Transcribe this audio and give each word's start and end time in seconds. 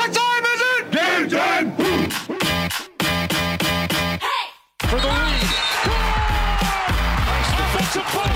What 0.00 0.12
time 0.14 0.44
is 0.48 0.60
it? 0.64 0.82
Game 0.96 1.28
time! 1.28 1.76
For 4.88 4.96
the 4.96 5.10
lead. 5.12 5.44
Offensive 7.60 8.08
foul. 8.08 8.32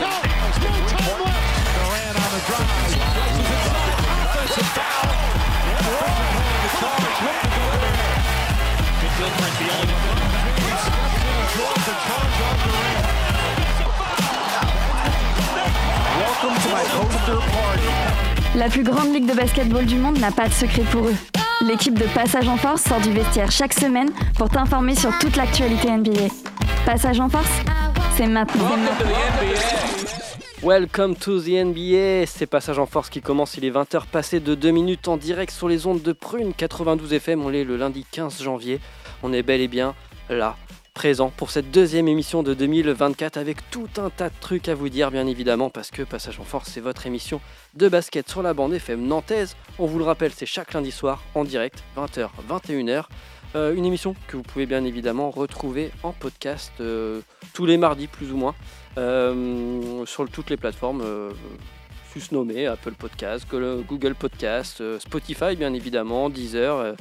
Count. 0.00 0.24
No 0.32 0.80
time 0.88 1.20
left. 1.20 1.44
Durant 1.76 2.16
on 2.16 2.30
the 2.32 2.40
drive. 2.48 2.72
Places 3.12 3.48
inside. 3.52 4.00
Offensive 4.24 4.70
foul. 4.72 5.12
The 6.62 6.70
charge. 6.80 7.20
Looking 7.20 7.44
to 7.44 7.60
go 7.60 7.68
there. 7.84 8.16
Good 8.96 9.12
Gilchrist, 9.20 9.56
the 9.60 9.68
only 9.76 9.96
one. 10.08 10.24
Steps 10.56 10.88
in 10.88 11.28
and 11.36 11.48
draws 11.52 11.84
the 11.84 11.94
charge 12.08 12.40
on 12.48 12.56
Durant. 12.64 13.04
Welcome 16.16 16.56
to 16.64 16.68
my 16.72 16.84
poster 16.96 17.38
party. 17.52 18.29
La 18.60 18.68
plus 18.68 18.82
grande 18.82 19.14
ligue 19.14 19.24
de 19.24 19.32
basketball 19.32 19.86
du 19.86 19.96
monde 19.96 20.18
n'a 20.18 20.30
pas 20.30 20.46
de 20.46 20.52
secret 20.52 20.82
pour 20.92 21.06
eux. 21.06 21.14
L'équipe 21.62 21.98
de 21.98 22.04
Passage 22.12 22.46
en 22.46 22.58
Force 22.58 22.82
sort 22.82 23.00
du 23.00 23.10
vestiaire 23.10 23.50
chaque 23.50 23.72
semaine 23.72 24.10
pour 24.36 24.50
t'informer 24.50 24.94
sur 24.94 25.18
toute 25.18 25.36
l'actualité 25.36 25.90
NBA. 25.90 26.28
Passage 26.84 27.20
en 27.20 27.30
Force, 27.30 27.48
c'est 28.18 28.26
maintenant. 28.26 28.68
Welcome 30.62 31.16
to 31.16 31.40
the 31.40 31.64
NBA, 31.64 32.26
c'est 32.26 32.44
Passage 32.44 32.78
en 32.78 32.84
Force 32.84 33.08
qui 33.08 33.22
commence, 33.22 33.56
il 33.56 33.64
est 33.64 33.70
20h 33.70 34.04
passé 34.12 34.40
de 34.40 34.54
2 34.54 34.70
minutes 34.72 35.08
en 35.08 35.16
direct 35.16 35.52
sur 35.52 35.66
les 35.66 35.86
ondes 35.86 36.02
de 36.02 36.12
Prune 36.12 36.52
92 36.52 37.14
FM, 37.14 37.42
on 37.42 37.54
est 37.54 37.64
le 37.64 37.78
lundi 37.78 38.04
15 38.10 38.42
janvier, 38.42 38.78
on 39.22 39.32
est 39.32 39.42
bel 39.42 39.62
et 39.62 39.68
bien 39.68 39.94
là, 40.28 40.56
pour 41.38 41.50
cette 41.50 41.70
deuxième 41.70 42.08
émission 42.08 42.42
de 42.42 42.52
2024 42.52 43.38
avec 43.38 43.70
tout 43.70 43.88
un 43.96 44.10
tas 44.10 44.28
de 44.28 44.34
trucs 44.38 44.68
à 44.68 44.74
vous 44.74 44.90
dire 44.90 45.10
bien 45.10 45.26
évidemment 45.26 45.70
parce 45.70 45.90
que 45.90 46.02
Passage 46.02 46.38
en 46.38 46.44
Force 46.44 46.68
c'est 46.68 46.80
votre 46.82 47.06
émission 47.06 47.40
de 47.72 47.88
basket 47.88 48.28
sur 48.28 48.42
la 48.42 48.52
bande 48.52 48.74
FM 48.74 49.06
nantaise, 49.06 49.56
on 49.78 49.86
vous 49.86 49.96
le 49.98 50.04
rappelle 50.04 50.30
c'est 50.34 50.44
chaque 50.44 50.74
lundi 50.74 50.90
soir 50.90 51.22
en 51.34 51.44
direct 51.44 51.82
20h 51.96 52.28
21h. 52.50 53.04
Euh, 53.56 53.74
une 53.74 53.86
émission 53.86 54.14
que 54.28 54.36
vous 54.36 54.42
pouvez 54.42 54.66
bien 54.66 54.84
évidemment 54.84 55.30
retrouver 55.30 55.90
en 56.02 56.12
podcast 56.12 56.70
euh, 56.80 57.22
tous 57.54 57.64
les 57.64 57.78
mardis 57.78 58.06
plus 58.06 58.30
ou 58.30 58.36
moins 58.36 58.54
euh, 58.98 60.04
sur 60.04 60.28
toutes 60.28 60.50
les 60.50 60.58
plateformes 60.58 61.00
euh, 61.02 61.30
susnommées 62.12 62.66
Apple 62.66 62.92
Podcast, 62.92 63.46
Go- 63.50 63.82
Google 63.88 64.14
Podcast, 64.14 64.82
Spotify 64.98 65.56
bien 65.56 65.72
évidemment, 65.72 66.28
Deezer 66.28 66.94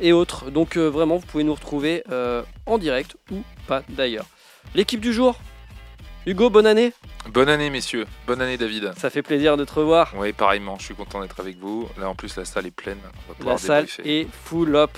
et 0.00 0.12
autres. 0.12 0.50
Donc 0.50 0.76
euh, 0.76 0.88
vraiment 0.88 1.16
vous 1.16 1.26
pouvez 1.26 1.44
nous 1.44 1.54
retrouver 1.54 2.02
euh, 2.10 2.42
en 2.66 2.78
direct 2.78 3.16
ou 3.30 3.42
pas 3.66 3.82
d'ailleurs. 3.88 4.26
L'équipe 4.74 5.00
du 5.00 5.12
jour 5.12 5.38
Hugo, 6.26 6.48
bonne 6.48 6.66
année 6.66 6.92
Bonne 7.30 7.48
année 7.50 7.68
messieurs, 7.70 8.06
bonne 8.26 8.40
année 8.40 8.56
David. 8.56 8.92
Ça 8.96 9.10
fait 9.10 9.22
plaisir 9.22 9.56
de 9.58 9.64
te 9.64 9.74
revoir. 9.74 10.12
Oui, 10.16 10.32
pareillement, 10.32 10.76
je 10.78 10.84
suis 10.84 10.94
content 10.94 11.20
d'être 11.20 11.38
avec 11.40 11.58
vous. 11.58 11.88
Là 11.98 12.08
en 12.08 12.14
plus 12.14 12.36
la 12.36 12.44
salle 12.44 12.66
est 12.66 12.70
pleine, 12.70 12.98
on 13.28 13.44
va 13.44 13.52
La 13.52 13.58
salle 13.58 13.84
débriefer. 13.86 14.20
est 14.20 14.28
full 14.44 14.74
up. 14.76 14.90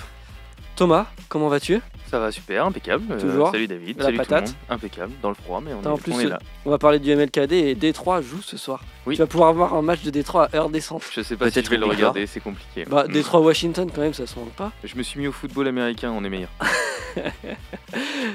Thomas, 0.76 1.06
comment 1.28 1.48
vas-tu? 1.48 1.80
Ça 2.10 2.20
va 2.20 2.30
super, 2.30 2.64
impeccable. 2.66 3.04
Euh, 3.10 3.20
Toujours 3.20 3.50
salut 3.50 3.66
David, 3.66 3.98
La 3.98 4.04
salut 4.04 4.16
patate 4.18 4.28
tout 4.28 4.34
le 4.44 4.50
monde. 4.50 4.56
Impeccable, 4.70 5.12
dans 5.22 5.28
le 5.30 5.34
froid, 5.34 5.60
mais 5.64 5.72
on, 5.74 5.80
Attends, 5.80 5.92
en 5.92 5.96
est, 5.96 6.00
plus, 6.00 6.12
on 6.12 6.20
est 6.20 6.24
là. 6.28 6.38
On 6.64 6.70
va 6.70 6.78
parler 6.78 6.98
du 7.00 7.14
MLKD 7.14 7.52
et 7.52 7.74
Détroit 7.74 8.20
joue 8.22 8.42
ce 8.42 8.56
soir. 8.56 8.80
Oui. 9.06 9.16
Tu 9.16 9.22
vas 9.22 9.26
pouvoir 9.26 9.48
avoir 9.48 9.74
un 9.74 9.82
match 9.82 10.02
de 10.02 10.10
Détroit 10.10 10.48
à 10.52 10.56
heure 10.56 10.68
décente. 10.70 11.02
Je 11.12 11.20
sais 11.22 11.36
pas 11.36 11.50
si 11.50 11.62
je 11.62 11.68
vais 11.70 11.76
le 11.76 11.86
regarder, 11.86 12.26
c'est 12.26 12.40
compliqué. 12.40 12.84
Bah, 12.88 13.06
Détroit 13.08 13.40
Washington 13.40 13.90
quand 13.92 14.02
même, 14.02 14.14
ça 14.14 14.26
se 14.26 14.38
manque 14.38 14.52
pas. 14.52 14.70
Je 14.84 14.94
me 14.96 15.02
suis 15.02 15.18
mis 15.18 15.26
au 15.26 15.32
football 15.32 15.66
américain, 15.66 16.12
on 16.16 16.22
est 16.24 16.30
meilleur. 16.30 16.50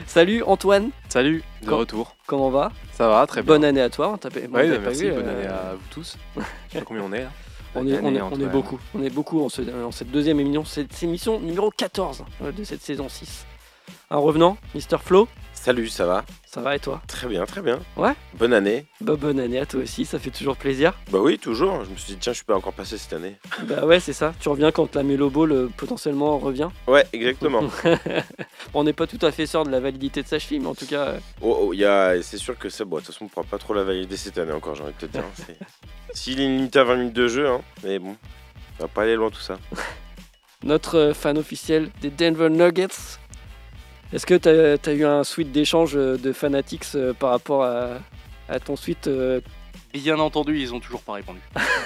Salut 0.07 0.43
Antoine, 0.43 0.89
Salut, 1.09 1.43
de 1.63 1.71
retour. 1.71 2.15
comment 2.25 2.49
va? 2.49 2.71
Ça 2.93 3.07
va, 3.07 3.25
très 3.27 3.41
bien. 3.41 3.53
Bonne 3.53 3.63
année 3.65 3.81
à 3.81 3.89
toi. 3.89 4.09
On 4.09 4.27
on 4.27 4.53
Ouais, 4.55 4.69
bah, 4.69 4.77
merci, 4.83 5.03
vu, 5.05 5.11
bonne 5.11 5.27
euh, 5.27 5.39
année 5.39 5.47
à 5.47 5.73
vous 5.75 5.81
tous. 5.91 6.17
Je 6.35 6.41
sais 6.73 6.79
pas 6.79 6.85
combien 6.85 7.03
on 7.03 7.13
est 7.13 7.23
là. 7.23 7.29
On 7.73 7.87
est, 7.87 7.97
on, 8.03 8.13
est, 8.13 8.21
on 8.21 8.31
est 8.37 8.47
beaucoup, 8.51 8.77
on 8.93 9.01
est 9.01 9.09
beaucoup 9.09 9.45
en, 9.45 9.47
ce- 9.47 9.61
en 9.85 9.91
cette 9.91 10.11
deuxième 10.11 10.41
émission, 10.41 10.65
cette 10.65 11.01
émission 11.03 11.39
numéro 11.39 11.69
14 11.71 12.25
euh, 12.43 12.51
de 12.51 12.65
cette 12.65 12.81
saison 12.81 13.07
6. 13.07 13.45
Un 14.13 14.17
revenant, 14.17 14.57
Mister 14.75 14.97
Flo, 15.01 15.27
Salut, 15.53 15.87
ça 15.87 16.05
va? 16.05 16.25
Ça 16.45 16.59
va 16.59 16.75
et 16.75 16.79
toi? 16.79 17.01
Très 17.07 17.27
bien, 17.27 17.45
très 17.45 17.61
bien. 17.61 17.79
Ouais. 17.95 18.11
Bonne 18.33 18.51
année. 18.51 18.87
bah, 18.99 19.15
Bonne 19.15 19.39
année 19.39 19.59
à 19.59 19.65
toi 19.65 19.79
aussi, 19.81 20.03
ça 20.05 20.17
fait 20.19 20.31
toujours 20.31 20.57
plaisir. 20.57 20.93
Bah 21.11 21.19
oui, 21.21 21.37
toujours. 21.39 21.85
Je 21.85 21.91
me 21.91 21.95
suis 21.95 22.13
dit, 22.13 22.19
tiens, 22.19 22.33
je 22.33 22.37
suis 22.37 22.45
pas 22.45 22.55
encore 22.55 22.73
passé 22.73 22.97
cette 22.97 23.13
année. 23.13 23.37
bah 23.67 23.85
ouais, 23.85 24.01
c'est 24.01 24.11
ça, 24.11 24.33
tu 24.41 24.49
reviens 24.49 24.71
quand 24.73 24.95
la 24.95 25.03
Melo 25.03 25.29
Ball 25.29 25.51
euh, 25.53 25.69
potentiellement 25.77 26.37
revient? 26.39 26.67
Ouais, 26.87 27.05
exactement. 27.13 27.61
on 28.73 28.83
n'est 28.83 28.91
pas 28.91 29.07
tout 29.07 29.19
à 29.25 29.31
fait 29.31 29.45
sûr 29.45 29.63
de 29.63 29.69
la 29.69 29.79
validité 29.79 30.23
de 30.23 30.27
sa 30.27 30.39
cheville, 30.39 30.59
mais 30.59 30.67
en 30.67 30.75
tout 30.75 30.87
cas, 30.87 31.05
euh, 31.09 31.19
oh, 31.41 31.67
oh, 31.67 31.73
y 31.73 31.85
a... 31.85 32.21
c'est 32.21 32.37
sûr 32.39 32.57
que 32.59 32.67
c'est 32.67 32.83
bon. 32.83 32.97
De 32.97 33.01
toute 33.03 33.13
façon, 33.13 33.25
on 33.25 33.27
pourra 33.29 33.45
pas 33.45 33.59
trop 33.59 33.73
la 33.73 33.85
valider 33.85 34.17
cette 34.17 34.37
année 34.39 34.51
encore, 34.51 34.75
j'ai 34.75 34.83
envie 34.83 34.93
de 34.99 35.05
te 35.07 35.11
dire. 35.11 35.23
C'est- 35.35 35.57
S'il 36.13 36.41
est 36.41 36.47
limité 36.47 36.79
à 36.79 36.83
20 36.83 36.95
minutes 36.97 37.13
de 37.13 37.27
jeu, 37.29 37.47
hein, 37.47 37.61
mais 37.85 37.97
bon, 37.99 38.17
on 38.79 38.81
va 38.83 38.87
pas 38.89 39.03
aller 39.03 39.15
loin 39.15 39.29
tout 39.29 39.39
ça. 39.39 39.57
notre 40.63 40.97
euh, 40.97 41.13
fan 41.13 41.37
officiel 41.37 41.91
des 42.01 42.09
Denver 42.09 42.49
Nuggets. 42.49 43.19
Est-ce 44.13 44.25
que 44.25 44.35
tu 44.35 44.49
as, 44.89 44.93
eu 44.93 45.05
un 45.05 45.23
suite 45.23 45.51
d'échange 45.51 45.95
euh, 45.95 46.17
de 46.17 46.33
Fanatics 46.33 46.83
euh, 46.95 47.13
par 47.13 47.29
rapport 47.29 47.63
à, 47.63 47.99
à 48.49 48.59
ton 48.59 48.75
suite 48.75 49.07
euh, 49.07 49.39
Bien 49.93 50.19
entendu, 50.19 50.59
ils 50.59 50.73
ont 50.73 50.79
toujours 50.79 51.01
pas 51.01 51.13
répondu. 51.13 51.39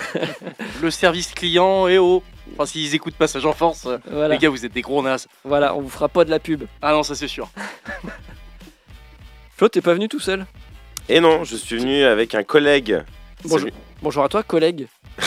le 0.82 0.92
service 0.92 1.34
client, 1.34 1.88
et 1.88 1.98
oh 1.98 2.24
Enfin, 2.54 2.68
s'ils 2.68 2.94
écoutent 2.94 3.16
Passage 3.16 3.46
en 3.46 3.54
Force, 3.54 3.88
voilà. 4.10 4.36
les 4.36 4.40
gars, 4.40 4.50
vous 4.50 4.66
êtes 4.66 4.74
des 4.74 4.82
gros 4.82 5.02
nazes. 5.02 5.28
voilà, 5.44 5.76
on 5.76 5.82
vous 5.82 5.90
fera 5.90 6.08
pas 6.08 6.24
de 6.26 6.30
la 6.30 6.40
pub. 6.40 6.64
Ah 6.82 6.92
non, 6.92 7.02
ça 7.02 7.16
c'est 7.16 7.28
sûr. 7.28 7.50
Flo, 9.58 9.68
t'es 9.68 9.82
pas 9.82 9.94
venu 9.94 10.08
tout 10.08 10.20
seul? 10.20 10.46
Et 11.10 11.20
non, 11.20 11.44
je 11.44 11.56
suis 11.56 11.78
venu 11.78 12.04
avec 12.04 12.36
un 12.36 12.44
collègue. 12.44 13.02
Bonjour. 13.46 13.70
Bonjour 14.02 14.24
à 14.24 14.30
toi, 14.30 14.44
collègue. 14.44 14.88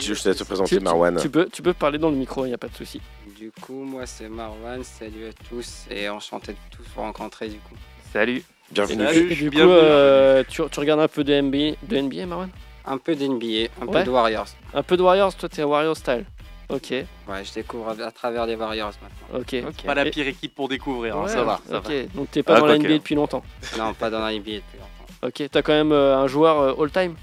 Je 0.00 0.14
te 0.14 0.28
laisse 0.28 0.38
te 0.38 0.44
présenter, 0.44 0.70
Tu, 0.70 0.78
tu- 0.78 0.84
Marwan? 0.84 1.16
tu 1.20 1.30
peux, 1.30 1.48
tu 1.52 1.62
peux 1.62 1.72
parler 1.72 1.98
dans 1.98 2.10
le 2.10 2.16
micro, 2.16 2.44
il 2.44 2.48
n'y 2.48 2.54
a 2.54 2.58
pas 2.58 2.66
de 2.68 2.74
souci. 2.74 3.00
Du 3.36 3.50
coup, 3.52 3.82
moi 3.84 4.06
c'est 4.06 4.28
Marwan, 4.28 4.82
salut 4.82 5.26
à 5.28 5.32
tous 5.48 5.84
et 5.90 6.08
enchanté 6.08 6.52
de 6.52 6.58
tous 6.70 6.84
vous 6.94 7.02
rencontrer 7.02 7.48
du 7.48 7.58
coup. 7.58 7.74
Salut. 8.12 8.42
Bienvenue. 8.70 9.04
Salut. 9.04 9.34
Du 9.34 9.44
coup, 9.44 9.50
bienvenue. 9.56 9.74
euh, 9.78 10.42
tu, 10.48 10.62
tu 10.70 10.80
regardes 10.80 11.00
un 11.00 11.08
peu 11.08 11.22
de 11.22 11.38
NBA, 11.40 11.76
de 11.82 11.98
NBA 12.00 12.26
Marwan? 12.26 12.48
Un 12.86 12.98
peu 12.98 13.14
d'NBA, 13.14 13.68
un 13.82 13.86
Ouais. 13.86 13.92
peu 13.92 14.04
de 14.04 14.10
Warriors. 14.10 14.46
Un 14.72 14.82
peu 14.82 14.96
de 14.96 15.02
Warriors, 15.02 15.34
toi 15.34 15.48
t'es 15.48 15.62
Warriors 15.62 15.96
style. 15.96 16.24
Ok, 16.68 16.90
Ouais, 16.90 17.44
je 17.44 17.52
découvre 17.54 17.90
à 18.02 18.10
travers 18.10 18.46
les 18.46 18.56
Warriors 18.56 18.92
maintenant. 19.02 19.40
ok. 19.40 19.84
Pas 19.84 19.94
la 19.94 20.04
pire 20.06 20.26
équipe 20.28 20.54
pour 20.54 20.68
découvrir, 20.68 21.16
hein, 21.16 21.28
ça 21.28 21.44
va. 21.44 21.60
Ça 21.68 21.78
ok, 21.78 21.88
va. 21.90 22.02
donc 22.14 22.30
t'es 22.30 22.42
pas 22.42 22.54
Ah, 22.56 22.60
dans 22.60 22.66
la. 22.66 22.78
NBA 22.78 22.88
depuis 22.94 23.14
longtemps. 23.14 23.42
Non, 23.78 23.92
pas 23.94 24.08
dans 24.10 24.20
la 24.20 24.32
NBA 24.32 24.38
depuis 24.56 24.78
longtemps. 24.78 25.26
Ok, 25.28 25.42
t'as 25.50 25.62
quand 25.62 25.72
même 25.72 25.92
euh, 25.92 26.16
un 26.16 26.26
joueur 26.26 26.58
euh, 26.60 26.82
all-time? 26.82 27.14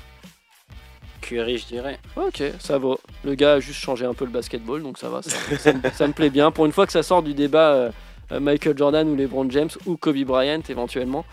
Curry, 1.23 1.57
je 1.57 1.65
dirais. 1.65 1.99
Ok, 2.15 2.43
ça 2.59 2.77
va. 2.77 2.95
Le 3.23 3.35
gars 3.35 3.53
a 3.53 3.59
juste 3.59 3.79
changé 3.79 4.05
un 4.05 4.13
peu 4.13 4.25
le 4.25 4.31
basketball, 4.31 4.83
donc 4.83 4.97
ça 4.97 5.09
va. 5.09 5.21
Ça, 5.21 5.37
ça 5.57 5.73
me- 5.73 5.79
ça 5.93 6.07
me 6.07 6.13
plaît 6.13 6.29
bien. 6.29 6.51
Pour 6.51 6.65
une 6.65 6.71
fois 6.71 6.85
que 6.85 6.91
ça 6.91 7.03
sort 7.03 7.23
du 7.23 7.33
débat 7.33 7.73
euh, 7.73 7.91
euh, 8.31 8.39
Michael 8.39 8.77
Jordan 8.77 9.07
ou 9.09 9.15
LeBron 9.15 9.49
James 9.49 9.69
ou 9.85 9.97
Kobe 9.97 10.23
Bryant 10.23 10.61
éventuellement, 10.69 11.25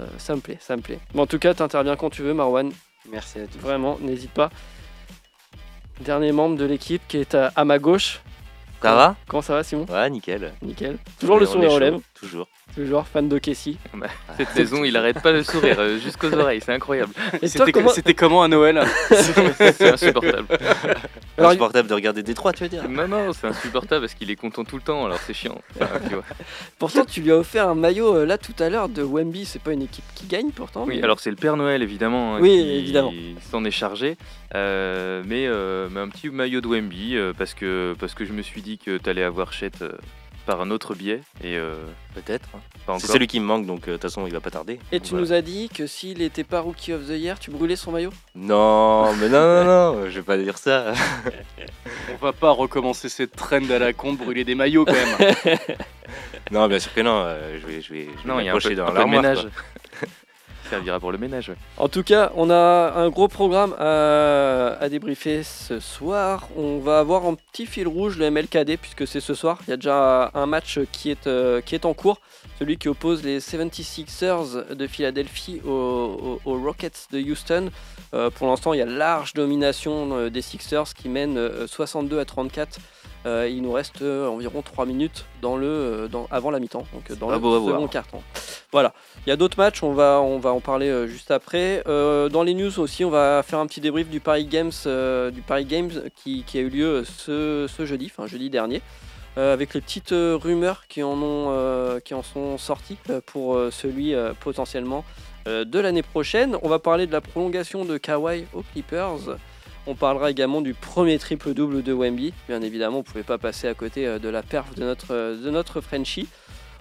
euh, 0.00 0.06
ça 0.18 0.34
me 0.34 0.40
plaît, 0.40 0.58
ça 0.60 0.76
me 0.76 0.82
plaît. 0.82 0.98
Mais 1.14 1.20
en 1.20 1.26
tout 1.26 1.38
cas, 1.38 1.54
t'interviens 1.54 1.96
quand 1.96 2.10
tu 2.10 2.22
veux, 2.22 2.34
Marwan. 2.34 2.70
Merci 3.10 3.38
à 3.40 3.46
tous. 3.46 3.58
Vraiment, 3.58 3.98
n'hésite 4.00 4.32
pas. 4.32 4.50
Dernier 6.00 6.32
membre 6.32 6.56
de 6.56 6.64
l'équipe 6.64 7.02
qui 7.08 7.18
est 7.18 7.34
à, 7.34 7.52
à 7.56 7.64
ma 7.64 7.78
gauche. 7.78 8.20
Ça 8.82 8.94
va? 8.94 9.16
Comment 9.26 9.42
ça 9.42 9.54
va, 9.54 9.64
Simon? 9.64 9.86
Ouais, 9.88 10.08
nickel. 10.10 10.52
Nickel. 10.62 10.98
Toujours 11.18 11.38
le 11.40 11.48
On 11.48 11.52
sourire 11.52 11.72
aux 11.72 11.78
lèvres. 11.78 12.00
Toujours. 12.20 12.48
Toujours 12.74 13.06
fan 13.06 13.28
de 13.28 13.38
Casey. 13.38 13.74
Cette 14.36 14.48
saison, 14.50 14.84
il 14.84 14.96
arrête 14.96 15.20
pas 15.22 15.32
de 15.32 15.42
sourire 15.42 15.76
euh, 15.78 15.98
jusqu'aux 15.98 16.32
oreilles, 16.32 16.60
c'est 16.64 16.72
incroyable. 16.72 17.12
Et 17.34 17.48
toi, 17.50 17.66
C'était 17.66 17.72
comment... 17.72 17.90
comment 18.16 18.42
à 18.42 18.48
Noël 18.48 18.82
C'est 19.10 19.92
insupportable. 19.92 20.46
Alors, 21.38 21.50
Insupportable 21.50 21.88
de 21.88 21.94
regarder 21.94 22.22
Détroit, 22.22 22.52
tu 22.52 22.62
veux 22.64 22.68
dire 22.70 22.88
Non, 22.88 23.06
non, 23.06 23.32
c'est 23.32 23.46
insupportable 23.46 24.02
parce 24.02 24.14
qu'il 24.14 24.30
est 24.30 24.36
content 24.36 24.64
tout 24.64 24.76
le 24.76 24.82
temps, 24.82 25.04
alors 25.04 25.18
c'est 25.18 25.34
chiant. 25.34 25.60
Enfin, 25.80 25.88
tu 26.08 26.14
vois. 26.14 26.24
Pourtant, 26.78 27.04
tu 27.04 27.20
lui 27.20 27.30
as 27.32 27.36
offert 27.36 27.68
un 27.68 27.74
maillot 27.74 28.16
euh, 28.16 28.24
là 28.26 28.38
tout 28.38 28.54
à 28.58 28.70
l'heure 28.70 28.88
de 28.88 29.02
Wemby. 29.02 29.44
C'est 29.44 29.62
pas 29.62 29.72
une 29.72 29.82
équipe 29.82 30.04
qui 30.14 30.26
gagne 30.26 30.50
pourtant. 30.50 30.84
Oui, 30.86 30.96
mais- 30.96 31.02
alors 31.02 31.20
c'est 31.20 31.30
le 31.30 31.36
Père 31.36 31.56
Noël 31.56 31.82
évidemment 31.82 32.36
hein, 32.36 32.38
Oui, 32.40 32.50
qui 32.50 32.70
évidemment. 32.78 33.12
s'en 33.50 33.64
est 33.64 33.70
chargé, 33.70 34.16
Euh, 34.54 35.22
mais, 35.26 35.46
euh, 35.46 35.88
mais 35.90 36.00
un 36.00 36.08
petit 36.08 36.30
maillot 36.30 36.60
de 36.62 36.68
Wemby 36.68 37.16
euh, 37.16 37.32
parce, 37.36 37.52
que, 37.54 37.94
parce 37.98 38.14
que 38.14 38.24
je 38.24 38.32
me 38.32 38.40
suis 38.42 38.62
dit 38.62 38.78
que 38.78 38.96
tu 38.96 39.10
allais 39.10 39.22
avoir 39.22 39.52
Chet 39.52 39.70
euh, 39.82 39.92
par 40.46 40.60
un 40.60 40.70
autre 40.70 40.94
biais 40.94 41.20
et 41.42 41.56
euh, 41.56 41.74
Peut-être. 42.14 42.48
pas 42.86 42.98
C'est 42.98 43.08
celui 43.08 43.26
qui 43.26 43.40
me 43.40 43.44
manque, 43.44 43.66
donc 43.66 43.82
euh, 43.82 43.92
de 43.92 43.92
toute 43.96 44.02
façon, 44.02 44.26
il 44.26 44.32
va 44.32 44.40
pas 44.40 44.50
tarder. 44.50 44.78
Et 44.92 45.00
tu 45.00 45.10
Voilà. 45.10 45.26
nous 45.26 45.32
as 45.34 45.42
dit 45.42 45.68
que 45.68 45.86
s'il 45.86 46.22
était 46.22 46.44
pas 46.44 46.60
Rookie 46.60 46.92
of 46.94 47.06
the 47.06 47.10
Year, 47.10 47.38
tu 47.38 47.50
brûlais 47.50 47.76
son 47.76 47.92
maillot? 47.92 48.12
Non, 48.34 49.12
mais 49.16 49.28
non, 49.28 49.64
non, 49.64 49.64
non, 49.94 50.04
je 50.10 50.16
vais 50.16 50.22
pas 50.22 50.38
dire 50.38 50.56
ça. 50.56 50.92
On 52.20 52.24
va 52.24 52.32
pas 52.32 52.50
recommencer 52.52 53.08
cette 53.08 53.36
trend 53.36 53.68
à 53.70 53.78
la 53.78 53.92
con 53.92 54.12
de 54.14 54.18
brûler 54.18 54.44
des 54.44 54.54
maillots 54.54 54.84
quand 54.86 54.92
même. 54.94 55.58
non, 56.50 56.68
bien 56.68 56.78
sûr 56.78 56.94
que 56.94 57.00
non. 57.00 57.22
euh, 57.26 57.58
je 57.60 57.66
vais, 57.66 57.80
je 57.82 57.92
vais, 57.92 58.04
je 58.22 58.22
vais 58.26 58.28
Non, 58.28 58.40
il 58.40 58.46
y 58.46 58.48
a 58.48 58.54
un 58.54 58.58
peu, 58.58 58.68
m'accrocher 58.68 58.80
un 58.80 58.84
dans 58.86 58.92
peu 58.92 59.04
de 59.04 59.10
ménage. 59.10 59.48
Servira 60.66 61.00
pour 61.00 61.12
le 61.12 61.18
ménage. 61.18 61.52
En 61.76 61.88
tout 61.88 62.02
cas, 62.02 62.32
on 62.34 62.50
a 62.50 62.92
un 62.96 63.08
gros 63.08 63.28
programme 63.28 63.74
à, 63.78 64.88
débriefer 64.88 65.42
ce 65.42 65.80
soir. 65.80 66.48
On 66.56 66.78
va 66.78 66.98
avoir 67.00 67.24
en 67.24 67.34
petit 67.34 67.66
fil 67.66 67.88
rouge 67.88 68.18
le 68.18 68.30
MLKD 68.30 68.76
puisque 68.76 69.06
c'est 69.06 69.20
ce 69.20 69.34
soir. 69.34 69.58
Il 69.66 69.70
y 69.70 69.72
a 69.72 69.76
déjà 69.76 70.30
un 70.34 70.46
match 70.46 70.78
qui 70.92 71.10
est, 71.10 71.26
euh, 71.26 71.60
qui 71.60 71.74
est 71.74 71.84
en 71.84 71.94
cours. 71.94 72.20
Celui 72.58 72.78
qui 72.78 72.88
oppose 72.88 73.22
les 73.22 73.40
76ers 73.40 74.74
de 74.74 74.86
Philadelphie 74.86 75.60
aux, 75.66 76.38
Rockets 76.44 77.08
de 77.12 77.20
Houston. 77.20 77.70
Euh, 78.14 78.30
pour 78.30 78.46
l'instant, 78.46 78.72
il 78.72 78.78
y 78.78 78.82
a 78.82 78.86
large 78.86 79.34
domination 79.34 80.16
euh, 80.16 80.30
des 80.30 80.42
Sixers 80.42 80.94
qui 80.94 81.08
euh, 81.16 81.66
62 81.66 82.18
à 82.18 82.24
34. 82.24 82.78
Euh, 83.26 83.48
il 83.50 83.62
nous 83.62 83.72
reste 83.72 84.02
euh, 84.02 84.28
environ 84.28 84.62
3 84.62 84.86
minutes 84.86 85.26
dans 85.42 85.56
le, 85.56 85.66
euh, 85.66 86.08
dans, 86.08 86.28
avant 86.30 86.52
la 86.52 86.60
mi-temps, 86.60 86.84
donc 86.92 87.18
dans 87.18 87.28
Ah 87.28 87.38
le 87.38 87.56
à 87.56 87.72
second 87.72 87.88
quart-temps. 87.88 88.22
Voilà. 88.70 88.94
Il 89.26 89.30
y 89.30 89.32
a 89.32 89.36
d'autres 89.36 89.58
matchs, 89.58 89.82
on 89.82 89.92
va, 89.92 90.20
on 90.20 90.38
va 90.38 90.52
en 90.52 90.60
parler 90.60 91.08
juste 91.08 91.32
après. 91.32 91.82
Euh, 91.88 92.28
dans 92.28 92.44
les 92.44 92.54
news 92.54 92.78
aussi, 92.78 93.04
on 93.04 93.10
va 93.10 93.42
faire 93.42 93.58
un 93.58 93.66
petit 93.66 93.80
débrief 93.80 94.08
du 94.08 94.20
Paris 94.20 94.46
Games, 94.46 94.70
euh, 94.86 95.32
du 95.32 95.42
Paris 95.42 95.64
Games 95.64 95.90
qui, 96.14 96.44
qui 96.44 96.58
a 96.58 96.60
eu 96.60 96.68
lieu 96.68 97.04
ce, 97.04 97.66
ce 97.68 97.84
jeudi, 97.84 98.12
enfin 98.12 98.28
jeudi 98.28 98.48
dernier, 98.48 98.80
avec 99.36 99.74
les 99.74 99.80
petites 99.80 100.14
rumeurs 100.14 100.84
qui 100.88 101.02
en, 101.02 101.20
ont, 101.20 102.00
qui 102.04 102.14
en 102.14 102.22
sont 102.22 102.56
sorties 102.56 102.96
pour 103.26 103.58
celui 103.70 104.14
potentiellement 104.40 105.04
de 105.46 105.78
l'année 105.78 106.02
prochaine. 106.02 106.56
On 106.62 106.70
va 106.70 106.78
parler 106.78 107.06
de 107.06 107.12
la 107.12 107.20
prolongation 107.20 107.84
de 107.84 107.98
Kawhi 107.98 108.46
aux 108.54 108.62
Clippers. 108.62 109.36
On 109.88 109.94
parlera 109.94 110.30
également 110.30 110.60
du 110.60 110.74
premier 110.74 111.16
triple-double 111.18 111.82
de 111.82 111.92
Wemby. 111.92 112.34
Bien 112.48 112.60
évidemment, 112.60 112.96
on 112.96 113.00
ne 113.00 113.04
pouvait 113.04 113.22
pas 113.22 113.38
passer 113.38 113.68
à 113.68 113.74
côté 113.74 114.06
euh, 114.06 114.18
de 114.18 114.28
la 114.28 114.42
perf 114.42 114.74
de 114.74 114.82
notre, 114.82 115.12
euh, 115.14 115.40
de 115.40 115.50
notre 115.50 115.80
Frenchie. 115.80 116.28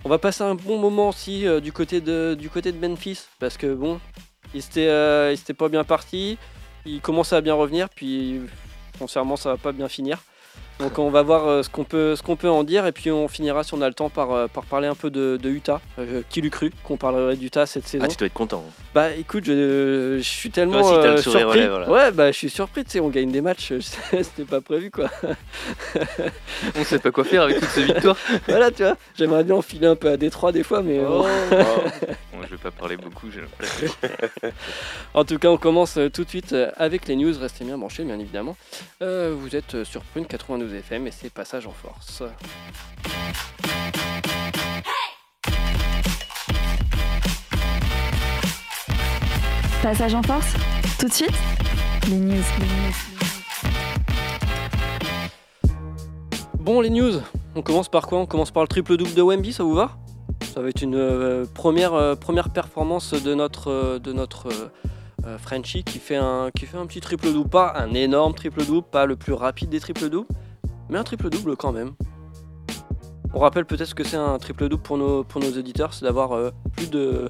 On 0.04 0.10
va 0.10 0.18
passer 0.18 0.44
un 0.44 0.56
bon 0.56 0.80
moment 0.80 1.10
aussi 1.10 1.48
euh, 1.48 1.60
du, 1.60 1.72
côté 1.72 2.02
de, 2.02 2.36
du 2.36 2.50
Memphis 2.82 3.28
parce 3.40 3.58
que 3.58 3.74
bon, 3.74 4.00
il 4.56 4.62
s'était 4.64 5.34
il 5.34 5.38
s'était 5.38 5.54
pas 5.54 5.70
bien 5.70 5.84
parti, 5.84 6.38
il 6.86 7.00
commençait 7.00 7.36
à 7.36 7.42
bien 7.42 7.54
revenir, 7.54 7.90
puis 7.90 8.42
foncièrement 8.98 9.36
ça 9.36 9.50
va 9.50 9.58
pas 9.58 9.72
bien 9.72 9.88
finir. 9.88 10.20
Donc 10.80 11.00
on 11.00 11.10
va 11.10 11.22
voir 11.22 11.48
euh, 11.48 11.64
ce 11.64 11.70
qu'on 11.70 11.86
peut, 11.86 12.16
ce 12.18 12.22
qu'on 12.24 12.36
peut 12.36 12.50
en 12.50 12.64
dire 12.66 12.86
et 12.86 12.92
puis 12.92 13.10
on 13.10 13.28
finira 13.30 13.64
si 13.64 13.74
on 13.74 13.82
a 13.82 13.88
le 13.88 13.94
temps 13.94 14.10
par, 14.10 14.32
euh, 14.34 14.48
par 14.48 14.66
parler 14.66 14.88
un 14.88 14.96
peu 14.96 15.10
de, 15.10 15.38
de 15.42 15.50
Utah. 15.50 15.80
Euh, 16.00 16.22
qui 16.30 16.42
l'eût 16.42 16.50
cru 16.50 16.72
qu'on 16.84 16.98
parlerait 16.98 17.38
d'Utah 17.38 17.66
cette 17.66 17.88
saison? 17.88 18.04
Ah, 18.06 18.10
tu 18.10 18.18
dois 18.18 18.28
être 18.28 18.34
content. 18.34 18.64
Bah 18.94 19.12
écoute, 19.14 19.46
je, 19.46 20.18
je 20.18 20.24
suis 20.30 20.50
tellement 20.52 20.82
Toi 20.82 20.98
euh, 21.06 21.18
surpris. 21.18 21.68
Ouais, 21.88 22.12
bah 22.12 22.32
je 22.32 22.38
suis 22.38 22.50
surpris, 22.50 22.84
tu 22.84 22.92
sais, 22.92 23.00
on 23.00 23.10
gagne 23.10 23.32
des 23.32 23.42
matchs, 23.42 23.74
c'était 23.80 24.44
pas 24.50 24.60
prévu 24.62 24.92
quoi. 24.92 25.10
On 26.76 26.84
sait 26.84 27.00
pas 27.00 27.12
quoi 27.12 27.24
faire 27.24 27.44
avec 27.44 27.60
toutes 27.60 27.70
ces 27.70 27.84
victoires. 27.84 28.18
voilà, 28.48 28.72
tu 28.72 28.84
vois, 28.84 28.98
j'aimerais 29.18 29.44
bien 29.44 29.56
enfiler 29.56 29.88
un 29.88 29.96
peu 29.96 30.10
à 30.10 30.18
Détroit 30.18 30.52
des 30.52 30.64
fois, 30.64 30.82
mais 30.82 31.00
Oh. 31.08 31.26
euh, 31.54 31.64
Bon, 32.34 32.42
je 32.44 32.50
vais 32.50 32.58
pas 32.62 32.72
parler 32.72 32.98
beaucoup, 32.98 33.28
j'ai 33.32 33.42
l'impression. 33.42 33.92
En 35.14 35.24
tout 35.24 35.38
cas, 35.40 35.50
on 35.50 35.58
commence 35.58 35.98
tout 36.14 36.24
de 36.24 36.30
suite 36.30 36.56
avec 36.78 37.08
les 37.08 37.16
news. 37.16 37.34
Restez 37.40 37.64
bien 37.66 37.78
branchés, 37.78 38.04
bien 38.04 38.20
évidemment. 38.20 38.56
Euh, 39.02 39.34
vous 39.38 39.56
êtes 39.56 39.84
sur 39.84 40.02
Prune 40.02 40.26
92 40.26 40.65
FM 40.74 41.08
et 41.08 41.12
c'est 41.12 41.30
Passage 41.32 41.68
en 41.68 41.72
Force. 41.72 42.24
Passage 49.82 50.16
en 50.16 50.24
force 50.24 50.54
Tout 51.00 51.08
de 51.08 51.14
suite 51.14 51.32
Les 52.10 52.16
news. 52.18 52.34
les 52.60 52.66
news. 52.66 52.94
Bon, 56.60 56.82
les 56.82 56.90
news. 56.90 57.22
On 57.56 57.62
commence 57.62 57.88
par 57.90 58.08
quoi? 58.08 58.20
On 58.20 58.26
commence 58.26 58.50
par 58.52 58.64
le 58.64 58.68
triple-double 58.68 59.14
de 59.14 59.22
Wemby, 59.22 59.54
ça 59.54 59.64
vous 59.64 59.76
va? 59.76 59.92
Ça 60.54 60.62
va 60.62 60.70
être 60.70 60.82
une 60.82 60.96
euh, 60.96 61.46
première, 61.54 61.94
euh, 61.94 62.16
première 62.16 62.50
performance 62.50 63.14
de 63.14 63.36
notre, 63.36 63.70
euh, 63.70 64.00
de 64.00 64.12
notre 64.14 64.48
euh, 65.26 65.38
Frenchie 65.38 65.84
qui 65.84 66.00
fait, 66.00 66.16
un, 66.16 66.50
qui 66.58 66.66
fait 66.66 66.78
un 66.78 66.86
petit 66.88 67.02
triple-double. 67.02 67.50
Pas 67.50 67.74
un 67.78 67.94
énorme 67.94 68.34
triple-double, 68.34 68.88
pas 68.90 69.06
le 69.06 69.16
plus 69.16 69.34
rapide 69.34 69.70
des 69.70 69.80
triple-doubles, 69.80 70.28
mais 70.90 70.98
un 70.98 71.04
triple-double 71.04 71.56
quand 71.58 71.72
même. 71.72 71.92
On 73.34 73.40
rappelle 73.40 73.66
peut-être 73.66 73.88
ce 73.90 73.96
que 73.96 74.04
c'est 74.04 74.18
un 74.18 74.38
triple-double 74.38 74.82
pour 74.82 74.98
nos, 74.98 75.24
pour 75.24 75.42
nos 75.42 75.52
auditeurs, 75.58 75.94
c'est 75.94 76.06
d'avoir 76.06 76.32
euh, 76.34 76.52
plus 76.78 76.90
de... 76.90 77.30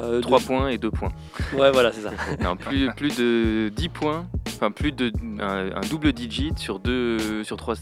euh, 0.00 0.20
3 0.20 0.38
de- 0.40 0.44
points 0.44 0.68
et 0.68 0.76
2 0.78 0.90
points. 0.90 1.12
Ouais, 1.56 1.70
voilà, 1.72 1.92
c'est 1.92 2.02
ça. 2.02 2.10
Non, 2.42 2.56
plus, 2.56 2.90
plus 2.94 3.16
de 3.16 3.70
10 3.74 3.88
points, 3.88 4.26
enfin 4.48 4.70
plus 4.70 4.92
de 4.92 5.10
un, 5.40 5.74
un 5.76 5.80
double 5.88 6.12
digit 6.12 6.52
sur 6.58 6.78
deux 6.78 7.42
sur 7.42 7.56
3, 7.56 7.74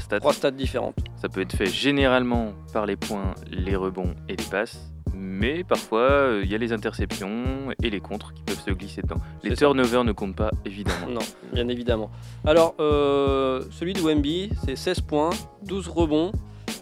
stats. 0.00 0.18
Trois 0.20 0.32
stades 0.32 0.56
différentes. 0.56 0.96
Ça 1.20 1.28
peut 1.28 1.40
être 1.40 1.54
fait 1.54 1.66
généralement 1.66 2.52
par 2.72 2.84
les 2.86 2.96
points, 2.96 3.34
les 3.48 3.76
rebonds 3.76 4.14
et 4.28 4.34
les 4.34 4.44
passes, 4.44 4.89
mais 5.20 5.64
parfois 5.64 6.00
euh, 6.00 6.40
il 6.44 6.50
y 6.50 6.54
a 6.54 6.58
les 6.58 6.72
interceptions 6.72 7.44
et 7.82 7.90
les 7.90 8.00
contres 8.00 8.32
qui 8.32 8.42
peuvent 8.42 8.60
se 8.60 8.70
glisser 8.70 9.02
dedans. 9.02 9.18
Les 9.42 9.54
turnovers 9.54 10.02
ne 10.02 10.12
comptent 10.12 10.36
pas 10.36 10.50
évidemment. 10.64 11.06
Non, 11.08 11.20
bien 11.52 11.68
évidemment. 11.68 12.10
Alors, 12.46 12.74
euh, 12.80 13.62
celui 13.70 13.92
de 13.92 14.00
Wemby, 14.00 14.50
c'est 14.64 14.76
16 14.76 15.00
points, 15.02 15.30
12 15.64 15.88
rebonds 15.88 16.32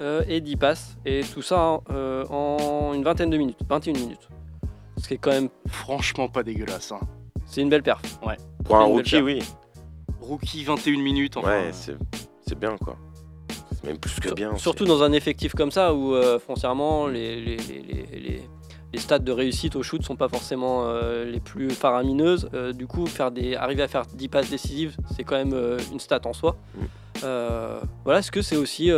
euh, 0.00 0.22
et 0.28 0.40
10 0.40 0.56
passes. 0.56 0.96
Et 1.04 1.22
tout 1.34 1.42
ça 1.42 1.80
euh, 1.90 2.24
en 2.26 2.94
une 2.94 3.02
vingtaine 3.02 3.30
de 3.30 3.36
minutes, 3.36 3.58
21 3.68 3.92
minutes. 3.94 4.28
Ce 4.98 5.08
qui 5.08 5.14
est 5.14 5.18
quand 5.18 5.30
même, 5.30 5.48
Franchement, 5.68 6.28
pas 6.28 6.42
dégueulasse. 6.42 6.92
Hein. 6.92 7.00
c'est 7.46 7.60
une 7.60 7.68
belle 7.68 7.82
perf. 7.82 8.00
Pour 8.64 8.76
un 8.76 8.84
rookie, 8.84 9.20
oui. 9.20 9.40
Rookie, 10.20 10.64
21 10.64 11.02
minutes. 11.02 11.36
Enfin, 11.36 11.48
Ouais, 11.48 11.70
c'est 11.72 12.58
bien 12.58 12.76
quoi. 12.76 12.96
Même 13.84 13.98
plus 13.98 14.20
que 14.20 14.28
Sur- 14.28 14.34
bien. 14.34 14.56
Surtout 14.56 14.84
dans 14.84 15.02
un 15.02 15.12
effectif 15.12 15.54
comme 15.54 15.70
ça 15.70 15.94
où 15.94 16.14
euh, 16.14 16.38
foncièrement 16.38 17.06
les, 17.06 17.40
les, 17.40 17.56
les, 17.56 18.98
stats 18.98 19.20
de 19.20 19.32
réussite 19.32 19.76
au 19.76 19.82
shoot 19.82 20.02
sont 20.02 20.16
pas 20.16 20.28
forcément 20.28 20.84
euh, 20.86 21.24
les 21.24 21.40
plus 21.40 21.70
faramineuses. 21.70 22.48
Euh, 22.54 22.72
du 22.72 22.86
coup, 22.86 23.06
faire 23.06 23.30
des, 23.30 23.54
arriver 23.54 23.82
à 23.82 23.88
faire 23.88 24.06
10 24.06 24.28
passes 24.28 24.50
décisives, 24.50 24.96
c'est 25.14 25.24
quand 25.24 25.36
même 25.36 25.52
euh, 25.54 25.78
une 25.92 26.00
stat 26.00 26.20
en 26.24 26.32
soi. 26.32 26.56
Mm. 26.74 26.84
Voilà, 28.04 28.20
est-ce 28.20 28.30
que 28.30 28.42
c'est 28.42 28.56
aussi 28.56 28.92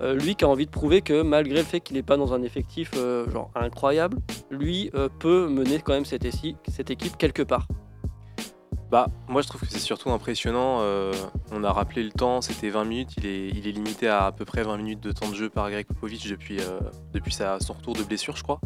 lui 0.00 0.36
qui 0.36 0.44
a 0.44 0.48
envie 0.48 0.66
de 0.66 0.70
prouver 0.70 1.02
que 1.02 1.22
malgré 1.22 1.58
le 1.58 1.64
fait 1.64 1.80
qu'il 1.80 1.96
n'est 1.96 2.02
pas 2.04 2.16
dans 2.16 2.32
un 2.32 2.42
effectif 2.42 2.92
genre 2.94 3.50
incroyable, 3.56 4.18
lui 4.50 4.92
peut 5.18 5.48
mener 5.48 5.80
quand 5.80 5.92
même 5.92 6.04
cette 6.04 6.24
équipe 6.24 7.16
quelque 7.18 7.42
part? 7.42 7.66
Bah, 8.90 9.06
moi 9.28 9.40
je 9.40 9.46
trouve 9.46 9.60
que 9.60 9.68
c'est 9.68 9.78
surtout 9.78 10.10
impressionnant. 10.10 10.80
euh, 10.80 11.12
on 11.52 11.62
a 11.62 11.72
rappelé 11.72 12.02
le 12.02 12.10
temps, 12.10 12.40
c'était 12.40 12.70
20 12.70 12.84
minutes. 12.84 13.12
Il 13.18 13.26
est, 13.26 13.72
limité 13.72 14.08
à 14.08 14.26
à 14.26 14.32
peu 14.32 14.44
près 14.44 14.64
20 14.64 14.76
minutes 14.78 15.00
de 15.00 15.12
temps 15.12 15.28
de 15.28 15.34
jeu 15.34 15.48
par 15.48 15.70
Greg 15.70 15.86
Popovich 15.86 16.28
depuis, 16.28 16.58
euh, 16.60 16.80
son 17.60 17.74
retour 17.74 17.94
de 17.94 18.02
blessure, 18.02 18.36
je 18.36 18.42
crois. 18.42 18.60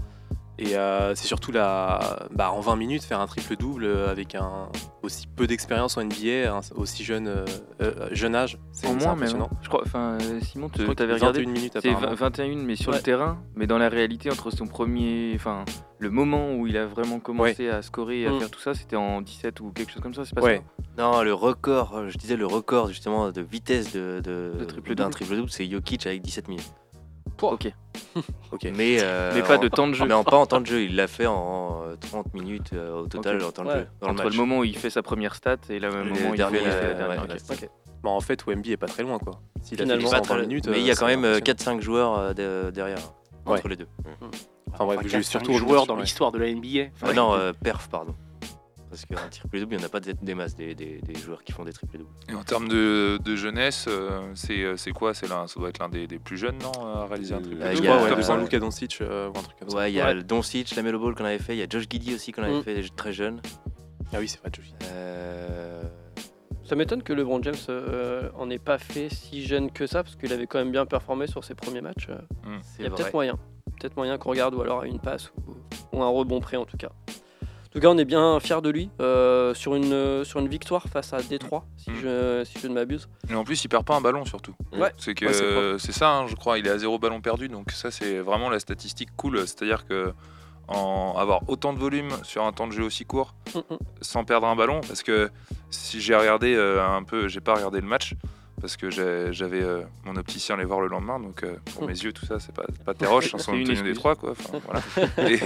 Et 0.59 0.77
euh, 0.77 1.15
c'est 1.17 1.27
surtout 1.27 1.51
la, 1.51 2.27
bah, 2.31 2.53
en 2.53 2.61
20 2.61 2.77
minutes 2.77 3.03
faire 3.03 3.21
un 3.21 3.27
triple 3.27 3.56
double 3.56 3.87
avec 3.87 4.37
un 4.37 4.69
aussi 5.03 5.27
peu 5.27 5.49
d'expérience 5.49 5.97
en 5.97 6.05
NBA, 6.05 6.55
un 6.55 6.61
aussi 6.77 7.03
jeune, 7.03 7.27
euh, 7.27 7.45
euh, 7.83 8.09
jeune 8.12 8.37
âge. 8.37 8.59
C'est 8.73 8.87
moins 8.87 8.97
même. 8.99 9.09
impressionnant. 9.11 9.51
Je 9.62 9.69
crois, 9.69 9.83
enfin 9.85 10.17
euh, 10.23 10.41
Simon, 10.43 10.69
tu 10.69 10.83
avais 10.83 11.15
regardé 11.15 11.41
21 11.41 11.53
minutes 11.53 11.73
C'est 11.83 11.89
apparemment. 11.91 12.15
20 12.15 12.37
21 12.39 12.56
mais 12.65 12.77
sur 12.77 12.93
Ouais. 12.93 12.99
le 12.99 13.03
terrain, 13.03 13.39
mais 13.56 13.67
dans 13.67 13.79
la 13.79 13.89
réalité 13.89 14.31
entre 14.31 14.51
son 14.53 14.67
premier, 14.69 15.33
enfin 15.35 15.65
le 15.99 16.11
moment 16.11 16.55
où 16.55 16.67
il 16.69 16.77
a 16.77 16.87
vraiment 16.87 17.19
commencé 17.19 17.69
à 17.69 17.83
scorer 17.83 18.21
et 18.23 18.27
à 18.27 18.31
Mm. 18.33 18.39
faire 18.39 18.50
tout 18.50 18.61
ça, 18.61 18.75
c'était 18.75 18.97
en 18.97 19.23
17 19.23 19.59
ou 19.61 19.73
quelque 19.73 19.91
chose 19.93 20.03
comme 20.03 20.15
ça, 20.15 20.25
c'est 20.25 20.35
pas 20.37 20.43
Ouais. 20.43 20.62
ça 20.97 21.03
Non, 21.03 21.23
le 21.23 21.35
record, 21.35 21.97
euh, 21.97 22.09
je 22.11 22.17
disais 22.17 22.37
le 22.37 22.47
record 22.47 22.89
justement 22.89 23.33
de 23.33 23.41
vitesse 23.41 23.93
de, 23.93 24.21
de, 24.23 24.53
De 24.61 24.65
triple 24.65 24.95
d'un 24.95 25.11
triple 25.11 25.35
double, 25.37 25.50
c'est 25.50 25.69
Jokic 25.69 26.07
avec 26.07 26.23
17 26.23 26.47
minutes. 26.49 26.73
Ok. 27.43 27.73
Ok. 28.52 28.69
Mais, 28.76 28.99
euh, 29.02 29.33
Mais 29.35 29.43
pas 29.43 29.57
en- 29.57 29.61
de 29.61 29.69
temps 29.69 29.88
de 29.88 29.93
jeu. 29.95 30.04
Mais 30.07 30.14
en, 30.14 30.23
pas 30.25 30.37
en 30.37 30.47
temps 30.47 30.61
de 30.61 30.66
jeu, 30.66 30.83
il 30.83 30.95
l'a 30.97 31.07
fait 31.09 31.26
en 31.26 31.83
euh, 31.85 31.97
30 31.97 32.33
minutes 32.35 32.71
euh, 32.73 33.00
au 33.02 33.07
total 33.07 33.43
en 33.43 33.50
temps 33.50 33.64
de 33.64 33.69
Ouais. 33.69 33.75
jeu. 33.81 33.87
Dans 34.00 34.09
Entre 34.11 34.28
le 34.31 34.37
moment 34.37 34.59
où 34.59 34.64
il 34.64 34.76
fait 34.76 34.90
sa 34.90 35.02
première 35.02 35.35
stat 35.35 35.57
et 35.71 35.78
le 35.81 35.90
moment 35.90 36.11
où 36.12 36.14
il 36.14 36.19
fait 36.21 36.37
la 36.37 36.47
euh, 36.47 36.95
dernière. 36.95 37.23
ouais, 37.23 37.35
ok. 37.50 37.61
ouais. 37.62 37.71
Bah, 38.02 38.11
en 38.11 38.21
fait, 38.21 38.45
Wemby 38.47 38.73
est 38.73 38.76
pas 38.76 38.87
très 38.87 39.02
loin 39.02 39.19
quoi. 39.19 39.40
S'il 39.62 39.81
a 39.83 39.87
fait 39.87 39.97
Pas 39.99 40.00
120 40.09 40.21
très- 40.21 40.40
minutes, 40.43 40.69
mais 40.69 40.78
il 40.81 40.87
y 40.87 40.90
euh, 40.90 40.93
a 40.93 40.97
quand 40.97 41.07
même 41.07 41.25
euh, 41.25 41.38
impressionnant. 41.38 41.78
4-5 41.78 41.81
joueurs 41.81 42.19
euh, 42.19 42.33
de- 42.35 42.71
derrière, 42.71 42.99
Ouais. 43.47 43.59
entre 43.59 43.69
les 43.69 43.76
deux. 43.76 43.88
Enfin, 44.73 44.85
bref, 44.87 44.99
Enfin, 45.00 45.09
quatre, 45.09 45.25
surtout 45.25 45.54
sur- 45.54 45.87
dans 45.87 45.97
l'histoire 45.97 46.31
de 46.33 46.38
la 46.38 46.47
NBA. 46.52 46.90
Ah 47.02 47.12
non, 47.14 47.33
euh, 47.35 47.52
perf, 47.52 47.88
pardon. 47.88 48.14
Parce 48.95 49.07
qu'un 49.23 49.29
triple 49.29 49.59
double, 49.61 49.75
il 49.75 49.79
n'y 49.79 49.83
en 49.83 49.87
a 49.87 49.91
pas 49.91 50.01
des, 50.01 50.15
des 50.15 50.35
masses 50.35 50.55
des, 50.55 50.75
des- 50.75 51.01
des 51.01 51.15
joueurs 51.17 51.43
qui 51.43 51.51
font 51.53 51.65
des 51.65 51.73
triple 51.73 51.99
doubles. 51.99 52.11
Et 52.29 52.35
en 52.35 52.45
termes 52.45 52.69
de, 52.69 53.19
de 53.25 53.35
jeunesse, 53.37 53.87
euh, 53.89 54.21
c'est 54.35 54.63
euh, 54.63 54.77
c'est 54.77 54.93
quoi? 54.93 55.15
C'est 55.15 55.27
l'un- 55.29 55.47
Ça 55.49 55.59
doit 55.59 55.69
être 55.71 55.79
l'un 55.81 55.89
des, 55.89 56.07
des 56.07 56.19
plus 56.19 56.37
jeunes, 56.37 56.59
non 56.59 56.71
À 56.87 57.07
réaliser 57.07 57.35
un 57.35 57.41
triple 57.41 57.57
Je 57.61 57.73
il 57.73 57.79
y 57.79 57.83
crois, 57.83 57.97
a- 57.97 58.03
ouais, 58.05 58.11
comme 58.11 58.23
ça. 58.23 58.37
Luka 58.37 58.59
Doncic 58.61 58.99
euh, 59.01 59.29
ou 59.29 59.39
un 59.39 59.43
truc 59.43 59.57
comme 59.59 59.71
ça. 59.71 59.77
Ouais, 59.77 59.91
il 59.93 59.95
y 59.97 60.01
a 60.01 60.15
Ouais. 60.15 60.23
Doncic, 60.23 60.75
la 60.77 60.83
Melo 60.83 60.99
Ball 61.01 61.15
qu'on 61.15 61.25
avait 61.25 61.39
fait, 61.39 61.55
il 61.57 61.59
y 61.59 61.63
a 61.63 61.67
Josh 61.69 61.87
Giddy 61.91 62.15
aussi 62.15 62.31
qu'on 62.33 62.43
avait 62.45 62.59
Mm. 62.59 62.63
fait 62.63 62.83
très 62.95 63.13
jeune. 63.13 63.41
Ah 64.13 64.19
oui, 64.21 64.29
c'est 64.29 64.39
vrai, 64.41 64.51
Josh. 64.55 64.71
Euh, 64.93 65.83
Ça 66.65 66.77
m'étonne 66.77 67.03
que 67.03 67.13
LeBron 67.13 67.43
James 67.43 67.55
euh, 67.69 68.31
en 68.37 68.49
ait 68.49 68.59
pas 68.59 68.79
fait 68.79 69.09
si 69.11 69.45
jeune 69.45 69.71
que 69.71 69.87
ça, 69.87 70.03
parce 70.03 70.17
qu'il 70.17 70.33
avait 70.33 70.47
quand 70.47 70.59
même 70.59 70.71
bien 70.73 70.87
performé 70.87 71.27
sur 71.27 71.45
ses 71.45 71.55
premiers 71.55 71.81
matchs. 71.83 72.07
euh. 72.09 72.19
Il 72.47 72.59
c'est 72.63 72.83
y 72.85 72.87
a 72.87 72.89
vrai. 72.89 72.97
peut-être 73.03 73.13
moyen. 73.13 73.39
Peut-être 73.81 73.97
moyen 73.97 74.17
qu'on 74.19 74.31
regarde 74.31 74.55
ou 74.55 74.63
alors 74.63 74.81
à 74.83 74.87
une 74.87 75.01
passe 75.01 75.31
ou, 75.37 75.97
ou 75.97 76.03
un 76.03 76.09
rebond 76.09 76.41
prêt 76.41 76.57
en 76.57 76.65
tout 76.65 76.77
cas. 76.77 76.91
En 77.75 77.81
tout 77.81 77.81
cas, 77.81 77.88
on 77.88 77.99
est 77.99 78.04
bien 78.04 78.38
fiers 78.38 78.61
de 78.62 78.71
lui 78.71 78.88
euh, 79.00 79.52
sur, 79.52 79.75
une, 79.75 79.93
euh, 79.93 80.23
sur 80.23 80.38
une 80.38 80.47
victoire 80.47 80.85
face 80.85 81.12
à 81.12 81.21
Détroit, 81.23 81.64
si, 81.76 81.90
Mm. 81.90 81.95
je, 82.02 82.45
si 82.45 82.59
je 82.61 82.69
ne 82.69 82.75
m'abuse. 82.75 83.09
Et 83.28 83.35
en 83.35 83.43
plus, 83.43 83.64
il 83.64 83.69
perd 83.69 83.85
pas 83.85 83.97
un 83.97 84.00
ballon 84.00 84.25
surtout. 84.25 84.54
Ouais. 84.73 84.93
C'est 84.97 85.14
que 85.14 85.26
Ouais, 85.26 85.78
c'est 85.81 85.90
ça, 85.90 86.11
hein, 86.19 86.26
je 86.28 86.37
crois. 86.37 86.59
Il 86.61 86.69
est 86.69 86.71
à 86.71 86.78
zéro 86.78 87.00
ballon 87.00 87.21
perdu, 87.21 87.49
donc 87.49 87.73
ça 87.73 87.90
c'est 87.90 88.21
vraiment 88.21 88.49
la 88.49 88.61
statistique 88.61 89.09
cool. 89.16 89.38
C'est-à-dire 89.40 89.87
que 89.87 90.12
en 90.69 91.14
avoir 91.19 91.40
autant 91.49 91.73
de 91.73 91.78
volume 91.81 92.11
sur 92.23 92.45
un 92.45 92.52
temps 92.52 92.66
de 92.69 92.73
jeu 92.73 92.85
aussi 92.85 93.04
court 93.04 93.35
Mm, 93.54 93.59
mm. 93.59 93.76
sans 94.02 94.25
perdre 94.25 94.47
un 94.47 94.54
ballon 94.57 94.81
parce 94.87 95.02
que 95.02 95.28
si 95.69 96.00
j'ai 96.00 96.14
regardé 96.16 96.54
euh, 96.54 96.83
un 96.83 97.02
peu 97.02 97.28
j'ai 97.28 97.40
pas 97.40 97.54
regardé 97.54 97.81
le 97.83 97.87
match 97.87 98.14
parce 98.64 98.78
que 98.78 98.88
j'avais 98.90 99.62
euh, 99.62 99.83
mon 100.06 100.16
opticien 100.16 100.54
aller 100.54 100.64
voir 100.64 100.80
le 100.80 100.88
lendemain 100.88 101.21
donc 101.21 101.42
euh, 101.44 101.56
pour 101.75 101.83
Mm. 101.83 101.87
mes 101.88 101.92
yeux 102.04 102.12
tout 102.14 102.25
ça 102.25 102.38
c'est 102.40 102.54
pas 102.54 102.64
pas 102.83 102.94
terroche 102.94 103.26
hein, 103.26 103.37
C'est 103.38 103.44
sans 103.44 103.52
une 103.52 103.61
excuse. 103.71 103.83
Détroit 103.83 104.16
quoi 104.16 104.33
voilà. 104.64 104.80
Et- 105.30 105.38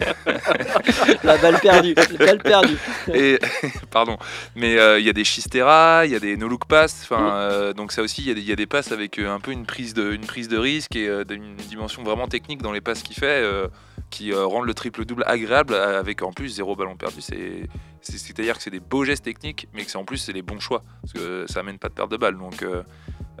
La 1.24 1.36
balle 1.38 1.58
perdue, 1.60 1.94
la 1.94 2.26
balle 2.26 2.38
perdue. 2.42 2.76
Et 3.14 3.38
pardon, 3.90 4.16
mais 4.54 4.78
euh, 4.78 4.98
il 4.98 5.06
y 5.06 5.08
a 5.08 5.12
des 5.12 5.24
Chistera, 5.24 6.02
il 6.06 6.12
y 6.12 6.14
a 6.14 6.20
des 6.20 6.36
no 6.36 6.48
look 6.48 6.66
pass, 6.66 7.00
enfin 7.04 7.70
Mm. 7.70 7.72
donc 7.74 7.92
ça 7.92 8.02
aussi 8.02 8.20
il 8.22 8.28
y, 8.28 8.30
a 8.30 8.34
des- 8.34 8.40
il 8.40 8.48
y 8.48 8.52
a 8.52 8.56
des 8.56 8.66
passes 8.66 8.92
avec 8.92 9.18
un 9.18 9.40
peu 9.40 9.50
une 9.52 9.64
prise 9.66 9.94
de 9.94 10.12
une 10.12 10.26
prise 10.26 10.48
de 10.48 10.58
risque 10.58 10.96
et 10.96 11.06
une 11.30 11.56
dimension 11.56 12.02
vraiment 12.02 12.28
technique 12.28 12.60
dans 12.62 12.72
les 12.72 12.80
passes 12.82 13.02
qu'il 13.02 13.16
fait 13.16 13.42
qui 14.10 14.32
euh, 14.32 14.44
rendent 14.44 14.66
le 14.66 14.74
triple 14.74 15.04
double 15.04 15.22
agréable 15.26 15.74
avec 15.74 16.22
en 16.22 16.32
plus 16.32 16.48
zéro 16.48 16.74
ballon 16.76 16.96
perdu. 16.96 17.20
C'est 17.20 17.68
c'est- 18.02 18.18
c'est-à-dire 18.18 18.56
que 18.56 18.62
c'est 18.62 18.70
des 18.70 18.80
beaux 18.80 19.04
gestes 19.04 19.24
techniques, 19.24 19.68
mais 19.74 19.84
que 19.84 19.90
c'est 19.90 19.98
en 19.98 20.04
plus 20.04 20.16
c'est 20.18 20.32
les 20.32 20.42
bons 20.42 20.58
choix 20.58 20.82
parce 21.02 21.12
que 21.12 21.44
ça 21.48 21.60
amène 21.60 21.78
pas 21.78 21.88
de 21.88 21.94
perte 21.94 22.09
de 22.10 22.16
balle. 22.18 22.36
Donc 22.36 22.62
euh, 22.62 22.82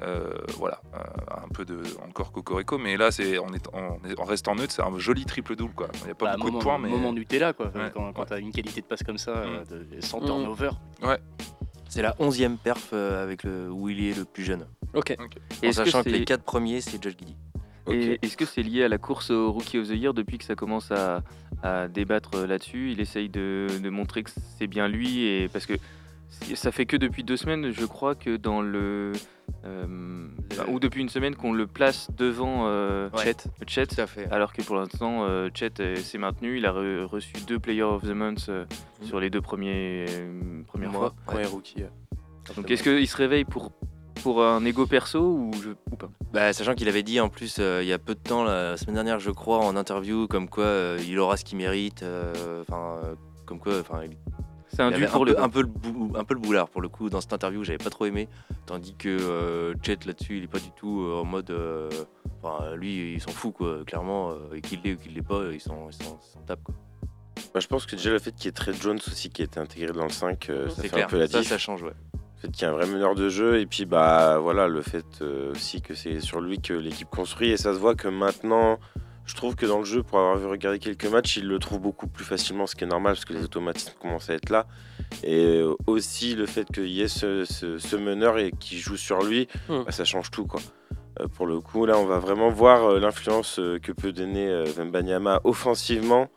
euh, 0.02 0.30
voilà, 0.56 0.80
euh, 0.94 0.98
un 1.44 1.48
peu 1.52 1.64
de 1.66 1.82
encore 2.08 2.32
cocorico, 2.32 2.78
mais 2.78 2.96
là 2.96 3.10
c'est 3.10 3.36
en, 3.38 3.52
est, 3.52 3.68
en, 3.74 3.98
en 4.18 4.24
restant 4.24 4.54
neutre, 4.54 4.72
c'est 4.72 4.82
un 4.82 4.98
joli 4.98 5.26
triple 5.26 5.56
double 5.56 5.74
quoi. 5.74 5.88
Il 6.00 6.04
n'y 6.06 6.10
a 6.12 6.14
pas 6.14 6.24
Bah, 6.26 6.32
beaucoup 6.36 6.46
moment, 6.46 6.58
de 6.58 6.64
points, 6.64 6.78
mais 6.78 6.88
moment 6.88 7.12
Nutella, 7.12 7.52
quoi. 7.52 7.66
Ouais. 7.74 7.90
Quand, 7.92 8.12
quand 8.14 8.20
Ouais. 8.22 8.26
t'as 8.26 8.38
une 8.40 8.52
qualité 8.52 8.80
de 8.80 8.86
passe 8.86 9.02
comme 9.02 9.18
ça, 9.18 9.32
euh, 9.32 9.64
de- 9.66 10.00
sans 10.00 10.20
Mm. 10.20 10.24
turnover. 10.26 10.70
C'est 11.88 12.02
la 12.02 12.14
11e 12.20 12.56
perf 12.56 12.92
avec 12.92 13.42
le, 13.42 13.68
où 13.70 13.88
il 13.88 14.04
est 14.06 14.16
le 14.16 14.24
plus 14.24 14.44
jeune. 14.44 14.64
Ok. 14.94 15.16
Que 15.60 15.72
sachant 15.72 16.02
que, 16.04 16.08
les 16.08 16.24
4 16.24 16.44
premiers, 16.44 16.80
c'est 16.80 17.02
Josh 17.02 17.16
Giddy. 17.18 17.36
Et 17.90 18.18
Est-ce 18.22 18.36
que 18.36 18.44
c'est 18.44 18.62
lié 18.62 18.84
à 18.84 18.88
la 18.88 18.98
course 18.98 19.30
au 19.30 19.50
Rookie 19.50 19.78
of 19.78 19.88
the 19.88 19.92
Year 19.96 20.14
depuis 20.14 20.38
que 20.38 20.44
ça 20.44 20.54
commence 20.54 20.92
à, 20.92 21.22
à 21.64 21.88
débattre 21.88 22.46
là-dessus? 22.46 22.92
Il 22.92 23.00
essaye 23.00 23.28
de, 23.28 23.66
de 23.82 23.90
montrer 23.90 24.22
que 24.22 24.30
c'est 24.58 24.68
bien 24.68 24.86
lui 24.86 25.24
et 25.24 25.48
parce 25.48 25.66
que 25.66 25.72
ça 26.54 26.72
fait 26.72 26.86
que 26.86 26.96
depuis 26.96 27.24
deux 27.24 27.36
semaines, 27.36 27.70
je 27.72 27.84
crois 27.84 28.14
que 28.14 28.36
dans 28.36 28.62
le, 28.62 29.12
euh, 29.64 30.26
enfin, 30.52 30.64
ou 30.68 30.80
depuis 30.80 31.00
une 31.00 31.08
semaine 31.08 31.34
qu'on 31.36 31.52
le 31.52 31.66
place 31.66 32.08
devant 32.16 32.66
euh, 32.66 33.08
Ouais. 33.10 33.24
Chet, 33.24 33.36
Chet, 33.66 33.86
Tout 33.86 34.00
à 34.00 34.06
fait. 34.06 34.30
alors 34.30 34.52
que 34.52 34.62
pour 34.62 34.76
l'instant 34.76 35.24
euh, 35.24 35.48
Chet 35.54 35.96
s'est 36.02 36.18
maintenu. 36.18 36.56
Il 36.58 36.66
a 36.66 36.72
re- 36.72 37.04
reçu 37.04 37.32
deux 37.46 37.58
Player 37.58 37.82
of 37.82 38.02
the 38.02 38.14
Month 38.14 38.46
euh, 38.48 38.64
Mhm. 39.00 39.06
sur 39.06 39.20
les 39.20 39.30
deux 39.30 39.40
premiers 39.40 40.06
euh, 40.08 40.62
premières 40.66 40.90
Moi, 40.90 41.12
fois. 41.26 41.34
Ouais, 41.36 41.46
rookie. 41.46 41.82
euh. 41.82 41.88
Donc 42.56 42.70
est-ce 42.70 42.82
qu'il 42.82 43.06
se 43.08 43.16
réveille 43.16 43.44
pour 43.44 43.72
pour 44.22 44.44
un 44.44 44.62
ego 44.66 44.86
perso 44.86 45.20
ou, 45.20 45.50
je, 45.62 45.70
ou 45.90 45.96
pas? 45.96 46.10
Bah, 46.32 46.52
sachant 46.52 46.74
qu'il 46.74 46.88
avait 46.88 47.02
dit 47.02 47.20
en 47.20 47.28
plus 47.30 47.56
euh, 47.58 47.80
il 47.82 47.88
y 47.88 47.92
a 47.92 47.98
peu 47.98 48.14
de 48.14 48.20
temps, 48.20 48.44
la 48.44 48.76
semaine 48.76 48.94
dernière, 48.96 49.18
je 49.18 49.30
crois, 49.30 49.58
en 49.58 49.76
interview, 49.76 50.26
comme 50.28 50.48
quoi 50.48 50.64
euh, 50.64 50.98
il 51.08 51.18
aura 51.18 51.36
ce 51.38 51.44
qu'il 51.44 51.56
mérite. 51.56 52.04
Enfin, 52.60 52.98
euh, 53.04 53.14
comme 53.46 53.58
quoi, 53.58 53.72
C'est 54.72 54.82
un 54.82 54.92
il 54.92 55.06
pour 55.06 55.24
le 55.24 55.34
peu, 55.34 55.42
un 55.42 55.48
peu 55.48 55.60
le 55.62 55.66
bou- 55.66 56.12
un 56.16 56.24
peu 56.24 56.34
le 56.34 56.40
boulard 56.40 56.68
pour 56.68 56.80
le 56.80 56.88
coup 56.88 57.10
dans 57.10 57.20
cette 57.20 57.32
interview. 57.32 57.64
J'avais 57.64 57.78
pas 57.78 57.90
trop 57.90 58.06
aimé, 58.06 58.28
tandis 58.66 58.94
que 58.94 59.08
euh, 59.08 59.74
Chet 59.82 59.98
là-dessus, 60.06 60.38
il 60.38 60.44
est 60.44 60.48
pas 60.48 60.58
du 60.60 60.70
tout 60.72 61.02
euh, 61.02 61.20
en 61.20 61.24
mode. 61.24 61.50
euh, 61.50 61.88
Enfin, 62.42 62.74
lui, 62.74 63.12
il 63.14 63.20
s'en 63.20 63.32
fout 63.32 63.52
quoi. 63.52 63.84
Clairement, 63.84 64.30
euh, 64.30 64.54
et 64.54 64.60
qu'il 64.62 64.80
l'ait 64.82 64.94
ou 64.94 64.96
qu'il 64.96 65.12
l'ait 65.14 65.20
pas, 65.22 65.42
ils 65.52 65.60
s'en 65.60 65.90
tapent 66.46 66.62
quoi. 66.64 66.74
Bah, 67.52 67.60
je 67.60 67.66
pense 67.66 67.84
que 67.84 67.96
déjà 67.96 68.10
le 68.10 68.18
fait 68.18 68.32
qu'il 68.32 68.46
y 68.46 68.48
ait 68.48 68.52
Trey 68.52 68.72
Jones 68.80 68.98
aussi 69.08 69.28
qui 69.28 69.42
a 69.42 69.44
été 69.44 69.58
intégré 69.60 69.92
dans 69.92 70.04
le 70.04 70.10
5, 70.10 70.48
euh, 70.50 70.68
ça 70.70 70.82
fait 70.82 70.88
clair. 70.88 71.06
un 71.06 71.08
peu 71.10 71.18
la 71.18 71.26
ça, 71.26 71.42
ça 71.42 71.58
change, 71.58 71.82
ouais. 71.82 71.92
Le 72.14 72.40
fait 72.42 72.48
qu'il 72.52 72.62
y 72.62 72.64
ait 72.64 72.72
un 72.72 72.76
vrai 72.76 72.86
meneur 72.86 73.14
de 73.14 73.28
jeu 73.28 73.58
et 73.60 73.66
puis 73.66 73.84
bah 73.84 74.38
voilà 74.38 74.68
le 74.68 74.80
fait 74.80 75.04
euh, 75.20 75.50
aussi 75.52 75.82
que 75.82 75.94
c'est 75.94 76.20
sur 76.20 76.40
lui 76.40 76.60
que 76.62 76.72
l'équipe 76.72 77.10
construit 77.10 77.50
et 77.50 77.56
ça 77.58 77.74
se 77.74 77.78
voit 77.78 77.94
que 77.94 78.08
maintenant 78.08 78.78
je 79.30 79.34
trouve 79.36 79.54
que 79.54 79.64
dans 79.66 79.78
le 79.78 79.84
jeu 79.84 80.02
pour 80.02 80.18
avoir 80.18 80.36
vu 80.36 80.46
regarder 80.46 80.78
quelques 80.78 81.06
matchs 81.06 81.36
il 81.36 81.46
le 81.46 81.58
trouve 81.58 81.78
beaucoup 81.80 82.06
plus 82.08 82.24
facilement 82.24 82.66
ce 82.66 82.74
qui 82.74 82.84
est 82.84 82.86
normal 82.88 83.14
parce 83.14 83.24
que 83.24 83.32
les 83.32 83.44
automatismes 83.44 83.92
commencent 84.00 84.28
à 84.28 84.34
être 84.34 84.50
là 84.50 84.66
et 85.22 85.44
euh, 85.56 85.74
aussi 85.86 86.34
le 86.34 86.46
fait 86.46 86.66
qu'il 86.72 86.88
y 86.88 87.00
ait 87.02 87.08
ce, 87.08 87.44
ce- 87.44 87.78
ce 87.78 87.96
meneur 87.96 88.38
et 88.38 88.50
qui 88.58 88.78
joue 88.78 88.96
sur 88.96 89.22
lui 89.22 89.48
Hmm. 89.68 89.84
bah, 89.84 89.92
ça 89.92 90.04
change 90.04 90.30
tout 90.30 90.46
quoi 90.46 90.60
Euh, 91.20 91.26
pour 91.28 91.46
le 91.46 91.60
coup 91.60 91.86
là 91.86 91.96
on 91.98 92.06
va 92.06 92.18
vraiment 92.18 92.50
voir 92.50 92.84
euh, 92.84 92.98
l'influence 93.00 93.60
que 93.82 93.92
peut 93.92 94.12
donner 94.12 94.46
Wembanyama 94.76 95.40
offensivement 95.44 96.28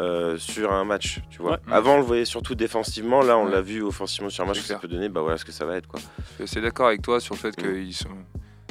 euh, 0.00 0.38
sur 0.38 0.72
un 0.72 0.84
match 0.84 1.20
tu 1.30 1.42
vois 1.42 1.58
Ouais. 1.66 1.72
avant 1.72 1.94
on 1.94 1.98
le 1.98 2.02
voyait 2.04 2.24
surtout 2.24 2.54
défensivement 2.54 3.22
là 3.22 3.36
on 3.36 3.44
Ouais. 3.46 3.50
l'a 3.52 3.60
vu 3.60 3.82
offensivement 3.82 4.30
sur 4.30 4.44
un 4.44 4.46
match 4.46 4.56
C'est 4.58 4.62
que 4.62 4.68
ça 4.68 4.78
peut 4.78 4.88
donner 4.88 5.08
bah 5.10 5.20
voilà 5.20 5.36
ce 5.38 5.44
que 5.44 5.52
ça 5.52 5.64
va 5.66 5.76
être 5.76 5.86
quoi 5.88 6.00
Je 6.30 6.34
suis 6.34 6.44
assez 6.44 6.60
d'accord 6.60 6.86
avec 6.88 7.02
toi 7.02 7.20
sur 7.20 7.34
le 7.34 7.40
fait 7.40 7.54
Mm. 7.58 7.62
qu'ils 7.62 7.94
sont. 7.94 8.08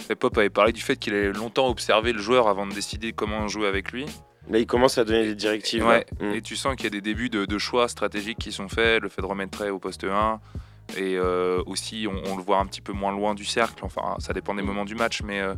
Et 0.09 0.15
Pop 0.15 0.37
avait 0.37 0.49
parlé 0.49 0.71
du 0.71 0.81
fait 0.81 0.95
qu'il 0.95 1.13
avait 1.13 1.31
longtemps 1.31 1.67
observé 1.67 2.13
le 2.13 2.19
joueur 2.19 2.47
avant 2.47 2.65
de 2.65 2.73
décider 2.73 3.13
comment 3.13 3.47
jouer 3.47 3.67
avec 3.67 3.91
lui. 3.91 4.05
Là, 4.49 4.57
il 4.57 4.65
commence 4.65 4.97
à 4.97 5.05
donner 5.05 5.25
des 5.25 5.35
directives. 5.35 5.85
Ouais. 5.85 6.05
Mm. 6.19 6.33
Et 6.33 6.41
tu 6.41 6.55
sens 6.55 6.75
qu'il 6.75 6.85
y 6.85 6.87
a 6.87 6.89
des 6.89 7.01
débuts 7.01 7.29
de, 7.29 7.45
de 7.45 7.57
choix 7.59 7.87
stratégiques 7.87 8.39
qui 8.39 8.51
sont 8.51 8.67
faits, 8.67 9.03
le 9.03 9.09
fait 9.09 9.21
de 9.21 9.27
remettre 9.27 9.67
au 9.69 9.77
poste 9.77 10.03
1. 10.03 10.39
Et 10.97 11.17
euh, 11.17 11.61
aussi, 11.65 12.07
on, 12.09 12.31
on 12.31 12.37
le 12.37 12.43
voit 12.43 12.57
un 12.59 12.65
petit 12.65 12.81
peu 12.81 12.93
moins 12.93 13.11
loin 13.11 13.35
du 13.35 13.45
cercle. 13.45 13.83
Enfin, 13.85 14.15
ça 14.19 14.33
dépend 14.33 14.53
des 14.55 14.61
Mm. 14.63 14.65
moments 14.65 14.85
du 14.85 14.95
match, 14.95 15.21
mais 15.23 15.39
euh, 15.39 15.53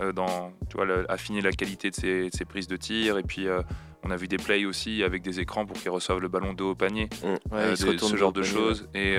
euh, 0.00 0.12
dans, 0.12 0.52
tu 0.68 0.76
vois, 0.76 0.84
le- 0.84 1.10
affiner 1.10 1.40
la 1.40 1.52
qualité 1.52 1.90
de 1.90 1.94
ses, 1.94 2.30
de 2.30 2.36
ses 2.36 2.44
prises 2.44 2.66
de 2.68 2.76
tir. 2.76 3.18
Et 3.18 3.22
puis, 3.22 3.46
euh, 3.48 3.62
on 4.04 4.10
a 4.10 4.16
vu 4.16 4.26
des 4.26 4.36
plays 4.36 4.64
aussi 4.64 5.04
avec 5.04 5.22
des 5.22 5.38
écrans 5.38 5.64
pour 5.64 5.76
qu'ils 5.76 5.90
reçoivent 5.90 6.18
le 6.18 6.26
ballon 6.28 6.52
dos 6.54 6.70
au 6.70 6.74
panier. 6.74 7.08
Ouais, 7.52 7.74
des- 7.74 7.84
retourne 7.84 8.10
ce 8.10 8.16
genre 8.16 8.32
de 8.32 8.42
choses. 8.42 8.88
Et, 8.94 9.14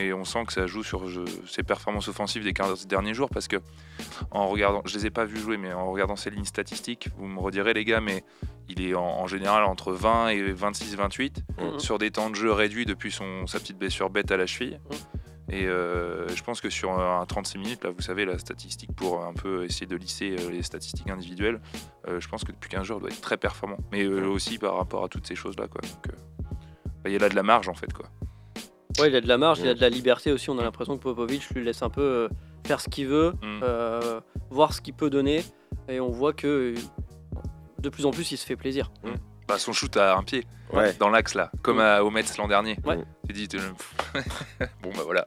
et 0.00 0.12
on 0.14 0.24
sent 0.24 0.44
que 0.46 0.52
ça 0.54 0.66
joue 0.66 0.82
sur 0.82 1.08
je- 1.08 1.20
ses 1.46 1.62
performances 1.62 2.08
offensives 2.08 2.42
des 2.44 2.54
15 2.54 2.86
derniers 2.86 3.12
jours 3.14 3.28
parce 3.28 3.48
que 3.48 3.56
en 4.30 4.48
regardant, 4.48 4.80
je 4.86 4.96
les 4.96 5.06
ai 5.06 5.10
pas 5.10 5.26
vus 5.26 5.38
jouer, 5.38 5.58
mais 5.58 5.72
en 5.74 5.90
regardant 5.92 6.16
ses 6.16 6.30
lignes 6.30 6.44
statistiques, 6.46 7.08
vous 7.18 7.26
me 7.26 7.38
redirez 7.38 7.74
les 7.74 7.84
gars, 7.84 8.00
mais 8.00 8.24
il 8.68 8.80
est 8.86 8.94
en, 8.94 9.02
en 9.02 9.26
général 9.26 9.64
entre 9.64 9.92
20 9.92 10.28
et 10.28 10.52
26-28 10.52 11.42
Mhm. 11.60 11.78
sur 11.78 11.98
des 11.98 12.10
temps 12.10 12.30
de 12.30 12.34
jeu 12.34 12.52
réduits 12.52 12.84
depuis 12.86 13.10
son, 13.10 13.46
sa 13.46 13.58
petite 13.60 13.78
blessure 13.78 14.10
bête 14.10 14.30
à 14.30 14.36
la 14.36 14.46
cheville. 14.46 14.78
Mhm. 14.90 14.96
Et 15.50 15.66
euh, 15.66 16.28
je 16.28 16.42
pense 16.42 16.60
que 16.60 16.68
sur 16.68 16.92
un 16.92 17.24
36 17.24 17.56
minutes, 17.58 17.82
là, 17.84 17.90
vous 17.90 18.02
savez, 18.02 18.26
la 18.26 18.36
statistique 18.38 18.90
pour 18.94 19.24
un 19.24 19.32
peu 19.32 19.64
essayer 19.64 19.86
de 19.86 19.96
lisser 19.96 20.36
euh, 20.38 20.50
les 20.50 20.62
statistiques 20.62 21.08
individuelles, 21.08 21.60
euh, 22.06 22.20
je 22.20 22.28
pense 22.28 22.44
que 22.44 22.52
depuis 22.52 22.68
15 22.68 22.82
jours, 22.84 22.98
il 22.98 23.00
doit 23.00 23.10
être 23.10 23.22
très 23.22 23.38
performant. 23.38 23.78
Mais 23.90 24.04
euh, 24.04 24.26
aussi 24.28 24.58
par 24.58 24.76
rapport 24.76 25.04
à 25.04 25.08
toutes 25.08 25.26
ces 25.26 25.34
choses-là. 25.34 25.66
Quoi. 25.68 25.80
Donc, 25.80 26.14
bah, 27.02 27.06
il 27.06 27.12
y 27.12 27.16
a 27.16 27.18
là 27.18 27.30
de 27.30 27.34
la 27.34 27.42
marge 27.42 27.68
en 27.70 27.74
fait. 27.74 27.90
Quoi. 27.94 28.06
Ouais, 29.00 29.08
il 29.08 29.16
a 29.16 29.20
de 29.22 29.28
la 29.28 29.38
marge, 29.38 29.60
il 29.60 29.68
a 29.68 29.72
Mm. 29.72 29.76
de 29.76 29.80
la 29.80 29.88
liberté 29.88 30.32
aussi. 30.32 30.50
On 30.50 30.58
a 30.58 30.62
l'impression 30.62 30.98
que 30.98 31.02
Popovic 31.02 31.48
lui 31.54 31.64
laisse 31.64 31.80
un 31.82 31.88
peu 31.90 32.28
faire 32.66 32.80
ce 32.80 32.90
qu'il 32.90 33.06
veut, 33.06 33.32
Mm. 33.40 34.20
voir 34.50 34.74
ce 34.74 34.82
qu'il 34.82 34.92
peut 34.94 35.08
donner. 35.08 35.42
Et 35.88 35.98
on 36.00 36.10
voit 36.10 36.34
que 36.34 36.74
de 37.80 37.88
plus 37.88 38.06
en 38.06 38.10
plus, 38.10 38.30
il 38.32 38.36
se 38.36 38.44
fait 38.46 38.56
plaisir. 38.56 38.90
Bah, 39.46 39.58
son 39.58 39.72
shoot 39.72 39.96
à 39.96 40.16
un 40.16 40.22
pied, 40.22 40.44
Ouais. 40.72 40.92
dans 40.98 41.08
l'axe 41.08 41.34
là, 41.34 41.50
comme 41.62 41.78
Mm. 41.78 41.80
à, 41.80 42.04
au 42.04 42.10
l'an 42.36 42.48
dernier. 42.48 42.76
Ouais. 42.84 42.98
Tu 43.26 43.32
dis, 43.32 43.48
tu- 43.48 43.58
bon 44.82 44.90
bah 44.94 45.02
voilà, 45.04 45.24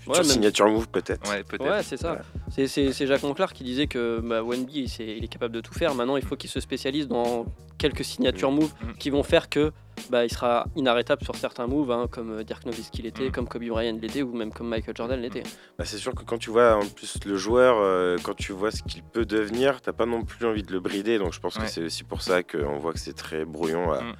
Future 0.00 0.18
Ouais, 0.18 0.24
signature 0.24 0.66
move 0.68 0.88
peut-être. 0.88 1.30
ouais, 1.30 1.82
c'est 1.82 1.96
ça. 1.98 2.12
Ouais. 2.14 2.18
C'est- 2.50 2.66
C'est 2.66 2.92
c'est 2.92 3.06
Jacques 3.06 3.22
Monclar 3.22 3.52
qui 3.52 3.64
disait 3.64 3.86
que 3.86 4.20
bah, 4.20 4.42
Wenby, 4.42 4.88
c'est- 4.88 5.04
il 5.18 5.22
est 5.24 5.28
capable 5.28 5.54
de 5.54 5.60
tout 5.60 5.74
faire. 5.74 5.94
Maintenant, 5.94 6.16
il 6.16 6.24
faut 6.24 6.36
qu'il 6.36 6.48
se 6.50 6.58
spécialise 6.58 7.06
dans 7.06 7.44
quelques 7.78 8.04
signatures 8.04 8.50
moves 8.50 8.72
Mm. 8.82 8.92
qui 8.98 9.10
vont 9.10 9.22
faire 9.22 9.48
que 9.48 9.72
bah, 10.08 10.24
il 10.24 10.30
sera 10.30 10.64
inarrêtable 10.76 11.22
sur 11.22 11.36
certains 11.36 11.66
moves, 11.66 11.90
hein, 11.90 12.06
comme 12.10 12.38
euh, 12.38 12.42
Dirk 12.42 12.64
Nowitzki 12.64 13.02
l'était, 13.02 13.28
Mm. 13.28 13.32
comme 13.32 13.46
Kobe 13.46 13.64
Bryant 13.68 13.98
l'était, 14.00 14.22
ou 14.22 14.32
même 14.34 14.50
comme 14.52 14.68
Michael 14.68 14.96
Jordan 14.96 15.20
l'était. 15.20 15.42
Bah, 15.78 15.84
c'est 15.84 15.98
sûr 15.98 16.14
que 16.14 16.24
quand 16.24 16.38
tu 16.38 16.48
vois 16.48 16.76
en 16.76 16.86
plus 16.86 17.18
le 17.26 17.36
joueur, 17.36 17.76
euh, 17.78 18.16
quand 18.22 18.34
tu 18.34 18.52
vois 18.52 18.70
ce 18.70 18.82
qu'il 18.82 19.02
peut 19.02 19.26
devenir, 19.26 19.82
t'as 19.82 19.92
pas 19.92 20.06
non 20.06 20.22
plus 20.24 20.46
envie 20.46 20.62
de 20.62 20.72
le 20.72 20.80
brider. 20.80 21.18
Donc 21.18 21.34
je 21.34 21.40
pense 21.40 21.56
Ouais. 21.56 21.64
que 21.64 21.68
c'est 21.70 21.82
aussi 21.84 22.04
pour 22.04 22.22
ça 22.22 22.42
qu'on 22.42 22.78
voit 22.78 22.94
que 22.94 22.98
c'est 22.98 23.12
très 23.12 23.44
brouillon 23.44 23.92
à- 23.92 24.00
Mm. 24.02 24.14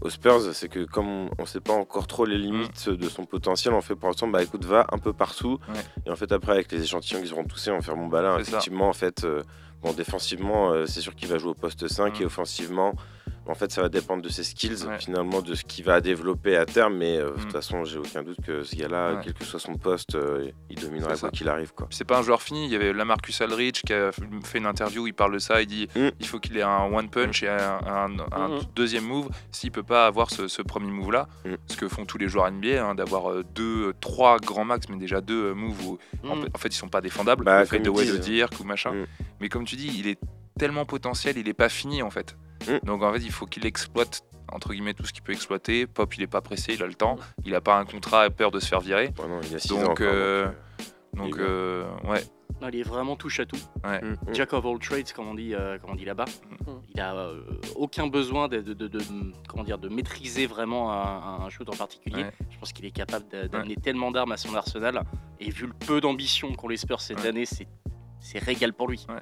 Aux 0.00 0.10
Spurs. 0.10 0.40
C'est 0.54 0.68
que 0.68 0.84
comme 0.84 1.08
on, 1.08 1.30
on 1.38 1.46
sait 1.46 1.60
pas 1.60 1.72
encore 1.74 2.06
trop 2.06 2.24
les 2.24 2.38
limites 2.38 2.88
de 2.88 3.08
son 3.08 3.24
potentiel, 3.26 3.74
on 3.74 3.80
fait 3.80 3.94
pour 3.96 4.08
l'instant, 4.08 4.28
bah 4.28 4.42
écoute, 4.42 4.64
va 4.64 4.86
un 4.92 4.98
peu 4.98 5.12
partout. 5.12 5.58
Ouais. 5.68 5.80
Et 6.06 6.10
en 6.10 6.16
fait, 6.16 6.30
après, 6.32 6.52
avec 6.52 6.70
les 6.72 6.82
échantillons 6.82 7.20
qui 7.22 7.28
seront 7.28 7.44
toussés, 7.44 7.70
on 7.70 7.76
va 7.76 7.82
faire 7.82 7.96
bon 7.96 8.06
bah 8.08 8.22
là, 8.22 8.36
C'est 8.38 8.44
ça. 8.44 8.50
effectivement, 8.58 8.88
en 8.88 8.92
fait, 8.92 9.24
euh, 9.24 9.42
bon, 9.82 9.92
défensivement, 9.92 10.72
euh, 10.72 10.86
c'est 10.86 11.00
sûr 11.00 11.14
qu'il 11.14 11.28
va 11.28 11.38
jouer 11.38 11.50
au 11.50 11.54
poste 11.54 11.86
5 11.88 12.18
Mm. 12.18 12.22
et 12.22 12.26
offensivement. 12.26 12.94
En 13.46 13.54
fait, 13.54 13.72
ça 13.72 13.82
va 13.82 13.88
dépendre 13.88 14.22
de 14.22 14.28
ses 14.28 14.44
skills, 14.44 14.84
Ouais. 14.86 14.98
finalement, 14.98 15.42
de 15.42 15.54
ce 15.54 15.64
qu'il 15.64 15.84
va 15.84 16.00
développer 16.00 16.56
à 16.56 16.66
terme. 16.66 16.96
Mais 16.96 17.16
euh, 17.18 17.30
de 17.30 17.36
toute 17.40 17.46
Mm. 17.46 17.50
façon, 17.50 17.84
j'ai 17.84 17.98
aucun 17.98 18.22
doute 18.22 18.36
que 18.46 18.62
ce 18.62 18.76
gars-là, 18.76 19.14
Ouais. 19.14 19.20
quel 19.24 19.34
que 19.34 19.44
soit 19.44 19.58
son 19.58 19.74
poste, 19.76 20.14
euh, 20.14 20.50
il 20.68 20.78
dominera 20.80 21.16
quoi 21.16 21.30
qu'il 21.30 21.48
arrive. 21.48 21.72
Quoi. 21.74 21.88
C'est 21.90 22.04
pas 22.04 22.18
un 22.18 22.22
joueur 22.22 22.42
fini. 22.42 22.66
Il 22.66 22.72
y 22.72 22.76
avait 22.76 22.92
Lamarcus 22.92 23.40
Aldridge 23.40 23.82
qui 23.84 23.92
a 23.92 24.12
fait 24.12 24.58
une 24.58 24.66
interview. 24.66 25.06
Il 25.06 25.14
parle 25.14 25.34
de 25.34 25.38
ça. 25.38 25.60
Il 25.62 25.66
dit 25.66 25.88
Mm. 25.96 26.08
il 26.20 26.26
faut 26.26 26.38
qu'il 26.38 26.56
ait 26.56 26.62
un 26.62 26.84
one 26.92 27.08
punch 27.10 27.42
et 27.42 27.48
un, 27.48 27.80
un- 27.86 28.16
un 28.32 28.48
Mhm. 28.48 28.60
deuxième 28.76 29.04
move. 29.04 29.28
S'il 29.50 29.70
peut 29.72 29.82
pas 29.82 30.06
avoir 30.06 30.30
ce, 30.30 30.46
ce 30.46 30.62
premier 30.62 30.90
move 30.90 31.10
là, 31.12 31.28
Mm. 31.44 31.54
ce 31.66 31.76
que 31.76 31.88
font 31.88 32.04
tous 32.04 32.18
les 32.18 32.28
joueurs 32.28 32.46
NBA, 32.46 32.84
hein, 32.84 32.94
d'avoir 32.94 33.30
euh, 33.32 33.42
deux, 33.54 33.94
trois 34.00 34.38
grands 34.38 34.64
max, 34.64 34.88
mais 34.88 34.96
déjà 34.96 35.20
deux 35.20 35.54
moves 35.54 35.86
où 35.86 35.98
en, 36.28 36.36
Mm. 36.36 36.44
en 36.54 36.58
fait 36.58 36.68
ils 36.68 36.72
sont 36.78 36.88
pas 36.88 37.00
défendables. 37.00 37.44
Bah, 37.44 37.60
le 37.60 37.66
fait 37.66 37.80
de 37.80 37.90
Wade 37.90 38.06
disent. 38.06 38.20
Dirk 38.20 38.52
ou 38.60 38.64
machin. 38.64 38.92
Mm. 38.92 39.06
Mais 39.40 39.48
comme 39.48 39.64
tu 39.64 39.76
dis, 39.76 39.90
il 39.98 40.06
est 40.06 40.18
tellement 40.58 40.84
potentiel, 40.84 41.38
il 41.38 41.48
est 41.48 41.54
pas 41.54 41.68
fini 41.70 42.02
en 42.02 42.10
fait. 42.10 42.36
Mm. 42.68 42.86
Donc 42.86 43.02
en 43.02 43.12
fait, 43.12 43.20
il 43.20 43.32
faut 43.32 43.46
qu'il 43.46 43.66
exploite 43.66 44.22
entre 44.52 44.72
guillemets 44.72 44.94
tout 44.94 45.04
ce 45.06 45.12
qu'il 45.12 45.22
peut 45.22 45.32
exploiter. 45.32 45.86
Pop, 45.86 46.12
il 46.16 46.22
est 46.22 46.26
pas 46.26 46.40
pressé, 46.40 46.74
il 46.74 46.82
a 46.82 46.86
le 46.86 46.94
temps. 46.94 47.16
Mm. 47.16 47.20
Il 47.46 47.54
a 47.54 47.60
pas 47.60 47.78
un 47.78 47.84
contrat 47.84 48.22
à 48.22 48.30
peur 48.30 48.50
de 48.50 48.60
se 48.60 48.66
faire 48.68 48.80
virer. 48.80 49.10
Ouais, 49.18 49.28
non, 49.28 49.40
il 49.48 49.54
a 49.54 49.58
six 49.58 49.68
Donc, 49.68 49.80
ans 49.80 49.90
encore, 49.92 50.06
euh, 50.10 50.48
donc, 51.14 51.34
Il 51.36 51.40
est 51.40 51.44
euh, 51.44 51.84
ouais. 52.08 52.22
Non, 52.60 52.68
il 52.68 52.80
est 52.80 52.82
vraiment 52.82 53.16
touche 53.16 53.40
à 53.40 53.46
tout. 53.46 53.56
Ouais. 53.84 54.02
Mm. 54.02 54.16
Jack 54.34 54.52
of 54.52 54.66
all 54.66 54.78
trades, 54.78 55.10
comme 55.12 55.28
on 55.28 55.34
dit, 55.34 55.54
euh, 55.54 55.78
comme 55.78 55.90
on 55.90 55.94
dit 55.94 56.04
là-bas. 56.04 56.26
Mm. 56.66 56.70
Il 56.94 57.00
a 57.00 57.14
euh, 57.16 57.40
aucun 57.76 58.06
besoin 58.08 58.48
de, 58.48 58.60
de- 58.60 58.74
de- 58.74 58.88
de- 58.88 59.00
comment 59.48 59.64
dire, 59.64 59.78
de 59.78 59.88
maîtriser 59.88 60.46
vraiment 60.46 60.92
un, 60.92 61.44
un 61.44 61.48
shoot 61.48 61.68
en 61.70 61.76
particulier. 61.76 62.24
Ouais. 62.24 62.32
Je 62.50 62.58
pense 62.58 62.72
qu'il 62.72 62.84
est 62.84 62.90
capable 62.90 63.26
d'a- 63.28 63.48
d'amener 63.48 63.76
tellement 63.76 64.10
d'armes 64.10 64.32
à 64.32 64.36
son 64.36 64.54
arsenal. 64.54 65.02
Et 65.38 65.48
vu 65.50 65.66
le 65.68 65.72
peu 65.72 66.00
d'ambition 66.02 66.52
qu'ont 66.54 66.68
les 66.68 66.76
Spurs 66.76 67.00
cette 67.00 67.20
Ouais. 67.20 67.28
année, 67.28 67.46
c'est 67.46 67.66
c'est 68.22 68.38
régal 68.38 68.74
pour 68.74 68.88
lui. 68.88 69.06
Ouais. 69.08 69.14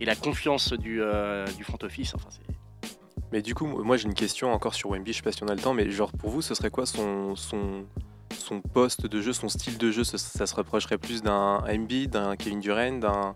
Et 0.00 0.06
la 0.06 0.16
confiance 0.16 0.72
du, 0.72 1.02
euh, 1.02 1.46
du 1.58 1.64
front 1.64 1.76
office, 1.82 2.14
enfin, 2.14 2.28
c'est 2.30 2.40
Mais 3.32 3.42
du 3.42 3.54
coup, 3.54 3.66
moi 3.66 3.96
j'ai 3.96 4.06
une 4.06 4.14
question 4.14 4.52
encore 4.52 4.74
sur 4.74 4.90
Wemby, 4.90 5.12
je 5.12 5.18
sais 5.18 5.22
pas 5.22 5.32
si 5.32 5.42
on 5.44 5.48
a 5.48 5.54
le 5.54 5.60
temps, 5.60 5.74
mais 5.74 5.88
genre 5.90 6.12
pour 6.12 6.30
vous, 6.30 6.42
ce 6.42 6.54
serait 6.54 6.70
quoi 6.70 6.84
son, 6.86 7.36
son, 7.36 7.84
son 8.36 8.60
poste 8.60 9.06
de 9.06 9.20
jeu, 9.20 9.32
son 9.32 9.48
style 9.48 9.78
de 9.78 9.90
jeu? 9.92 10.02
Ça, 10.02 10.18
ça 10.18 10.46
se 10.46 10.54
rapprocherait 10.54 10.98
plus 10.98 11.22
d'un 11.22 11.58
Embiid, 11.68 12.10
d'un 12.10 12.34
Kevin 12.36 12.58
Durant, 12.60 12.98
d'un. 12.98 13.34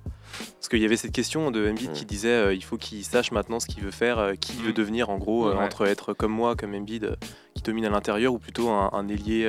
Parce 0.55 0.69
qu'il 0.69 0.81
y 0.81 0.85
avait 0.85 0.97
cette 0.97 1.13
question 1.13 1.53
de 1.53 1.71
Embiid 1.71 1.93
qui 1.93 2.05
disait 2.05 2.29
euh, 2.29 2.55
il 2.55 2.65
faut 2.65 2.77
qu'il 2.77 3.05
sache 3.05 3.31
maintenant 3.31 3.61
ce 3.61 3.67
qu'il 3.67 3.85
veut 3.85 3.93
faire, 3.93 4.19
euh, 4.19 4.35
qui 4.35 4.55
il 4.59 4.65
veut 4.65 4.73
devenir 4.73 5.11
en 5.11 5.19
gros, 5.19 5.47
euh, 5.47 5.55
Ouais. 5.57 5.63
entre 5.65 5.87
être 5.87 6.13
comme 6.13 6.33
moi, 6.33 6.57
comme 6.57 6.75
Embiid, 6.75 7.17
qui 7.55 7.63
domine 7.63 7.85
à 7.85 7.91
l'intérieur, 7.91 8.33
ou 8.35 8.39
plutôt 8.41 8.71
un, 8.71 8.91
un 8.93 9.07
ailier 9.09 9.49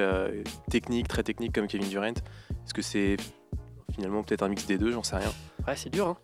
technique, 0.69 1.07
très 1.07 1.23
technique 1.23 1.53
comme 1.55 1.65
Kevin 1.67 1.89
Durant. 1.89 2.05
Est-ce 2.13 2.73
que 2.75 2.83
c'est 2.83 3.17
finalement 3.95 4.21
peut-être 4.21 4.43
un 4.43 4.49
mix 4.49 4.67
des 4.67 4.77
deux? 4.77 4.91
J'en 4.91 5.01
sais 5.03 5.15
rien. 5.15 5.31
Ouais, 5.67 5.75
c'est 5.75 5.89
dur. 5.89 6.07
Hein. 6.09 6.17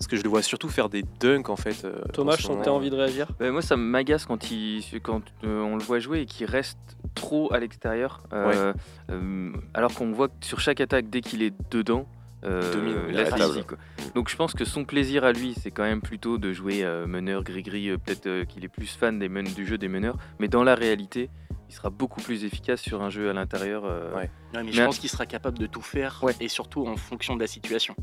Parce 0.00 0.08
que 0.08 0.16
je 0.16 0.22
le 0.22 0.30
vois 0.30 0.40
surtout 0.40 0.70
faire 0.70 0.88
des 0.88 1.02
dunks 1.20 1.50
en 1.50 1.56
fait. 1.56 1.84
euh, 1.84 2.00
Thomas, 2.14 2.32
en 2.32 2.36
je 2.36 2.42
sentais 2.42 2.60
moment. 2.70 2.76
envie 2.76 2.88
de 2.88 2.96
réagir? 2.96 3.26
Ouais, 3.38 3.50
moi, 3.50 3.60
ça 3.60 3.76
m'agace 3.76 4.24
quand, 4.24 4.50
il, 4.50 4.82
quand 5.02 5.20
euh, 5.44 5.60
on 5.60 5.76
le 5.76 5.82
voit 5.82 5.98
jouer 5.98 6.22
et 6.22 6.26
qu'il 6.26 6.46
reste 6.46 6.78
trop 7.14 7.52
à 7.52 7.58
l'extérieur. 7.60 8.22
euh, 8.32 8.72
euh, 9.10 9.52
alors 9.74 9.94
qu'on 9.94 10.10
voit 10.12 10.28
que 10.28 10.34
sur 10.40 10.58
chaque 10.58 10.80
attaque, 10.80 11.10
dès 11.10 11.20
qu'il 11.20 11.42
est 11.42 11.52
dedans, 11.70 12.08
euh, 12.44 12.72
domine, 12.72 12.96
il 13.10 13.18
est 13.20 13.28
la 13.28 13.36
physique, 13.36 13.66
quoi. 13.66 13.78
Donc 14.14 14.30
je 14.30 14.36
pense 14.36 14.54
que 14.54 14.64
son 14.64 14.86
plaisir 14.86 15.22
à 15.22 15.32
lui, 15.32 15.54
c'est 15.60 15.70
quand 15.70 15.82
même 15.82 16.00
plutôt 16.00 16.38
de 16.38 16.50
jouer 16.54 16.82
euh, 16.82 17.06
meneur 17.06 17.44
gris-gris. 17.44 17.90
euh, 17.90 17.98
Peut-être 17.98 18.26
euh, 18.26 18.44
qu'il 18.46 18.64
est 18.64 18.68
plus 18.68 18.86
fan 18.86 19.18
des 19.18 19.28
men- 19.28 19.52
du 19.52 19.66
jeu 19.66 19.76
des 19.76 19.88
meneurs. 19.88 20.16
Mais 20.38 20.48
dans 20.48 20.64
la 20.64 20.74
réalité, 20.74 21.28
il 21.68 21.74
sera 21.74 21.90
beaucoup 21.90 22.22
plus 22.22 22.44
efficace 22.44 22.80
sur 22.80 23.02
un 23.02 23.10
jeu 23.10 23.28
à 23.28 23.34
l'intérieur. 23.34 23.84
euh, 23.84 24.08
Ouais. 24.14 24.16
Ouais, 24.22 24.30
mais 24.54 24.62
Mais 24.64 24.72
je 24.72 24.80
un- 24.82 24.86
pense 24.86 24.98
qu'il 24.98 25.10
sera 25.10 25.26
capable 25.26 25.58
de 25.58 25.66
tout 25.66 25.82
faire 25.82 26.20
Ouais. 26.22 26.34
et 26.40 26.48
surtout 26.48 26.86
en 26.86 26.96
fonction 26.96 27.36
de 27.36 27.40
la 27.40 27.46
situation. 27.46 27.94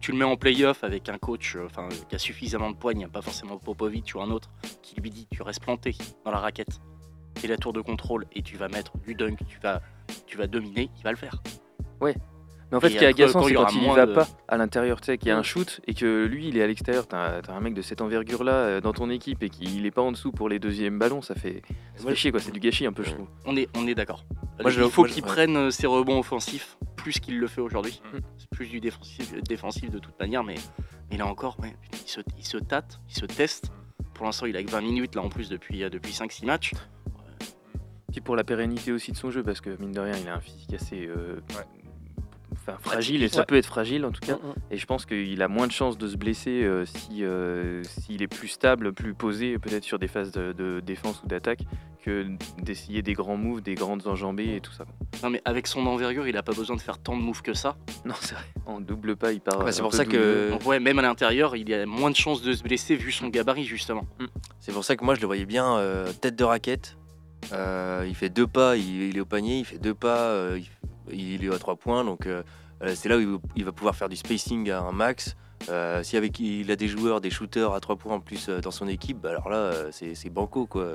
Tu 0.00 0.12
le 0.12 0.18
mets 0.18 0.24
en 0.24 0.36
playoff 0.36 0.84
avec 0.84 1.08
un 1.08 1.18
coach 1.18 1.56
euh, 1.56 1.64
enfin, 1.66 1.88
qui 2.08 2.14
a 2.14 2.18
suffisamment 2.18 2.70
de 2.70 2.76
poigne, 2.76 3.06
pas 3.08 3.22
forcément 3.22 3.56
Popovic 3.58 4.12
ou 4.14 4.20
un 4.20 4.30
autre, 4.30 4.50
qui 4.82 5.00
lui 5.00 5.10
dit 5.10 5.26
tu 5.30 5.42
restes 5.42 5.62
planté 5.62 5.94
dans 6.24 6.30
la 6.30 6.38
raquette, 6.38 6.80
fais 7.38 7.48
la 7.48 7.56
tour 7.56 7.72
de 7.72 7.80
contrôle 7.80 8.26
et 8.34 8.42
tu 8.42 8.56
vas 8.56 8.68
mettre 8.68 8.96
du 8.98 9.14
dunk, 9.14 9.38
tu 9.48 9.58
vas, 9.62 9.80
tu 10.26 10.36
vas 10.36 10.46
dominer, 10.46 10.90
il 10.98 11.02
va 11.04 11.10
le 11.10 11.16
faire. 11.16 11.42
Mais 12.70 12.78
en 12.78 12.80
fait, 12.80 12.88
Et 12.88 12.90
ce 12.94 12.98
qui 12.98 13.04
est 13.04 13.08
agaçant, 13.08 13.40
quand 13.40 13.46
il 13.48 13.50
c'est 13.50 13.54
quand 13.56 13.68
il 13.72 13.82
y 13.82 13.86
moins 13.86 13.94
va 13.94 14.06
de- 14.06 14.14
pas 14.14 14.26
à 14.48 14.56
l'intérieur, 14.56 15.00
tu 15.00 15.06
sais, 15.06 15.18
qu'il 15.18 15.28
y 15.28 15.30
a 15.30 15.36
un 15.38 15.42
shoot 15.42 15.80
et 15.86 15.94
que 15.94 16.24
lui, 16.24 16.48
il 16.48 16.56
est 16.56 16.62
à 16.62 16.66
l'extérieur. 16.66 17.06
T'as 17.06 17.40
as 17.46 17.52
un 17.52 17.60
mec 17.60 17.74
de 17.74 17.82
cette 17.82 18.00
envergure-là 18.00 18.52
euh, 18.52 18.80
dans 18.80 18.92
ton 18.94 19.10
équipe 19.10 19.42
et 19.42 19.50
qu'il 19.50 19.84
est 19.84 19.90
pas 19.90 20.00
en 20.02 20.10
dessous 20.12 20.32
pour 20.32 20.48
les 20.48 20.58
deuxièmes 20.58 20.98
ballons, 20.98 21.20
ça 21.22 21.34
fait, 21.34 21.62
ça 21.94 22.08
fait 22.08 22.14
chier, 22.16 22.30
quoi. 22.30 22.40
C'est 22.40 22.52
du 22.52 22.60
gâchis 22.60 22.86
un 22.86 22.92
peu, 22.92 23.02
je 23.04 23.10
trouve. 23.12 23.26
On 23.44 23.54
est, 23.56 23.68
on 23.76 23.86
est 23.86 23.94
d'accord. 23.94 24.24
Moi, 24.60 24.70
je 24.70 24.78
il 24.80 24.82
le- 24.84 24.88
faut 24.88 25.04
qu'il 25.04 25.22
ouais. 25.22 25.28
prenne 25.28 25.56
euh, 25.56 25.70
ses 25.70 25.86
rebonds 25.86 26.18
offensifs 26.18 26.78
plus 27.04 27.20
qu'il 27.20 27.38
le 27.38 27.46
fait 27.46 27.60
aujourd'hui. 27.60 28.00
Mm. 28.14 28.18
C'est 28.38 28.48
plus 28.48 28.66
du 28.66 28.80
défensif, 28.80 29.34
défensif 29.42 29.90
de 29.90 29.98
toute 29.98 30.18
manière, 30.18 30.42
mais, 30.42 30.54
mais 31.10 31.18
là 31.18 31.26
encore, 31.26 31.60
ouais, 31.60 31.76
il, 31.92 32.08
se, 32.08 32.20
il 32.38 32.46
se 32.46 32.56
tâte, 32.56 32.98
il 33.10 33.14
se 33.14 33.26
teste. 33.26 33.70
Pour 34.14 34.24
l'instant, 34.24 34.46
il 34.46 34.56
a 34.56 34.62
que 34.64 34.70
20 34.70 34.80
minutes 34.80 35.14
là 35.14 35.22
en 35.22 35.28
plus 35.28 35.50
depuis, 35.50 35.82
euh, 35.84 35.90
depuis 35.90 36.12
5-6 36.12 36.46
matchs. 36.46 36.72
Puis 38.10 38.22
pour 38.22 38.36
la 38.36 38.44
pérennité 38.44 38.90
aussi 38.92 39.12
de 39.12 39.16
son 39.18 39.30
jeu, 39.30 39.42
parce 39.42 39.60
que 39.60 39.76
mine 39.80 39.92
de 39.92 40.00
rien, 40.00 40.14
il 40.16 40.28
a 40.28 40.34
un 40.36 40.40
physique 40.40 40.72
assez 40.72 41.06
euh, 41.06 41.40
enfin, 42.52 42.78
fragile, 42.80 43.22
et 43.22 43.28
ça 43.28 43.40
Ouais. 43.40 43.46
peut 43.46 43.56
être 43.56 43.66
fragile 43.66 44.06
en 44.06 44.12
tout 44.12 44.20
cas. 44.20 44.36
Mm, 44.36 44.46
mm. 44.46 44.54
Et 44.70 44.76
je 44.78 44.86
pense 44.86 45.04
qu'il 45.04 45.42
a 45.42 45.48
moins 45.48 45.66
de 45.66 45.72
chances 45.72 45.98
de 45.98 46.08
se 46.08 46.16
blesser 46.16 46.62
euh, 46.62 46.86
si 46.86 47.22
euh, 47.24 47.82
s'il 47.82 48.22
est 48.22 48.28
plus 48.28 48.48
stable, 48.48 48.94
plus 48.94 49.12
posé, 49.14 49.58
peut-être 49.58 49.84
sur 49.84 49.98
des 49.98 50.08
phases 50.08 50.32
de, 50.32 50.52
de 50.52 50.80
défense 50.80 51.22
ou 51.22 51.26
d'attaque, 51.26 51.64
que 52.04 52.26
d'essayer 52.60 53.00
des 53.00 53.14
grands 53.14 53.38
moves, 53.38 53.62
des 53.62 53.74
grandes 53.74 54.06
enjambées 54.06 54.56
et 54.56 54.60
tout 54.60 54.72
ça. 54.72 54.84
Non, 55.22 55.30
mais 55.30 55.40
avec 55.46 55.66
son 55.66 55.86
envergure, 55.86 56.28
il 56.28 56.36
a 56.36 56.42
pas 56.42 56.52
besoin 56.52 56.76
de 56.76 56.80
faire 56.82 56.98
tant 56.98 57.16
de 57.16 57.22
moves 57.22 57.40
que 57.40 57.54
ça. 57.54 57.76
Non, 58.04 58.14
c'est 58.20 58.34
vrai. 58.34 58.44
En 58.66 58.80
double 58.80 59.16
pas, 59.16 59.32
il 59.32 59.40
part. 59.40 59.64
Bah, 59.64 59.72
c'est 59.72 59.80
pour 59.80 59.94
ça 59.94 60.04
que 60.04 60.50
Donc 60.50 60.66
ouais, 60.66 60.80
même 60.80 60.98
à 60.98 61.02
l'intérieur, 61.02 61.56
il 61.56 61.72
a 61.72 61.86
moins 61.86 62.10
de 62.10 62.16
chances 62.16 62.42
de 62.42 62.52
se 62.52 62.62
blesser 62.62 62.96
vu 62.96 63.10
son 63.10 63.28
gabarit 63.28 63.64
justement. 63.64 64.06
c'est 64.60 64.72
pour 64.72 64.84
ça 64.84 64.96
que 64.96 65.04
moi 65.04 65.14
je 65.14 65.20
le 65.20 65.26
voyais 65.26 65.46
bien 65.46 65.78
euh, 65.78 66.12
tête 66.12 66.36
de 66.36 66.44
raquette. 66.44 66.98
Euh, 67.52 68.04
il 68.06 68.14
fait 68.14 68.28
deux 68.28 68.46
pas, 68.46 68.76
il, 68.76 69.02
il 69.02 69.16
est 69.16 69.20
au 69.20 69.26
panier, 69.26 69.58
il 69.58 69.64
fait 69.64 69.78
deux 69.78 69.94
pas, 69.94 70.18
euh, 70.18 70.60
il, 71.10 71.34
il 71.34 71.44
est 71.44 71.54
à 71.54 71.58
trois 71.58 71.76
points, 71.76 72.04
donc 72.04 72.28
c'est 72.94 73.08
là 73.08 73.16
où 73.16 73.40
il, 73.56 73.64
va 73.64 73.72
pouvoir 73.72 73.96
faire 73.96 74.10
du 74.10 74.16
spacing 74.16 74.70
à 74.70 74.80
un 74.80 74.92
max. 74.92 75.36
Euh, 75.70 76.02
si 76.02 76.18
avec 76.18 76.38
il 76.40 76.70
a 76.70 76.76
des 76.76 76.88
joueurs, 76.88 77.22
des 77.22 77.30
shooters 77.30 77.72
à 77.72 77.80
trois 77.80 77.96
points 77.96 78.16
en 78.16 78.20
plus 78.20 78.50
dans 78.50 78.70
son 78.70 78.88
équipe, 78.88 79.20
bah 79.20 79.30
alors 79.30 79.48
là 79.48 79.72
c'est 79.90 80.30
banco 80.30 80.66
quoi. 80.66 80.86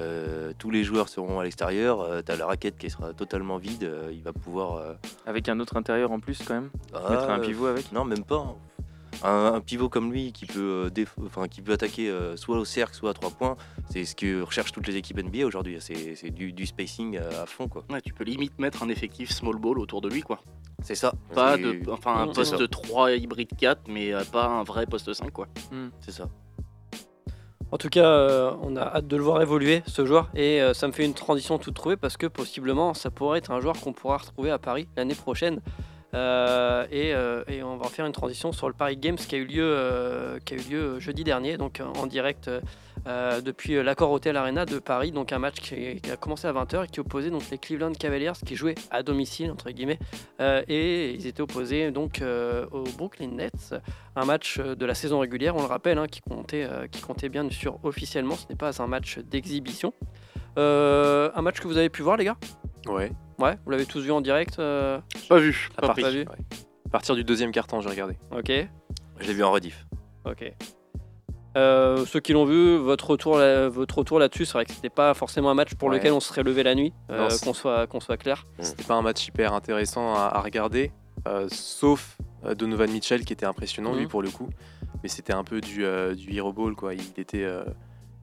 Euh, 0.00 0.52
tous 0.58 0.70
les 0.70 0.82
joueurs 0.84 1.08
seront 1.08 1.38
à 1.40 1.44
l'extérieur, 1.44 2.00
euh, 2.00 2.20
t'as 2.22 2.36
la 2.36 2.46
raquette 2.46 2.76
qui 2.78 2.90
sera 2.90 3.12
totalement 3.12 3.58
vide, 3.58 3.84
euh, 3.84 4.10
il 4.12 4.22
va 4.22 4.32
pouvoir 4.32 4.76
euh, 4.76 4.94
Avec 5.26 5.48
un 5.48 5.60
autre 5.60 5.76
intérieur 5.76 6.10
en 6.10 6.18
plus 6.20 6.42
quand 6.44 6.54
même. 6.54 6.70
ah, 6.92 7.10
Mettre 7.10 7.30
un 7.30 7.38
pivot 7.38 7.66
avec. 7.66 7.92
Non, 7.92 8.04
même 8.04 8.24
pas. 8.24 8.36
hein. 8.38 8.54
Un, 9.22 9.54
un 9.54 9.60
pivot 9.60 9.88
comme 9.88 10.12
lui 10.12 10.32
qui 10.32 10.44
peut, 10.44 10.90
euh, 10.98 11.46
qui 11.46 11.62
peut 11.62 11.72
attaquer 11.72 12.10
euh, 12.10 12.36
soit 12.36 12.58
au 12.58 12.64
cercle, 12.64 12.94
soit 12.96 13.10
à 13.10 13.14
trois 13.14 13.30
points, 13.30 13.56
c'est 13.88 14.04
ce 14.04 14.16
que 14.16 14.42
recherchent 14.42 14.72
toutes 14.72 14.88
les 14.88 14.96
équipes 14.96 15.18
NBA 15.22 15.46
aujourd'hui. 15.46 15.76
C'est 15.80 16.16
c'est 16.16 16.30
du, 16.30 16.52
du 16.52 16.66
spacing 16.66 17.16
euh, 17.16 17.42
à 17.44 17.46
fond, 17.46 17.68
quoi. 17.68 17.84
Ouais, 17.90 18.00
tu 18.00 18.12
peux 18.12 18.24
limite 18.24 18.58
mettre 18.58 18.82
un 18.82 18.88
effectif 18.88 19.30
small 19.30 19.56
ball 19.56 19.78
autour 19.78 20.00
de 20.00 20.08
lui 20.08 20.22
quoi. 20.22 20.40
C'est 20.82 20.96
ça. 20.96 21.14
Pas 21.32 21.56
de, 21.56 21.80
enfin 21.88 22.16
un 22.16 22.26
poste 22.34 22.68
3 22.68 23.12
hybride 23.12 23.50
4 23.56 23.82
mais 23.88 24.12
euh, 24.12 24.24
pas 24.24 24.46
un 24.46 24.64
vrai 24.64 24.84
poste 24.86 25.12
5 25.12 25.30
quoi. 25.30 25.46
C'est 26.00 26.10
ça. 26.10 26.28
En 27.74 27.76
tout 27.76 27.88
cas, 27.88 28.06
euh, 28.06 28.52
on 28.62 28.76
a 28.76 28.82
hâte 28.82 29.08
de 29.08 29.16
le 29.16 29.24
voir 29.24 29.42
évoluer, 29.42 29.82
ce 29.88 30.06
joueur, 30.06 30.30
et 30.36 30.62
euh, 30.62 30.74
ça 30.74 30.86
me 30.86 30.92
fait 30.92 31.04
une 31.04 31.12
transition 31.12 31.58
toute 31.58 31.74
trouvée 31.74 31.96
parce 31.96 32.16
que 32.16 32.28
possiblement, 32.28 32.94
ça 32.94 33.10
pourrait 33.10 33.38
être 33.38 33.50
un 33.50 33.60
joueur 33.60 33.80
qu'on 33.80 33.92
pourra 33.92 34.18
retrouver 34.18 34.52
à 34.52 34.58
Paris 34.58 34.86
l'année 34.96 35.16
prochaine. 35.16 35.58
Euh, 36.14 36.86
et, 36.90 37.12
euh, 37.12 37.42
et 37.48 37.62
on 37.62 37.76
va 37.76 37.88
faire 37.88 38.06
une 38.06 38.12
transition 38.12 38.52
sur 38.52 38.68
le 38.68 38.74
Paris 38.74 38.96
Games 38.96 39.16
qui 39.16 39.34
a 39.34 39.38
eu 39.38 39.44
lieu, 39.44 39.64
euh, 39.64 41.00
jeudi 41.00 41.24
dernier, 41.24 41.56
donc 41.56 41.80
en 41.96 42.06
direct 42.06 42.50
depuis 43.44 43.82
l'Accord 43.82 44.10
Hotel 44.12 44.34
Arena 44.36 44.64
de 44.64 44.78
Paris. 44.78 45.12
Donc 45.12 45.32
un 45.32 45.38
match 45.38 45.56
qui, 45.56 46.00
a 46.10 46.16
commencé 46.16 46.46
à 46.46 46.52
20h 46.52 46.84
et 46.84 46.88
qui 46.88 47.00
opposait 47.00 47.30
donc 47.30 47.42
les 47.50 47.58
Cleveland 47.58 47.92
Cavaliers 47.92 48.32
qui 48.46 48.56
jouaient 48.56 48.76
à 48.90 49.02
domicile 49.02 49.50
entre 49.50 49.70
guillemets, 49.70 49.98
et 50.40 51.10
ils 51.10 51.26
étaient 51.26 51.42
opposés 51.42 51.90
donc 51.90 52.22
aux 52.72 52.84
Brooklyn 52.96 53.28
Nets. 53.28 53.74
Un 54.16 54.24
match 54.24 54.58
de 54.58 54.86
la 54.86 54.94
saison 54.94 55.18
régulière, 55.18 55.54
on 55.54 55.60
le 55.60 55.66
rappelle, 55.66 55.98
hein, 55.98 56.06
qui 56.06 56.22
comptait, 56.22 56.66
qui 56.90 57.02
comptait 57.02 57.28
bien 57.28 57.48
sûr 57.50 57.78
officiellement. 57.82 58.36
Ce 58.36 58.46
n'est 58.48 58.56
pas 58.56 58.80
un 58.80 58.86
match 58.86 59.18
d'exhibition. 59.18 59.92
Un 60.56 61.42
match 61.42 61.60
que 61.60 61.68
vous 61.68 61.76
avez 61.76 61.90
pu 61.90 62.00
voir 62.00 62.16
les 62.16 62.24
gars? 62.24 62.36
Ouais. 62.86 63.12
Ouais, 63.38 63.56
vous 63.64 63.70
l'avez 63.70 63.86
tous 63.86 64.00
vu 64.00 64.12
en 64.12 64.20
direct 64.20 64.58
euh, 64.58 64.98
Pas 65.28 65.38
vu, 65.38 65.68
pas 65.76 65.92
vu. 66.10 66.20
ouais. 66.20 66.24
À 66.86 66.88
partir 66.90 67.14
du 67.16 67.24
deuxième 67.24 67.50
carton, 67.50 67.80
j'ai 67.80 67.88
regardé. 67.88 68.16
Ok, 68.30 68.50
Je 69.20 69.26
l'ai 69.26 69.34
vu 69.34 69.42
en 69.42 69.50
rediff. 69.52 69.86
ok. 70.24 70.52
Euh, 71.56 72.04
ceux 72.06 72.18
qui 72.18 72.32
l'ont 72.32 72.44
vu, 72.44 72.76
votre 72.78 73.10
retour, 73.10 73.38
là- 73.38 73.68
votre 73.68 73.98
retour 73.98 74.18
là-dessus, 74.18 74.44
c'est 74.44 74.54
vrai 74.54 74.64
que 74.64 74.72
c'était 74.72 74.90
pas 74.90 75.14
forcément 75.14 75.50
un 75.50 75.54
match 75.54 75.74
pour 75.74 75.88
Ouais. 75.88 75.96
lequel 75.98 76.12
on 76.12 76.18
se 76.18 76.28
serait 76.28 76.42
levé 76.42 76.64
la 76.64 76.74
nuit, 76.74 76.92
euh, 77.10 77.28
qu'on 77.44 77.54
soit, 77.54 77.86
qu'on 77.86 78.00
soit 78.00 78.16
clair. 78.16 78.44
C'était 78.58 78.82
pas 78.82 78.94
un 78.94 79.02
match 79.02 79.26
hyper 79.28 79.52
intéressant 79.52 80.14
à, 80.14 80.22
à 80.34 80.40
regarder, 80.40 80.90
euh, 81.28 81.46
sauf 81.50 82.18
Donovan 82.56 82.90
Mitchell 82.90 83.24
qui 83.24 83.32
était 83.32 83.46
impressionnant 83.46 83.94
lui 83.94 84.02
Mhm. 84.02 84.08
pour 84.08 84.20
le 84.22 84.30
coup. 84.30 84.50
Mais 85.04 85.08
c'était 85.08 85.32
un 85.32 85.44
peu 85.44 85.60
du, 85.60 85.84
euh, 85.84 86.14
du 86.16 86.34
hero 86.34 86.52
ball 86.52 86.74
quoi. 86.74 86.92
Il 86.94 87.02
était, 87.18 87.44
euh, 87.44 87.64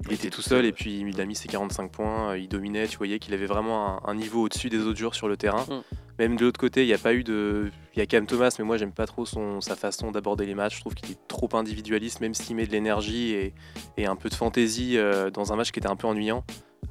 il 0.08 0.14
était 0.14 0.30
tout 0.30 0.42
seul 0.42 0.66
et 0.66 0.72
puis 0.72 1.00
il 1.08 1.22
a 1.22 1.26
mis 1.26 1.36
ses 1.36 1.48
45 1.48 1.92
points. 1.92 2.32
euh, 2.32 2.38
Il 2.38 2.48
dominait. 2.48 2.88
Tu 2.88 2.98
voyais 2.98 3.20
qu'il 3.20 3.34
avait 3.34 3.46
vraiment 3.46 4.04
un, 4.06 4.10
un 4.12 4.16
niveau 4.16 4.44
au-dessus 4.44 4.70
des 4.70 4.80
autres 4.80 4.98
joueurs 5.00 5.16
sur 5.16 5.28
le 5.28 5.38
terrain. 5.38 5.66
Mhm. 5.70 5.82
Même 6.20 6.36
de 6.38 6.46
l'autre 6.46 6.60
côté, 6.60 6.84
il 6.84 6.88
n'y 6.88 6.94
a 6.94 6.98
pas 6.98 7.14
eu 7.14 7.24
de. 7.24 7.72
Il 7.96 8.00
y 8.00 8.02
a 8.02 8.06
Cam 8.06 8.26
Thomas, 8.28 8.54
mais 8.60 8.66
moi 8.66 8.78
j'aime 8.78 8.92
pas 8.92 9.06
trop 9.08 9.26
son, 9.26 9.60
sa 9.62 9.76
façon 9.76 10.12
d'aborder 10.12 10.46
les 10.46 10.56
matchs. 10.56 10.76
Je 10.76 10.82
trouve 10.82 10.94
qu'il 10.96 11.10
est 11.12 11.28
trop 11.28 11.50
individualiste, 11.54 12.20
même 12.22 12.34
s'il 12.34 12.56
met 12.56 12.66
de 12.68 12.72
l'énergie 12.72 13.32
et, 13.34 13.54
et 13.98 14.06
un 14.06 14.16
peu 14.16 14.30
de 14.30 14.36
fantaisie 14.36 14.98
euh, 14.98 15.30
dans 15.32 15.52
un 15.54 15.56
match 15.56 15.72
qui 15.72 15.80
était 15.80 15.90
un 15.90 15.96
peu 15.96 16.08
ennuyant. 16.08 16.44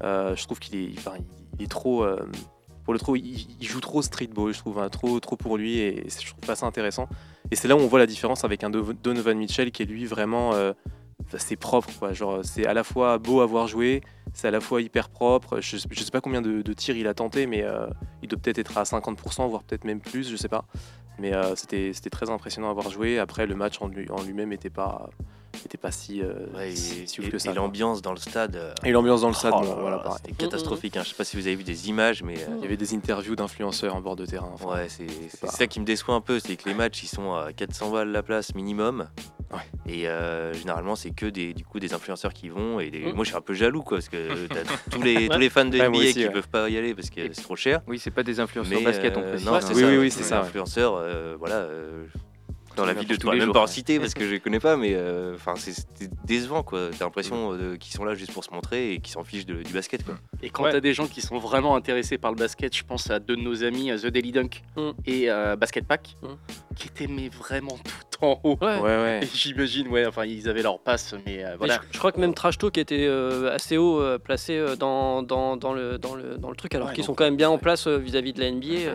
Euh, 0.03 0.35
je 0.35 0.43
trouve 0.43 0.59
qu'il 0.59 0.75
est, 0.79 0.97
enfin, 0.97 1.13
il 1.59 1.63
est 1.65 1.67
trop. 1.69 2.03
euh, 2.03 2.17
pour 2.83 2.93
le 2.93 2.99
trop, 2.99 3.15
il, 3.15 3.45
il 3.61 3.67
joue 3.67 3.79
trop 3.79 4.01
streetball, 4.01 4.53
je 4.53 4.57
trouve, 4.59 4.79
hein, 4.79 4.89
trop, 4.89 5.19
trop 5.19 5.35
pour 5.37 5.55
lui, 5.55 5.77
et 5.77 6.03
c'est- 6.07 6.23
je 6.23 6.31
trouve 6.31 6.39
pas 6.47 6.55
ça 6.55 6.65
intéressant. 6.65 7.07
Et 7.51 7.55
c'est 7.55 7.67
là 7.67 7.75
où 7.75 7.79
on 7.79 7.85
voit 7.87 7.99
la 7.99 8.07
différence 8.07 8.43
avec 8.43 8.63
un 8.63 8.71
Do- 8.71 8.93
Donovan 8.93 9.37
Mitchell 9.37 9.71
qui 9.71 9.83
est 9.83 9.85
lui 9.85 10.05
vraiment, 10.05 10.53
c'est 11.37 11.55
propre, 11.55 11.89
quoi. 11.99 12.13
Genre, 12.13 12.39
c'est 12.43 12.65
à 12.65 12.73
la 12.73 12.83
fois 12.83 13.17
beau 13.17 13.41
à 13.41 13.45
voir 13.45 13.67
jouer, 13.67 14.01
c'est 14.33 14.47
à 14.47 14.51
la 14.51 14.59
fois 14.61 14.81
hyper 14.81 15.09
propre. 15.09 15.59
Je, 15.61 15.77
je 15.89 16.03
sais 16.03 16.11
pas 16.11 16.21
combien 16.21 16.41
de, 16.41 16.61
tirs 16.73 16.95
il 16.97 17.07
a 17.07 17.13
tenté, 17.13 17.45
mais 17.47 17.63
euh, 17.63 17.87
il 18.21 18.27
doit 18.29 18.39
peut-être 18.39 18.59
être 18.59 18.77
à 18.77 18.83
50%, 18.83 19.47
voire 19.49 19.63
peut-être 19.63 19.83
même 19.83 19.99
plus, 19.99 20.29
je 20.29 20.35
sais 20.35 20.49
pas. 20.49 20.65
Mais 21.19 21.33
euh, 21.33 21.55
c'était 21.55 21.91
très 22.09 22.29
impressionnant 22.29 22.69
à 22.69 22.73
voir 22.73 22.89
jouer. 22.89 23.19
Après, 23.19 23.45
le 23.45 23.55
match 23.55 23.81
en 23.81 23.87
lui- 23.87 24.09
en 24.09 24.21
lui-même 24.23 24.51
était 24.53 24.69
pas, 24.69 25.09
était 25.65 25.77
pas 25.77 25.91
si, 25.91 26.21
euh, 26.21 26.33
Ouais, 26.55 26.71
si, 26.75 27.01
et, 27.03 27.07
si 27.07 27.19
ouf 27.21 27.27
et- 27.27 27.31
que 27.31 27.37
ça. 27.37 27.51
et 27.51 27.53
l'ambiance 27.53 28.01
dans 28.01 28.11
le 28.11 28.17
stade. 28.19 28.55
euh, 28.55 28.73
Et 28.85 28.91
l'ambiance 28.91 29.21
dans 29.21 29.27
le 29.29 29.33
stade, 29.33 29.53
oh 29.55 29.61
bon, 29.61 29.69
là 29.89 29.97
voilà. 30.01 30.15
C'était 30.17 30.33
catastrophique. 30.33 30.97
hein. 30.97 31.01
Je 31.03 31.09
sais 31.09 31.15
pas 31.15 31.23
si 31.23 31.37
vous 31.37 31.47
avez 31.47 31.55
vu 31.55 31.63
des 31.63 31.89
images, 31.89 32.23
mais. 32.23 32.37
euh, 32.39 32.47
Il 32.57 32.61
y 32.63 32.65
avait 32.65 32.77
des 32.77 32.93
interviews 32.93 33.35
d'influenceurs 33.35 33.95
en 33.95 34.01
bord 34.01 34.15
de 34.15 34.25
terrain. 34.25 34.49
enfin, 34.53 34.67
Ouais, 34.69 34.85
c'est 34.89 35.07
c'est 35.29 35.39
pas- 35.41 35.47
ça 35.47 35.67
qui 35.67 35.79
me 35.79 35.85
déçoit 35.85 36.15
un 36.15 36.21
peu, 36.21 36.39
c'est 36.39 36.55
que 36.55 36.67
les 36.69 36.75
matchs 36.75 37.03
ils 37.03 37.07
sont 37.07 37.33
à 37.33 37.53
400 37.53 37.91
balles 37.91 38.11
la 38.11 38.23
place 38.23 38.55
minimum. 38.55 39.07
Ouais. 39.51 39.59
Et 39.93 40.07
euh, 40.07 40.53
généralement 40.53 40.95
c'est 40.95 41.11
que 41.11 41.25
des 41.25 41.53
du 41.53 41.65
coup 41.65 41.81
des 41.81 41.93
influenceurs 41.93 42.31
qui 42.31 42.47
vont 42.47 42.79
et 42.79 42.89
des... 42.89 42.99
Mm. 43.11 43.15
moi 43.15 43.25
je 43.25 43.31
suis 43.31 43.37
un 43.37 43.41
peu 43.41 43.53
jaloux 43.53 43.81
quoi 43.83 43.97
parce 43.97 44.07
que 44.07 44.47
t'as 44.47 44.63
tous 44.89 45.01
les 45.01 45.27
tous 45.27 45.37
les 45.39 45.49
fans 45.49 45.65
de 45.65 45.77
NBA 45.77 45.89
aussi, 45.97 46.13
qui 46.13 46.19
ouais. 46.23 46.29
peuvent 46.31 46.47
pas 46.47 46.69
y 46.69 46.77
aller 46.77 46.95
parce 46.95 47.09
que 47.09 47.19
c'est 47.33 47.41
trop 47.41 47.57
cher. 47.57 47.81
Oui, 47.85 47.99
c'est 47.99 48.11
pas 48.11 48.23
des 48.23 48.39
influenceurs 48.39 48.79
Mais 48.79 48.85
basket, 48.85 49.17
on 49.17 49.21
euh, 49.21 49.37
non, 49.43 49.59
c'est 49.59 49.73
Oui, 49.73 49.81
ça, 49.81 49.87
oui, 49.99 50.09
c'est 50.11 50.23
ça, 50.23 50.39
ouais. 50.39 50.47
influenceurs, 50.47 50.95
euh, 50.95 51.35
voilà. 51.37 51.67
Euh, 52.71 52.75
Dans 52.77 52.85
la 52.85 52.93
vie 52.93 53.05
de 53.05 53.13
je 53.13 53.19
tous 53.19 53.31
les 53.31 53.37
même 53.37 53.45
jours, 53.45 53.53
pas 53.53 53.61
en 53.61 53.67
citer 53.67 53.99
parce 53.99 54.13
que 54.13 54.23
je 54.25 54.31
les 54.31 54.39
connais 54.39 54.59
pas, 54.59 54.77
mais 54.77 54.93
euh, 54.93 55.35
enfin 55.35 55.53
c'est 55.57 55.73
c'est 55.73 56.09
décevant 56.25 56.63
quoi. 56.63 56.89
T'as 56.97 57.05
l'impression 57.05 57.53
euh, 57.53 57.75
qu'ils 57.77 57.93
sont 57.93 58.03
là 58.05 58.15
juste 58.15 58.31
pour 58.33 58.43
se 58.43 58.51
montrer 58.51 58.93
et 58.93 58.99
qu'ils 58.99 59.13
s'en 59.13 59.23
fichent 59.23 59.45
de- 59.45 59.61
du 59.63 59.73
basket 59.73 60.03
quoi. 60.05 60.15
Et 60.41 60.49
quand 60.49 60.63
Ouais. 60.63 60.71
t'as 60.71 60.79
des 60.79 60.93
gens 60.93 61.07
qui 61.07 61.21
sont 61.21 61.37
vraiment 61.37 61.75
intéressés 61.75 62.17
par 62.17 62.31
le 62.31 62.37
basket, 62.37 62.75
je 62.75 62.83
pense 62.83 63.09
à 63.11 63.19
deux 63.19 63.35
de 63.35 63.41
nos 63.41 63.63
amis, 63.63 63.91
à 63.91 63.97
The 63.97 64.07
Daily 64.07 64.31
Dunk 64.31 64.61
Mm. 64.77 64.89
et 65.05 65.29
euh, 65.31 65.55
Basket 65.55 65.85
Pack, 65.85 66.15
Mm. 66.21 66.27
qui 66.75 66.87
étaient 66.87 67.07
mais 67.07 67.29
vraiment 67.29 67.77
tout 67.77 68.25
en 68.25 68.39
haut. 68.43 68.57
Ouais. 68.61 68.79
Ouais, 68.79 69.19
J'imagine, 69.33 69.87
ouais, 69.87 70.05
enfin 70.05 70.25
ils 70.25 70.47
avaient 70.47 70.61
leur 70.61 70.79
passe, 70.79 71.13
mais 71.25 71.43
euh, 71.43 71.49
Mais 71.51 71.55
voilà. 71.57 71.79
je, 71.89 71.93
je 71.93 71.97
crois 71.99 72.11
que 72.11 72.19
même 72.19 72.33
Trash 72.33 72.57
Talk 72.57 72.77
était 72.77 73.05
euh, 73.07 73.53
assez 73.53 73.77
haut 73.77 73.99
euh, 73.99 74.17
placé 74.19 74.55
euh, 74.57 74.75
dans, 74.75 75.23
dans, 75.23 75.57
dans 75.57 75.73
le, 75.73 75.97
dans, 75.97 76.15
le, 76.15 76.37
dans 76.37 76.49
le 76.49 76.55
truc, 76.55 76.75
alors 76.75 76.89
Ouais, 76.89 76.93
qu'ils 76.93 77.03
sont 77.03 77.13
quand 77.15 77.23
même 77.23 77.35
bien 77.37 77.49
en 77.49 77.57
place 77.57 77.87
euh, 77.87 77.97
vis-à-vis 77.97 78.33
de 78.33 78.39
la 78.41 78.51
NBA. 78.51 78.91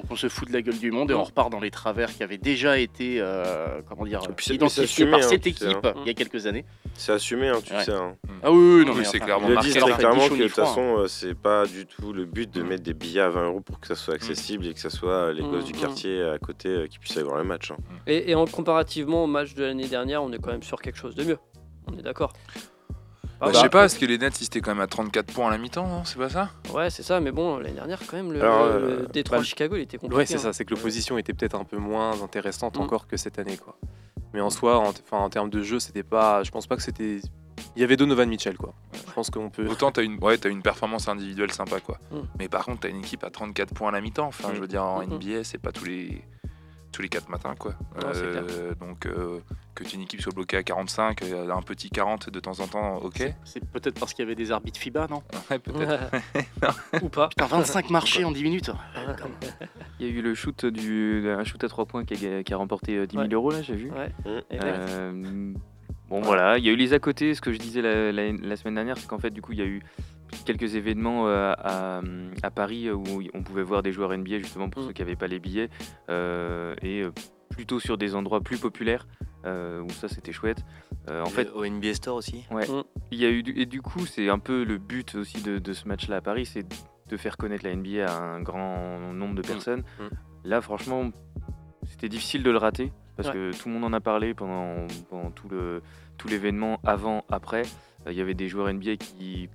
Euh. 0.00 0.02
Donc 0.02 0.10
on 0.10 0.16
se 0.16 0.28
fout 0.28 0.48
de 0.48 0.52
la 0.52 0.62
gueule 0.62 0.78
du 0.78 0.90
monde 0.90 1.10
et 1.10 1.14
Mm. 1.14 1.18
on 1.18 1.24
repart 1.24 1.50
dans 1.50 1.60
les 1.60 1.70
travers 1.70 2.12
qui 2.14 2.22
avaient 2.22 2.38
déjà 2.38 2.78
été, 2.78 3.16
euh, 3.20 3.80
comment 3.88 4.04
dire, 4.04 4.20
identifiés 4.50 4.84
assumé, 4.84 5.10
par 5.10 5.20
hein, 5.20 5.22
cette 5.28 5.44
sais, 5.44 5.50
équipe 5.50 5.84
hein. 5.84 5.92
il 6.00 6.06
y 6.06 6.10
a 6.10 6.14
quelques 6.14 6.46
années. 6.46 6.64
C'est 6.94 7.12
assumé, 7.12 7.48
hein, 7.48 7.58
tu 7.64 7.72
Ouais. 7.72 7.84
sais. 7.84 7.92
hein. 7.92 8.16
Ah 8.42 8.50
oui, 8.52 8.58
oui, 8.58 8.84
non, 8.86 8.92
Oui, 8.92 8.98
mais 8.98 9.04
c'est 9.04 9.16
enfin, 9.18 9.24
clairement 9.26 9.48
Ils 9.50 9.58
disent 9.60 9.76
très 9.76 9.92
clairement 9.92 10.28
que 10.28 10.34
de 10.34 10.42
toute 10.44 10.52
façon, 10.52 10.98
euh, 10.98 11.06
c'est 11.08 11.34
pas 11.34 11.66
du 11.66 11.86
tout 11.86 12.12
le 12.12 12.24
but 12.24 12.50
de 12.50 12.62
mettre 12.62 12.82
des 12.82 12.94
billets 12.94 13.20
à 13.20 13.28
20 13.30 13.46
euros 13.48 13.60
pour 13.60 13.80
que 13.80 13.86
ça 13.86 13.94
soit 13.94 14.14
accessible 14.14 14.66
et 14.66 14.74
que 14.74 14.80
ça 14.80 14.90
soit 14.90 15.32
les 15.32 15.42
Mm, 15.42 15.50
gosses 15.50 15.64
du 15.64 15.72
mm. 15.72 15.76
quartier 15.80 16.22
à 16.22 16.38
côté 16.38 16.68
euh, 16.68 16.86
qui 16.86 16.98
puissent 16.98 17.16
aller 17.16 17.24
voir 17.26 17.36
le 17.38 17.44
match. 17.44 17.70
hein. 17.70 17.76
Et, 18.06 18.30
et 18.30 18.34
en 18.34 18.46
comparativement 18.46 19.24
au 19.24 19.26
match 19.26 19.54
de 19.54 19.64
l'année 19.64 19.88
dernière, 19.88 20.22
on 20.22 20.32
est 20.32 20.38
quand 20.38 20.50
même 20.52 20.62
sur 20.62 20.80
quelque 20.80 20.96
chose 20.98 21.14
de 21.14 21.24
mieux. 21.24 21.38
On 21.92 21.98
est 21.98 22.02
d'accord. 22.02 22.32
Ah 23.42 23.46
Bah, 23.46 23.52
bah, 23.52 23.52
je 23.54 23.58
sais 23.60 23.68
pas, 23.70 23.80
parce 23.80 23.94
que 23.96 24.04
les 24.06 24.18
Nets 24.18 24.40
ils 24.40 24.44
étaient 24.44 24.60
quand 24.60 24.70
même 24.72 24.80
à 24.82 24.86
34 24.86 25.32
points 25.32 25.48
à 25.48 25.50
la 25.50 25.58
mi-temps, 25.58 25.86
non 25.86 26.04
C'est 26.04 26.18
pas 26.18 26.28
ça? 26.28 26.50
Ouais, 26.74 26.90
c'est 26.90 27.02
ça, 27.02 27.20
mais 27.20 27.32
bon, 27.32 27.58
l'année 27.58 27.74
dernière, 27.74 27.98
quand 28.06 28.16
même, 28.16 28.32
le, 28.32 28.40
Alors, 28.42 28.66
le 28.66 28.72
euh, 28.72 29.06
Détroit 29.12 29.38
bah, 29.38 29.44
Chicago, 29.44 29.76
il 29.76 29.82
était 29.82 29.96
compliqué. 29.98 30.16
Ouais, 30.18 30.26
c'est 30.26 30.34
hein. 30.34 30.38
ça, 30.38 30.52
c'est 30.52 30.64
que 30.64 30.74
l'opposition 30.74 31.16
était 31.18 31.32
peut-être 31.32 31.54
un 31.56 31.64
peu 31.64 31.78
moins 31.78 32.20
intéressante 32.22 32.76
Mm. 32.76 32.82
encore 32.82 33.06
que 33.06 33.16
cette 33.16 33.38
année, 33.38 33.56
quoi. 33.56 33.76
Mais 34.34 34.40
en 34.40 34.50
soi, 34.50 34.78
en, 34.78 34.90
enfin, 34.90 35.18
en 35.18 35.30
termes 35.30 35.50
de 35.50 35.62
jeu, 35.62 35.78
c'était 35.80 36.02
pas. 36.02 36.42
Je 36.44 36.50
pense 36.50 36.66
pas 36.66 36.76
que 36.76 36.82
c'était. 36.82 37.20
Il 37.76 37.80
y 37.80 37.84
avait 37.84 37.96
Donovan 37.96 38.28
Mitchell, 38.28 38.56
quoi. 38.56 38.74
Je 39.06 39.12
pense 39.12 39.30
qu'on 39.30 39.50
peut. 39.50 39.66
Autant 39.66 39.90
t'as 39.90 40.02
une, 40.02 40.22
ouais, 40.22 40.38
as 40.44 40.48
une 40.48 40.62
performance 40.62 41.08
individuelle 41.08 41.52
sympa 41.52 41.80
quoi. 41.80 41.98
Mm. 42.10 42.16
Mais 42.38 42.48
par 42.48 42.64
contre 42.64 42.80
t'as 42.80 42.88
une 42.88 42.98
équipe 42.98 43.24
à 43.24 43.30
34 43.30 43.74
points 43.74 43.88
à 43.88 43.92
la 43.92 44.00
mi-temps. 44.00 44.26
Enfin 44.28 44.50
Mm. 44.50 44.54
je 44.54 44.60
veux 44.60 44.68
dire 44.68 44.84
en 44.84 45.00
mm. 45.04 45.14
NBA 45.14 45.44
c'est 45.44 45.58
pas 45.58 45.72
tous 45.72 45.84
les 45.84 46.22
tous 46.92 47.02
les 47.02 47.08
4 47.08 47.28
matins 47.28 47.54
quoi. 47.58 47.72
Non, 48.00 48.08
Euh, 48.14 48.74
donc 48.80 49.06
euh, 49.06 49.40
que 49.74 49.84
une 49.94 50.02
équipe 50.02 50.20
soit 50.20 50.34
bloquée 50.34 50.56
à 50.56 50.62
45, 50.62 51.22
euh, 51.22 51.50
un 51.50 51.62
petit 51.62 51.88
40 51.90 52.30
de 52.30 52.40
temps 52.40 52.58
en 52.60 52.66
temps, 52.66 52.96
ok. 52.98 53.32
C'est 53.44 53.64
peut-être 53.64 53.98
parce 53.98 54.12
qu'il 54.12 54.24
y 54.24 54.26
avait 54.26 54.34
des 54.34 54.50
arbitres 54.52 54.78
FIBA, 54.80 55.06
non? 55.08 55.22
Ouais, 55.50 55.58
peut-être. 55.58 56.10
Ou 57.02 57.08
pas. 57.08 57.28
Putain, 57.28 57.46
25 57.46 57.90
marchés 57.90 58.24
en 58.24 58.32
10 58.32 58.42
minutes. 58.42 58.70
Il 60.00 60.06
y 60.06 60.10
a 60.10 60.12
eu 60.12 60.22
le 60.22 60.34
shoot 60.34 60.66
du 60.66 61.28
un 61.30 61.44
shoot 61.44 61.62
à 61.64 61.68
3 61.68 61.86
points 61.86 62.04
qui 62.04 62.26
a, 62.26 62.42
qui 62.42 62.52
a 62.52 62.56
remporté 62.56 62.96
euh, 62.96 63.06
10 63.06 63.12
000 63.16 63.22
Ouais. 63.28 63.34
euros 63.34 63.50
là, 63.50 63.62
j'ai 63.62 63.74
vu. 63.76 63.90
Ouais. 63.90 64.10
Euh, 64.52 65.52
bon 66.10 66.20
voilà, 66.20 66.58
il 66.58 66.64
y 66.64 66.68
a 66.68 66.72
eu 66.72 66.76
les 66.76 66.92
à 66.92 66.98
côté. 66.98 67.34
Ce 67.34 67.40
que 67.40 67.52
je 67.52 67.58
disais 67.58 67.80
la, 67.82 68.12
la- 68.12 68.32
la 68.32 68.56
semaine 68.56 68.74
dernière, 68.74 68.98
c'est 68.98 69.06
qu'en 69.08 69.18
fait 69.18 69.30
du 69.30 69.40
coup 69.42 69.52
il 69.52 69.58
y 69.58 69.62
a 69.62 69.66
eu 69.66 69.80
quelques 70.44 70.74
événements 70.76 71.26
euh, 71.26 71.52
à, 71.58 72.02
à 72.42 72.50
Paris 72.50 72.90
où 72.90 73.02
on 73.34 73.42
pouvait 73.42 73.62
voir 73.64 73.82
des 73.82 73.92
joueurs 73.92 74.16
NBA 74.16 74.38
justement 74.38 74.68
pour 74.68 74.82
Mm. 74.82 74.86
ceux 74.86 74.92
qui 74.92 75.02
n'avaient 75.02 75.16
pas 75.16 75.26
les 75.26 75.40
billets 75.40 75.70
euh, 76.08 76.74
et 76.82 77.02
euh, 77.02 77.10
plutôt 77.48 77.80
sur 77.80 77.98
des 77.98 78.14
endroits 78.14 78.40
plus 78.40 78.58
populaires 78.58 79.06
euh, 79.44 79.80
où 79.80 79.90
ça 79.90 80.06
c'était 80.08 80.32
chouette. 80.32 80.64
Euh, 81.08 81.22
en 81.22 81.26
fait, 81.26 81.48
au 81.54 81.66
NBA 81.66 81.94
Store 81.94 82.16
aussi. 82.16 82.44
il 83.10 83.18
y 83.18 83.24
a 83.24 83.30
eu 83.30 83.42
du- 83.42 83.58
et 83.58 83.66
du 83.66 83.80
coup 83.82 84.06
c'est 84.06 84.28
un 84.28 84.38
peu 84.38 84.64
le 84.64 84.78
but 84.78 85.14
aussi 85.16 85.42
de, 85.42 85.58
de 85.58 85.72
ce 85.72 85.88
match-là 85.88 86.16
à 86.16 86.20
Paris, 86.20 86.46
c'est 86.46 86.64
de 87.08 87.16
faire 87.16 87.36
connaître 87.36 87.64
la 87.64 87.74
NBA 87.74 88.06
à 88.06 88.16
un 88.20 88.40
grand 88.42 89.12
nombre 89.12 89.34
de 89.34 89.42
personnes. 89.42 89.82
Mm. 89.98 90.04
Là 90.44 90.60
franchement 90.60 91.10
c'était 91.88 92.08
difficile 92.08 92.42
de 92.44 92.50
le 92.50 92.58
rater 92.58 92.92
parce 93.22 93.34
Ouais. 93.34 93.50
que 93.52 93.58
tout 93.62 93.68
le 93.68 93.74
monde 93.74 93.84
en 93.84 93.92
a 93.92 94.00
parlé 94.00 94.32
pendant, 94.34 94.86
pendant 95.10 95.30
tout 95.30 95.48
le 95.48 95.82
tout 96.16 96.28
l'événement 96.28 96.80
avant 96.84 97.24
après. 97.30 97.62
Euh, 98.06 98.12
Il 98.12 98.18
y 98.18 98.20
avait 98.20 98.34
des 98.34 98.48
joueurs 98.48 98.72
NBA 98.72 98.96
qui 98.96 99.48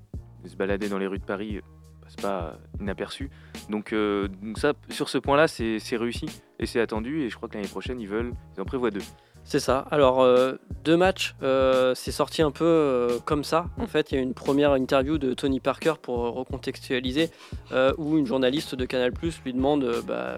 se 0.45 0.55
baladaient 0.55 0.89
dans 0.89 0.97
les 0.99 1.07
rues 1.07 1.19
de 1.19 1.23
Paris, 1.25 1.57
euh, 1.57 1.61
passe 2.03 2.15
pas 2.15 2.57
inaperçu. 2.79 3.29
Donc, 3.69 3.93
euh, 3.93 4.27
donc 4.43 4.59
ça 4.59 4.73
sur 4.89 5.09
ce 5.09 5.17
point-là 5.17 5.47
c'est 5.47 5.79
c'est 5.79 5.97
réussi 5.97 6.27
et 6.59 6.65
c'est 6.67 6.79
attendu 6.79 7.21
et 7.23 7.29
je 7.29 7.35
crois 7.35 7.49
que 7.49 7.55
l'année 7.55 7.67
prochaine 7.67 7.99
ils 7.99 8.07
veulent 8.07 8.33
ils 8.55 8.61
en 8.61 8.65
prévoient 8.65 8.91
deux. 8.91 9.01
C'est 9.47 9.59
ça. 9.59 9.85
Alors, 9.91 10.23
euh, 10.23 10.53
deux 10.83 10.97
matchs, 10.97 11.35
euh, 11.43 11.93
c'est 11.93 12.11
sorti 12.11 12.41
un 12.41 12.49
peu 12.49 12.65
euh, 12.65 13.19
comme 13.25 13.43
ça. 13.43 13.67
En 13.79 13.85
fait, 13.85 14.11
il 14.11 14.15
y 14.15 14.17
a 14.17 14.21
une 14.21 14.33
première 14.33 14.71
interview 14.71 15.19
de 15.19 15.35
Tony 15.35 15.59
Parker 15.59 15.93
pour 16.01 16.17
recontextualiser, 16.33 17.29
où 17.97 18.17
une 18.17 18.25
journaliste 18.25 18.73
de 18.73 18.85
Canal 18.85 19.13
lui 19.45 19.53
demande 19.53 20.01
bah, 20.07 20.35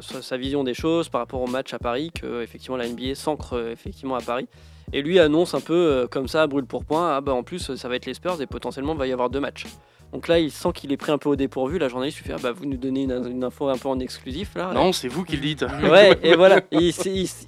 sa, 0.00 0.36
vision 0.36 0.64
des 0.64 0.74
choses 0.74 1.08
par 1.08 1.20
rapport 1.20 1.40
au 1.40 1.46
match 1.46 1.72
à 1.72 1.78
Paris, 1.78 2.10
que 2.12 2.42
effectivement 2.42 2.76
la 2.76 2.88
NBA 2.88 3.14
s'ancre 3.14 3.70
effectivement 3.70 4.16
à 4.16 4.20
Paris. 4.20 4.48
Et 4.92 5.02
lui 5.02 5.20
annonce 5.20 5.54
un 5.54 5.60
peu 5.60 6.08
comme 6.10 6.26
ça, 6.26 6.46
brûle 6.48 6.66
pour 6.66 6.84
point, 6.84 7.16
ah 7.16 7.20
bah 7.20 7.32
en 7.32 7.44
plus 7.44 7.74
ça 7.76 7.88
va 7.88 7.94
être 7.96 8.06
les 8.06 8.14
Spurs 8.14 8.40
et 8.40 8.46
potentiellement 8.46 8.92
il 8.94 8.98
va 8.98 9.06
y 9.06 9.12
avoir 9.12 9.30
deux 9.30 9.40
matchs. 9.40 9.66
Donc 10.12 10.28
là, 10.28 10.38
il 10.38 10.50
sent 10.50 10.68
qu'il 10.74 10.92
est 10.92 10.96
pris 10.96 11.12
un 11.12 11.18
peu 11.18 11.28
au 11.28 11.36
dépourvu. 11.36 11.78
La 11.78 11.88
journaliste 11.88 12.18
lui 12.18 12.24
fait 12.26 12.32
ah 12.34 12.40
bah 12.42 12.52
vous 12.52 12.64
nous 12.64 12.76
donnez 12.76 13.02
une, 13.02 13.12
une 13.30 13.44
info 13.44 13.68
un 13.68 13.76
peu 13.76 13.88
en 13.88 13.98
exclusif 13.98 14.54
là. 14.54 14.72
Non, 14.72 14.92
c'est 14.92 15.08
vous 15.08 15.24
qui 15.24 15.36
le 15.36 15.42
dites. 15.42 15.64
Ouais, 15.82 16.18
et 16.22 16.34
voilà, 16.36 16.60
il, 16.70 16.92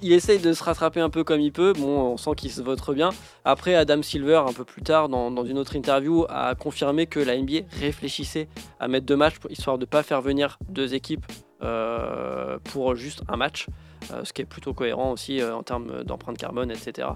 il 0.01 0.13
essaye 0.13 0.39
de 0.39 0.53
se 0.53 0.63
rattraper 0.63 0.99
un 0.99 1.09
peu 1.09 1.23
comme 1.23 1.39
il 1.39 1.51
peut. 1.51 1.73
Bon, 1.73 1.87
on 2.13 2.17
sent 2.17 2.31
qu'il 2.37 2.51
se 2.51 2.61
vote 2.61 2.79
bien. 2.93 3.09
Après, 3.45 3.75
Adam 3.75 4.01
Silver, 4.01 4.43
un 4.47 4.53
peu 4.53 4.65
plus 4.65 4.81
tard, 4.83 5.09
dans, 5.09 5.31
dans 5.31 5.45
une 5.45 5.57
autre 5.57 5.75
interview, 5.75 6.25
a 6.29 6.53
confirmé 6.55 7.07
que 7.07 7.19
la 7.19 7.37
NBA 7.37 7.61
réfléchissait 7.79 8.47
à 8.79 8.87
mettre 8.87 9.05
deux 9.05 9.15
matchs, 9.17 9.39
pour- 9.39 9.49
histoire 9.51 9.77
de 9.77 9.83
ne 9.83 9.89
pas 9.89 10.03
faire 10.03 10.21
venir 10.21 10.59
deux 10.69 10.93
équipes 10.93 11.25
euh, 11.63 12.57
pour 12.65 12.95
juste 12.95 13.23
un 13.27 13.35
match, 13.37 13.67
euh, 14.11 14.23
ce 14.23 14.31
qui 14.33 14.41
est 14.41 14.45
plutôt 14.45 14.73
cohérent 14.73 15.11
aussi 15.11 15.41
euh, 15.41 15.55
en 15.55 15.63
termes 15.63 16.03
d'empreinte 16.03 16.37
carbone, 16.37 16.71
etc. 16.71 17.07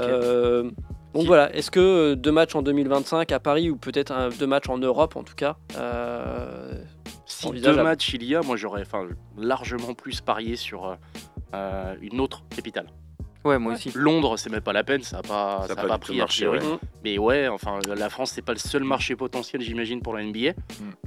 Euh, 0.00 0.70
donc 1.14 1.26
voilà, 1.26 1.54
est-ce 1.54 1.70
que 1.70 1.80
euh, 1.80 2.14
deux 2.16 2.32
matchs 2.32 2.54
en 2.54 2.62
2025 2.62 3.32
à 3.32 3.40
Paris 3.40 3.70
ou 3.70 3.76
peut-être 3.76 4.30
deux 4.38 4.46
matchs 4.46 4.68
en 4.68 4.78
Europe 4.78 5.16
en 5.16 5.22
tout 5.22 5.34
cas 5.34 5.56
euh, 5.76 6.72
Si 7.26 7.44
deux 7.44 7.50
envisageable? 7.50 7.82
matchs 7.82 8.14
il 8.14 8.24
y 8.24 8.34
a, 8.34 8.42
moi 8.42 8.56
j'aurais 8.56 8.84
largement 9.36 9.94
plus 9.94 10.20
parié 10.20 10.56
sur 10.56 10.86
euh, 10.86 10.94
euh, 11.54 11.94
une 12.00 12.20
autre 12.20 12.44
capitale. 12.54 12.86
Ouais, 13.44 13.58
moi 13.58 13.72
aussi. 13.74 13.90
Londres, 13.94 14.36
c'est 14.36 14.50
même 14.50 14.60
pas 14.60 14.72
la 14.74 14.84
peine, 14.84 15.02
ça 15.02 15.16
n'a 15.16 15.22
pas, 15.22 15.64
Ça 15.66 15.72
a 15.72 15.86
pas 15.86 15.98
pris 15.98 16.16
a 16.18 16.24
marché, 16.24 16.46
ouais. 16.46 16.58
Mais 17.04 17.16
ouais, 17.18 17.48
enfin, 17.48 17.78
la 17.86 18.10
France, 18.10 18.32
c'est 18.34 18.42
pas 18.42 18.52
le 18.52 18.58
seul 18.58 18.84
marché 18.84 19.16
potentiel, 19.16 19.62
j'imagine, 19.62 20.02
pour 20.02 20.14
la 20.14 20.22
NBA. 20.24 20.52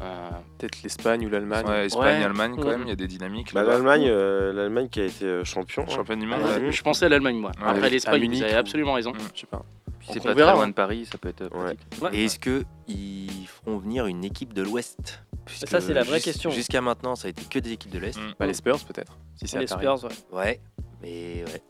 Euh, 0.02 0.30
Peut-être 0.58 0.82
l'Espagne 0.84 1.26
ou 1.26 1.30
l'Allemagne. 1.30 1.66
Ouais, 1.68 1.86
Espagne, 1.86 2.18
Ouais. 2.20 2.24
Allemagne 2.24 2.56
quand 2.56 2.68
même, 2.70 2.82
il 2.84 2.90
y 2.90 2.92
a 2.92 2.96
des 2.96 3.08
dynamiques. 3.08 3.54
Bah. 3.54 3.64
L'Allemagne, 3.64 4.06
euh, 4.08 4.52
l'Allemagne 4.54 4.90
qui 4.90 5.02
a 5.02 5.06
été 5.06 5.26
euh, 5.26 5.44
champion. 5.44 5.84
hein. 5.84 5.92
Champion 5.94 6.18
du 6.18 6.26
monde. 6.26 6.42
Je 6.72 6.82
pensais 6.82 7.06
à 7.06 7.10
l'Allemagne, 7.10 7.38
moi. 7.38 7.52
Ouais, 7.62 7.68
Après 7.70 7.90
l'Espagne, 7.90 8.28
vous 8.30 8.42
avez 8.44 8.56
ou- 8.56 8.58
absolument 8.58 8.94
raison. 8.94 9.12
Mm. 9.12 9.18
Je 9.36 9.40
sais 9.42 9.48
pas. 9.48 9.64
C'est 10.06 10.22
pas 10.22 10.34
très 10.34 10.42
loin 10.44 10.64
hein. 10.64 10.68
de 10.68 10.74
Paris, 10.74 11.08
ça 11.10 11.18
peut 11.18 11.30
être 11.30 11.48
pratique. 11.48 11.80
Et 12.12 12.26
est-ce 12.26 12.38
que 12.40 12.64
ils 12.90 13.48
feront 13.48 13.78
venir 13.78 14.06
une 14.08 14.26
équipe 14.26 14.54
de 14.54 14.62
l'Ouest? 14.62 15.24
Puisque 15.46 15.68
Ça, 15.68 15.80
c'est 15.82 15.94
la 15.94 16.04
vraie 16.04 16.18
jus- 16.20 16.26
question. 16.26 16.50
Jusqu'à 16.52 16.82
maintenant, 16.82 17.16
ça 17.16 17.28
a 17.28 17.30
été 17.30 17.44
que 17.46 17.60
des 17.60 17.72
équipes 17.74 17.92
de 17.92 18.00
l'Est. 18.00 18.18
Mm. 18.18 18.34
Bah, 18.40 18.46
les 18.46 18.54
Spurs 18.54 18.80
peut-être. 18.86 19.18
Si 19.36 19.48
c'est 19.48 19.60
les. 19.60 19.68
Spurs 19.68 20.04
ouais. 20.04 20.10
Ouais, 20.40 20.62
mais 21.02 21.44
ouais. 21.48 21.62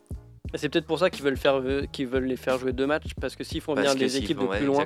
Et 0.54 0.58
C'est 0.60 0.70
peut-être 0.70 0.86
pour 0.86 1.00
ça 1.00 1.10
qu'ils 1.10 1.24
veulent, 1.24 1.36
faire, 1.38 1.56
euh, 1.56 1.86
qu'ils 1.92 2.06
veulent 2.08 2.26
les 2.26 2.36
faire 2.36 2.60
jouer 2.60 2.74
deux 2.74 2.86
matchs, 2.86 3.12
parce 3.20 3.36
que 3.36 3.44
s'ils 3.44 3.60
font 3.62 3.74
Parce 3.74 3.88
venir 3.88 4.00
des 4.00 4.18
équipes 4.18 4.38
font- 4.38 4.44
de 4.46 4.50
ouais, 4.50 4.58
plus 4.58 4.68
loin. 4.68 4.86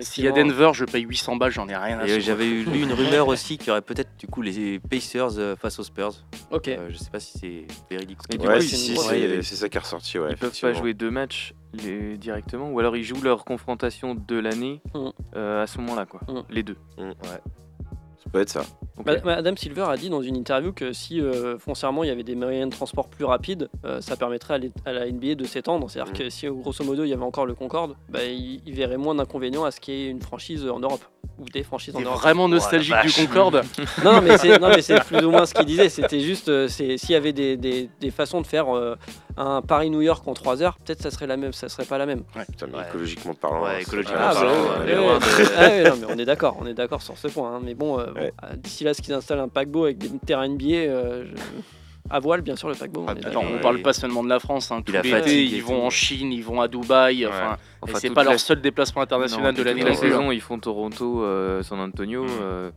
S'il 0.00 0.24
y 0.24 0.28
a 0.28 0.32
Denver, 0.32 0.70
je 0.72 0.84
paye 0.86 1.02
800 1.02 1.36
balles, 1.36 1.50
j'en 1.52 1.68
ai 1.68 1.76
rien 1.76 1.98
à 1.98 2.06
Et 2.06 2.20
j'avais 2.20 2.46
eu- 2.46 2.64
lu 2.64 2.80
une 2.82 2.92
rumeur 2.92 3.28
aussi 3.28 3.58
qu'il 3.58 3.68
y 3.68 3.70
aurait 3.70 3.82
peut-être 3.82 4.16
du 4.18 4.26
coup 4.26 4.40
les 4.40 4.78
Pacers 4.78 5.38
euh, 5.38 5.54
face 5.56 5.78
aux 5.78 5.82
Spurs. 5.82 6.12
Ok. 6.50 6.68
Euh, 6.68 6.88
je 6.90 6.96
sais 6.96 7.10
pas 7.10 7.20
si 7.20 7.38
c'est 7.38 7.66
véridique. 7.90 8.18
Et 8.32 8.38
du 8.38 8.46
Ouais, 8.46 8.54
coup, 8.56 8.60
si, 8.62 8.96
c'est 9.42 9.56
ça 9.56 9.68
qui 9.68 9.76
est 9.76 9.80
ressorti. 9.80 10.18
Ouais, 10.18 10.28
Ils 10.30 10.36
peuvent 10.36 10.58
pas 10.60 10.72
jouer 10.72 10.94
deux 10.94 11.10
matchs 11.10 11.52
les- 11.74 12.16
directement, 12.16 12.70
ou 12.70 12.78
alors 12.80 12.96
ils 12.96 13.04
jouent 13.04 13.22
leur 13.22 13.44
confrontation 13.44 14.14
de 14.14 14.36
l'année 14.38 14.80
Mm. 14.94 15.08
euh, 15.36 15.62
à 15.62 15.66
ce 15.66 15.78
moment-là, 15.78 16.06
quoi. 16.06 16.20
Mm. 16.26 16.40
Les 16.50 16.62
deux. 16.62 16.76
Ça 18.22 18.30
peut 18.30 18.40
être 18.40 18.50
ça. 18.50 18.62
Ok. 18.98 19.06
Ma- 19.06 19.20
Madame 19.36 19.56
Silver 19.56 19.86
a 19.88 19.96
dit 19.96 20.10
dans 20.10 20.20
une 20.22 20.36
interview 20.36 20.72
que 20.72 20.92
si 20.92 21.20
euh, 21.20 21.58
foncièrement 21.58 22.04
il 22.04 22.08
y 22.08 22.10
avait 22.10 22.22
des 22.22 22.34
moyens 22.34 22.68
de 22.70 22.74
transport 22.76 23.08
plus 23.08 23.24
rapides, 23.24 23.68
euh, 23.86 24.00
ça 24.02 24.16
permettrait 24.16 24.60
à, 24.84 24.92
la 24.92 25.10
NBA 25.10 25.36
de 25.36 25.44
s'étendre. 25.44 25.90
C'est-à-dire 25.90 26.12
Mhm. 26.12 26.18
que 26.18 26.28
si 26.30 26.46
grosso 26.48 26.84
modo 26.84 27.04
il 27.04 27.08
y 27.08 27.12
avait 27.14 27.22
encore 27.24 27.46
le 27.46 27.54
Concorde, 27.54 27.94
bah, 28.10 28.22
il, 28.24 28.60
il 28.66 28.74
verrait 28.74 28.98
moins 28.98 29.14
d'inconvénients 29.14 29.64
à 29.64 29.70
ce 29.70 29.80
qu'il 29.80 29.94
y 29.94 30.06
ait 30.06 30.10
une 30.10 30.20
franchise 30.20 30.66
en 30.68 30.80
Europe 30.80 31.02
ou 31.38 31.44
des 31.46 31.62
franchises 31.62 31.96
en 31.96 32.00
Europe. 32.02 32.18
vraiment 32.20 32.46
nostalgique 32.48 32.92
Oh, 32.94 33.06
la 33.06 33.10
du. 33.10 33.26
Concorde. 33.28 33.62
Non, 34.04 34.12
non, 34.14 34.20
mais 34.20 34.36
c'est 34.36 34.58
non, 34.58 34.68
mais 34.68 34.82
c'est 34.82 35.02
plus 35.04 35.24
ou 35.24 35.30
moins 35.30 35.46
ce 35.46 35.54
qu'il 35.54 35.64
disait. 35.64 35.88
C'était 35.88 36.20
juste 36.20 36.48
euh, 36.50 36.68
s'il 36.68 36.98
y 37.10 37.14
avait 37.14 37.32
des, 37.32 37.56
des- 37.56 37.88
des 37.98 38.10
façons 38.10 38.42
de 38.42 38.46
faire 38.46 38.68
euh, 38.76 38.96
un 39.42 39.62
Paris-New 39.62 40.02
York 40.02 40.26
en 40.28 40.34
3 40.34 40.62
heures, 40.62 40.76
peut-être 40.84 41.00
ça 41.02 41.10
serait 41.10 41.26
la 41.26 41.36
même, 41.36 41.52
ça 41.52 41.68
serait 41.68 41.84
pas 41.86 41.96
la 41.98 42.04
même. 42.06 42.22
Putain, 42.50 42.66
mais 42.70 42.78
Ouais. 42.78 42.84
écologiquement 42.88 43.34
parlant. 43.34 43.62
Ouais, 43.64 43.82
écologiquement 43.82 44.18
Ah, 44.20 44.34
bah, 44.34 44.40
ouais, 44.42 44.48
on 44.48 44.80
ouais, 44.84 44.90
est 44.92 44.96
loin 44.96 45.14
ouais. 45.14 45.18
de- 45.18 45.52
Ah 45.56 45.60
ouais, 45.68 45.82
non, 45.90 45.96
mais 46.00 46.14
on 46.14 46.18
est 46.18 46.24
d'accord, 46.26 46.56
on 46.60 46.66
est 46.66 46.74
d'accord 46.74 47.00
sur 47.02 47.16
ce 47.16 47.28
point. 47.28 47.56
hein. 47.56 47.60
Mais 47.64 47.74
bon, 47.74 47.98
euh, 47.98 48.06
bon, 48.06 48.20
Ouais. 48.20 48.32
euh, 48.44 48.56
d'ici 48.56 48.84
là, 48.84 48.92
ce 48.92 49.00
qu'ils 49.00 49.14
installent 49.14 49.40
un 49.40 49.48
paquebot 49.48 49.84
avec 49.84 49.98
des 49.98 50.10
terrains 50.26 50.44
NBA, 50.48 50.66
euh, 50.88 51.24
je- 51.26 52.12
à 52.12 52.18
voile, 52.18 52.42
bien 52.42 52.56
sûr, 52.56 52.68
le 52.68 52.74
paquebot. 52.74 53.02
on 53.02 53.06
Ah. 53.08 53.14
Attends, 53.24 53.44
on 53.54 53.58
parle 53.60 53.80
pas 53.82 53.92
seulement 53.92 54.22
de 54.24 54.28
la 54.28 54.40
France. 54.40 54.70
Hein. 54.72 54.82
Tout 54.82 54.92
l'été, 54.92 55.44
ils 55.44 55.62
vont 55.62 55.86
en 55.86 55.90
Chine, 55.90 56.32
ils 56.32 56.42
vont 56.44 56.60
à 56.60 56.66
Dubaï. 56.68 57.26
Enfin, 57.26 57.56
Enfin, 57.82 57.98
c'est 58.00 58.10
pas 58.10 58.24
la- 58.24 58.30
leur 58.32 58.40
seul 58.40 58.60
déplacement 58.60 59.02
international 59.02 59.52
Non, 59.54 59.58
de 59.58 59.62
l'année 59.62 59.80
la 59.80 59.86
plus. 59.92 59.96
hein. 59.96 60.00
saison, 60.00 60.30
ils 60.32 60.40
font 60.40 60.58
Toronto, 60.58 61.22
euh, 61.22 61.62
San 61.62 61.78
Antonio. 61.80 62.26
euh, 62.42 62.70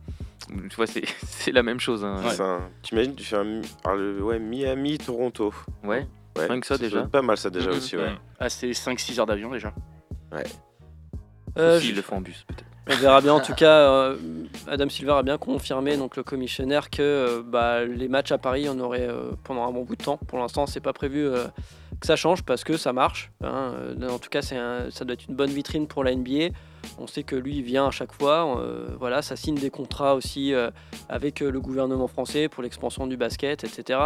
tu 0.70 0.76
vois, 0.76 0.86
c'est 0.86 1.02
c'est 1.26 1.52
la 1.52 1.62
même 1.62 1.80
chose. 1.80 2.04
hein. 2.04 2.16
Un- 2.40 2.60
tu 2.82 2.94
fais 2.94 3.36
un 3.36 3.94
le- 3.96 4.22
ouais, 4.22 4.38
Miami, 4.38 4.98
Toronto. 4.98 5.52
Ouais. 5.82 6.06
Ouais, 6.36 6.46
Rien 6.46 6.60
que 6.60 6.66
ça, 6.66 6.76
doit 6.76 6.88
déjà. 6.88 7.02
Pas 7.04 7.22
mal 7.22 7.36
ça 7.36 7.50
déjà 7.50 7.70
aussi, 7.70 7.96
ouais. 7.96 8.12
Ah, 8.40 8.48
c'est 8.48 8.70
5-6 8.72 9.18
heures 9.20 9.26
d'avion 9.26 9.50
déjà. 9.50 9.72
Euh, 11.56 11.78
S'ils 11.78 11.90
je- 11.90 11.94
le 11.96 12.02
font 12.02 12.16
en 12.16 12.20
bus, 12.20 12.44
peut-être. 12.48 12.64
On 12.90 12.96
verra 13.00 13.20
bien. 13.22 13.32
En 13.32 13.40
tout 13.40 13.54
cas, 13.54 13.78
euh, 13.88 14.16
Adam 14.66 14.88
Silver 14.90 15.12
a 15.12 15.22
bien 15.22 15.38
confirmé, 15.38 15.96
donc 15.96 16.16
le 16.16 16.22
commissionnaire, 16.22 16.90
que 16.90 17.00
euh, 17.02 17.42
bah, 17.42 17.84
les 17.84 18.08
matchs 18.08 18.32
à 18.32 18.36
Paris, 18.38 18.66
on 18.68 18.78
aurait 18.80 19.08
euh, 19.08 19.30
pendant 19.44 19.66
un 19.66 19.72
bon 19.72 19.84
bout 19.84 19.96
de 19.96 20.02
temps. 20.04 20.18
Pour 20.28 20.38
l'instant, 20.38 20.66
c'est 20.66 20.80
pas 20.80 20.92
prévu 20.92 21.30
que 22.00 22.06
ça 22.06 22.16
change 22.16 22.42
parce 22.42 22.62
que 22.62 22.76
ça 22.76 22.92
marche. 22.92 23.30
hein. 23.42 23.72
En 24.10 24.18
tout 24.18 24.28
cas, 24.28 24.40
un- 24.52 24.90
ça 24.90 25.04
doit 25.06 25.14
être 25.14 25.26
une 25.28 25.34
bonne 25.36 25.50
vitrine 25.50 25.86
pour 25.86 26.04
la 26.04 26.12
NBA. 26.14 26.48
On 26.98 27.06
sait 27.06 27.22
que 27.22 27.36
lui, 27.36 27.56
il 27.58 27.62
vient 27.62 27.86
à 27.86 27.90
chaque 27.90 28.12
fois. 28.12 28.60
voilà, 28.98 29.22
ça 29.22 29.36
signe 29.36 29.54
des 29.54 29.70
contrats 29.70 30.14
aussi 30.14 30.52
avec 31.08 31.40
le 31.40 31.58
gouvernement 31.60 32.08
français 32.08 32.48
pour 32.50 32.62
l'expansion 32.62 33.06
du 33.06 33.16
basket, 33.16 33.64
etc. 33.64 34.00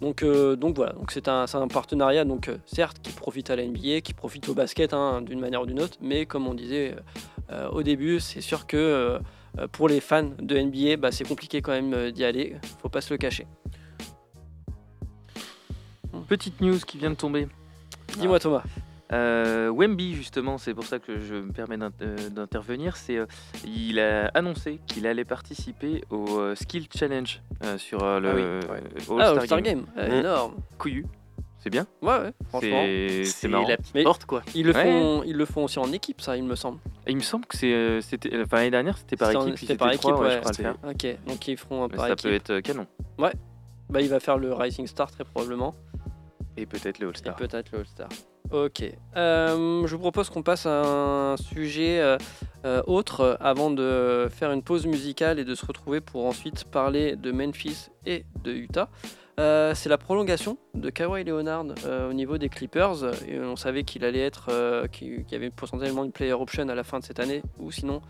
Donc, 0.00 0.22
euh, 0.22 0.56
donc 0.56 0.76
voilà, 0.76 0.92
donc 0.92 1.10
c'est 1.10 1.26
un, 1.28 1.46
partenariat, 1.68 2.24
donc 2.24 2.48
euh, 2.48 2.58
certes 2.66 2.98
qui 3.02 3.12
profite 3.12 3.48
à 3.48 3.56
la 3.56 3.66
NBA, 3.66 4.02
qui 4.02 4.12
profite 4.12 4.48
au 4.48 4.54
basket 4.54 4.92
hein, 4.92 5.22
d'une 5.22 5.40
manière 5.40 5.62
ou 5.62 5.66
d'une 5.66 5.80
autre, 5.80 5.96
mais 6.02 6.26
comme 6.26 6.46
on 6.46 6.54
disait 6.54 6.94
euh, 7.50 7.68
au 7.70 7.82
début, 7.82 8.20
c'est 8.20 8.42
sûr 8.42 8.66
que 8.66 8.76
euh, 8.76 9.18
pour 9.72 9.88
les 9.88 10.00
fans 10.00 10.30
de 10.38 10.58
NBA, 10.58 10.96
bah, 10.96 11.12
c'est 11.12 11.26
compliqué 11.26 11.62
quand 11.62 11.72
même 11.72 12.10
d'y 12.10 12.24
aller, 12.24 12.56
faut 12.82 12.90
pas 12.90 13.00
se 13.00 13.12
le 13.14 13.18
cacher. 13.18 13.46
Petite 16.28 16.60
news 16.60 16.78
qui 16.78 16.98
vient 16.98 17.10
de 17.10 17.14
tomber. 17.14 17.48
Dis-moi 18.18 18.38
Thomas. 18.38 18.64
Euh, 19.12 19.70
Wemby, 19.70 20.14
justement, 20.14 20.58
c'est 20.58 20.74
pour 20.74 20.84
ça 20.84 20.98
que 20.98 21.20
je 21.20 21.34
me 21.34 21.52
permets 21.52 21.78
euh, 22.02 22.28
d'intervenir. 22.30 22.96
C'est, 22.96 23.18
euh, 23.18 23.26
il 23.64 24.00
a 24.00 24.26
annoncé 24.34 24.80
qu'il 24.86 25.06
allait 25.06 25.24
participer 25.24 26.02
au 26.10 26.38
euh, 26.40 26.54
Skill 26.56 26.86
Challenge 26.94 27.40
euh, 27.64 27.78
sur 27.78 28.02
euh, 28.02 28.18
le 28.20 28.28
Ah 28.28 28.34
oui, 28.34 28.80
Ah, 29.20 29.28
All-Star 29.28 29.28
All-Star 29.40 29.62
Game. 29.62 29.78
Game, 29.80 29.86
euh, 29.98 30.08
Mm. 30.08 30.20
énorme. 30.20 30.54
Couillu. 30.78 31.06
C'est 31.58 31.70
bien. 31.70 31.86
Ouais, 32.02 32.18
ouais, 32.18 32.32
franchement. 32.48 32.84
C'est 33.24 33.48
marrant. 33.48 33.66
la 33.68 33.76
petite 33.76 34.02
porte 34.04 34.24
quoi. 34.24 34.42
Ils 34.54 34.66
le, 34.66 34.72
Ouais. 34.74 34.84
font, 34.84 35.22
ils 35.24 35.36
le 35.36 35.44
font 35.44 35.64
aussi 35.64 35.78
en 35.80 35.92
équipe, 35.92 36.20
ça, 36.20 36.36
il 36.36 36.44
me 36.44 36.54
semble. 36.54 36.78
Et 37.06 37.10
il 37.10 37.16
me 37.16 37.22
semble 37.22 37.44
que 37.46 37.56
c'est, 37.56 38.00
c'était, 38.02 38.30
enfin 38.40 38.58
l'année 38.58 38.70
dernière, 38.70 38.96
c'était 38.98 39.16
par 39.16 39.30
équipe. 39.32 39.58
c'était 39.58 39.76
par 39.76 39.92
équipe, 39.92 40.04
ouais, 40.12 40.18
ouais. 40.20 40.30
je 40.32 40.38
crois, 40.38 40.50
à 40.50 40.52
le 40.52 40.62
faire. 40.62 40.76
Ok, 40.88 41.18
donc 41.26 41.48
ils 41.48 41.56
feront 41.56 41.84
un 41.84 41.88
par 41.88 42.06
ça 42.06 42.12
équipe. 42.12 42.22
peut 42.22 42.34
être 42.34 42.60
canon. 42.60 42.86
Bah, 43.18 44.00
il 44.00 44.08
va 44.08 44.18
faire 44.20 44.38
le 44.38 44.52
Rising 44.52 44.86
Star 44.86 45.10
très 45.10 45.24
probablement. 45.24 45.74
Et 46.56 46.66
peut-être 46.66 46.98
le 47.00 47.06
Et 47.06 47.08
All-Star. 47.10 47.36
peut-être 47.36 47.70
le 47.72 47.80
All-Star. 47.80 48.08
Ok. 48.52 48.82
Euh, 49.16 49.86
je 49.86 49.94
vous 49.96 50.00
propose 50.00 50.30
qu'on 50.30 50.42
passe 50.42 50.66
à 50.66 50.82
un 51.32 51.36
sujet 51.36 51.98
euh, 52.00 52.16
euh, 52.64 52.82
autre 52.86 53.36
avant 53.40 53.70
de 53.70 54.28
faire 54.30 54.52
une 54.52 54.62
pause 54.62 54.86
musicale 54.86 55.38
et 55.38 55.44
de 55.44 55.54
se 55.54 55.66
retrouver 55.66 56.00
pour 56.00 56.26
ensuite 56.26 56.64
parler 56.64 57.16
de 57.16 57.32
Memphis 57.32 57.88
et 58.04 58.24
de 58.44 58.52
Utah. 58.52 58.88
C'est 59.38 59.90
la 59.90 59.98
prolongation 59.98 60.56
de 60.72 60.88
Kawhi 60.88 61.22
Leonard 61.24 61.66
au 62.08 62.12
niveau 62.14 62.38
des 62.38 62.48
Clippers. 62.48 63.04
On 63.34 63.56
savait 63.56 63.82
qu'il 63.84 64.02
allait 64.04 64.20
être, 64.24 64.86
qu'il 64.92 65.26
y 65.30 65.34
avait 65.34 65.50
potentiellement 65.50 66.04
une 66.04 66.12
player 66.12 66.32
option 66.32 66.66
à 66.70 66.74
la 66.74 66.84
fin 66.84 67.00
de 67.00 67.04
cette 67.04 67.20
année, 67.20 67.42
ou 67.58 67.70
sinon 67.70 68.00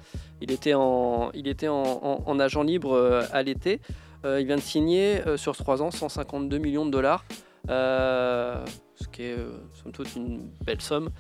il 0.40 0.52
était 0.52 0.74
en, 0.74 1.32
il 1.34 1.48
était 1.48 1.66
en, 1.66 1.82
en- 1.82 2.22
en 2.24 2.38
agent 2.38 2.62
libre 2.62 3.26
à 3.32 3.42
l'été. 3.42 3.80
Il 4.24 4.46
vient 4.46 4.54
de 4.54 4.60
signer 4.60 5.20
sur 5.36 5.56
3 5.56 5.82
ans 5.82 5.90
152 5.90 6.58
millions 6.58 6.86
de 6.86 6.92
dollars. 6.92 7.24
Ce 8.96 9.08
qui 9.08 9.22
est 9.22 9.38
euh, 9.38 9.50
somme 9.74 9.92
toute 9.92 10.14
une 10.16 10.48
belle 10.64 10.80
somme. 10.80 11.10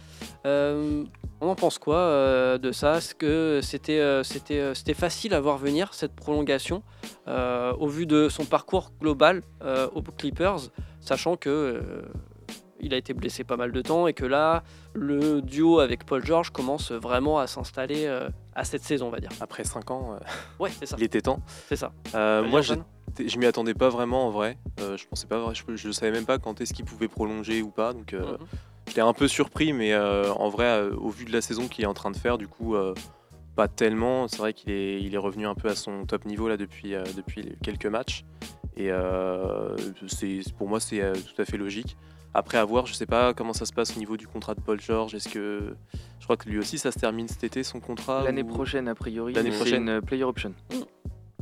Euh, 0.46 1.04
on 1.40 1.48
en 1.48 1.54
pense 1.54 1.78
quoi 1.78 1.98
euh, 1.98 2.58
de 2.58 2.72
ça? 2.72 2.96
Est-ce 2.96 3.14
que 3.14 3.60
c'était 3.62 4.22
c'était 4.24 4.74
c'était 4.74 4.94
facile 4.94 5.34
à 5.34 5.40
voir 5.40 5.58
venir 5.58 5.92
cette 5.94 6.14
prolongation 6.14 6.82
au 7.26 7.88
vu 7.88 8.06
de 8.06 8.28
son 8.28 8.44
parcours 8.44 8.92
global 9.00 9.42
aux 9.94 10.02
Clippers, 10.02 10.70
sachant 11.00 11.36
que 11.36 11.82
il 12.80 12.94
a 12.94 12.96
été 12.96 13.14
blessé 13.14 13.44
pas 13.44 13.56
mal 13.56 13.72
de 13.72 13.82
temps 13.82 14.06
et 14.06 14.12
que 14.12 14.24
là 14.24 14.62
le 14.94 15.42
duo 15.42 15.80
avec 15.80 16.06
Paul 16.06 16.24
George 16.24 16.50
commence 16.50 16.92
vraiment 16.92 17.38
à 17.38 17.46
s'installer 17.46 18.08
à 18.56 18.64
cette 18.64 18.82
saison, 18.82 19.08
on 19.08 19.10
va 19.10 19.20
dire. 19.20 19.30
Après 19.40 19.64
5 19.64 19.90
ans, 19.90 20.14
euh, 20.14 20.18
Ouais, 20.58 20.70
c'est 20.78 20.86
ça. 20.86 20.96
il 20.98 21.04
était 21.04 21.20
temps. 21.20 21.40
C'est 21.68 21.76
ça. 21.76 21.92
Euh, 22.14 22.42
moi, 22.42 22.60
je 22.62 22.74
m'y 23.38 23.46
attendais 23.46 23.74
pas 23.74 23.88
vraiment 23.90 24.26
en 24.26 24.30
vrai. 24.30 24.58
Euh, 24.80 24.96
je 24.96 25.06
pensais 25.06 25.26
pas, 25.26 25.52
je, 25.52 25.62
je 25.76 25.90
savais 25.90 26.10
même 26.12 26.26
pas 26.26 26.38
quand 26.38 26.60
est-ce 26.60 26.72
qu'il 26.74 26.84
pouvait 26.84 27.08
prolonger 27.08 27.62
ou 27.62 27.70
pas. 27.70 27.92
Donc, 27.92 28.14
Mhm. 28.14 28.36
j'étais 28.88 29.00
un 29.02 29.12
peu 29.12 29.28
surpris, 29.28 29.72
mais 29.72 29.94
en 29.96 30.48
vrai, 30.48 30.82
au 30.96 31.10
vu 31.10 31.24
de 31.26 31.32
la 31.32 31.40
saison 31.42 31.68
qu'il 31.68 31.84
est 31.84 31.88
en 31.88 31.94
train 31.94 32.10
de 32.10 32.16
faire, 32.16 32.38
du 32.38 32.48
coup, 32.48 32.74
pas 33.54 33.68
tellement. 33.68 34.26
C'est 34.28 34.38
vrai 34.38 34.52
qu'il 34.52 34.70
est, 34.72 35.02
il 35.02 35.14
est 35.14 35.18
revenu 35.18 35.46
un 35.46 35.54
peu 35.54 35.68
à 35.68 35.74
son 35.74 36.04
top 36.06 36.24
niveau 36.24 36.48
là 36.48 36.56
depuis, 36.56 36.94
depuis 37.16 37.56
quelques 37.62 37.86
matchs. 37.86 38.24
Et 38.76 38.90
c'est, 40.08 40.40
pour 40.56 40.68
moi, 40.68 40.80
c'est 40.80 41.00
tout 41.22 41.40
à 41.40 41.44
fait 41.44 41.56
logique. 41.58 41.96
Après, 42.38 42.58
à 42.58 42.64
voir, 42.64 42.84
je 42.86 42.92
sais 42.92 43.06
pas 43.06 43.32
comment 43.32 43.52
ça 43.54 43.64
se 43.64 43.72
passe 43.72 43.96
au 43.96 43.98
niveau 43.98 44.16
du 44.18 44.26
contrat 44.26 44.54
de 44.54 44.60
Paul 44.60 44.78
George. 44.80 45.14
Est-ce 45.14 45.28
que. 45.28 45.74
Je 46.20 46.24
crois 46.24 46.36
que 46.36 46.48
lui 46.48 46.58
aussi, 46.58 46.76
ça 46.78 46.92
se 46.92 46.98
termine 46.98 47.28
cet 47.28 47.44
été, 47.44 47.62
son 47.62 47.80
contrat 47.80 48.24
L'année 48.24 48.42
ou- 48.42 48.46
prochaine, 48.48 48.88
a 48.88 48.94
priori, 48.94 49.32
L'année 49.32 49.50
prochaine. 49.50 49.88
une 49.88 50.00
player 50.02 50.24
option. 50.24 50.52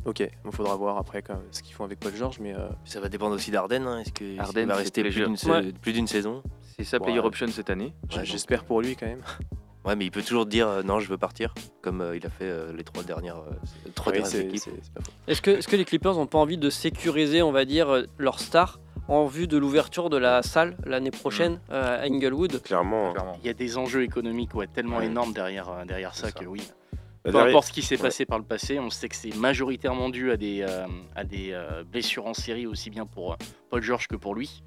Ok, 0.04 0.20
il 0.20 0.52
faudra 0.52 0.76
voir 0.76 0.98
après 0.98 1.22
quand- 1.22 1.40
ce 1.50 1.62
qu'ils 1.62 1.74
font 1.74 1.85
avec 1.85 1.98
Paul 1.98 2.14
George, 2.14 2.38
mais 2.38 2.54
euh, 2.54 2.68
Ça 2.85 3.00
va 3.00 3.09
dépendre 3.09 3.35
aussi 3.35 3.50
d'Arden. 3.50 3.87
Hein. 3.87 4.00
Est-ce 4.00 4.12
qu'il 4.12 4.38
Harden, 4.38 4.66
va 4.66 4.76
rester 4.76 5.02
plus 5.02 5.14
d'une, 5.14 5.37
Ouais. 5.50 5.72
plus 5.72 5.92
d'une 5.94 6.07
saison 6.07 6.42
C'est 6.76 6.85
sa 6.85 6.98
Ouais. 6.98 7.04
player 7.04 7.20
option 7.20 7.46
cette 7.48 7.70
année. 7.70 7.94
Ouais, 8.14 8.24
j'espère 8.24 8.64
pour 8.64 8.80
lui 8.83 8.94
quand 8.96 9.07
même. 9.07 9.22
Ouais, 9.87 9.96
mais 9.96 10.07
il 10.07 10.11
peut 10.11 10.22
toujours 10.22 10.46
dire 10.46 10.66
euh, 10.66 10.83
non, 10.83 10.98
je 10.98 11.11
veux 11.11 11.18
partir, 11.18 11.52
comme 11.83 12.00
euh, 12.00 12.16
il 12.16 12.24
a 12.24 12.30
fait 12.30 12.46
euh, 12.48 12.72
les 12.72 12.85
trois 12.85 13.02
dernières, 13.02 13.37
euh, 13.37 13.50
trois 13.94 14.12
Oui, 14.12 14.18
dernières 14.20 14.30
c'est- 14.33 14.44
équipes. 14.46 14.59
c'est- 14.59 14.70
c'est 14.83 14.92
pas 14.94 15.02
faux. 15.02 15.11
Est-ce 15.26 15.42
que, 15.42 15.50
est-ce 15.50 15.68
que 15.68 15.76
les 15.76 15.85
Clippers 15.85 16.14
n'ont 16.14 16.26
pas 16.26 16.38
envie 16.38 16.57
de 16.57 16.70
sécuriser, 16.70 17.42
on 17.42 17.52
va 17.52 17.66
dire, 17.66 17.90
euh, 17.90 18.04
leur 18.16 18.40
star 18.40 18.80
en 19.09 19.27
vue 19.27 19.47
de 19.47 19.57
l'ouverture 19.59 20.09
de 20.11 20.17
la 20.17 20.43
salle 20.43 20.77
l'année 20.87 21.11
prochaine 21.11 21.61
euh, 21.71 22.01
à 22.03 22.07
Inglewood 22.07 22.62
Clairement. 22.62 23.11
hein. 23.11 23.12
Clairement. 23.12 23.37
Il 23.43 23.47
y 23.47 23.51
a 23.51 23.55
des 23.55 23.77
enjeux 23.77 24.03
économiques 24.03 24.55
ouais, 24.55 24.67
tellement 24.67 24.99
Ouais. 24.99 25.07
énormes 25.07 25.33
derrière, 25.33 25.69
euh, 25.69 25.85
derrière 25.85 26.14
ça, 26.14 26.33
que 26.33 26.45
oui. 26.45 26.62
Bah, 26.62 26.99
Peu 27.25 27.33
derrière- 27.33 27.49
importe 27.51 27.69
ce 27.69 27.73
qui 27.73 27.83
s'est 27.83 27.97
ouais. 27.97 28.03
passé 28.03 28.27
par 28.27 28.38
le 28.38 28.45
passé, 28.45 28.79
on 28.79 28.90
sait 28.90 29.09
que 29.09 29.17
c'est 29.17 29.35
majoritairement 29.37 30.09
dû 30.11 30.31
à 30.31 30.37
des, 30.37 30.62
euh, 30.62 30.87
à 31.17 31.25
des 31.25 31.51
euh, 31.53 31.83
blessures 31.85 32.27
en 32.27 32.35
série, 32.35 32.67
aussi 32.67 32.90
bien 32.90 33.07
pour 33.07 33.37
Paul 33.71 33.83
George 33.83 34.09
que 34.09 34.17
pour 34.17 34.35
lui. 34.35 34.62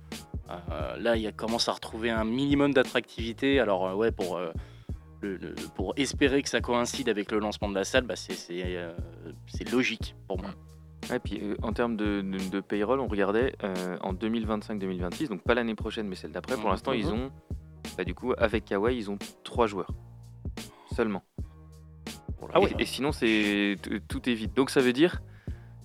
Euh, 0.49 0.97
là, 0.97 1.15
il 1.17 1.31
commence 1.33 1.67
à 1.67 1.73
retrouver 1.73 2.09
un 2.09 2.23
minimum 2.23 2.73
d'attractivité. 2.73 3.59
Alors, 3.59 3.85
euh, 3.87 3.93
ouais, 3.95 4.11
pour, 4.11 4.37
euh, 4.37 4.51
le- 5.21 5.35
le- 5.37 5.55
pour 5.75 5.93
espérer 5.97 6.41
que 6.41 6.49
ça 6.49 6.61
coïncide 6.61 7.09
avec 7.09 7.31
le 7.31 7.39
lancement 7.39 7.69
de 7.69 7.75
la 7.75 7.83
salle, 7.83 8.03
bah, 8.05 8.15
c'est 8.15 8.35
euh, 8.49 8.93
logique 9.71 10.15
pour 10.27 10.39
moi. 10.41 10.51
Ouais, 11.09 11.19
puis 11.19 11.39
euh, 11.41 11.55
en 11.61 11.71
termes 11.73 11.95
de, 11.95 12.21
de- 12.21 12.49
de 12.49 12.59
payroll, 12.59 12.99
on 12.99 13.07
regardait 13.07 13.55
euh, 13.63 13.97
en 14.01 14.13
2025-2026, 14.13 15.29
donc 15.29 15.41
pas 15.43 15.53
l'année 15.53 15.75
prochaine, 15.75 16.07
mais 16.07 16.15
celle 16.15 16.31
d'après. 16.31 16.55
Pour 16.55 16.65
Mhm. 16.65 16.71
l'instant, 16.71 16.91
ils 16.93 17.07
ont, 17.07 17.31
bah, 17.97 18.03
du 18.03 18.13
coup, 18.13 18.33
avec 18.37 18.65
Kawhi, 18.65 18.97
ils 18.97 19.09
ont 19.11 19.17
trois 19.43 19.67
joueurs 19.67 19.91
seulement. 20.93 21.23
Ah 22.53 22.59
ouais. 22.59 22.71
Et, 22.77 22.83
et 22.83 22.85
sinon, 22.85 23.11
c'est 23.11 23.75
tout 24.07 24.29
est 24.29 24.33
vide. 24.33 24.53
Donc 24.53 24.69
ça 24.69 24.81
veut 24.81 24.93
dire 24.93 25.21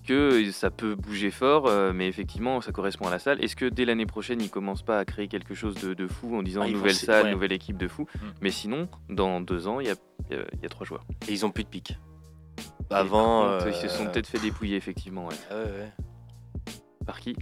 que 0.07 0.51
ça 0.51 0.71
peut 0.71 0.95
bouger 0.97 1.31
fort, 1.31 1.67
euh, 1.69 1.93
mais 1.93 2.09
effectivement, 2.09 2.61
ça 2.61 2.73
correspond 2.73 3.07
à 3.07 3.11
la 3.11 3.19
salle. 3.21 3.43
Est-ce 3.45 3.55
que 3.55 3.67
dès 3.67 3.85
l'année 3.85 4.07
prochaine, 4.07 4.41
ils 4.41 4.51
commencent 4.51 4.83
pas 4.83 4.99
à 4.99 5.05
créer 5.05 5.29
quelque 5.29 5.55
chose 5.55 5.75
de, 5.77 5.95
de 5.95 6.07
fou 6.09 6.35
en 6.37 6.43
disant 6.43 6.63
Ah, 6.65 6.69
nouvelle 6.71 6.95
salle, 6.95 7.27
ouais. 7.27 7.33
nouvelle 7.33 7.53
équipe 7.53 7.77
de 7.77 7.87
fou? 7.87 8.07
Mm. 8.15 8.27
Mais 8.41 8.51
sinon, 8.51 8.89
dans 9.09 9.41
deux 9.41 9.69
ans, 9.69 9.79
il 9.79 9.87
y 9.87 9.91
a, 9.91 9.95
y 10.31 10.35
a- 10.35 10.45
il 10.55 10.61
y 10.63 10.67
a 10.67 10.69
trois 10.69 10.85
joueurs. 10.87 11.05
Et 11.29 11.33
ils 11.33 11.47
ont 11.47 11.51
plus 11.51 11.63
de 11.65 11.69
pic. 11.69 11.99
Avant. 12.91 13.43
contre, 13.59 13.67
euh, 13.67 13.71
ils 13.71 13.75
se 13.75 13.89
sont 13.89 14.07
peut-être 14.07 14.27
fait 14.27 14.39
dépouiller, 14.39 14.77
effectivement. 14.77 15.27
ouais. 15.27 15.35
ah 15.51 15.55
ouais, 15.57 15.63
ouais. 15.65 15.93
Par 17.07 17.19
qui? 17.21 17.35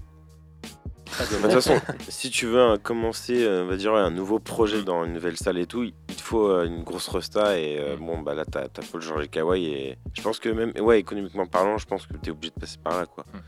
Bah, 1.19 1.25
De 1.27 1.43
toute 1.43 1.51
façon, 1.51 1.75
si 2.09 2.31
tu 2.31 2.47
veux 2.47 2.61
euh, 2.61 2.77
commencer, 2.77 3.43
euh, 3.45 3.65
on 3.65 3.67
va 3.67 3.77
dire, 3.77 3.95
un 3.95 4.11
nouveau 4.11 4.39
projet 4.39 4.83
dans 4.83 5.05
une 5.05 5.13
nouvelle 5.13 5.37
salle 5.37 5.59
et 5.59 5.67
tout, 5.67 5.83
il 5.83 5.93
te 5.93 6.23
faut 6.23 6.49
euh, 6.49 6.65
une 6.67 6.85
grosse 6.85 7.09
resta. 7.09 7.59
Et 7.59 7.79
euh, 7.81 7.97
bon, 7.97 8.21
bah 8.21 8.35
là, 8.35 8.45
t'as 8.45 8.69
t'as 8.69 8.83
Paul 8.83 9.03
George 9.03 9.25
et 9.25 9.29
Kawhi. 9.29 9.67
Et 9.67 9.99
je 10.15 10.23
pense 10.23 10.39
que 10.39 10.49
même, 10.49 10.73
ouais, 10.81 11.01
économiquement 11.01 11.47
parlant, 11.47 11.79
je 11.79 11.87
pense 11.87 12.07
que 12.07 12.17
t'es 12.17 12.31
obligé 12.31 12.53
de 12.55 12.61
passer 12.61 12.79
par 12.83 12.97
là, 12.99 13.07
quoi. 13.07 13.25
Mm. 13.35 13.39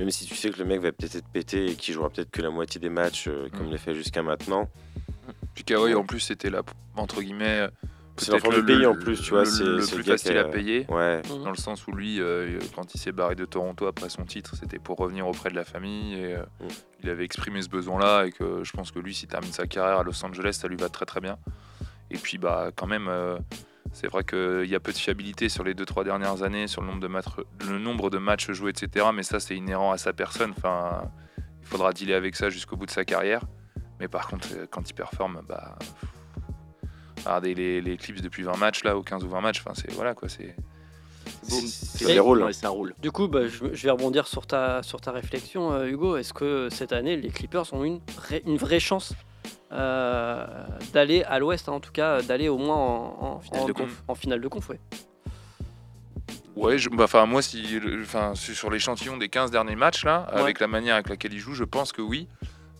Même 0.00 0.10
si 0.10 0.26
tu 0.26 0.34
sais 0.34 0.50
que 0.50 0.58
le 0.58 0.64
mec 0.64 0.80
va 0.80 0.90
peut-être 0.90 1.14
être 1.14 1.28
pété 1.28 1.66
et 1.70 1.74
qu'il 1.76 1.94
jouera 1.94 2.10
peut-être 2.10 2.32
que 2.32 2.42
la 2.42 2.50
moitié 2.50 2.80
des 2.80 2.88
matchs, 2.90 3.28
euh, 3.28 3.48
comme 3.52 3.62
Mm. 3.62 3.68
il 3.68 3.72
l'a 3.72 3.78
fait 3.78 3.94
jusqu'à 3.94 4.22
maintenant. 4.22 4.68
Puis 5.54 5.62
Kawhi, 5.62 5.94
en 5.94 6.04
plus, 6.04 6.18
c'était 6.18 6.50
la, 6.50 6.62
entre 6.96 7.22
guillemets, 7.22 7.68
C'est 8.16 8.30
peut-être 8.30 8.44
l'enfant 8.44 8.56
le, 8.56 8.62
du 8.62 8.66
pays 8.72 8.78
le- 8.82 8.88
en 8.88 8.94
plus, 8.94 9.20
tu 9.20 9.30
vois. 9.30 9.40
le, 9.40 9.46
c'est 9.46 9.64
le 9.64 10.02
plus 10.02 10.02
facile 10.04 10.38
à 10.38 10.44
payer. 10.44 10.86
Ouais. 10.88 11.20
Mhm. 11.28 11.42
Dans 11.44 11.50
le 11.50 11.56
sens 11.56 11.86
où 11.86 11.92
lui, 11.92 12.20
euh, 12.20 12.58
quand 12.74 12.94
il 12.94 12.98
s'est 13.00 13.10
barré 13.12 13.34
de 13.34 13.44
Toronto 13.44 13.86
après 13.86 14.08
son 14.08 14.24
titre, 14.24 14.54
c'était 14.56 14.78
pour 14.78 14.98
revenir 14.98 15.26
auprès 15.26 15.50
de 15.50 15.56
la 15.56 15.64
famille. 15.64 16.14
Et 16.14 16.34
euh, 16.36 16.42
Mm. 16.60 16.68
il 17.02 17.10
avait 17.10 17.24
exprimé 17.24 17.60
ce 17.62 17.68
besoin-là. 17.68 18.26
Et 18.26 18.32
que 18.32 18.62
je 18.62 18.72
pense 18.72 18.92
que 18.92 18.98
lui, 19.00 19.14
s'il 19.14 19.28
termine 19.28 19.52
sa 19.52 19.66
carrière 19.66 19.98
à 19.98 20.02
Los 20.04 20.24
Angeles, 20.24 20.52
ça 20.60 20.68
lui 20.68 20.76
va 20.76 20.88
très 20.88 21.06
très 21.06 21.20
bien. 21.20 21.38
Et 22.10 22.18
puis, 22.18 22.38
bah, 22.38 22.70
quand 22.76 22.86
même, 22.86 23.08
euh, 23.08 23.36
c'est 23.92 24.06
vrai 24.06 24.22
qu'il 24.24 24.66
y 24.70 24.74
a 24.76 24.80
peu 24.80 24.92
de 24.92 24.96
fiabilité 24.96 25.48
sur 25.48 25.64
les 25.64 25.74
2-3 25.74 26.04
dernières 26.04 26.42
années, 26.44 26.68
sur 26.68 26.82
le 26.82 26.86
nombre, 26.88 27.00
de 27.00 27.08
matchs, 27.08 27.26
le 27.68 27.78
nombre 27.78 28.10
de 28.10 28.18
matchs 28.18 28.50
joués, 28.52 28.70
etc. 28.70 29.06
Mais 29.12 29.22
ça, 29.24 29.40
c'est 29.40 29.56
inhérent 29.56 29.90
à 29.90 29.98
sa 29.98 30.12
personne. 30.12 30.52
Enfin, 30.56 31.10
il 31.62 31.66
faudra 31.66 31.92
dealer 31.92 32.14
avec 32.14 32.36
ça 32.36 32.48
jusqu'au 32.50 32.76
bout 32.76 32.86
de 32.86 32.90
sa 32.92 33.04
carrière. 33.04 33.40
Mais 33.98 34.06
par 34.08 34.28
contre, 34.28 34.48
quand 34.70 34.88
il 34.88 34.94
performe, 34.94 35.40
bah. 35.48 35.76
Regardez 37.24 37.54
les, 37.54 37.80
les 37.80 37.96
clips 37.96 38.20
depuis 38.20 38.42
20 38.42 38.56
matchs, 38.56 38.84
là, 38.84 38.96
ou 38.96 39.02
15 39.02 39.24
ou 39.24 39.28
20 39.28 39.40
matchs. 39.40 39.60
Enfin, 39.60 39.72
c'est. 39.74 39.90
Voilà, 39.92 40.14
quoi. 40.14 40.28
C'est. 40.28 40.54
Boum, 41.48 41.60
Ça 41.66 42.06
déroule. 42.06 42.42
Ouais, 42.42 42.52
ça 42.52 42.68
roule. 42.68 42.94
Du 43.00 43.10
coup, 43.10 43.28
bah, 43.28 43.46
je, 43.46 43.72
je 43.72 43.82
vais 43.84 43.90
rebondir 43.90 44.26
sur 44.26 44.46
ta, 44.46 44.82
sur 44.82 45.00
ta 45.00 45.10
réflexion, 45.12 45.72
euh, 45.72 45.86
Hugo. 45.86 46.16
Est-ce 46.16 46.32
que 46.34 46.68
cette 46.70 46.92
année, 46.92 47.16
les 47.16 47.30
Clippers 47.30 47.72
ont 47.72 47.84
une, 47.84 48.00
vraie- 48.16 48.42
une 48.46 48.56
vraie 48.56 48.80
chance 48.80 49.14
euh, 49.72 50.46
d'aller 50.92 51.22
à 51.24 51.38
l'ouest, 51.38 51.68
hein, 51.68 51.72
en 51.72 51.80
tout 51.80 51.92
cas, 51.92 52.22
d'aller 52.22 52.48
au 52.48 52.58
moins 52.58 52.76
en, 52.76 53.18
en- 53.20 53.40
Finale 53.40 53.62
en- 53.62 53.66
de 53.66 53.72
conf. 53.72 54.02
en 54.08 54.14
finale 54.14 54.40
de 54.40 54.48
conf 54.48 54.68
ouais. 54.68 54.78
Ouais, 56.56 56.78
je- 56.78 56.88
bah, 56.90 57.04
enfin 57.04 57.26
moi, 57.26 57.42
si, 57.42 57.62
le- 57.80 58.02
enfin, 58.02 58.34
sur 58.34 58.54
sur 58.54 58.70
l'échantillon 58.70 59.16
des 59.16 59.28
15 59.28 59.50
derniers 59.50 59.74
matchs, 59.74 60.04
là, 60.04 60.28
Ouais. 60.34 60.40
avec 60.40 60.60
la 60.60 60.68
manière 60.68 60.94
avec 60.94 61.08
laquelle 61.08 61.32
ils 61.32 61.40
jouent, 61.40 61.54
je 61.54 61.64
pense 61.64 61.90
que 61.92 62.00
oui. 62.02 62.28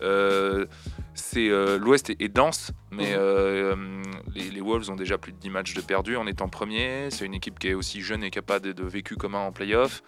Euh, 0.03 0.67
c'est 1.15 1.49
euh, 1.49 1.79
L'Ouest 1.79 2.11
est, 2.11 2.21
est 2.21 2.29
dense, 2.29 2.73
mais 2.91 3.13
Mhm. 3.13 3.17
euh, 3.19 3.77
les, 4.35 4.51
les 4.51 4.61
Wolves 4.61 4.91
ont 4.91 4.97
déjà 4.97 5.17
plus 5.19 5.33
de 5.33 5.39
10 5.39 5.51
matchs 5.51 5.75
de 5.75 5.81
perdus 5.81 6.17
en 6.17 6.27
étant 6.27 6.49
premiers. 6.49 7.09
C'est 7.11 7.25
une 7.25 7.35
équipe 7.35 7.59
qui 7.59 7.69
est 7.69 7.75
aussi 7.75 8.01
jeune 8.03 8.23
et 8.25 8.31
capable 8.31 8.67
de, 8.67 8.73
de 8.73 8.85
vécu 8.85 9.17
commun 9.17 9.39
en 9.41 9.53
playoff. 9.53 10.03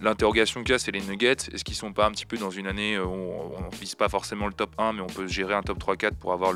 L'interrogation 0.00 0.62
qu'il 0.62 0.72
y 0.72 0.74
a, 0.74 0.78
c'est 0.78 0.90
les 0.90 1.00
Nuggets. 1.00 1.36
Est-ce 1.52 1.64
qu'ils 1.64 1.76
sont 1.76 1.92
pas 1.92 2.06
un 2.06 2.10
petit 2.10 2.26
peu 2.26 2.36
dans 2.36 2.50
une 2.50 2.66
année 2.66 2.98
où 2.98 3.04
on 3.08 3.70
ne 3.70 3.76
vise 3.76 3.94
pas 3.94 4.08
forcément 4.08 4.46
le 4.46 4.52
top 4.52 4.72
1, 4.76 4.92
mais 4.94 5.00
on 5.00 5.06
peut 5.06 5.26
gérer 5.26 5.54
un 5.54 5.62
top 5.62 5.78
3-4 5.78 6.16
pour 6.16 6.32
avoir 6.32 6.52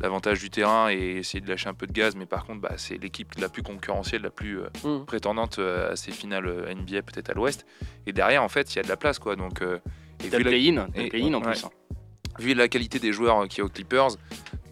l'avantage 0.00 0.38
du 0.38 0.48
terrain 0.48 0.88
et 0.90 1.16
essayer 1.18 1.40
de 1.40 1.48
lâcher 1.48 1.68
un 1.68 1.74
peu 1.74 1.86
de 1.86 1.92
gaz? 1.92 2.14
Mais 2.16 2.24
par 2.24 2.44
contre, 2.46 2.60
bah, 2.60 2.72
c'est 2.76 2.96
l'équipe 2.96 3.34
la 3.38 3.48
plus 3.48 3.62
concurrentielle, 3.62 4.22
la 4.22 4.30
plus 4.30 4.60
euh, 4.60 4.68
Mhm. 4.84 5.04
prétendante 5.06 5.58
à 5.58 5.96
ces 5.96 6.12
finales 6.12 6.48
NBA, 6.70 7.02
peut-être 7.02 7.30
à 7.30 7.34
l'Ouest. 7.34 7.66
Et 8.06 8.12
derrière, 8.12 8.42
en 8.44 8.48
fait, 8.48 8.72
il 8.74 8.76
y 8.76 8.78
a 8.78 8.84
de 8.84 8.88
la 8.88 8.96
place, 8.96 9.18
quoi. 9.18 9.34
Donc, 9.36 9.60
euh, 9.60 9.78
et 10.24 10.28
T'as 10.28 10.38
le 10.38 10.44
la- 10.44 10.50
play-in, 10.50 10.86
play-in 11.08 11.34
en 11.34 11.40
plus. 11.40 11.64
hein. 11.64 11.70
vu 12.38 12.54
la 12.54 12.68
qualité 12.68 12.98
des 12.98 13.12
joueurs 13.12 13.42
euh, 13.42 13.46
qu'il 13.46 13.58
y 13.58 13.60
a 13.62 13.64
aux 13.64 13.68
Clippers, 13.68 14.08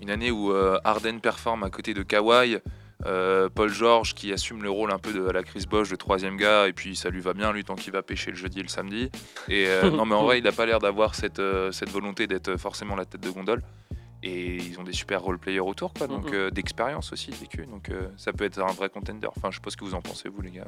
une 0.03 0.11
année 0.11 0.31
où 0.31 0.53
euh, 0.53 0.79
Harden 0.85 1.19
performe 1.21 1.63
à 1.65 1.71
côté 1.71 1.95
de 1.95 2.03
Kawhi, 2.03 2.59
euh, 3.05 3.49
Paul 3.55 3.69
George 3.73 4.15
qui 4.15 4.33
assume 4.33 4.63
le 4.63 4.71
rôle 4.71 4.91
un 4.91 4.99
peu 4.99 5.13
de 5.13 5.21
la 5.31 5.43
Chris 5.43 5.65
Bosh, 5.69 5.91
le 5.91 5.97
troisième 5.97 6.37
gars, 6.37 6.67
et 6.69 6.73
puis 6.73 6.97
ça 6.97 7.11
lui 7.11 7.21
va 7.21 7.35
bien 7.35 7.53
lui 7.53 7.63
tant 7.65 7.75
qu'il 7.75 7.93
va 7.93 8.03
pêcher 8.03 8.31
le 8.31 8.37
jeudi 8.37 8.61
et 8.61 8.63
le 8.63 8.69
samedi. 8.69 9.11
Et 9.49 9.67
euh, 9.69 9.91
non 9.91 10.05
mais 10.07 10.15
en 10.15 10.25
vrai 10.25 10.39
il 10.39 10.45
n'a 10.45 10.53
pas 10.53 10.65
l'air 10.67 10.79
d'avoir 10.79 11.15
cette, 11.15 11.39
euh, 11.39 11.71
cette 11.73 11.91
volonté 11.91 12.27
d'être 12.27 12.57
forcément 12.57 12.97
la 12.97 13.05
tête 13.05 13.21
de 13.23 13.31
gondole. 13.31 13.63
Et 14.23 14.57
ils 14.57 14.81
ont 14.81 14.83
des 14.83 14.95
super 14.95 15.21
role 15.23 15.39
players 15.39 15.61
autour, 15.61 15.93
quoi, 15.93 16.07
donc 16.07 16.27
Mhm. 16.31 16.35
euh, 16.35 16.51
d'expérience 16.51 17.13
aussi 17.13 17.31
vécu. 17.33 17.67
Donc 17.67 17.91
ça 18.17 18.33
peut 18.33 18.45
être 18.45 18.59
un 18.61 18.73
vrai 18.73 18.89
contender. 18.89 19.29
Enfin 19.37 19.51
je 19.51 19.57
sais 19.57 19.61
pas 19.63 19.71
ce 19.71 19.77
que 19.77 19.85
vous 19.85 19.95
en 19.95 20.01
pensez 20.01 20.29
vous 20.29 20.41
les 20.41 20.51
gars. 20.51 20.67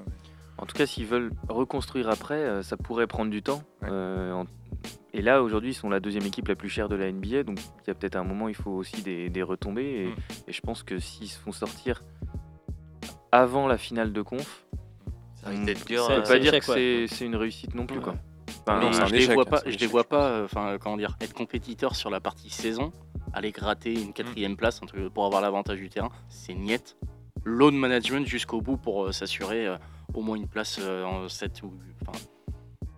En 0.58 0.66
tout 0.66 0.76
cas, 0.76 0.86
s'ils 0.86 1.06
veulent 1.06 1.30
reconstruire 1.48 2.08
après, 2.10 2.34
euh, 2.34 2.62
ça 2.62 2.76
pourrait 2.76 3.06
prendre 3.06 3.30
du 3.30 3.42
temps. 3.42 3.62
Ouais. 3.82 3.88
Euh, 3.90 4.32
en- 4.32 4.44
Et 5.14 5.22
là, 5.22 5.42
aujourd'hui, 5.42 5.70
ils 5.70 5.74
sont 5.74 5.88
la 5.88 6.00
deuxième 6.00 6.24
équipe 6.26 6.48
la 6.48 6.54
plus 6.54 6.68
chère 6.68 6.88
de 6.88 6.94
la 6.96 7.06
NBA, 7.10 7.42
donc 7.42 7.58
il 7.60 7.88
y 7.88 7.90
a 7.90 7.94
peut-être 7.94 8.16
un 8.16 8.24
moment, 8.24 8.48
il 8.48 8.54
faut 8.54 8.70
aussi 8.70 9.02
des, 9.02 9.30
des 9.30 9.42
retombées. 9.42 9.84
Et, 9.84 10.06
Mm. 10.08 10.14
et 10.48 10.52
je 10.52 10.60
pense 10.60 10.82
que 10.82 10.98
s'ils 10.98 11.28
se 11.28 11.38
font 11.38 11.50
sortir 11.52 12.02
avant 13.32 13.66
la 13.66 13.78
finale 13.78 14.12
de 14.12 14.22
conf, 14.22 14.64
Ça 15.42 15.50
risque 15.50 15.64
d'être 15.64 15.86
dur. 15.86 16.04
on 16.04 16.08
peut 16.16 16.24
C'est- 16.24 16.32
pas 16.34 16.38
dire 16.38 16.54
échec, 16.54 16.66
que 16.66 17.06
c'est 17.08 17.14
c'est 17.14 17.24
une 17.26 17.36
réussite 17.36 17.74
non 17.74 17.86
plus. 17.86 17.98
Ouais. 17.98 18.04
Quoi. 18.04 18.14
Non, 18.80 18.92
je 18.92 19.14
les 19.14 19.26
vois 19.32 19.46
pas, 19.46 19.60
je 19.64 19.70
les 19.70 19.74
échec, 19.76 19.90
vois 19.90 20.04
pas, 20.04 20.28
euh, 20.28 20.78
comment 20.78 20.96
dire, 20.98 21.16
être 21.22 21.32
compétiteur 21.32 21.96
sur 21.96 22.10
la 22.10 22.20
partie 22.20 22.50
saison, 22.50 22.92
aller 23.32 23.50
gratter 23.50 23.94
une 23.94 24.12
quatrième 24.12 24.56
place 24.56 24.80
un 24.82 24.86
truc 24.86 25.08
pour 25.08 25.24
avoir 25.24 25.40
l'avantage 25.40 25.78
du 25.78 25.88
terrain, 25.88 26.10
c'est 26.28 26.52
niette. 26.54 26.96
Load 27.44 27.72
management 27.72 28.26
jusqu'au 28.26 28.60
bout 28.60 28.76
pour 28.76 29.06
euh, 29.06 29.12
s'assurer 29.12 29.66
euh, 29.66 29.76
au 30.14 30.22
moins 30.22 30.36
une 30.36 30.48
place 30.48 30.78
euh, 30.80 31.04
en 31.04 31.28
7 31.28 31.62
ou 31.62 31.72
enfin 32.02 32.18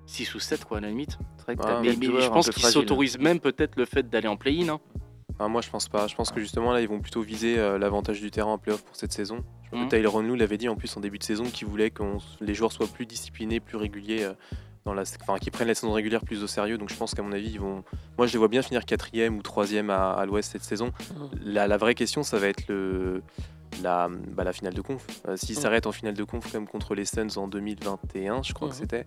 6 0.06 0.34
ou 0.34 0.40
7 0.40 0.64
quoi 0.64 0.78
à 0.78 0.80
la 0.80 0.88
limite. 0.88 1.18
C'est 1.38 1.44
vrai 1.44 1.56
que 1.56 1.62
Ah, 1.64 1.80
Mais, 1.80 1.88
quatre 1.88 1.98
mais 1.98 2.06
joueurs 2.06 2.22
je 2.22 2.28
pense 2.30 2.50
qu'ils 2.50 2.62
s'autorisent 2.64 3.18
même 3.18 3.40
peut-être 3.40 3.76
le 3.76 3.84
fait 3.84 4.08
d'aller 4.08 4.28
en 4.28 4.36
play-in. 4.36 4.68
hein. 4.68 4.80
Ah, 5.38 5.48
moi, 5.48 5.62
je 5.62 5.70
pense 5.70 5.88
pas. 5.88 6.06
Je 6.06 6.14
pense 6.14 6.30
que 6.32 6.38
justement, 6.40 6.70
là, 6.72 6.82
ils 6.82 6.88
vont 6.88 7.00
plutôt 7.00 7.22
viser 7.22 7.58
euh, 7.58 7.78
l'avantage 7.78 8.20
du 8.20 8.30
terrain 8.30 8.52
en 8.52 8.58
playoff 8.58 8.82
pour 8.84 8.94
cette 8.94 9.12
saison. 9.12 9.42
Je 9.62 9.68
crois 9.70 9.78
Mhm. 9.80 9.88
que 9.88 9.96
Tyler 9.96 10.10
Lue 10.28 10.36
l'avait 10.36 10.58
dit 10.58 10.68
en 10.68 10.76
plus 10.76 10.94
en 10.98 11.00
début 11.00 11.16
de 11.18 11.22
saison 11.24 11.44
qu'il 11.44 11.66
voulait 11.66 11.90
que 11.90 12.02
les 12.42 12.52
joueurs 12.54 12.72
soient 12.72 12.86
plus 12.88 13.06
disciplinés, 13.06 13.58
plus 13.58 13.78
réguliers, 13.78 14.24
euh, 14.24 14.32
dans 14.84 14.92
la... 14.92 15.02
enfin, 15.22 15.38
qu'ils 15.38 15.50
prennent 15.52 15.68
la 15.68 15.74
saison 15.74 15.92
régulière 15.94 16.20
plus 16.24 16.42
au 16.42 16.46
sérieux. 16.46 16.76
Donc 16.76 16.90
je 16.90 16.94
pense 16.96 17.14
qu'à 17.14 17.22
mon 17.22 17.32
avis, 17.32 17.52
ils 17.52 17.60
vont. 17.60 17.84
Moi, 18.18 18.26
je 18.26 18.32
les 18.32 18.38
vois 18.38 18.48
bien 18.48 18.60
finir 18.60 18.84
quatrième 18.84 19.38
ou 19.38 19.42
troisième 19.42 19.88
à, 19.88 20.12
à 20.12 20.26
l'ouest 20.26 20.50
cette 20.52 20.64
saison. 20.64 20.92
La, 21.42 21.66
la 21.66 21.76
vraie 21.78 21.94
question, 21.94 22.22
ça 22.22 22.38
va 22.38 22.48
être 22.48 22.66
le. 22.68 23.22
La, 23.82 24.08
bah, 24.10 24.44
la 24.44 24.52
finale 24.52 24.74
de 24.74 24.80
conf. 24.82 25.04
Euh, 25.28 25.36
S'ils 25.36 25.56
Mhm. 25.56 25.62
s'arrêtent 25.62 25.86
en 25.86 25.92
finale 25.92 26.14
de 26.14 26.24
conf 26.24 26.50
comme 26.52 26.66
contre 26.68 26.94
les 26.94 27.04
Suns 27.04 27.36
en 27.36 27.48
2021, 27.48 28.42
je 28.42 28.52
crois 28.52 28.68
que 28.68 28.74
c'était, 28.74 29.06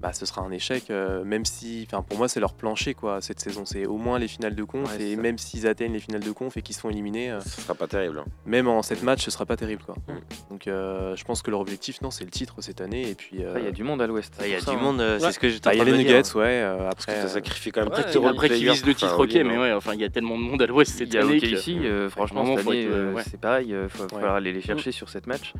bah, 0.00 0.12
ce 0.12 0.24
sera 0.26 0.40
un 0.42 0.50
échec. 0.50 0.90
euh, 0.90 1.22
même 1.24 1.44
si, 1.44 1.86
enfin, 1.86 2.02
pour 2.02 2.16
moi, 2.18 2.28
c'est 2.28 2.40
leur 2.40 2.54
plancher 2.54 2.94
quoi 2.94 3.20
cette 3.20 3.40
saison. 3.40 3.64
C'est 3.66 3.86
au 3.86 3.96
moins 3.98 4.18
les 4.18 4.28
finales 4.28 4.54
de 4.54 4.64
conf 4.64 4.90
Ouais, 4.96 5.02
et 5.02 5.14
ça. 5.16 5.20
même 5.20 5.36
s'ils 5.38 5.66
atteignent 5.66 5.92
les 5.92 6.00
finales 6.00 6.22
de 6.22 6.30
conf 6.32 6.56
et 6.56 6.62
qu'ils 6.62 6.74
se 6.74 6.80
font 6.80 6.90
éliminer, 6.90 7.30
euh, 7.30 7.40
Ce 7.40 7.60
sera 7.60 7.74
pas 7.74 7.86
terrible. 7.86 8.18
hein. 8.20 8.24
même 8.46 8.66
en 8.68 8.82
7 8.82 9.02
matchs, 9.02 9.24
ce 9.24 9.30
sera 9.30 9.46
pas 9.46 9.56
terrible 9.56 9.82
quoi. 9.84 9.94
Mm. 10.08 10.12
Donc 10.50 10.66
euh, 10.66 11.14
je 11.16 11.24
pense 11.24 11.42
que 11.42 11.50
leur 11.50 11.60
objectif, 11.60 12.00
non, 12.02 12.10
c'est 12.10 12.24
le 12.24 12.30
titre 12.30 12.56
cette 12.60 12.80
année 12.80 13.10
et 13.10 13.14
puis. 13.14 13.42
euh, 13.44 13.48
Après, 13.50 13.60
Il 13.60 13.64
y 13.66 13.68
a 13.68 13.72
du 13.72 13.82
monde 13.84 14.00
à 14.02 14.06
l'ouest. 14.06 14.34
Il 14.42 14.50
y 14.50 14.54
a 14.54 14.60
du 14.60 14.68
hein. 14.70 14.76
monde, 14.76 15.00
euh, 15.00 15.18
c'est 15.18 15.26
Ouais. 15.26 15.32
ce 15.32 15.38
que 15.38 15.48
j'étais 15.48 15.68
bah, 15.68 15.70
en 15.70 15.74
il 15.74 15.78
y 15.78 15.80
a 15.82 15.84
les 15.84 15.92
me 15.92 15.96
dire. 15.98 16.16
Nuggets, 16.16 16.36
ouais. 16.36 16.44
euh, 16.46 16.78
Parce 16.90 17.06
que 17.06 17.10
après, 17.12 17.22
ça 17.22 17.28
sacrifie 17.28 17.70
quand 17.70 17.80
même 17.84 17.90
Ouais, 17.92 18.16
role 18.16 18.28
Après 18.30 18.48
qu'ils 18.48 18.70
visent 18.70 18.84
le 18.86 18.94
titre, 18.94 19.18
ok, 19.18 19.32
mais 19.34 19.54
hein. 19.56 19.60
ouais, 19.60 19.72
enfin 19.72 19.92
il 19.94 20.00
y 20.00 20.04
a 20.04 20.08
tellement 20.08 20.36
de 20.38 20.42
monde 20.42 20.62
à 20.62 20.66
l'ouest 20.66 20.92
cette 20.92 21.14
année. 21.14 21.40
Euh, 21.68 22.08
franchement, 22.10 22.56
cette 22.56 22.66
année, 22.66 22.88
c'est 23.30 23.40
pareil, 23.40 23.68
il 23.68 23.76
Ouais. 23.76 23.88
falloir 23.88 24.34
aller 24.36 24.52
les 24.52 24.60
chercher 24.62 24.92
sur 24.92 25.08
cette 25.08 25.26
match. 25.26 25.52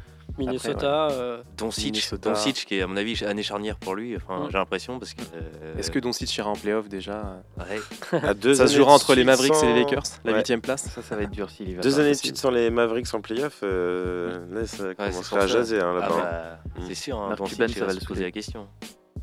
Minnesota, 0.46 1.09
euh, 1.11 1.42
Doncic, 1.57 1.85
Minnesota. 1.92 2.31
Doncic, 2.31 2.64
qui 2.66 2.76
est 2.76 2.83
à 2.83 2.87
mon 2.87 2.96
avis 2.96 3.22
année 3.24 3.42
charnière 3.42 3.76
pour 3.76 3.94
lui. 3.94 4.16
Enfin, 4.16 4.40
Mm. 4.44 4.48
j'ai 4.50 4.59
l'impression 4.59 4.98
parce 4.98 5.14
que. 5.14 5.22
euh, 5.22 5.79
Est-ce 5.79 5.90
que 5.90 5.98
Doncic 5.98 6.35
ira 6.37 6.50
en 6.50 6.55
playoff 6.57 6.88
déjà 6.88 7.42
ouais. 7.59 7.81
À 8.22 8.35
deux 8.35 8.55
Ça 8.55 8.66
se 8.66 8.76
jouera 8.76 8.92
entre 8.92 9.14
les 9.14 9.24
Mavericks 9.24 9.55
et 9.62 9.66
les 9.66 9.81
Lakers, 9.81 10.03
la 10.24 10.33
Ouais. 10.33 10.38
huitième 10.38 10.61
place. 10.61 10.88
Ça, 10.94 11.03
ça 11.03 11.16
va 11.16 11.22
être 11.22 11.31
dur 11.31 11.50
s'il 11.50 11.70
y 11.70 11.74
va. 11.74 11.83
Deux 11.83 12.00
années 12.00 12.11
de 12.11 12.14
suite 12.14 12.37
sans 12.37 12.50
les 12.50 12.70
Mavericks 12.70 13.12
en 13.14 13.20
playoff, 13.20 13.61
euh, 13.62 14.40
là 14.50 14.66
ça 14.66 14.85
pour 15.29 15.38
à 15.38 15.46
jaser 15.46 15.81
hein, 15.81 15.94
Ah 15.96 16.00
là-bas. 16.00 16.09
bah, 16.09 16.81
Mm. 16.81 16.85
c'est 16.88 16.94
sûr, 16.94 17.18
hein, 17.20 17.35
Doncic, 17.37 17.57
Cuban, 17.57 17.66
il 17.68 17.74
ça 17.79 17.85
va 17.85 17.92
le 17.92 18.00
poser 18.07 18.22
la 18.24 18.31
question. 18.31 18.66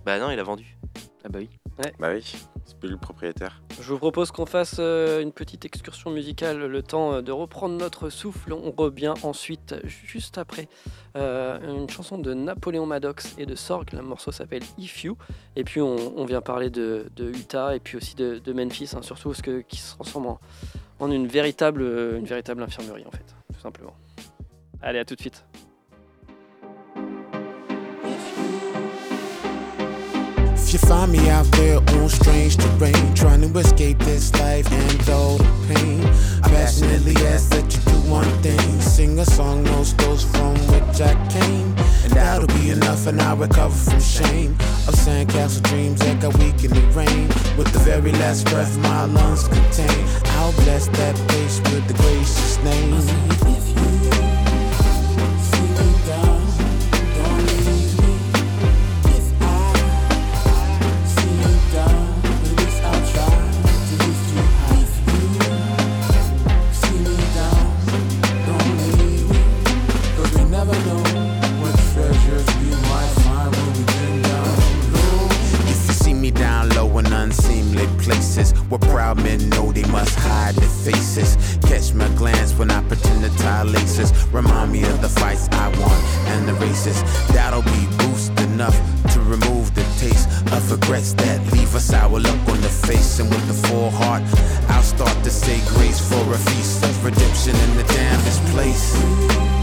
Bah 0.08 0.20
non, 0.20 0.32
il 0.32 0.39
a 0.39 0.43
vendu. 0.43 0.78
Ah 1.26 1.28
bah 1.28 1.39
oui. 1.39 1.50
Bah 2.00 2.12
oui, 2.13 2.24
c'est 2.63 2.80
plus 2.80 2.88
le 2.88 2.96
propriétaire. 2.96 3.62
Je 3.82 3.91
vous 3.91 3.98
propose 3.98 4.32
qu'on 4.32 4.46
fasse 4.46 4.78
euh, 4.80 5.22
une 5.22 5.34
petite 5.34 5.65
excursion 5.65 6.12
musicale, 6.12 6.65
le 6.65 6.82
temps 6.82 7.15
euh, 7.15 7.22
de 7.22 7.34
reprendre 7.34 7.76
notre 7.76 8.10
souffle. 8.10 8.54
On 8.54 8.72
revient 8.72 9.15
ensuite, 9.24 9.76
juste 9.84 10.38
après, 10.38 10.70
euh, 11.17 11.60
une 11.78 11.89
chanson 11.89 12.17
de 12.17 12.34
Napoléon 12.34 12.86
Maddox 12.86 13.36
et 13.38 13.46
de 13.46 13.54
Sorg. 13.56 13.91
Le 13.91 14.02
morceau 14.02 14.32
s'appelle 14.32 14.63
If 14.78 15.04
You. 15.04 15.17
Et 15.58 15.65
puis 15.65 15.82
on, 15.82 16.17
on 16.17 16.24
vient 16.24 16.39
parler 16.39 16.70
de, 16.70 17.12
de 17.17 17.28
Utah 17.28 17.76
et 17.76 17.82
puis 17.82 17.98
aussi 17.98 18.15
de, 18.15 18.39
de 18.39 18.54
Memphis, 18.54 18.91
hein, 18.96 19.02
surtout 19.02 19.32
parce 19.32 19.41
que 19.41 19.60
qui 19.60 19.76
se 19.76 19.96
transforme 19.96 20.28
en, 20.28 20.39
en 21.02 21.12
une, 21.12 21.28
véritable, 21.28 21.82
une 21.82 22.26
véritable 22.26 22.63
infirmerie 22.63 23.06
en 23.06 23.12
fait, 23.12 23.36
tout 23.54 23.60
simplement. 23.60 23.93
Allez, 24.82 25.00
à 25.00 25.04
tout 25.04 25.15
de 25.15 25.20
suite. 25.20 25.43
You 30.82 30.88
find 30.88 31.12
me 31.12 31.30
out 31.30 31.46
there 31.54 31.78
on 31.78 32.10
strange 32.10 32.58
terrain, 32.58 33.13
trying 33.16 33.42
to 33.42 33.60
escape 33.60 33.98
this 34.00 34.34
life 34.34 34.72
and 34.72 35.06
dull 35.06 35.38
the 35.38 35.74
pain, 35.74 36.06
I 36.44 36.50
passionately 36.50 37.16
ask 37.28 37.50
that 37.50 37.63
you 37.74 37.82
do 37.92 38.12
one 38.12 38.30
thing: 38.42 38.82
sing 38.82 39.20
a 39.20 39.26
song, 39.26 39.63
those 39.63 39.96
those 39.96 40.24
from 40.24 40.56
which 40.72 41.02
I 41.02 41.13
came, 41.30 41.68
and 42.04 42.13
that'll 42.13 42.48
be 42.48 42.70
enough, 42.70 43.08
and 43.08 43.22
I'll 43.22 43.38
recover 43.38 43.76
from 43.76 44.00
shame 44.00 44.52
of 44.88 44.96
sandcastle 44.96 45.63
dreams 45.63 46.00
that 46.00 46.22
got 46.22 46.38
weak 46.38 46.63
in 46.63 46.72
the 46.72 46.86
rain. 46.94 47.28
With 47.58 47.72
the 47.74 47.80
very 47.80 48.12
last 48.13 48.46
breath 48.46 48.78
my 48.80 49.06
lungs 49.06 49.48
contain, 49.48 50.06
I'll 50.38 50.54
bless 50.63 50.88
that 50.88 51.16
place 51.28 51.60
with 51.72 51.88
the 51.88 51.94
gracious 51.94 52.58
name. 52.63 54.27
What 78.69 78.82
proud 78.82 79.17
men 79.23 79.49
know 79.49 79.71
they 79.71 79.86
must 79.91 80.17
hide 80.19 80.56
their 80.56 80.69
faces. 80.69 81.38
Catch 81.63 81.93
my 81.93 82.10
glance 82.15 82.53
when 82.53 82.69
I 82.69 82.84
pretend 82.84 83.23
to 83.23 83.30
tie 83.38 83.63
laces. 83.63 84.12
Remind 84.34 84.73
me 84.73 84.84
of 84.84 85.01
the 85.01 85.08
fights 85.08 85.47
I 85.51 85.69
won 85.80 85.97
and 86.34 86.48
the 86.48 86.54
races. 86.56 87.02
That'll 87.29 87.62
be 87.62 87.87
boost 87.98 88.37
enough 88.42 88.77
to 89.13 89.21
remove 89.21 89.73
the 89.73 89.83
taste 90.00 90.27
of 90.52 90.69
regrets 90.69 91.13
that 91.13 91.39
leave 91.54 91.73
a 91.75 91.79
sour 91.79 92.19
look 92.19 92.50
on 92.50 92.60
the 92.60 92.69
face. 92.87 93.19
And 93.19 93.29
with 93.29 93.48
the 93.48 93.67
full 93.67 93.89
heart, 93.89 94.23
I'll 94.69 94.83
start 94.83 95.23
to 95.23 95.29
say 95.29 95.62
grace 95.73 96.02
for 96.02 96.33
a 96.33 96.37
feast 96.37 96.83
of 96.83 97.06
redemption 97.06 97.56
in 97.56 97.77
the 97.77 97.83
damnedest 97.83 98.44
place. 98.48 99.56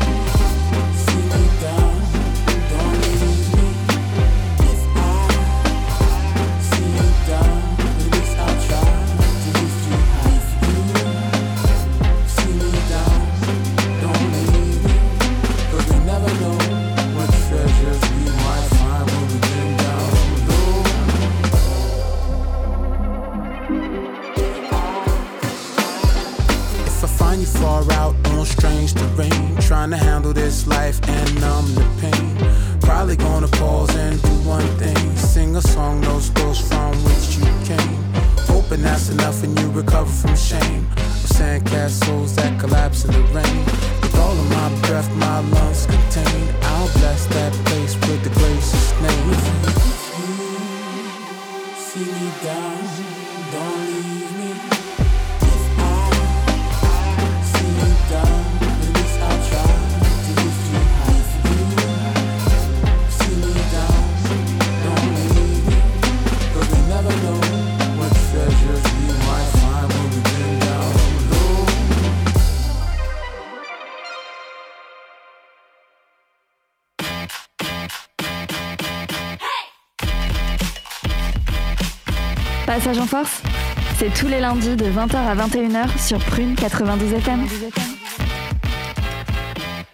En 82.87 83.07
force, 83.07 83.41
c'est 83.97 84.13
tous 84.13 84.29
les 84.29 84.41
lundis 84.41 84.77
de 84.77 84.85
20h 84.85 85.17
à 85.17 85.35
21h 85.35 85.99
sur 85.99 86.19
Prune 86.19 86.55
92 86.55 87.15
FM. 87.15 87.47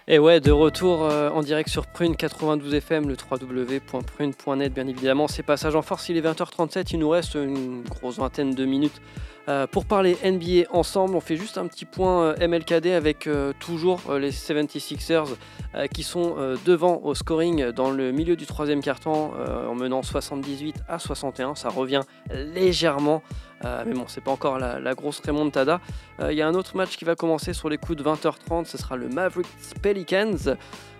Et 0.08 0.18
ouais, 0.18 0.40
de 0.40 0.50
retour 0.50 1.04
euh, 1.04 1.30
en 1.30 1.42
direct 1.42 1.68
sur 1.68 1.86
Prune 2.00 2.16
92 2.16 2.72
FM, 2.72 3.08
le 3.08 3.14
www.prune.net, 3.30 4.72
bien 4.72 4.86
évidemment. 4.86 5.28
C'est 5.28 5.42
passage 5.42 5.76
en 5.76 5.82
force, 5.82 6.08
il 6.08 6.16
est 6.16 6.22
20h37, 6.22 6.86
il 6.92 6.98
nous 6.98 7.10
reste 7.10 7.34
une 7.34 7.82
grosse 7.82 8.16
vingtaine 8.16 8.54
de 8.54 8.64
minutes 8.64 9.02
euh, 9.50 9.66
pour 9.66 9.84
parler 9.84 10.16
NBA 10.24 10.70
ensemble. 10.70 11.14
On 11.14 11.20
fait 11.20 11.36
juste 11.36 11.58
un 11.58 11.66
petit 11.66 11.84
point 11.84 12.22
euh, 12.22 12.48
MLKD 12.48 12.92
avec 12.92 13.26
euh, 13.26 13.52
toujours 13.60 14.00
les 14.18 14.30
76ers 14.30 15.26
euh, 15.74 15.88
qui 15.88 16.02
sont 16.02 16.36
devant 16.64 17.02
au 17.04 17.14
scoring 17.14 17.70
dans 17.70 17.90
le 17.90 18.12
milieu 18.12 18.34
du 18.34 18.46
troisième 18.46 18.80
euh, 18.86 19.66
en 19.68 19.74
menant 19.74 20.02
78 20.02 20.76
à 20.88 20.98
61. 20.98 21.54
Ça 21.54 21.68
revient 21.68 22.00
légèrement. 22.32 23.22
Mais 23.62 23.92
bon, 23.92 24.04
c'est 24.06 24.24
pas 24.24 24.30
encore 24.30 24.58
la, 24.58 24.80
la 24.80 24.94
grosse 24.94 25.20
remontada. 25.20 25.82
Il 26.22 26.32
y 26.32 26.40
a 26.40 26.48
un 26.48 26.54
autre 26.54 26.78
match 26.78 26.96
qui 26.96 27.04
va 27.04 27.14
commencer 27.14 27.52
sur 27.52 27.68
les 27.68 27.76
coups 27.76 27.98
de 27.98 28.02
20h30, 28.02 28.64
ce 28.64 28.78
sera 28.78 28.96
le 28.96 29.10
Mavericks 29.10 29.46
Pelicans. 29.82 30.56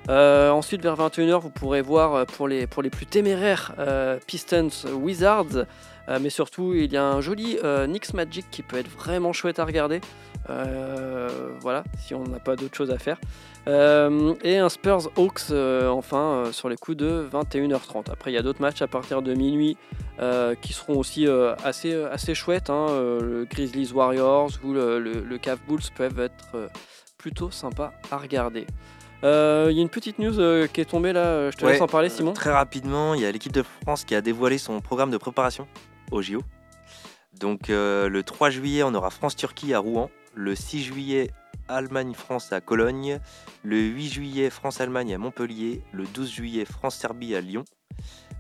Euh, 0.09 0.51
ensuite, 0.51 0.83
vers 0.83 0.97
21h, 0.97 1.41
vous 1.41 1.51
pourrez 1.51 1.83
voir 1.83 2.15
euh, 2.15 2.25
pour 2.25 2.49
les, 2.49 2.67
pour 2.67 2.83
les 2.83 2.91
plus 2.91 3.07
téméraires 3.07 3.75
euh, 3.79 4.19
Pistons 4.27 4.71
Wizards. 4.93 5.67
Mais 6.21 6.31
surtout, 6.31 6.75
il 6.75 6.93
y 6.93 6.97
a 6.97 7.05
un 7.05 7.21
joli 7.21 7.57
Knicks 7.87 8.15
Magic 8.15 8.45
qui 8.51 8.63
peut 8.63 8.79
être 8.79 8.91
vraiment 8.91 9.33
chouette 9.33 9.61
à 9.61 9.65
regarder. 9.65 10.01
Voilà, 11.61 11.85
si 12.05 12.17
on 12.17 12.25
n'a 12.25 12.41
pas 12.41 12.57
d'autre 12.57 12.75
chose 12.75 12.91
à 12.91 12.99
faire. 12.99 13.17
Et 13.69 14.59
un 14.59 14.69
Spurs 14.69 15.09
Hawks, 15.17 15.53
enfin, 15.89 16.47
sur 16.51 16.69
les 16.69 16.75
coups 16.75 16.97
de 16.97 17.29
21h30. 17.33 18.11
Après, 18.11 18.33
il 18.33 18.35
y 18.35 18.39
a 18.39 18.43
d'autres 18.43 18.61
matchs 18.61 18.83
à 18.83 18.89
partir 18.89 19.23
de 19.23 19.35
minuit 19.35 19.77
qui 20.61 20.73
seront 20.73 20.99
aussi 20.99 21.29
assez, 21.63 21.95
assez 21.95 22.35
chouettes. 22.35 22.71
hein. 22.71 22.87
Le 22.91 23.47
Grizzlies 23.49 23.93
Warriors 23.93 24.51
ou 24.65 24.73
le, 24.73 24.99
le, 24.99 25.21
le 25.21 25.39
Bulls 25.69 25.93
peuvent 25.95 26.19
être 26.19 26.71
plutôt 27.19 27.53
sympas 27.53 27.93
à 28.11 28.19
regarder. 28.19 28.67
Euh, 29.25 29.69
Il 29.71 29.77
y 29.77 29.81
a 29.81 29.83
une 29.83 29.89
petite 29.89 30.19
news 30.19 30.39
euh, 30.41 30.67
qui 30.67 30.81
est 30.81 30.85
tombée 30.87 31.13
là, 31.13 31.21
euh, 31.25 31.51
je 31.51 31.57
te 31.57 31.67
laisse 31.67 31.81
en 31.81 31.87
parler 31.87 32.09
euh, 32.11 32.15
Simon. 32.15 32.33
Très 32.33 32.53
rapidement, 32.53 33.15
il 33.15 33.21
y 33.21 33.27
a 33.27 33.33
l'équipe 33.33 33.53
de 33.53 33.63
France 33.83 34.05
qui 34.05 34.15
a 34.15 34.21
dévoilé 34.21 34.59
son 34.59 34.81
programme 34.81 35.11
de 35.11 35.19
préparation 35.19 35.67
au 36.11 36.23
JO. 36.23 36.43
Donc 37.39 37.71
euh, 37.71 38.09
le 38.09 38.23
3 38.23 38.51
juillet, 38.51 38.83
on 38.83 38.95
aura 38.95 39.11
France-Turquie 39.11 39.75
à 39.75 39.79
Rouen. 39.79 40.11
Le 40.35 40.55
6 40.55 40.83
juillet, 40.83 41.31
Allemagne-France 41.69 42.53
à 42.53 42.61
Cologne. 42.61 43.19
Le 43.63 43.77
8 43.79 44.09
juillet, 44.09 44.51
France-Allemagne 44.51 45.15
à 45.15 45.19
Montpellier. 45.19 45.83
Le 45.93 46.05
12 46.05 46.31
juillet, 46.31 46.65
France-Serbie 46.65 47.35
à 47.35 47.41
Lyon. 47.41 47.65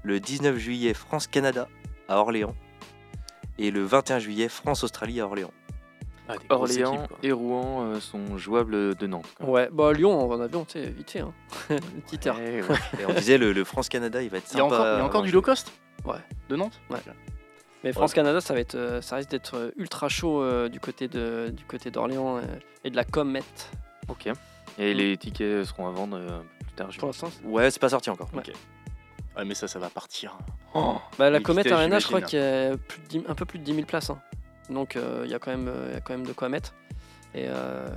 Le 0.03 0.18
19 0.20 0.57
juillet, 0.57 0.95
France-Canada 0.95 1.68
à 2.09 2.18
Orléans. 2.18 2.55
Et 3.59 3.70
le 3.70 3.83
21 3.85 4.18
juillet, 4.18 4.49
France-Australie 4.49 5.20
à 5.20 5.26
Orléans. 5.26 5.53
Ah, 6.49 6.55
Orléans 6.55 6.95
équipes, 7.05 7.16
et 7.22 7.33
Rouen 7.33 7.83
euh, 7.85 8.01
sont 8.01 8.39
jouables 8.39 8.95
de 8.95 9.07
Nantes. 9.07 9.26
quoi. 9.37 9.47
Ouais, 9.49 9.68
bah 9.72 9.93
Lyon 9.93 10.18
en 10.31 10.41
avion, 10.41 10.64
tu 10.64 10.72
sais, 10.81 10.89
vite 10.91 11.11
fait. 11.11 11.20
Hein. 11.20 11.33
Une 11.70 11.78
petite 12.03 12.26
heure. 12.26 12.37
Eh 12.41 12.62
ouais. 12.62 12.68
Et 13.01 13.07
on 13.09 13.12
disait 13.12 13.39
le, 13.39 13.53
le 13.53 13.64
France-Canada, 13.64 14.22
il 14.22 14.31
va 14.31 14.39
être 14.39 14.49
Il 14.53 14.57
y 14.59 14.61
a 14.61 14.62
sympa. 14.64 14.74
encore, 14.76 14.87
il 14.87 14.99
y 14.99 15.01
a 15.01 15.05
encore 15.05 15.22
du 15.22 15.31
low 15.31 15.43
cost 15.43 15.72
Ouais. 16.05 16.16
De 16.49 16.57
Nantes 16.57 16.81
Ouais. 16.91 16.99
Mais 17.85 17.93
France-Canada, 17.93 18.41
ça 18.41 18.53
va 18.55 18.61
être, 18.61 18.74
euh, 18.74 19.01
ça 19.01 19.16
risque 19.16 19.31
d'être 19.31 19.57
euh, 19.57 19.70
ultra 19.76 20.09
chaud 20.11 20.43
euh, 20.43 20.68
du 20.68 20.81
côté 20.81 21.09
de, 21.09 21.49
du 21.51 21.64
côté 21.64 21.91
d'Orléans 21.91 22.37
euh, 22.37 22.43
et 22.85 22.91
de 22.91 22.97
la 22.97 23.05
Comet. 23.05 23.43
Ok. 24.09 24.28
Et 24.78 24.95
les 24.95 25.16
tickets 25.16 25.64
seront 25.64 25.89
à 25.89 25.91
vendre 25.91 26.16
euh, 26.18 26.28
un 26.28 26.39
peu 26.59 26.64
plus 26.66 26.72
tard. 26.74 26.89
Pour 26.99 27.09
l'instant, 27.09 27.31
Ouais, 27.45 27.70
c'est 27.70 27.81
pas 27.81 27.89
sorti 27.89 28.11
encore. 28.11 28.28
Ouais. 28.35 28.43
Ouais, 29.37 29.45
mais 29.45 29.55
ça, 29.55 29.66
ça 29.68 29.78
va 29.78 29.89
partir. 29.89 30.37
bah, 31.18 31.31
la 31.31 31.39
vitesses, 31.39 31.72
Arena, 31.72 31.99
je 32.01 32.07
crois 32.07 32.20
qu'il 32.20 32.39
y 32.39 32.43
a 32.43 32.76
plus 32.76 33.01
de 33.01 33.07
10 33.09 33.22
un 33.28 33.35
peu 33.35 33.45
plus 33.47 33.59
de 33.59 33.64
10 33.64 33.74
000 33.74 33.87
places. 33.87 34.11
hein. 34.11 34.20
Donc 34.68 34.96
euh, 34.96 35.22
il 35.24 35.30
y 35.30 35.34
a 35.34 35.38
quand 35.38 35.50
même, 35.50 35.68
euh, 35.68 35.86
il 35.88 35.94
y 35.94 35.96
a 35.96 36.00
quand 36.00 36.12
même 36.16 36.26
de 36.26 36.32
quoi 36.32 36.48
mettre. 36.48 36.74
Et, 37.34 37.46
euh, 37.48 37.88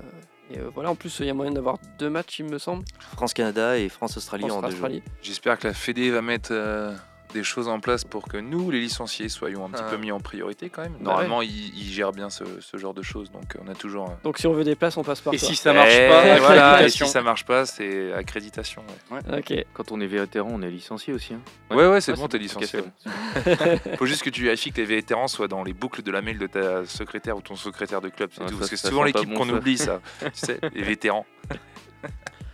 et, 0.52 0.60
euh, 0.60 0.70
voilà, 0.74 0.92
en 0.92 0.96
plus, 0.96 1.20
il 1.20 1.26
y 1.26 1.30
a 1.30 1.34
moyen 1.34 1.52
d'avoir 1.52 1.78
deux 1.98 2.10
matchs, 2.10 2.40
il 2.40 2.46
me 2.46 2.60
semble. 2.60 2.84
France-Canada 3.16 3.78
et 3.78 3.90
France-Australie 3.90 4.50
en 4.52 4.62
deux 4.62 4.76
jours. 4.76 4.90
J'espère 5.22 5.58
que 5.58 5.68
la 5.68 5.74
Fédé 5.74 6.12
va 6.12 6.22
mettre 6.22 6.50
euh, 6.52 6.94
des 7.34 7.44
choses 7.44 7.68
en 7.68 7.80
place 7.80 8.04
pour 8.06 8.28
que 8.28 8.38
nous, 8.38 8.72
les 8.72 8.80
licenciés, 8.80 9.28
soyons 9.28 9.66
un 9.66 9.70
petit 9.70 9.84
Ah. 9.86 9.90
peu 9.90 9.98
mis 9.98 10.12
en 10.12 10.20
priorité 10.20 10.70
quand 10.70 10.84
même. 10.84 10.94
Bah 10.94 11.00
Normalement, 11.12 11.42
ils, 11.42 11.76
ils 11.78 11.92
gèrent 11.92 12.12
bien 12.14 12.30
ce, 12.30 12.44
ce 12.62 12.78
genre 12.78 12.94
de 12.94 13.02
choses, 13.02 13.32
donc 13.32 13.56
euh, 13.56 13.60
on 13.66 13.70
a 13.70 13.76
toujours. 13.76 14.10
un- 14.10 14.20
Donc 14.24 14.38
si 14.38 14.48
on 14.48 14.54
veut 14.54 14.64
des 14.64 14.76
places, 14.76 14.96
on 14.98 15.04
passe 15.04 15.20
par 15.22 15.34
Et 15.34 15.38
toi. 15.38 15.48
si 15.50 15.56
ça 15.56 15.74
marche 15.74 15.90
Eh, 15.92 16.08
pas, 16.10 16.40
voilà, 16.40 16.84
et 16.86 16.90
si 16.90 17.06
ça 17.08 17.22
marche 17.22 17.44
pas, 17.46 17.66
c'est 17.66 18.14
accréditation. 18.14 18.84
ouais. 19.12 19.20
Ok. 19.40 19.66
Quand 19.74 19.92
on 19.92 20.00
est 20.00 20.08
vétéran, 20.08 20.50
on 20.52 20.62
est 20.62 20.70
licencié 20.70 21.14
aussi. 21.14 21.34
hein. 21.34 21.42
Ouais, 21.76 21.88
ouais, 21.88 22.00
c'est 22.02 22.14
Ah, 22.14 22.16
bon, 22.16 22.28
t'es 22.28 22.38
licencié. 22.38 22.80
ouais. 22.80 23.78
Faut 23.98 24.06
juste 24.06 24.24
que 24.24 24.30
tu 24.30 24.44
vérifies 24.44 24.72
que 24.72 24.78
les 24.82 24.86
vétérans 24.86 25.28
soient 25.28 25.48
dans 25.48 25.64
les 25.64 25.74
boucles 25.74 26.04
de 26.04 26.12
la 26.12 26.22
mail 26.22 26.38
de 26.38 26.48
ta 26.48 26.86
secrétaire 26.86 27.36
ou 27.36 27.42
ton 27.42 27.56
secrétaire 27.56 28.00
de 28.02 28.10
club, 28.10 28.30
c'est 28.34 28.42
Ah, 28.44 28.46
tout. 28.46 28.54
ça, 28.54 28.60
Parce 28.60 28.70
que 28.70 28.76
c'est 28.78 28.88
souvent 28.88 29.04
l'équipe 29.04 29.28
bon, 29.30 29.36
qu'on 29.40 29.50
oublie, 29.50 29.78
ça. 29.78 30.00
tu 30.20 30.28
sais, 30.34 30.60
les 30.74 30.84
vétérans. 30.84 31.26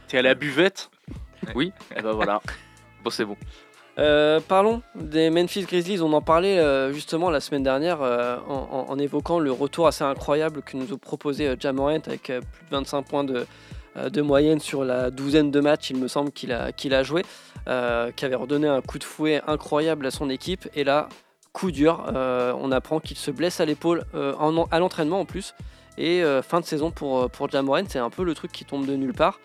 T'es 0.07 0.17
à 0.17 0.21
la 0.21 0.33
buvette? 0.35 0.89
Oui. 1.55 1.71
Et 1.95 2.01
bah 2.01 2.13
voilà. 2.13 2.41
Bon, 3.03 3.09
c'est 3.09 3.25
bon. 3.25 3.37
Euh, 3.99 4.39
parlons 4.39 4.81
des 4.95 5.29
Memphis 5.29 5.63
Grizzlies. 5.63 6.01
On 6.01 6.13
en 6.13 6.21
parlait 6.21 6.57
euh, 6.57 6.93
justement 6.93 7.29
la 7.29 7.41
semaine 7.41 7.63
dernière 7.63 8.01
euh, 8.01 8.37
en, 8.47 8.97
évoquant 8.97 9.39
le 9.39 9.51
retour 9.51 9.87
assez 9.87 10.05
incroyable 10.05 10.61
que 10.61 10.77
nous 10.77 10.93
a 10.93 10.97
proposé 10.97 11.49
euh, 11.49 11.55
Ja 11.59 11.73
Morant 11.73 11.89
avec 11.89 12.23
plus 12.23 12.33
de 12.33 12.71
25 12.71 13.01
points 13.03 13.23
de, 13.25 14.21
moyenne 14.21 14.61
sur 14.61 14.85
la 14.85 15.11
douzaine 15.11 15.51
de 15.51 15.59
matchs, 15.59 15.89
il 15.89 15.97
me 15.97 16.07
semble, 16.07 16.31
qu'il 16.31 16.53
a, 16.53 17.03
joué, 17.03 17.23
qui 17.65 18.25
avait 18.25 18.35
redonné 18.35 18.67
un 18.69 18.81
coup 18.81 18.99
de 18.99 19.03
fouet 19.03 19.41
incroyable 19.47 20.05
à 20.05 20.11
son 20.11 20.29
équipe. 20.29 20.69
Et 20.75 20.85
là, 20.85 21.09
coup 21.51 21.71
dur, 21.71 22.05
on 22.13 22.71
apprend 22.71 23.01
qu'il 23.01 23.17
se 23.17 23.31
blesse 23.31 23.59
à 23.59 23.65
l'épaule 23.65 24.05
à 24.13 24.79
l'entraînement 24.79 25.19
en 25.19 25.25
plus. 25.25 25.53
Et 25.97 26.23
fin 26.43 26.61
de 26.61 26.65
saison 26.65 26.91
pour, 26.91 27.29
pour 27.29 27.49
c'est 27.51 27.99
un 27.99 28.09
peu 28.09 28.23
le 28.23 28.33
truc 28.33 28.53
qui 28.53 28.63
tombe 28.63 28.85
de 28.85 28.95
nulle 28.95 29.13
part. 29.13 29.39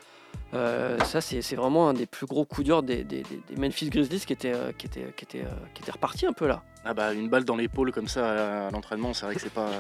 Euh, 0.54 0.98
ça, 1.00 1.20
c'est 1.20 1.40
vraiment 1.56 1.88
un 1.88 1.94
des 1.94 2.06
plus 2.06 2.26
gros 2.26 2.44
coups 2.44 2.64
durs 2.66 2.82
des, 2.82 3.02
des- 3.02 3.22
des- 3.22 3.40
des 3.48 3.56
Memphis 3.60 3.90
Grizzlies 3.90 4.20
qui 4.24 4.32
était, 4.32 4.54
euh, 4.54 4.70
qui, 4.76 4.86
était, 4.86 5.12
qui, 5.16 5.24
était, 5.24 5.40
euh, 5.42 5.50
qui 5.74 5.82
était 5.82 5.90
reparti 5.92 6.26
un 6.26 6.32
peu 6.32 6.46
là. 6.46 6.62
Ah 6.84 6.94
bah 6.94 7.12
une 7.14 7.28
balle 7.28 7.44
dans 7.44 7.56
l'épaule 7.56 7.90
comme 7.92 8.08
ça 8.08 8.66
à 8.66 8.70
l'entraînement, 8.70 9.14
c'est 9.14 9.24
vrai 9.26 9.34
que 9.34 9.40
c'est 9.40 9.52
pas 9.52 9.70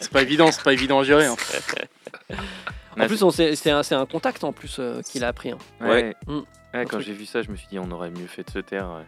c'est 0.00 0.10
pas 0.10 0.22
évident, 0.22 0.50
c'est 0.50 0.62
pas 0.64 0.72
évident 0.72 0.98
à 1.00 1.04
gérer. 1.04 1.26
hein. 1.26 1.36
En 2.98 3.06
plus, 3.06 3.24
c'est 3.54 3.94
un, 3.94 4.06
contact 4.06 4.44
en 4.44 4.52
plus 4.52 4.76
euh, 4.78 5.00
qu'il 5.02 5.24
a 5.24 5.28
appris. 5.28 5.50
hein. 5.50 5.58
Ouais. 5.80 6.14
Ouais, 6.26 6.42
Un 6.74 6.84
quand 6.84 7.00
j'ai 7.00 7.12
vu 7.14 7.24
ça, 7.26 7.40
je 7.42 7.50
me 7.50 7.56
suis 7.56 7.66
dit 7.68 7.78
on 7.78 7.90
aurait 7.90 8.10
mieux 8.10 8.26
fait 8.26 8.44
de 8.44 8.50
se 8.50 8.58
taire. 8.58 8.88
ouais. 8.90 9.04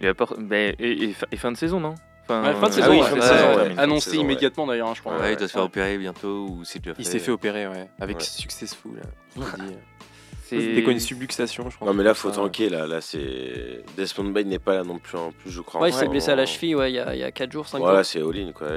Et, 0.00 0.08
apport- 0.08 0.36
et, 0.52 0.74
et 1.04 1.12
fa- 1.12 1.26
et 1.32 1.36
fin 1.36 1.50
de 1.50 1.56
saison, 1.56 1.80
non? 1.80 1.94
Enfin, 2.28 2.42
Ouais, 2.42 2.54
fin 2.54 2.68
de 2.68 2.72
euh, 2.72 2.74
saison, 2.74 2.86
ah 2.86 2.90
oui, 2.90 2.98
ouais, 2.98 3.04
fin 3.08 3.16
de 3.16 3.20
saison, 3.22 3.48
ouais, 3.56 3.68
ouais. 3.68 3.78
Annoncé 3.78 4.16
immédiatement 4.18 4.66
d'ailleurs, 4.66 4.88
hein, 4.88 4.92
je 4.94 5.00
crois. 5.00 5.18
Ouais, 5.18 5.32
il 5.32 5.36
doit 5.38 5.48
se 5.48 5.52
faire 5.54 5.62
opérer 5.62 5.96
bientôt 5.96 6.46
ou 6.50 6.64
c'est 6.64 6.78
déjà 6.78 6.94
fait. 6.94 7.02
Il 7.02 7.06
s'est 7.06 7.18
fait 7.18 7.30
opérer, 7.30 7.66
ouais, 7.66 7.88
avec 7.98 8.20
successful. 8.20 9.00
C'est- 9.36 9.42
C'était 10.48 10.82
quoi 10.82 10.92
une 10.92 11.00
subluxation, 11.00 11.68
je 11.70 11.76
crois. 11.76 11.86
Non, 11.88 11.94
mais 11.94 12.02
là, 12.04 12.14
faut 12.14 12.30
ça. 12.30 12.36
tanker. 12.36 12.68
Là, 12.70 12.86
là 12.86 13.00
c'est. 13.00 13.82
Desmond 13.96 14.30
Bain 14.30 14.44
n'est 14.44 14.58
pas 14.58 14.74
là 14.74 14.82
non 14.84 14.98
plus, 14.98 15.16
en 15.18 15.32
plus, 15.32 15.50
je 15.50 15.60
crois. 15.60 15.80
Ouais, 15.80 15.90
il 15.90 15.92
s'est 15.92 16.08
blessé 16.08 16.30
à 16.30 16.36
la 16.36 16.46
cheville 16.46 16.74
ouais, 16.76 16.90
il 16.90 16.94
y 16.94 16.98
a, 16.98 17.14
il 17.14 17.20
y 17.20 17.24
a 17.24 17.30
4 17.30 17.52
jours, 17.52 17.66
5 17.68 17.78
Voilà, 17.78 17.98
jours. 18.02 18.06
c'est 18.06 18.20
all-in, 18.22 18.52
quoi. 18.52 18.68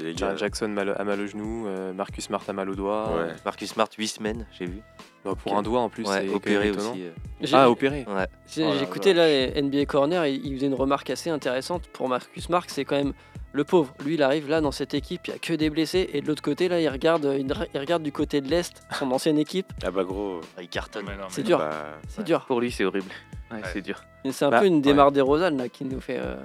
Les 0.00 0.14
gars. 0.14 0.34
Jackson 0.36 0.68
mal- 0.68 0.94
a 0.98 1.04
mal 1.04 1.20
au 1.20 1.26
genou, 1.26 1.66
euh, 1.66 1.92
Marcus 1.92 2.24
Smart 2.24 2.42
a 2.48 2.52
mal 2.52 2.68
au 2.70 2.74
doigt. 2.74 3.12
Ouais. 3.16 3.32
Marcus 3.44 3.70
Smart, 3.70 3.88
8 3.96 4.08
semaines, 4.08 4.46
j'ai 4.58 4.66
vu. 4.66 4.80
Bah, 5.24 5.32
pour 5.40 5.54
un 5.56 5.62
doigt 5.62 5.80
en 5.80 5.90
plus, 5.90 6.06
Ouais, 6.08 6.28
opéré 6.34 6.70
aussi. 6.70 7.02
euh. 7.02 7.10
J'ai- 7.42 7.54
Ah, 7.56 7.70
opéré. 7.70 8.06
Ouais. 8.08 8.26
J'ai 8.50 8.64
Oh 8.64 9.12
là 9.14 9.26
les 9.26 9.52
NBA 9.62 9.84
Corner 9.84 10.26
il 10.26 10.54
faisait 10.54 10.66
une 10.66 10.74
remarque 10.74 11.10
assez 11.10 11.28
intéressante 11.28 11.88
pour 11.92 12.08
Marcus 12.08 12.48
Mark, 12.48 12.70
c'est 12.70 12.84
quand 12.86 12.96
même 12.96 13.12
le 13.52 13.64
pauvre. 13.64 13.92
Lui, 14.04 14.14
il 14.14 14.22
arrive 14.22 14.48
là 14.48 14.60
dans 14.60 14.70
cette 14.72 14.94
équipe, 14.94 15.22
il 15.26 15.30
y 15.30 15.34
a 15.34 15.38
que 15.38 15.52
des 15.52 15.70
blessés 15.70 16.08
et 16.12 16.20
de 16.20 16.26
l'autre 16.26 16.42
côté 16.42 16.68
là, 16.68 16.80
il 16.80 16.88
regarde, 16.88 17.24
il, 17.38 17.52
il 17.74 17.80
regarde 17.80 18.02
du 18.02 18.12
côté 18.12 18.40
de 18.40 18.48
l'est, 18.48 18.82
son 18.92 19.10
ancienne 19.12 19.38
équipe. 19.38 19.72
Ah 19.84 19.90
bah, 19.90 20.04
gros. 20.04 20.40
Ah, 20.56 20.62
il 20.62 20.68
cartonne. 20.68 21.06
C'est 21.30 21.42
dur, 21.42 21.58
Bah, 21.58 21.70
c'est 22.08 22.24
dur. 22.24 22.44
Pour 22.46 22.60
lui, 22.60 22.70
c'est 22.70 22.84
horrible. 22.84 23.10
Ouais, 23.50 23.56
Ouais. 23.58 23.62
c'est 23.72 23.82
dur. 23.82 24.00
C'est 24.30 24.44
un 24.44 24.50
Bah, 24.50 24.60
peu 24.60 24.66
une 24.66 24.76
ouais. 24.76 24.80
démarre 24.80 25.10
des 25.12 25.20
Rosanne 25.22 25.56
là 25.56 25.68
qui 25.68 25.84
nous 25.84 26.00
fait 26.00 26.18
euh, 26.18 26.36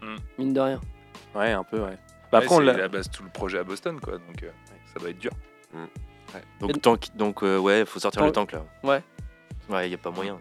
Mm. 0.00 0.16
mine 0.38 0.52
de 0.54 0.60
rien. 0.60 0.80
Ouais, 1.34 1.50
un 1.52 1.64
peu, 1.64 1.78
ouais. 1.80 1.98
Bah, 2.32 2.38
après, 2.38 2.54
on 2.54 2.58
c'est 2.58 2.64
l'a. 2.64 2.72
la 2.76 2.88
base 2.88 3.10
tout 3.10 3.22
le 3.22 3.28
projet 3.30 3.58
à 3.58 3.64
Boston, 3.64 3.98
quoi. 4.00 4.14
Donc 4.14 4.42
euh, 4.42 4.50
ça 4.92 5.00
doit 5.00 5.10
être 5.10 5.18
dur. 5.18 5.32
Donc, 6.60 6.70
Et- 6.76 6.80
tank, 6.80 7.06
donc 7.16 7.42
euh, 7.42 7.58
ouais, 7.58 7.84
faut 7.86 7.98
sortir 8.00 8.20
Tank- 8.20 8.26
le 8.28 8.32
tank 8.32 8.52
là. 8.52 8.64
Ouais. 8.84 9.02
Ouais, 9.68 9.88
il 9.88 9.92
y 9.92 9.94
a 9.94 9.98
pas 9.98 10.10
moyen. 10.10 10.38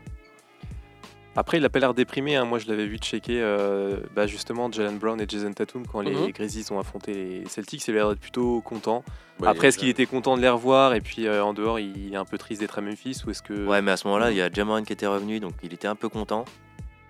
Après, 1.40 1.58
il 1.58 1.66
a 1.66 1.70
pas 1.70 1.80
l'air 1.80 1.94
déprimé. 1.94 2.36
hein. 2.36 2.46
Moi, 2.46 2.58
je 2.60 2.68
l'avais 2.68 2.88
vu 2.88 2.98
checker 2.98 3.40
euh, 3.42 3.98
bah, 4.16 4.26
justement 4.28 4.72
Jalen 4.72 4.98
Brown 4.98 5.22
et 5.22 5.26
Jason 5.28 5.54
Tatum 5.54 5.86
quand 5.86 6.02
les 6.02 6.12
Mhm. 6.12 6.32
Grizzlies 6.32 6.66
ont 6.72 6.80
affronté 6.80 7.14
les 7.14 7.46
Celtics. 7.48 7.88
Il 7.88 7.92
a 7.92 7.94
l'air 7.98 8.10
d'être 8.10 8.20
plutôt 8.20 8.60
content. 8.62 9.04
bah, 9.40 9.50
Après, 9.52 9.68
est-ce 9.68 9.78
qu'il 9.78 9.88
était 9.88 10.08
content 10.08 10.36
de 10.36 10.42
les 10.42 10.50
revoir? 10.50 10.96
Et 10.96 11.02
puis 11.02 11.28
euh, 11.28 11.44
en 11.44 11.54
dehors, 11.54 11.80
il 11.80 12.12
est 12.14 12.18
un 12.18 12.26
peu 12.26 12.40
triste 12.40 12.62
d'être 12.62 12.80
à 12.80 12.82
Memphis 12.82 13.22
ou 13.26 13.30
est-ce 13.30 13.44
que 13.44 13.54
Ouais, 13.68 13.82
mais 13.84 13.92
à 13.92 13.98
ce 13.98 14.08
moment-là, 14.08 14.32
il 14.32 14.38
y 14.38 14.42
a 14.42 14.50
Jamoran 14.52 14.82
qui 14.84 14.94
était 14.94 15.06
revenu, 15.08 15.40
donc 15.40 15.54
il 15.62 15.74
était 15.74 15.88
un 15.88 15.96
peu 15.96 16.10
content. 16.10 16.44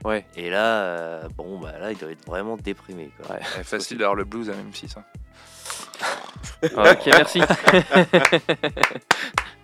Ouais. 0.03 0.25
Et 0.35 0.49
là, 0.49 0.81
euh, 0.83 1.27
bon, 1.37 1.57
bah 1.59 1.79
là, 1.79 1.91
il 1.93 1.97
doit 1.97 2.11
être 2.11 2.25
vraiment 2.27 2.57
déprimé. 2.57 3.09
Quoi. 3.21 3.35
Ouais. 3.37 3.41
Facile 3.63 3.97
d'avoir 3.97 4.15
le 4.15 4.25
blues 4.25 4.49
à 4.49 4.53
Memphis. 4.53 4.93
Hein. 4.97 5.03
Ah, 6.75 6.91
ok, 6.93 7.05
merci. 7.07 7.39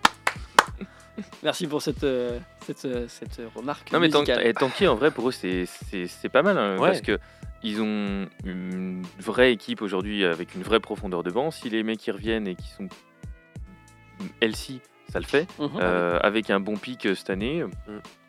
Merci 1.42 1.66
pour 1.66 1.80
cette, 1.82 2.02
euh, 2.04 2.38
cette, 2.66 2.84
euh, 2.86 3.06
cette 3.08 3.40
remarque. 3.54 3.92
Non 3.92 4.00
mais 4.00 4.08
tant, 4.08 4.24
en 4.88 4.96
vrai 4.96 5.10
pour 5.10 5.28
eux 5.28 5.32
c'est 5.32 5.66
c'est- 5.66 6.06
c'est 6.06 6.28
pas 6.28 6.42
mal 6.42 6.58
hein, 6.58 6.76
Ouais. 6.78 6.88
parce 6.88 7.00
que 7.02 7.18
ils 7.62 7.80
ont 7.80 8.26
une 8.44 9.02
vraie 9.18 9.52
équipe 9.52 9.80
aujourd'hui 9.80 10.24
avec 10.24 10.54
une 10.54 10.62
vraie 10.62 10.80
profondeur 10.80 11.22
de 11.22 11.30
banc. 11.30 11.50
Si 11.50 11.70
les 11.70 11.82
mecs 11.82 12.06
y 12.06 12.10
reviennent 12.10 12.46
et 12.48 12.54
qui 12.56 12.68
sont 12.68 12.88
LC, 14.42 14.80
ça 15.10 15.18
le 15.20 15.24
fait. 15.24 15.46
Mhm. 15.58 15.70
Euh, 15.80 16.18
avec 16.22 16.50
un 16.50 16.60
bon 16.60 16.76
pic 16.76 17.08
cette 17.14 17.30
année. 17.30 17.64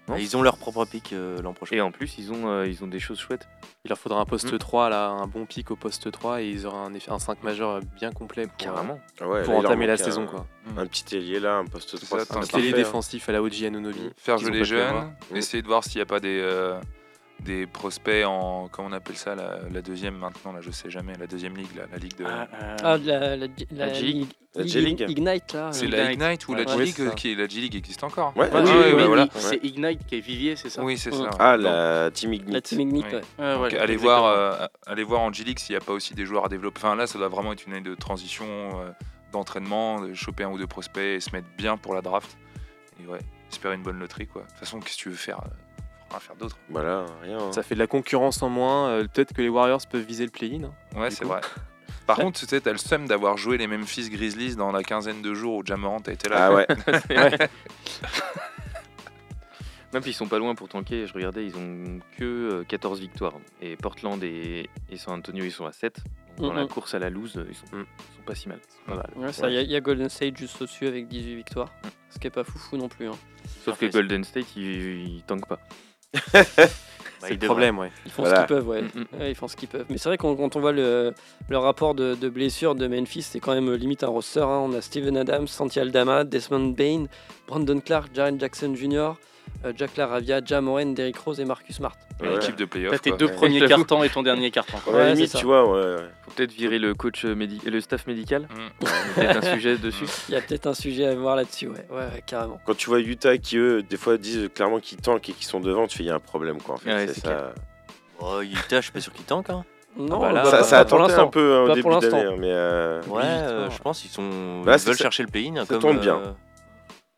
Non. 0.07 0.17
Ils 0.17 0.37
ont 0.37 0.43
leur 0.43 0.57
propre 0.57 0.85
pic 0.85 1.13
euh, 1.13 1.41
l'an 1.41 1.53
prochain. 1.53 1.75
Et 1.77 1.81
en 1.81 1.91
plus 1.91 2.17
ils 2.19 2.31
ont 2.31 2.47
euh, 2.47 2.67
ils 2.67 2.83
ont 2.83 2.87
des 2.87 2.99
choses 2.99 3.19
chouettes. 3.19 3.47
il 3.85 3.89
leur 3.89 3.97
faudra 3.97 4.19
un 4.21 4.25
poste 4.25 4.53
Mm. 4.53 4.57
3, 4.59 4.89
là, 4.89 5.07
un 5.09 5.25
bon 5.25 5.45
pic 5.45 5.71
au 5.71 5.75
poste 5.75 6.11
3 6.11 6.41
et 6.43 6.49
ils 6.49 6.67
auraient 6.67 6.77
un, 6.77 6.91
eff- 6.93 7.11
un 7.11 7.17
5 7.19 7.41
majeur 7.43 7.79
bien 7.95 8.11
complet 8.11 8.45
pour, 8.45 8.55
Carrément. 8.57 8.99
Ah 9.19 9.27
ouais, 9.27 9.43
pour 9.43 9.55
entamer 9.55 9.87
la 9.87 9.97
saison. 9.97 10.23
un- 10.23 10.27
Quoi. 10.27 10.45
Un 10.77 10.85
petit 10.85 11.15
ailier 11.17 11.39
là, 11.39 11.55
un 11.55 11.65
poste 11.65 11.97
C'est 11.97 12.05
3. 12.05 12.19
ça, 12.19 12.25
c'est 12.25 12.29
t'as 12.33 12.37
un 12.37 12.41
parfait, 12.41 12.57
télé 12.57 12.69
hein. 12.73 12.75
défensif 12.77 13.27
à 13.29 13.31
la 13.31 13.41
OG 13.41 13.63
Anunobi. 13.65 14.09
Faire 14.17 14.37
jouer 14.37 14.51
les 14.51 14.63
jeunes, 14.65 15.11
Mm. 15.31 15.35
essayer 15.37 15.61
de 15.63 15.67
voir 15.67 15.83
s'il 15.83 15.95
n'y 15.97 16.01
a 16.03 16.05
pas 16.05 16.19
des, 16.19 16.39
euh, 16.39 16.79
des 17.41 17.67
prospects 17.67 18.25
en. 18.25 18.67
Comment 18.71 18.89
on 18.89 18.91
appelle 18.93 19.17
ça 19.17 19.35
la, 19.35 19.59
la 19.71 19.81
deuxième 19.81 20.15
maintenant, 20.17 20.51
là, 20.53 20.61
je 20.61 20.71
sais 20.71 20.89
jamais, 20.89 21.13
la 21.19 21.27
deuxième 21.27 21.55
ligue, 21.55 21.75
là, 21.75 21.83
la 21.91 21.97
ligue 21.97 22.15
de. 22.17 22.25
Ah, 22.25 22.47
euh, 22.63 22.75
Ah, 22.83 22.97
la, 22.97 23.19
la, 23.35 23.47
la, 23.47 23.47
La 23.87 23.93
G 23.93 24.05
League. 24.07 24.27
La 24.55 24.63
Ligue 24.63 24.71
G 24.71 24.81
League. 24.81 25.05
Ignite 25.09 25.53
là. 25.53 25.69
c'est 25.73 25.87
la 25.87 26.11
Ignite. 26.13 26.47
Ou 26.47 26.53
la 26.55 26.65
G 26.65 26.75
ouais, 26.75 26.85
League 26.85 27.13
qui 27.15 27.31
est- 27.31 27.35
La 27.35 27.47
G 27.47 27.59
League 27.59 27.75
existe 27.75 28.03
encore 28.05 28.31
Ouais, 28.37 28.49
oui, 28.53 28.61
oui, 28.63 28.71
oui, 28.85 28.93
oui, 28.95 29.03
voilà. 29.05 29.27
C'est 29.35 29.59
Ignite 29.63 30.05
qui 30.07 30.15
est 30.15 30.19
Vivier, 30.21 30.55
c'est 30.55 30.69
ça 30.69 30.81
Oui, 30.81 30.97
c'est 30.97 31.11
ça. 31.13 31.29
Ah, 31.39 31.57
Donc- 31.57 31.65
la 31.65 32.11
Team 32.11 32.31
La 32.31 32.35
Ignite. 32.37 32.63
Team 32.63 32.79
Ignite, 32.79 33.05
Oui. 33.05 33.13
ouais. 33.13 33.21
Ouais, 33.45 33.53
Donc, 33.55 33.71
ouais, 33.73 33.77
allez, 33.79 33.97
voir, 33.97 34.23
euh, 34.25 34.65
allez 34.87 35.03
voir 35.03 35.21
en 35.21 35.31
G-League 35.33 35.59
s'il 35.59 35.73
n'y 35.75 35.81
a 35.81 35.85
pas 35.85 35.91
aussi 35.91 36.13
des 36.15 36.25
joueurs 36.25 36.45
à 36.45 36.47
développer. 36.49 36.77
Enfin, 36.79 36.95
là, 36.95 37.05
ça 37.05 37.19
doit 37.19 37.27
vraiment 37.27 37.51
être 37.51 37.65
une 37.67 37.73
année 37.73 37.81
de 37.81 37.95
transition, 37.95 38.45
euh, 38.47 38.91
d'entraînement, 39.33 39.99
de 39.99 40.13
choper 40.13 40.45
un 40.45 40.49
ou 40.51 40.57
deux 40.57 40.67
prospects 40.67 41.03
et 41.03 41.19
se 41.19 41.31
mettre 41.31 41.47
bien 41.57 41.75
pour 41.75 41.93
la 41.93 42.01
draft. 42.01 42.37
Et 43.03 43.07
ouais, 43.07 43.19
espérer 43.51 43.75
une 43.75 43.83
bonne 43.83 43.99
loterie, 43.99 44.27
quoi. 44.27 44.43
De 44.43 44.47
toute 44.47 44.57
façon, 44.59 44.79
qu'est-ce 44.79 44.95
que 44.95 45.01
tu 45.01 45.09
veux 45.09 45.15
faire 45.15 45.39
euh, 45.39 45.49
rien 46.17 46.19
faire 46.27 46.35
d'autre. 46.35 46.57
Voilà, 46.69 47.05
rien. 47.21 47.37
hein. 47.39 47.51
Ça 47.51 47.63
fait 47.63 47.75
de 47.75 47.79
la 47.79 47.87
concurrence 47.87 48.41
en 48.41 48.49
moins. 48.49 48.89
euh, 48.89 49.07
Peut-être 49.07 49.33
que 49.33 49.41
les 49.41 49.49
Warriors 49.49 49.81
peuvent 49.89 50.03
viser 50.05 50.25
le 50.25 50.31
play-in. 50.31 50.63
hein. 50.65 50.73
Ouais, 50.99 51.11
c'est 51.11 51.25
vrai. 51.25 51.41
Par 52.07 52.17
contre, 52.17 52.39
tu 52.39 52.45
sais, 52.45 52.61
t'as 52.61 52.71
le 52.71 52.77
seum 52.77 53.07
d'avoir 53.07 53.35
joué 53.37 53.57
les 53.57 53.65
Memphis 53.65 54.09
Grizzlies 54.11 54.55
dans 54.55 54.71
la 54.71 54.83
quinzaine 54.83 55.21
de 55.23 55.33
jours 55.33 55.55
où 55.57 55.65
Jamorant 55.65 56.01
a 56.05 56.11
été 56.11 56.29
là. 56.29 56.47
Ah 56.47 56.53
ouais. 56.53 56.67
Ouais. 57.09 57.49
Même 59.93 60.03
s'ils 60.03 60.13
sont 60.13 60.27
pas 60.27 60.39
loin 60.39 60.55
pour 60.55 60.67
tanker, 60.67 61.07
je 61.07 61.13
regardais, 61.13 61.45
ils 61.45 61.55
ont 61.55 61.99
que 62.17 62.23
euh, 62.23 62.63
14 62.67 62.99
victoires. 62.99 63.33
Et 63.61 63.77
Portland 63.77 64.21
et, 64.23 64.69
et 64.89 64.97
San 64.97 65.13
Antonio, 65.19 65.45
ils 65.45 65.51
sont 65.51 65.65
à 65.65 65.71
7. 65.71 65.99
Donc, 66.37 66.47
dans 66.47 66.53
la 66.53 66.67
course 66.67 66.93
à 66.95 66.99
la 66.99 67.09
loose, 67.09 67.41
ils 67.47 67.55
sont, 67.55 67.65
Mm. 67.71 67.85
ils 68.11 68.15
sont 68.17 68.23
pas 68.25 68.35
si 68.35 68.49
mal. 68.49 68.59
Pas 68.85 68.95
mal. 68.95 69.09
Ouais, 69.15 69.31
ça, 69.31 69.47
il 69.47 69.53
y 69.53 69.57
a- 69.57 69.61
il 69.61 69.71
y, 69.71 69.75
a 69.75 69.79
Golden 69.79 70.09
State 70.09 70.35
juste 70.37 70.61
au-dessus 70.61 70.85
avec 70.87 71.07
18 71.07 71.35
victoires. 71.35 71.71
Ce 72.09 72.19
qui 72.19 72.27
est 72.27 72.31
pas 72.31 72.43
foufou 72.43 72.75
non 72.75 72.89
plus. 72.89 73.07
hein. 73.07 73.17
Sauf 73.63 73.79
que 73.79 73.85
Golden 73.85 74.25
State, 74.25 74.53
ils, 74.57 75.15
ils 75.15 75.23
tankent 75.23 75.47
pas. 75.47 75.59
Bah, 77.21 77.27
C'est 77.29 77.35
il 77.35 77.39
le 77.39 77.47
problème, 77.47 77.79
ouais. 77.79 77.91
Ils 78.05 78.11
font 78.11 78.23
Voilà. 78.23 78.41
ce 78.41 78.41
qu'ils 78.41 78.55
peuvent, 78.55 78.67
ouais. 78.67 78.81
Mm, 78.81 78.85
mm. 78.93 79.19
Ouais, 79.19 79.31
ils 79.31 79.35
font 79.35 79.47
ce 79.47 79.55
qu'ils 79.55 79.69
peuvent. 79.69 79.85
Mais 79.89 79.97
c'est 79.97 80.09
vrai 80.09 80.17
qu'on 80.17 80.35
quand 80.35 80.55
on 80.57 80.59
voit 80.59 80.73
le, 80.73 81.13
le 81.47 81.57
rapport 81.57 81.95
de, 81.95 82.13
de 82.13 82.29
blessures 82.29 82.75
de 82.75 82.87
Memphis, 82.87 83.21
c'est 83.23 83.39
quand 83.39 83.53
même 83.53 83.69
euh, 83.69 83.77
limite 83.77 84.03
un 84.03 84.09
roster. 84.09 84.41
hein. 84.41 84.47
On 84.69 84.73
a 84.73 84.81
Steven 84.81 85.15
Adams, 85.17 85.47
Santi 85.47 85.79
Aldama, 85.79 86.25
Desmond 86.25 86.73
Bain, 86.77 87.05
Brandon 87.47 87.79
Clark, 87.79 88.09
Jaren 88.13 88.37
Jackson 88.39 88.75
Jr., 88.75 89.11
Jack 89.75 89.97
Laravia, 89.97 90.41
Jamoren, 90.43 90.93
Derrick 90.93 91.17
Rose 91.17 91.39
et 91.39 91.45
Marcus 91.45 91.75
Smart. 91.77 91.95
Une 92.21 92.29
Ouais. 92.29 92.35
équipe 92.37 92.55
de 92.55 92.65
T'as 92.65 92.69
playoff. 92.71 93.01
tes 93.01 93.11
deux 93.11 93.27
premiers 93.29 93.65
cartons 93.67 94.03
et 94.03 94.09
ton 94.09 94.23
dernier 94.23 94.51
carton. 94.51 94.77
quoi. 94.83 94.93
Ouais, 94.93 94.99
Ouais, 94.99 95.13
limite, 95.13 95.31
ça. 95.31 95.39
tu 95.39 95.45
vois, 95.45 95.69
ouais. 95.69 95.97
Faut 96.23 96.31
peut-être 96.31 96.51
virer 96.53 96.79
le 96.79 96.93
coach 96.93 97.25
euh, 97.25 97.35
médi- 97.35 97.67
le 97.69 97.81
staff 97.81 98.07
médical. 98.07 98.43
Mm. 98.43 98.85
Peut-être 99.15 99.37
un 99.47 99.53
sujet 99.55 99.77
dessus. 99.77 100.05
Il 100.29 100.35
y 100.35 100.37
a 100.37 100.41
peut-être 100.41 100.67
un 100.67 100.73
sujet 100.73 101.07
à 101.07 101.15
voir 101.15 101.35
là-dessus, 101.35 101.67
ouais. 101.67 101.85
Ouais, 101.89 101.97
ouais, 101.97 102.23
carrément. 102.25 102.59
Quand 102.65 102.75
tu 102.77 102.89
vois 102.89 102.99
Utah 102.99 103.37
qui, 103.37 103.57
eux, 103.57 103.81
des 103.83 103.97
fois 103.97 104.17
disent 104.17 104.49
clairement 104.53 104.79
qu'ils 104.79 104.99
tankent 104.99 105.27
et 105.29 105.33
qu'ils 105.33 105.45
sont 105.47 105.59
devant, 105.59 105.87
tu 105.87 105.97
fais, 105.97 106.03
il 106.03 106.07
y 106.07 106.11
a 106.11 106.15
un 106.15 106.19
problème, 106.19 106.61
quoi, 106.61 106.75
en 106.75 106.77
fait. 106.77 106.93
Ouais, 106.93 107.07
c'est 107.07 107.21
ça. 107.25 107.53
Oh, 108.19 108.41
Utah, 108.41 108.77
je 108.77 108.81
suis 108.81 108.91
pas 108.91 109.01
sûr 109.01 109.11
qu'ils 109.13 109.25
tankent. 109.25 109.49
Hein. 109.49 109.65
Non, 109.97 110.19
bah 110.19 110.31
là, 110.33 110.43
bah, 110.43 110.51
ça, 110.51 110.63
ça 110.63 110.79
a 110.79 110.85
pour 110.85 110.97
tenté 110.97 111.13
un 111.13 111.27
peu 111.27 111.53
hein, 111.55 111.61
au 111.63 111.73
début 111.73 111.89
d'année, 111.89 112.25
hein, 112.25 112.35
mais 112.37 112.49
euh, 112.51 113.01
Ouais, 113.07 113.21
euh, 113.23 113.39
victoires. 113.47 113.71
je 113.71 113.81
pense 113.81 114.01
qu'ils 114.01 114.09
sont. 114.11 114.61
Bah, 114.63 114.75
ils 114.77 114.85
veulent 114.85 114.95
ça- 114.95 115.03
chercher 115.03 115.23
le 115.23 115.29
play-in. 115.29 115.55
ça 115.61 115.65
comme, 115.65 115.79
tourne 115.79 115.99
bien. 115.99 116.17
euh, 116.17 116.31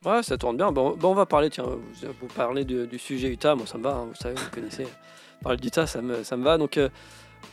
Ouais, 0.05 0.21
ça 0.23 0.37
tourne 0.37 0.57
bien. 0.57 0.71
Bon, 0.71 0.97
on 1.01 1.13
va 1.13 1.25
parler, 1.25 1.49
tiens, 1.49 1.65
vous, 1.65 2.27
parlez 2.27 2.63
du, 2.65 2.99
sujet 2.99 3.29
Utah, 3.29 3.55
moi 3.55 3.65
ça 3.65 3.77
me 3.77 3.83
va, 3.83 3.95
hein, 3.95 4.05
vous 4.07 4.15
savez, 4.15 4.35
vous 4.35 4.49
connaissez. 4.53 4.87
Parler 5.41 5.57
d'Utah, 5.57 5.87
ça 5.87 6.01
me, 6.01 6.23
ça 6.23 6.37
me 6.37 6.43
va. 6.43 6.57
Donc, 6.57 6.77
euh, 6.77 6.89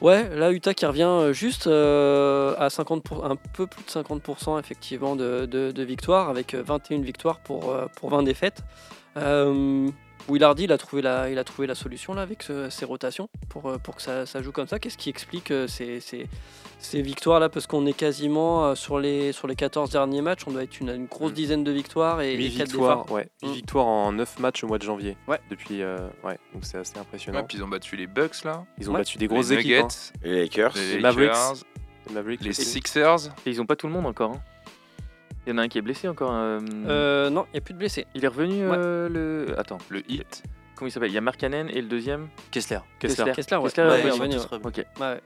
ouais, 0.00 0.34
là, 0.36 0.52
Utah 0.52 0.74
qui 0.74 0.84
revient 0.86 1.02
euh, 1.04 1.32
juste 1.32 1.66
euh, 1.66 2.54
à 2.58 2.70
50 2.70 3.02
pour- 3.02 3.24
un 3.24 3.36
peu 3.36 3.66
plus 3.66 3.82
de 3.84 3.90
50% 3.90 4.58
effectivement 4.58 5.16
de, 5.16 5.46
de, 5.46 5.82
victoires, 5.82 6.28
avec 6.28 6.54
euh, 6.54 6.62
21 6.62 7.00
victoires 7.00 7.40
pour, 7.40 7.74
pour 7.96 8.10
20 8.10 8.22
défaites. 8.22 8.62
Euh, 9.16 9.88
Willard, 10.28 10.54
il 10.58 10.72
a 10.72 10.78
trouvé 10.78 11.02
la, 11.02 11.28
il 11.30 11.38
a 11.38 11.44
trouvé 11.44 11.66
la 11.66 11.74
solution 11.74 12.14
là 12.14 12.22
avec 12.22 12.42
ce- 12.42 12.70
ces 12.70 12.84
rotations 12.84 13.28
pour, 13.50 13.66
euh, 13.68 13.78
pour 13.78 13.96
que 13.96 14.02
ça, 14.02 14.24
ça 14.24 14.40
joue 14.42 14.52
comme 14.52 14.66
ça. 14.66 14.78
Qu'est-ce 14.78 14.96
qui 14.96 15.10
explique 15.10 15.50
euh, 15.50 15.66
ces, 15.66 16.00
ces, 16.00 16.26
ces 16.78 17.02
victoires 17.02 17.40
là 17.40 17.48
Parce 17.50 17.66
qu'on 17.66 17.84
est 17.84 17.92
quasiment 17.92 18.64
euh, 18.66 18.74
sur 18.74 18.98
les, 18.98 19.32
sur 19.32 19.46
les 19.48 19.54
14 19.56 19.90
derniers 19.90 20.22
matchs, 20.22 20.40
on 20.46 20.52
doit 20.52 20.62
être 20.62 20.80
une, 20.80 20.88
une 20.88 21.06
grosse 21.06 21.32
Mm. 21.32 21.34
dizaine 21.34 21.64
de 21.64 21.70
victoires 21.72 22.22
et, 22.22 22.34
8 22.36 22.46
et 22.46 22.50
4 22.58 22.68
victoires, 22.70 23.12
ouais. 23.12 23.28
Huit 23.42 23.48
Mm. 23.50 23.52
victoires 23.52 23.86
en 23.86 24.12
9 24.12 24.38
matchs 24.38 24.64
au 24.64 24.66
mois 24.68 24.78
de 24.78 24.84
janvier. 24.84 25.16
Ouais. 25.28 25.40
Depuis, 25.50 25.82
euh, 25.82 25.98
ouais, 26.24 26.38
donc 26.54 26.64
c'est 26.64 26.78
assez 26.78 26.96
impressionnant. 26.98 27.40
Ouais, 27.40 27.44
puis 27.46 27.58
ils 27.58 27.62
ont 27.64 27.68
battu 27.68 27.94
les 27.96 28.06
Bucks 28.06 28.44
là, 28.44 28.64
Ils 28.78 28.88
ont 28.88 28.94
Ouais. 28.94 29.00
battu 29.00 29.18
des 29.18 29.26
grosses 29.26 29.50
les 29.50 29.58
équipes. 29.58 29.72
Nuggets, 29.72 29.82
hein. 29.82 30.18
Les 30.24 30.40
Lakers. 30.42 30.74
les 30.74 31.00
Mavericks. 31.00 31.32
Les 32.08 32.14
Mavericks, 32.14 32.40
les 32.42 32.50
aussi. 32.50 32.64
Sixers. 32.64 33.18
Et 33.46 33.50
ils 33.50 33.60
ont 33.60 33.66
pas 33.66 33.76
tout 33.76 33.86
le 33.86 33.92
monde 33.92 34.06
encore. 34.06 34.32
hein. 34.32 34.40
Il 35.46 35.50
y 35.50 35.52
en 35.52 35.58
a 35.58 35.62
un 35.62 35.68
qui 35.68 35.78
est 35.78 35.82
blessé 35.82 36.08
encore. 36.08 36.30
euh, 36.32 36.58
Euh, 36.86 37.30
non, 37.30 37.44
il 37.48 37.52
n'y 37.54 37.58
a 37.58 37.60
plus 37.60 37.74
de 37.74 37.78
blessés. 37.78 38.06
Il 38.14 38.24
est 38.24 38.28
revenu 38.28 38.60
euh, 38.62 39.08
le. 39.08 39.58
Attends, 39.58 39.78
Le 39.90 40.00
Heat. 40.10 40.42
comment 40.74 40.88
il 40.88 40.90
s'appelle? 40.90 41.10
Il 41.10 41.14
y 41.14 41.18
a 41.18 41.20
Markkanen 41.20 41.68
et 41.68 41.82
le 41.82 41.88
deuxième? 41.88 42.28
Kessler. 42.50 42.78
Kessler. 42.98 43.32
Kessler, 43.34 43.56
ouais. 43.58 43.64
Kessler, 43.64 43.84
Ouais, 43.84 44.04
ouais, 44.04 44.10
revenu. 44.10 44.36
Ok. 44.62 44.84
Ouais. 45.00 45.20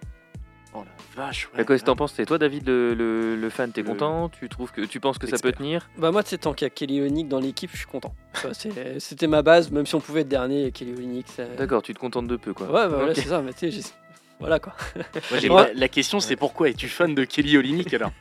Oh 0.74 0.84
la 1.16 1.24
vache, 1.24 1.48
ouais. 1.56 1.64
Qu'est-ce 1.64 1.80
que 1.82 1.86
t'en 1.86 1.96
penses 1.96 2.12
C'est 2.14 2.26
toi, 2.26 2.36
David, 2.36 2.66
le, 2.66 2.92
le- 2.92 3.36
le 3.36 3.50
fan 3.50 3.72
T'es 3.72 3.82
content? 3.82 4.28
Tu 4.28 4.50
trouves 4.50 4.70
que 4.70 4.82
tu 4.82 5.00
penses 5.00 5.16
que 5.16 5.26
ça 5.26 5.38
peut 5.38 5.50
tenir? 5.52 5.88
Bah 5.96 6.10
moi, 6.12 6.22
tu 6.22 6.28
sais, 6.28 6.36
tant 6.38 6.52
qu'il 6.52 6.66
y 6.66 6.70
a 6.70 6.70
Kelly 6.70 7.00
Olynyk 7.00 7.26
dans 7.28 7.40
l'équipe, 7.40 7.70
je 7.72 7.78
suis 7.78 7.86
content. 7.86 8.14
C'est- 8.52 8.98
C'était 9.00 9.26
ma 9.28 9.40
base, 9.40 9.70
même 9.70 9.86
si 9.86 9.94
on 9.94 10.00
pouvait 10.00 10.20
être 10.20 10.28
dernier, 10.28 10.70
Kelly 10.70 10.92
Olynyk. 10.92 11.26
ça- 11.28 11.46
D'accord, 11.56 11.80
tu 11.82 11.94
te 11.94 11.98
contentes 11.98 12.26
de 12.26 12.36
peu, 12.36 12.52
quoi. 12.52 12.66
Ouais, 12.66 12.72
bah 12.72 12.88
voilà, 12.88 13.10
Ok. 13.12 13.16
c'est 13.16 13.28
ça, 13.28 13.40
mais 13.40 13.52
tu 13.54 13.60
sais, 13.60 13.70
j'ai- 13.70 13.80
voilà 14.40 14.58
quoi. 14.60 14.74
Moi, 15.48 15.68
la 15.74 15.88
question, 15.88 16.20
c'est 16.20 16.36
pourquoi 16.36 16.68
es-tu 16.68 16.88
fan 16.88 17.14
de 17.14 17.24
Kelly 17.24 17.56
Olynyk 17.56 17.94
alors? 17.94 18.12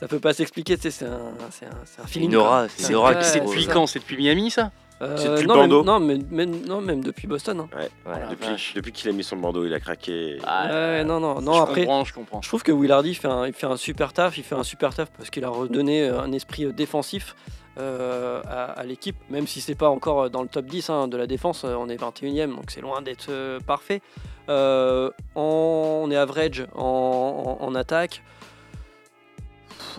Ça 0.00 0.06
peut 0.08 0.20
pas 0.20 0.32
s'expliquer, 0.32 0.76
tu 0.76 0.82
sais, 0.82 0.90
c'est 0.90 1.06
un, 1.06 1.32
c'est 1.50 1.66
un, 1.66 1.70
c'est 1.84 2.00
un 2.02 2.06
feeling. 2.06 2.30
C'est 2.68 2.76
qui 2.76 2.82
C'est 3.24 3.40
depuis 3.40 3.66
quand? 3.66 3.86
C'est 3.86 3.98
depuis 3.98 4.16
Miami 4.16 4.50
ça? 4.50 4.70
Euh, 5.00 5.16
C'est 5.16 5.28
depuis 5.28 5.46
non, 5.46 5.54
Bordeaux. 5.54 5.84
même, 5.84 5.86
non, 5.86 6.00
mais, 6.00 6.46
même- 6.46 6.66
non, 6.66 6.80
même 6.80 7.02
depuis 7.04 7.26
Boston. 7.28 7.60
hein. 7.60 7.68
Ouais. 7.76 7.88
Depuis 8.30 8.48
vache. 8.48 8.74
depuis 8.74 8.90
qu'il 8.92 9.08
a 9.08 9.12
mis 9.12 9.22
son 9.22 9.36
bandeau, 9.36 9.64
il 9.64 9.72
a 9.74 9.78
craqué. 9.80 10.38
Ouais, 10.44 11.04
non, 11.04 11.20
non, 11.20 11.40
non. 11.40 11.52
je 11.54 11.60
après, 11.62 11.80
comprends, 11.82 12.04
je 12.04 12.14
comprends. 12.14 12.42
je 12.42 12.48
trouve 12.48 12.62
que 12.64 12.72
Willardy 12.72 13.14
fait 13.14 13.28
un, 13.28 13.46
il 13.46 13.52
fait 13.52 13.66
un 13.66 13.76
super 13.76 14.12
taf. 14.12 14.38
Il 14.38 14.44
fait 14.44 14.56
un 14.56 14.64
super 14.64 14.92
taf 14.94 15.08
parce 15.16 15.30
qu'il 15.30 15.44
a 15.44 15.48
redonné 15.50 16.08
euh, 16.08 16.20
un 16.20 16.32
esprit 16.32 16.64
euh, 16.64 16.72
défensif 16.72 17.36
euh, 17.78 18.40
à, 18.48 18.64
à 18.72 18.82
l'équipe, 18.84 19.14
même 19.30 19.46
si 19.46 19.60
c'est 19.60 19.76
pas 19.76 19.88
encore 19.88 20.22
euh, 20.22 20.28
dans 20.28 20.42
le 20.42 20.48
top 20.48 20.66
10 20.66 20.90
hein, 20.90 21.06
de 21.06 21.16
la 21.16 21.28
défense. 21.28 21.62
euh, 21.64 21.76
On 21.78 21.88
est 21.88 21.96
21ème, 21.96 22.56
donc 22.56 22.70
c'est 22.72 22.80
loin 22.80 23.00
d'être 23.00 23.26
euh, 23.30 23.60
parfait. 23.60 24.02
Euh, 24.48 25.10
on 25.36 26.08
est 26.10 26.16
average 26.16 26.66
en, 26.74 27.56
en- 27.60 27.64
en 27.64 27.74
attaque. 27.76 28.22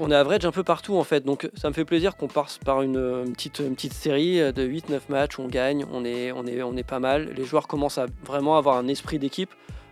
On 0.02 0.12
est 0.12 0.16
average 0.16 0.45
un 0.45 0.52
peu 0.52 0.64
partout 0.64 0.95
en 0.95 1.04
fait, 1.04 1.26
donc 1.26 1.50
ça 1.56 1.68
me 1.70 1.74
fait 1.74 1.84
plaisir 1.86 2.16
qu'on 2.16 2.28
passe 2.28 2.58
par 2.58 2.82
une, 2.82 2.95
euh, 2.97 3.26
une 3.26 3.34
petite, 3.34 3.60
une 3.60 3.76
petite 3.76 3.93
série 3.93 4.38
de 4.54 4.64
8-9 4.66 5.00
matchs, 5.10 5.39
on 5.39 5.47
gagne, 5.47 5.86
on 5.91 6.06
est, 6.06 6.32
on, 6.32 6.45
est, 6.45 6.62
on 6.64 6.76
est 6.78 6.84
pas 6.88 7.00
mal. 7.00 7.30
Les 7.36 7.43
joueurs 7.45 7.68
commencent 7.68 7.97
à 7.97 8.06
vraiment 8.26 8.58
avoir 8.58 8.78
un 8.78 8.88
esprit 8.88 9.20
d'équipe. 9.20 9.50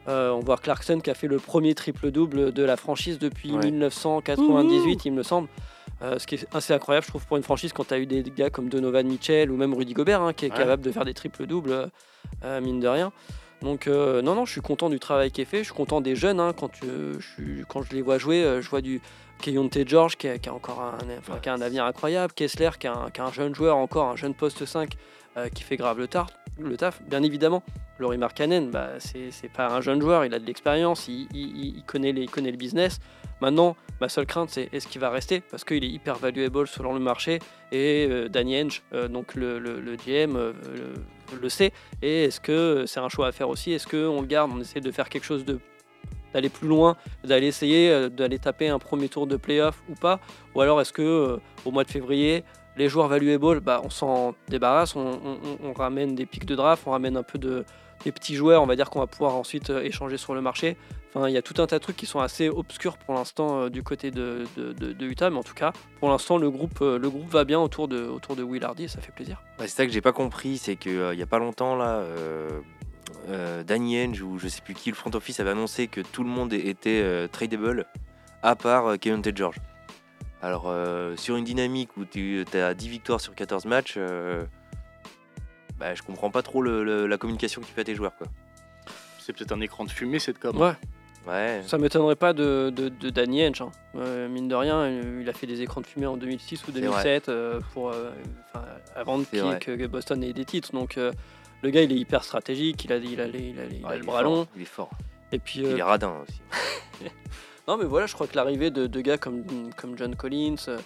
Euh, 0.08 0.32
on 0.32 0.40
voit 0.40 0.56
Clarkson 0.58 1.00
qui 1.04 1.10
a 1.10 1.14
fait 1.14 1.28
le 1.28 1.38
premier 1.38 1.76
triple-double 1.76 2.54
de 2.54 2.64
la 2.64 2.78
franchise 2.78 3.20
depuis 3.20 3.52
Ouais. 3.52 3.66
1998, 3.66 5.04
il 5.06 5.12
me 5.12 5.24
semble. 5.24 5.50
Euh, 6.02 6.20
ce 6.20 6.28
qui 6.28 6.36
est 6.36 6.48
assez 6.54 6.74
incroyable, 6.74 7.06
je 7.06 7.12
trouve, 7.12 7.26
pour 7.26 7.36
une 7.38 7.44
franchise 7.44 7.74
quand 7.74 7.88
tu 7.88 7.94
as 7.94 7.98
eu 8.00 8.06
des 8.06 8.24
gars 8.24 8.50
comme 8.50 8.70
Donovan 8.70 9.06
Mitchell 9.06 9.52
ou 9.52 9.58
même 9.58 9.74
Rudy 9.74 9.94
Gobert 9.94 10.22
hein, 10.22 10.32
qui 10.32 10.46
est 10.46 10.52
Ouais. 10.52 10.58
capable 10.58 10.84
de 10.84 10.92
faire 10.92 11.04
des 11.06 11.14
triples-doubles, 11.16 11.72
euh, 11.72 11.88
euh, 12.46 12.62
mine 12.62 12.80
de 12.80 12.88
rien. 12.88 13.12
Donc, 13.64 13.88
euh, 13.88 14.22
non, 14.22 14.36
non, 14.36 14.46
je 14.46 14.52
suis 14.52 14.62
content 14.62 14.90
du 14.90 15.00
travail 15.00 15.32
qui 15.32 15.42
est 15.42 15.46
fait. 15.46 15.60
Je 15.60 15.64
suis 15.64 15.74
content 15.74 16.00
des 16.00 16.16
jeunes. 16.16 16.40
hein, 16.40 16.54
quand, 16.58 16.70
euh, 16.84 17.16
je 17.20 17.28
suis- 17.28 17.64
quand 17.68 17.82
je 17.82 17.94
les 17.96 18.04
vois 18.04 18.20
jouer, 18.20 18.44
euh, 18.44 18.62
je 18.62 18.70
vois 18.70 18.82
du 18.82 19.02
Keyonte 19.42 19.88
George 19.88 20.16
qui 20.18 20.28
a, 20.28 20.38
qui 20.38 20.50
a 20.50 20.54
encore 20.54 20.82
un, 20.82 20.98
enfin, 21.20 21.40
qui 21.42 21.50
a 21.50 21.54
un 21.54 21.62
avenir 21.62 21.86
incroyable. 21.86 22.34
Kessler 22.34 22.72
qui 22.80 22.88
a, 22.88 22.94
un, 23.20 23.32
jeune 23.32 23.54
joueur, 23.56 23.78
encore 23.78 24.08
un 24.10 24.16
jeune 24.16 24.34
poste 24.34 24.66
5 24.66 24.94
euh, 25.38 25.50
qui 25.50 25.64
fait 25.64 25.78
grave 25.78 26.00
le, 26.00 26.08
tar- 26.08 26.30
le 26.60 26.76
taf. 26.78 27.02
Bien 27.04 27.24
évidemment, 27.24 27.64
Laurie 28.00 28.18
Markkanen, 28.18 28.70
bah, 28.72 28.92
c'est 29.00 29.52
pas 29.52 29.68
un 29.68 29.82
jeune 29.82 30.02
joueur, 30.02 30.26
il 30.26 30.34
a 30.34 30.40
de 30.40 30.46
l'expérience, 30.46 31.08
il, 31.08 31.84
connaît 31.86 32.12
les, 32.12 32.26
connaît 32.28 32.52
le 32.52 32.58
business. 32.58 33.00
Maintenant, 33.40 33.76
ma 34.02 34.10
seule 34.10 34.26
crainte, 34.26 34.50
c'est 34.50 34.68
est-ce 34.74 34.88
qu'il 34.88 35.00
va 35.00 35.12
rester 35.12 35.42
Parce 35.42 35.64
qu'il 35.64 35.84
est 35.84 35.90
hyper 35.90 36.16
valuable 36.16 36.68
selon 36.68 36.94
le 36.94 37.00
marché 37.00 37.38
et 37.72 38.08
euh, 38.10 38.30
Danny 38.30 38.60
Henge, 38.60 38.82
euh, 38.94 39.08
donc 39.08 39.36
le, 39.36 39.60
le- 39.60 39.80
le 39.80 39.96
GM, 39.96 40.36
euh, 40.36 40.54
le, 40.76 41.38
le 41.40 41.50
sait. 41.50 41.72
Et 42.02 42.24
est-ce 42.26 42.40
que 42.40 42.86
c'est 42.88 43.00
un 43.00 43.10
choix 43.10 43.28
à 43.28 43.32
faire 43.32 43.50
aussi 43.50 43.74
Est-ce 43.74 43.86
qu'on 43.86 44.22
le 44.22 44.28
garde 44.28 44.52
On 44.56 44.60
essaie 44.60 44.82
de 44.82 44.92
faire 44.92 45.08
quelque 45.10 45.26
chose 45.26 45.46
de 45.46 45.60
d'aller 46.38 46.50
plus 46.50 46.68
loin, 46.68 46.96
d'aller 47.24 47.48
essayer 47.48 47.90
euh, 47.90 48.10
d'aller 48.10 48.38
taper 48.38 48.70
un 48.70 48.78
premier 48.78 49.10
tour 49.10 49.26
de 49.26 49.38
playoff 49.38 49.82
ou 49.90 49.96
pas? 49.96 50.20
Ou 50.54 50.62
alors 50.62 50.80
est-ce 50.80 50.94
que 50.94 51.02
euh, 51.02 51.38
au 51.66 51.72
mois 51.72 51.84
de 51.84 51.90
février, 51.90 52.44
les 52.78 52.90
joueurs 52.90 53.08
valuable, 53.08 53.60
bah, 53.60 53.82
on 53.84 53.90
s'en 53.90 54.36
débarrasse, 54.48 54.96
on, 54.96 55.74
ramène 55.76 56.14
des 56.14 56.28
pics 56.28 56.46
de 56.46 56.56
draft, 56.56 56.84
on 56.86 56.92
ramène 56.92 57.18
un 57.18 57.24
peu 57.24 57.40
de 57.40 57.66
des 58.04 58.12
petits 58.12 58.36
joueurs, 58.36 58.62
on 58.62 58.68
va 58.68 58.76
dire 58.76 58.92
qu'on 58.92 59.00
va 59.00 59.08
pouvoir 59.08 59.36
ensuite 59.36 59.72
euh, 59.72 59.82
échanger 59.82 60.18
sur 60.18 60.36
le 60.36 60.42
marché. 60.42 60.78
Enfin, 61.16 61.28
il 61.28 61.34
y 61.34 61.38
a 61.38 61.42
tout 61.42 61.60
un 61.60 61.66
tas 61.66 61.80
de 61.80 61.84
trucs 61.84 61.98
qui 61.98 62.06
sont 62.06 62.20
assez 62.20 62.48
obscurs 62.48 63.00
pour 63.00 63.16
l'instant 63.16 63.70
du 63.70 63.82
côté 63.82 64.12
de, 64.12 64.44
Utah, 65.02 65.32
mais 65.32 65.38
en 65.38 65.44
tout 65.44 65.56
cas, 65.56 65.74
pour 66.00 66.10
l'instant, 66.10 66.38
le 66.38 66.52
groupe, 66.52 66.82
le 66.82 67.10
groupe 67.10 67.32
va 67.32 67.44
bien 67.44 67.60
autour 67.60 67.88
de, 67.88 68.04
autour 68.04 68.36
de 68.36 68.44
Will 68.44 68.64
Hardy 68.64 68.84
et 68.84 68.88
ça 68.88 69.02
fait 69.02 69.12
plaisir. 69.12 69.42
C'est 69.58 69.68
ça 69.68 69.86
que 69.88 69.92
j'ai 69.92 70.02
pas 70.02 70.12
compris, 70.12 70.60
c'est 70.60 70.76
qu'il 70.76 71.16
y 71.16 71.22
a 71.24 71.26
pas 71.26 71.40
longtemps 71.40 71.76
là, 71.76 72.04
euh, 73.30 73.64
Danny 73.64 74.00
Henge 74.02 74.22
ou 74.22 74.38
je 74.40 74.48
sais 74.48 74.62
plus 74.62 74.74
qui, 74.74 74.90
le 74.90 74.96
front 74.96 75.12
office 75.14 75.40
avait 75.40 75.52
annoncé 75.52 75.88
que 75.88 76.02
tout 76.02 76.24
le 76.24 76.30
monde 76.30 76.54
était 76.54 77.02
euh, 77.04 77.28
tradable 77.28 77.86
à 78.44 78.56
part 78.56 78.88
euh, 78.88 78.96
Kevin 78.98 79.22
Tate 79.22 79.38
George. 79.38 79.58
Alors 80.42 80.66
euh, 80.68 81.16
sur 81.16 81.36
une 81.36 81.44
dynamique 81.46 81.98
où 81.98 82.06
tu 82.06 82.44
as 82.54 82.74
10 82.74 82.90
victoires 82.90 83.20
sur 83.22 83.34
14 83.36 83.66
matchs, 83.66 83.96
euh, 83.98 84.46
bah, 85.80 85.94
je 85.96 86.02
comprends 86.04 86.30
pas 86.32 86.42
trop 86.42 86.62
le- 86.62 86.84
le- 86.84 87.08
la 87.08 87.18
communication 87.18 87.62
que 87.62 87.68
tu 87.68 87.74
fais 87.74 87.82
à 87.82 87.86
tes 87.86 87.96
joueurs 87.96 88.16
quoi. 88.18 88.28
C'est 89.20 89.34
peut-être 89.34 89.52
un 89.52 89.62
écran 89.62 89.84
de 89.84 89.90
fumée 89.92 90.20
cette 90.20 90.40
com. 90.40 90.56
Ouais, 90.58 90.74
Ouais. 91.28 91.62
ça 91.66 91.78
m'étonnerait 91.78 92.16
pas 92.16 92.32
de, 92.32 92.70
de, 92.74 92.88
de 92.88 93.10
Danny 93.10 93.46
Henge. 93.46 93.62
hein. 93.62 93.72
Euh, 93.96 94.30
mine 94.30 94.48
de 94.48 94.56
rien, 94.56 94.88
il 94.90 95.28
a 95.28 95.34
fait 95.34 95.46
des 95.48 95.62
écrans 95.62 95.82
de 95.82 95.88
fumée 95.88 96.06
en 96.06 96.16
2006 96.16 96.66
ou 96.68 96.72
vrai. 96.72 96.82
2007 96.82 97.28
euh, 97.30 97.60
pour, 97.74 97.90
euh, 97.92 98.12
avant 98.96 99.22
que 99.24 99.86
Boston 99.88 100.24
ait 100.24 100.32
des 100.34 100.46
titres. 100.46 100.72
Donc 100.72 100.98
euh, 100.98 101.12
le 101.64 101.70
gars, 101.70 101.82
il 101.82 101.92
est 101.92 101.96
hyper 101.98 102.24
stratégique, 102.24 102.86
il 102.86 102.94
a, 102.94 102.98
il 102.98 103.20
a, 103.22 103.28
les- 103.28 103.40
il 103.50 103.60
a, 103.60 103.66
les- 103.66 103.78
il 103.78 103.86
a 103.86 103.90
Ouais, 103.90 103.98
le 103.98 104.04
bras 104.06 104.22
long. 104.22 104.48
il 104.56 104.62
est 104.62 104.66
fort. 104.66 104.92
Et 105.32 105.40
puis, 105.40 105.60
Il 105.60 105.66
euh, 105.66 105.78
est 105.78 105.84
radin 105.84 106.14
aussi. 106.24 106.42
Non, 107.68 107.76
mais 107.76 107.84
voilà, 107.84 108.06
je 108.08 108.14
crois 108.14 108.28
que 108.28 108.36
l'arrivée 108.38 108.72
de, 108.72 108.88
de 108.88 109.02
gars 109.02 109.18
comme, 109.18 109.44
comme 109.76 109.98
John 109.98 110.16
Collins, 110.16 110.56
euh, 110.70 110.78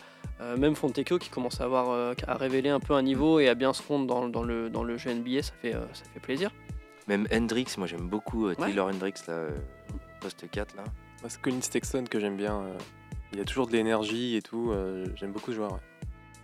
euh, 0.42 0.58
même 0.58 0.76
Fontecchio 0.76 1.20
qui 1.20 1.30
commence 1.30 1.62
à, 1.62 1.66
avoir, 1.66 1.92
euh, 1.92 2.14
à 2.28 2.34
révéler 2.36 2.70
un 2.70 2.80
peu 2.80 2.96
un 2.96 3.04
niveau 3.04 3.40
et 3.40 3.48
à 3.50 3.54
bien 3.54 3.72
se 3.72 3.84
fondre 3.84 4.08
dans, 4.08 4.28
dans 4.28 4.42
le, 4.42 4.68
dans 4.72 4.84
le 4.84 4.98
jeu 4.98 5.14
NBA, 5.14 5.44
ça 5.44 5.54
fait, 5.62 5.76
euh, 5.76 5.86
ça 5.94 6.04
fait 6.12 6.20
plaisir. 6.20 6.50
Même 7.08 7.28
Hendrix, 7.32 7.68
moi 7.78 7.86
j'aime 7.86 8.08
beaucoup 8.10 8.48
euh, 8.48 8.56
Ouais. 8.58 8.68
Taylor 8.70 8.88
Hendrix 8.88 9.14
là, 9.28 9.34
euh, 9.34 9.50
poste 10.22 10.50
4 10.50 10.76
là. 10.76 10.84
Moi, 11.22 11.30
c'est 11.30 11.40
Colin 11.40 11.62
Sexton 11.62 12.06
que 12.10 12.20
j'aime 12.20 12.36
bien. 12.36 12.62
euh, 12.62 12.74
il 13.32 13.40
a 13.40 13.46
toujours 13.46 13.68
de 13.68 13.74
l'énergie 13.74 14.36
et 14.36 14.42
tout. 14.42 14.72
euh, 14.72 15.06
j'aime 15.16 15.32
beaucoup 15.34 15.52
ce 15.52 15.58
joueur. 15.58 15.74
ouais. 15.74 15.80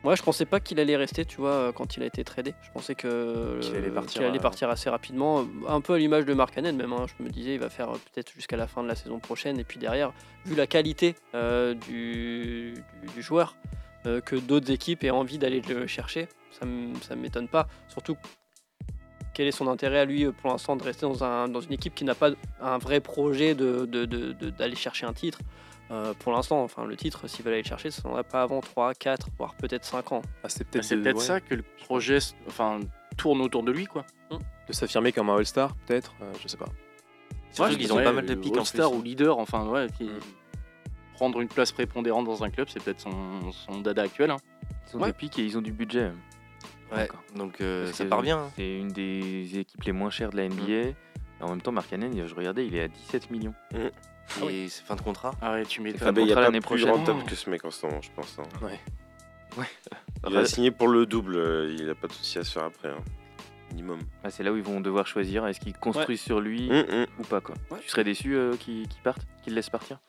Moi, 0.03 0.15
je 0.15 0.21
pensais 0.23 0.45
pas 0.45 0.59
qu'il 0.59 0.79
allait 0.79 0.95
rester, 0.95 1.25
tu 1.25 1.37
vois, 1.37 1.49
euh, 1.51 1.71
quand 1.71 1.97
il 1.97 2.03
a 2.03 2.05
été 2.05 2.23
tradé. 2.23 2.53
Je 2.61 2.69
pensais 2.71 2.95
que 2.95 3.59
Qu'il 3.61 3.75
allait 3.75 3.89
partir, 3.91 4.13
qu'il 4.21 4.23
allait 4.23 4.37
euh, 4.37 4.41
partir 4.41 4.69
assez 4.69 4.89
rapidement, 4.89 5.39
euh, 5.41 5.43
un 5.67 5.81
peu 5.81 5.93
à 5.93 5.97
l'image 5.97 6.23
de 6.25 6.33
Mark 6.33 6.53
Cannon 6.53 6.73
même. 6.73 6.93
hein. 6.93 7.05
Je 7.17 7.23
me 7.23 7.29
disais, 7.29 7.55
il 7.55 7.59
va 7.59 7.69
faire 7.69 7.89
euh, 7.89 7.97
peut-être 8.13 8.31
jusqu'à 8.33 8.55
la 8.57 8.67
fin 8.67 8.83
de 8.83 8.87
la 8.87 8.95
saison 8.95 9.19
prochaine. 9.19 9.59
Et 9.59 9.63
puis 9.63 9.79
derrière, 9.79 10.13
vu 10.45 10.55
la 10.55 10.67
qualité 10.67 11.15
euh, 11.35 11.73
du, 11.73 12.73
du- 13.01 13.07
du 13.15 13.21
joueur, 13.21 13.55
euh, 14.05 14.21
que 14.21 14.35
d'autres 14.35 14.71
équipes 14.71 15.03
aient 15.03 15.09
envie 15.09 15.39
d'aller 15.39 15.61
le 15.61 15.87
chercher, 15.87 16.29
ça 16.51 16.65
ne 16.65 17.21
m'étonne 17.21 17.47
pas. 17.49 17.67
Surtout, 17.89 18.15
quel 19.33 19.47
est 19.47 19.51
son 19.51 19.67
intérêt 19.67 19.99
à 19.99 20.05
lui 20.05 20.25
euh, 20.25 20.31
pour 20.31 20.49
l'instant 20.51 20.75
de 20.75 20.83
rester 20.83 21.05
dans, 21.05 21.23
un- 21.23 21.47
dans 21.49 21.61
une 21.61 21.73
équipe 21.73 21.95
qui 21.95 22.05
n'a 22.05 22.15
pas 22.15 22.29
un 22.61 22.77
vrai 22.77 23.01
projet 23.01 23.55
d'aller 23.55 23.85
de, 23.87 24.05
de- 24.05 24.31
de- 24.33 24.49
d'aller 24.51 24.75
chercher 24.75 25.05
un 25.05 25.13
titre? 25.13 25.39
Euh, 25.89 26.13
pour 26.19 26.33
l'instant, 26.33 26.63
enfin 26.63 26.85
le 26.85 26.97
titre, 26.97 27.27
s'ils 27.27 27.45
veulent 27.45 27.53
aller 27.53 27.63
le 27.63 27.67
chercher, 27.67 27.91
ça 27.91 28.07
n'en 28.09 28.21
pas 28.23 28.41
avant 28.41 28.59
3, 28.59 28.93
4, 28.93 29.27
voire 29.37 29.55
peut-être 29.55 29.85
5 29.85 30.11
ans. 30.11 30.21
Ah, 30.43 30.49
c'est 30.49 30.63
Bah, 30.65 30.69
peut-être 30.71 30.83
c'est 30.85 30.97
ouais, 30.97 31.15
ça 31.19 31.39
que 31.39 31.55
le 31.55 31.63
projet 31.85 32.17
enfin, 32.47 32.79
tourne 33.17 33.39
autour 33.41 33.63
de 33.63 33.71
lui 33.71 33.85
quoi. 33.85 34.05
de 34.67 34.73
s'affirmer 34.73 35.13
comme 35.13 35.29
un 35.29 35.37
All-Star, 35.37 35.73
peut-être. 35.85 36.13
euh, 36.21 36.33
je 36.41 36.47
sais 36.49 36.57
pas. 36.57 36.65
Surtout 37.53 37.71
Ouais, 37.71 37.77
qu'ils 37.77 37.93
ont 37.93 37.95
ouais, 37.97 38.03
pas 38.03 38.11
mal 38.11 38.25
de 38.25 38.35
pics 38.35 38.53
en 38.55 38.59
All-Star 38.59 38.89
plus. 38.91 38.97
ou 38.99 39.01
leader, 39.01 39.39
enfin 39.39 39.65
ouais. 39.67 39.87
qui- 39.97 40.03
Mm. 40.05 40.19
Prendre 41.13 41.39
une 41.41 41.47
place 41.47 41.71
prépondérante 41.71 42.25
dans 42.25 42.43
un 42.43 42.51
club, 42.51 42.67
c'est 42.69 42.83
peut-être 42.83 42.99
son, 42.99 43.51
son 43.51 43.81
dada 43.81 44.03
actuel. 44.03 44.29
hein. 44.29 44.37
Ils 44.93 44.97
ont 44.97 44.99
Ouais. 44.99 45.07
des 45.07 45.13
pics 45.13 45.39
et 45.39 45.43
ils 45.43 45.57
ont 45.57 45.61
du 45.63 45.71
budget. 45.71 46.11
Ouais, 46.95 47.07
donc 47.35 47.59
euh, 47.59 47.91
ça 47.91 48.05
part 48.05 48.21
bien. 48.21 48.37
hein. 48.37 48.51
C'est 48.55 48.77
une 48.77 48.89
des 48.89 49.57
équipes 49.57 49.83
les 49.83 49.93
moins 49.93 50.09
chères 50.11 50.29
de 50.29 50.37
la 50.37 50.47
NBA. 50.47 50.93
En 51.41 51.49
même 51.49 51.61
temps, 51.61 51.71
Mark 51.71 51.89
Cannon, 51.89 52.11
je 52.27 52.35
regardais, 52.35 52.67
il 52.67 52.75
est 52.75 52.83
à 52.83 52.87
17 52.87 53.31
millions. 53.31 53.53
Et 54.49 54.67
c'est 54.69 54.83
fin 54.83 54.95
de 54.95 55.01
contrat. 55.01 55.31
Ah 55.41 55.53
ouais, 55.53 55.65
tu 55.65 55.79
il 55.81 55.83
n'y 55.85 55.89
a 55.89 55.93
contrat 55.93 56.11
pas 56.35 56.41
l'année 56.41 56.59
plus 56.59 56.65
prochaine. 56.65 56.89
rentable 56.89 57.19
Oh. 57.23 57.29
que 57.29 57.35
ce 57.35 57.49
mec 57.49 57.63
en 57.65 57.71
ce 57.71 57.85
moment, 57.85 58.01
je 58.01 58.09
pense. 58.15 58.37
hein. 58.39 58.65
Ouais. 58.65 58.79
Il 60.29 60.37
a 60.37 60.45
signé 60.45 60.71
pour 60.71 60.87
le 60.87 61.05
double, 61.05 61.35
euh, 61.37 61.75
il 61.79 61.89
a 61.89 61.95
pas 61.95 62.07
de 62.07 62.13
souci 62.13 62.37
à 62.37 62.43
se 62.43 62.51
faire 62.51 62.63
après. 62.65 62.89
hein. 62.89 63.03
Minimum. 63.71 63.99
Ah, 64.23 64.29
c'est 64.29 64.43
là 64.43 64.51
où 64.53 64.57
ils 64.57 64.63
vont 64.63 64.79
devoir 64.79 65.07
choisir 65.07 65.45
est-ce 65.47 65.59
qu'ils 65.59 65.73
construisent 65.77 66.21
sur 66.21 66.39
lui 66.39 66.69
Hum, 66.71 66.85
hum. 66.89 67.05
ou 67.19 67.23
pas. 67.23 67.41
Quoi. 67.41 67.55
Ouais. 67.71 67.79
Tu 67.81 67.89
serais 67.89 68.03
déçu 68.03 68.35
euh, 68.35 68.55
qu'il 68.55 68.87
qu'il 68.87 69.01
parte 69.01 69.21
Qu'il 69.43 69.53
laisse 69.55 69.69
partir? 69.69 69.99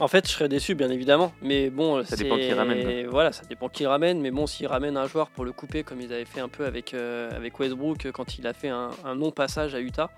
En 0.00 0.06
fait, 0.06 0.26
je 0.28 0.32
serais 0.32 0.48
déçu, 0.48 0.74
bien 0.76 0.90
évidemment. 0.90 1.32
Mais 1.42 1.70
bon, 1.70 2.04
Ça 2.04 2.14
dépend 2.16 2.36
qui 2.36 2.52
ramène, 2.52 3.06
Voilà, 3.08 3.32
ça 3.32 3.42
dépend 3.46 3.68
qui 3.68 3.84
ramène. 3.84 4.20
Mais 4.20 4.30
bon, 4.30 4.46
s'ils 4.46 4.68
ramènent 4.68 4.96
un 4.96 5.06
joueur 5.08 5.28
pour 5.30 5.44
le 5.44 5.50
couper, 5.52 5.82
comme 5.82 6.00
ils 6.00 6.12
avaient 6.12 6.24
fait 6.24 6.40
un 6.40 6.48
peu 6.48 6.64
avec, 6.66 6.94
euh, 6.94 7.30
avec 7.34 7.58
Westbrook 7.58 8.10
quand 8.12 8.38
il 8.38 8.46
a 8.46 8.52
fait 8.52 8.68
un, 8.68 8.90
un 9.04 9.14
non-passage 9.16 9.74
à 9.74 9.80
Utah, 9.80 10.08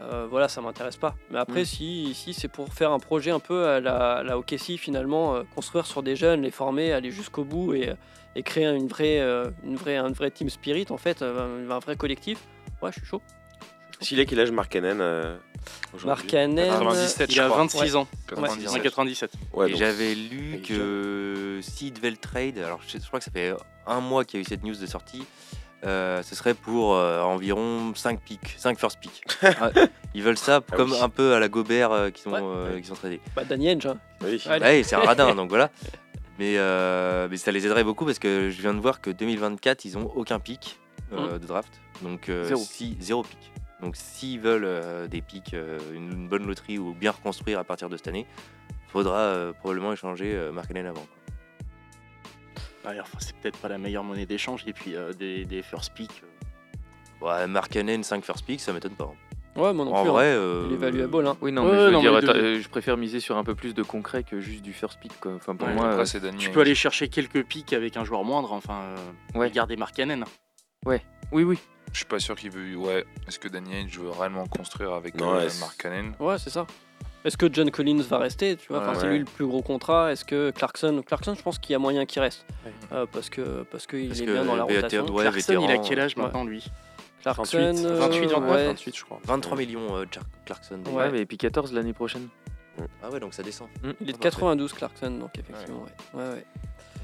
euh, 0.00 0.26
voilà, 0.28 0.48
ça 0.48 0.60
m'intéresse 0.60 0.96
pas. 0.96 1.14
Mais 1.30 1.38
après, 1.38 1.62
Mm. 1.62 1.66
si, 1.66 2.14
si 2.14 2.34
c'est 2.34 2.48
pour 2.48 2.72
faire 2.72 2.90
un 2.92 2.98
projet 2.98 3.30
un 3.30 3.38
peu 3.40 3.66
à 3.66 3.80
la, 3.80 4.22
la 4.24 4.38
OKC, 4.38 4.76
finalement, 4.78 5.34
euh, 5.36 5.42
construire 5.54 5.86
sur 5.86 6.02
des 6.02 6.16
jeunes, 6.16 6.42
les 6.42 6.50
former, 6.50 6.92
aller 6.92 7.10
jusqu'au 7.10 7.44
bout 7.44 7.74
et, 7.74 7.92
et 8.36 8.42
créer 8.42 8.66
une 8.66 8.88
vraie, 8.88 9.20
euh, 9.20 9.50
une 9.64 9.76
vraie, 9.76 9.96
un 9.96 10.10
vrai 10.10 10.30
team 10.30 10.50
spirit, 10.50 10.86
en 10.90 10.96
fait, 10.98 11.22
euh, 11.22 11.68
un, 11.70 11.78
vrai 11.78 11.96
collectif, 11.96 12.38
ouais, 12.82 12.90
je 12.92 12.98
suis 12.98 13.06
chaud. 13.06 13.22
S'il 14.00 14.18
est 14.18 14.26
quel 14.26 14.40
âge 14.40 14.50
Mark 14.50 14.70
Cannon 14.72 14.98
euh, 15.00 15.36
aujourd'hui? 15.94 16.08
Mark 16.08 16.26
Cannon, 16.26 16.56
97, 16.80 17.32
Il 17.32 17.40
a 17.40 17.44
crois. 17.46 17.58
26 17.58 17.96
ans. 17.96 18.08
97. 18.28 18.68
En 18.68 18.82
97. 18.82 19.30
Ouais, 19.52 19.70
et 19.70 19.76
j'avais 19.76 20.14
lu 20.16 20.60
que 20.66 21.60
s'il 21.62 21.92
devait 21.92 22.10
le 22.10 22.16
trade, 22.16 22.58
alors 22.58 22.80
je, 22.86 22.98
je 22.98 23.06
crois 23.06 23.20
que 23.20 23.24
ça 23.24 23.30
fait 23.30 23.54
un 23.86 24.00
mois 24.00 24.24
qu'il 24.24 24.40
y 24.40 24.42
a 24.42 24.42
eu 24.42 24.48
cette 24.48 24.64
news 24.64 24.74
de 24.74 24.86
sortie, 24.86 25.22
euh, 25.84 26.22
ce 26.22 26.34
serait 26.34 26.54
pour 26.54 26.94
euh, 26.94 27.20
environ 27.22 27.92
5 27.94 28.20
pics, 28.20 28.54
5 28.56 28.78
first 28.78 28.98
picks. 29.00 29.22
Ah, 29.42 29.70
Ils 30.14 30.22
veulent 30.22 30.38
ça 30.38 30.60
Ah 30.72 30.76
comme 30.76 30.92
oui. 30.92 30.98
un 31.00 31.08
peu 31.08 31.34
à 31.34 31.40
la 31.40 31.48
Gobert 31.48 31.90
euh, 31.92 32.10
qui 32.10 32.22
sont, 32.22 32.30
Ouais. 32.32 32.40
euh, 32.42 32.80
qui 32.80 32.86
sont 32.86 32.94
tradés. 32.94 33.20
Bah, 33.36 33.44
Danny 33.44 33.70
Ainge, 33.70 33.86
hein. 33.86 33.98
Oui. 34.22 34.42
Ouais, 34.48 34.82
c'est 34.82 34.94
un 34.96 35.00
radin, 35.00 35.34
donc 35.34 35.48
voilà. 35.48 35.70
Mais, 36.38 36.58
euh, 36.58 37.28
mais 37.30 37.36
ça 37.36 37.52
les 37.52 37.64
aiderait 37.64 37.84
beaucoup 37.84 38.04
parce 38.04 38.18
que 38.18 38.50
je 38.50 38.60
viens 38.60 38.74
de 38.74 38.80
voir 38.80 39.00
que 39.00 39.08
2024, 39.10 39.84
ils 39.84 39.96
ont 39.96 40.10
aucun 40.16 40.40
pic 40.40 40.80
euh, 41.12 41.38
de 41.38 41.46
draft. 41.46 41.80
Donc 42.02 42.28
euh, 42.28 42.42
Zéro. 42.48 42.60
si- 42.60 42.96
zéro 42.98 43.22
pic. 43.22 43.38
Donc 43.80 43.94
s'ils 43.94 44.40
veulent 44.40 44.64
euh, 44.64 45.06
des 45.06 45.20
pics, 45.22 45.54
euh, 45.54 45.78
une, 45.94 46.10
une 46.10 46.28
bonne 46.28 46.44
loterie 46.44 46.76
ou 46.78 46.92
bien 46.92 47.12
reconstruire 47.12 47.60
à 47.60 47.64
partir 47.64 47.88
de 47.88 47.96
cette 47.96 48.08
année, 48.08 48.26
faudra 48.88 49.18
euh, 49.18 49.52
probablement 49.52 49.92
échanger 49.92 50.34
euh, 50.34 50.50
Allen 50.70 50.86
avant. 50.86 51.02
quoi. 51.02 51.16
Ouais, 52.86 53.00
enfin, 53.00 53.18
c'est 53.20 53.34
peut-être 53.36 53.58
pas 53.58 53.68
la 53.68 53.78
meilleure 53.78 54.04
monnaie 54.04 54.26
d'échange. 54.26 54.64
Et 54.66 54.72
puis 54.72 54.94
euh, 54.94 55.12
des, 55.12 55.44
des 55.44 55.62
first 55.62 55.92
pick. 55.94 56.10
euh, 56.22 57.24
Ouais, 57.26 57.46
Mark 57.46 57.74
Allen, 57.76 58.02
5 58.04 58.24
first 58.24 58.44
picks, 58.44 58.60
ça 58.60 58.72
m'étonne 58.72 58.94
pas. 58.96 59.04
hein. 59.04 59.60
Ouais, 59.60 59.72
moi 59.72 59.84
non 59.84 59.94
en 59.94 60.02
plus. 60.02 60.08
hein. 60.10 60.12
vrai, 60.12 60.24
euh, 60.26 60.64
Il 60.68 60.74
est 60.74 60.76
valuable. 60.76 61.26
Hein. 61.26 61.36
Oui, 61.40 61.52
non, 61.52 61.62
Ouais, 61.64 61.70
mais 61.72 61.78
je 61.78 61.84
veux 61.84 61.90
non, 61.92 62.00
dire, 62.00 62.12
mais 62.12 62.18
attends, 62.18 62.32
de- 62.34 62.38
euh, 62.38 62.60
je 62.60 62.68
préfère 62.68 62.96
miser 62.96 63.20
sur 63.20 63.36
un 63.36 63.44
peu 63.44 63.54
plus 63.54 63.72
de 63.72 63.82
concret 63.84 64.24
que 64.24 64.40
juste 64.40 64.62
du 64.62 64.72
first 64.72 64.98
pick. 65.00 65.12
Quoi. 65.20 65.32
Enfin, 65.34 65.54
pour 65.54 65.68
Ouais, 65.68 65.74
moi, 65.74 65.90
Après, 65.92 66.16
euh, 66.16 66.32
Tu 66.38 66.50
peux 66.50 66.60
aller 66.60 66.74
chercher 66.74 67.08
quelques 67.08 67.44
pics 67.44 67.72
avec 67.72 67.96
un 67.96 68.04
joueur 68.04 68.24
moindre. 68.24 68.52
Enfin, 68.52 68.80
euh, 69.34 69.38
Ouais. 69.38 69.50
garder 69.50 69.76
Markkanen. 69.76 70.24
oui, 70.84 70.98
oui. 71.32 71.58
Je 71.92 71.98
suis 71.98 72.06
pas 72.06 72.18
sûr 72.18 72.34
qu'il 72.34 72.50
veut. 72.50 72.74
Ouais. 72.76 73.04
Est-ce 73.28 73.38
que 73.38 73.46
Danny 73.46 73.74
Ainge 73.76 73.96
veut 73.98 74.10
réellement 74.10 74.46
construire 74.46 74.92
avec 74.94 75.14
euh, 75.22 75.24
ouais, 75.24 75.46
Mark 75.60 75.76
Cannon 75.80 76.12
Ouais, 76.18 76.38
c'est 76.38 76.50
ça. 76.50 76.66
Est-ce 77.24 77.36
que 77.38 77.52
John 77.52 77.70
Collins 77.70 78.02
va 78.02 78.18
rester 78.18 78.56
tu 78.56 78.68
vois? 78.68 78.78
Enfin, 78.80 78.92
Ouais. 78.92 78.98
C'est 79.00 79.06
lui 79.08 79.18
le 79.18 79.24
plus 79.24 79.46
gros 79.46 79.62
contrat. 79.62 80.12
Est-ce 80.12 80.24
que 80.24 80.50
Clarkson 80.50 81.02
Clarkson, 81.06 81.34
je 81.34 81.42
pense 81.42 81.58
qu'il 81.58 81.72
y 81.72 81.76
a 81.76 81.78
moyen 81.78 82.04
qu'il 82.06 82.20
reste. 82.20 82.44
Ouais. 82.66 82.72
Euh, 82.92 83.06
parce 83.10 83.30
que 83.30 83.62
parce 83.70 83.86
qu'il 83.86 84.12
est 84.12 84.24
que 84.26 84.30
bien 84.32 84.44
dans 84.44 84.56
la 84.56 84.64
rotation. 84.64 85.06
ouais, 85.06 85.22
Clarkson, 85.22 85.52
il 85.52 85.56
a 85.56 85.60
vétéran, 85.60 85.82
quel 85.88 86.00
âge 86.00 86.16
ouais. 86.16 86.22
maintenant, 86.22 86.44
lui? 86.44 86.64
Clarkson, 87.22 87.72
28, 87.72 87.86
euh, 87.86 87.94
28, 87.98 88.26
29, 88.26 88.50
ouais. 88.50 88.66
28, 88.66 88.96
je 88.96 89.04
crois. 89.04 89.20
23 89.24 89.56
millions 89.56 89.96
euh, 89.96 90.04
Clarkson. 90.44 90.76
déjà. 90.78 90.96
Ouais, 90.96 91.10
mais 91.10 91.20
et 91.20 91.26
puis 91.26 91.38
14 91.38 91.72
l'année 91.72 91.94
prochaine. 91.94 92.28
Ah 93.02 93.08
ouais, 93.08 93.20
donc 93.20 93.32
ça 93.32 93.42
descend. 93.42 93.68
Il 93.82 93.88
est 93.88 93.92
de 93.92 93.94
Ah, 94.00 94.04
parfait. 94.04 94.18
92 94.18 94.72
Clarkson, 94.74 95.10
donc 95.12 95.30
effectivement. 95.38 95.84
Ouais. 96.14 96.22
Ouais, 96.22 96.28
ouais. 96.34 96.44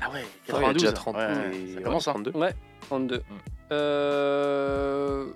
Ah 0.03 0.11
ouais, 0.11 0.25
il 0.49 0.55
y 0.55 0.65
a 0.65 0.73
déjà 0.75 0.93
30 0.93 1.15
30 1.15 1.17
ouais, 1.17 1.57
et- 1.57 1.75
ça 1.75 1.81
commence, 1.83 2.09
hein. 2.09 2.13
32. 2.13 2.31
Ouais, 2.33 2.55
32. 2.89 3.23
Euh, 3.73 5.27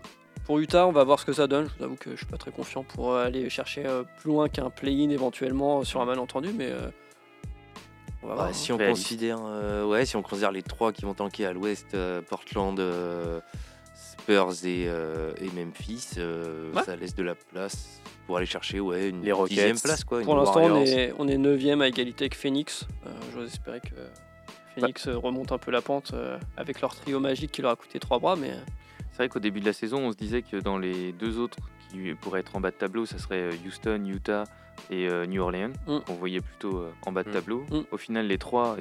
pour 0.45 0.59
Utah, 0.59 0.87
on 0.87 0.93
va 0.93 1.05
voir 1.05 1.19
ce 1.19 1.25
que 1.25 1.33
ça 1.33 1.47
donne. 1.47 1.69
Je 1.69 1.79
vous 1.79 1.85
avoue 1.85 1.97
que 1.97 2.11
je 2.13 2.17
suis 2.17 2.27
pas 2.27 2.37
très 2.37 2.51
confiant 2.51 2.83
pour 2.85 3.17
aller 3.17 3.49
chercher 3.51 3.87
euh, 3.87 4.03
plus 4.19 4.29
loin 4.31 4.49
qu'un 4.49 4.71
play-in 4.71 5.11
éventuellement 5.11 5.81
euh, 5.81 5.85
sur 5.85 6.01
un 6.01 6.05
malentendu, 6.05 6.51
mais 6.57 6.69
euh, 6.71 6.89
on 8.23 8.29
va 8.29 8.35
voir. 8.35 8.47
Bah, 8.49 8.53
si 8.53 8.73
on 8.73 8.77
Réaliste. 8.77 9.03
considère, 9.05 9.39
euh, 9.45 9.85
ouais, 9.87 10.05
si 10.05 10.17
on 10.17 10.23
considère 10.23 10.53
les 10.53 10.63
trois 10.63 10.93
qui 10.93 11.03
vont 11.05 11.15
tanker 11.15 11.47
à 11.47 11.53
l'ouest, 11.53 11.95
euh, 11.95 12.21
Portland, 12.23 12.79
euh, 12.79 13.41
Spurs 13.95 14.65
et, 14.65 14.85
euh, 14.89 15.33
et 15.41 15.49
Memphis, 15.51 16.11
euh, 16.19 16.73
Ouais. 16.73 16.83
ça 16.83 16.97
laisse 16.97 17.15
de 17.15 17.23
la 17.23 17.35
place 17.35 18.01
pour 18.27 18.37
aller 18.39 18.47
chercher 18.47 18.81
ouais, 18.81 19.09
une 19.11 19.23
Les 19.23 19.33
dixième 19.49 19.79
place. 19.79 20.05
Quoi, 20.05 20.23
Pour 20.23 20.37
l'instant, 20.37 20.61
on 20.63 20.83
est, 20.83 21.13
on 21.19 21.29
est 21.29 21.37
9ème 21.37 21.83
à 21.83 21.89
égalité 21.89 22.25
avec 22.25 22.35
Phoenix. 22.35 22.87
Euh, 23.07 23.11
J'ose 23.35 23.49
espérer 23.51 23.81
que 23.81 23.95
Phoenix 24.75 25.07
euh, 25.09 25.17
remonte 25.19 25.53
un 25.53 25.59
peu 25.59 25.71
la 25.71 25.83
pente 25.83 26.13
euh, 26.15 26.39
avec 26.57 26.81
leur 26.81 26.95
trio 26.97 27.21
magique 27.21 27.53
qui 27.53 27.61
leur 27.63 27.73
a 27.73 27.77
coûté 27.77 27.99
trois 28.01 28.19
bras, 28.19 28.35
mais 28.37 28.51
euh, 28.51 28.57
C'est 29.15 29.19
vrai 29.19 29.29
qu'au 29.29 29.39
début 29.39 29.61
de 29.61 29.65
la 29.67 29.73
saison, 29.73 29.99
on 29.99 30.11
se 30.11 30.17
disait 30.17 30.43
que 30.43 30.57
dans 30.57 30.77
les 30.77 31.13
deux 31.13 31.39
autres 31.39 31.59
qui 31.89 32.13
pourraient 32.15 32.41
être 32.41 32.57
en 32.57 32.61
bas 32.61 32.73
de 32.73 32.77
tableau, 32.77 33.07
ça 33.07 33.17
serait 33.19 33.43
euh, 33.43 33.53
Houston, 33.65 34.03
Utah 34.07 34.43
et 34.91 35.09
euh, 35.09 35.25
New 35.27 35.41
Orleans. 35.41 35.71
Mm. 35.87 35.99
On 36.09 36.15
voyait 36.15 36.41
plutôt 36.41 36.79
euh, 36.79 36.91
en 37.07 37.13
bas 37.13 37.23
de 37.23 37.29
Mm. 37.29 37.33
tableau. 37.33 37.65
Mm. 37.71 37.81
Au 37.93 37.97
final, 37.97 38.27
les 38.27 38.39
trois, 38.39 38.77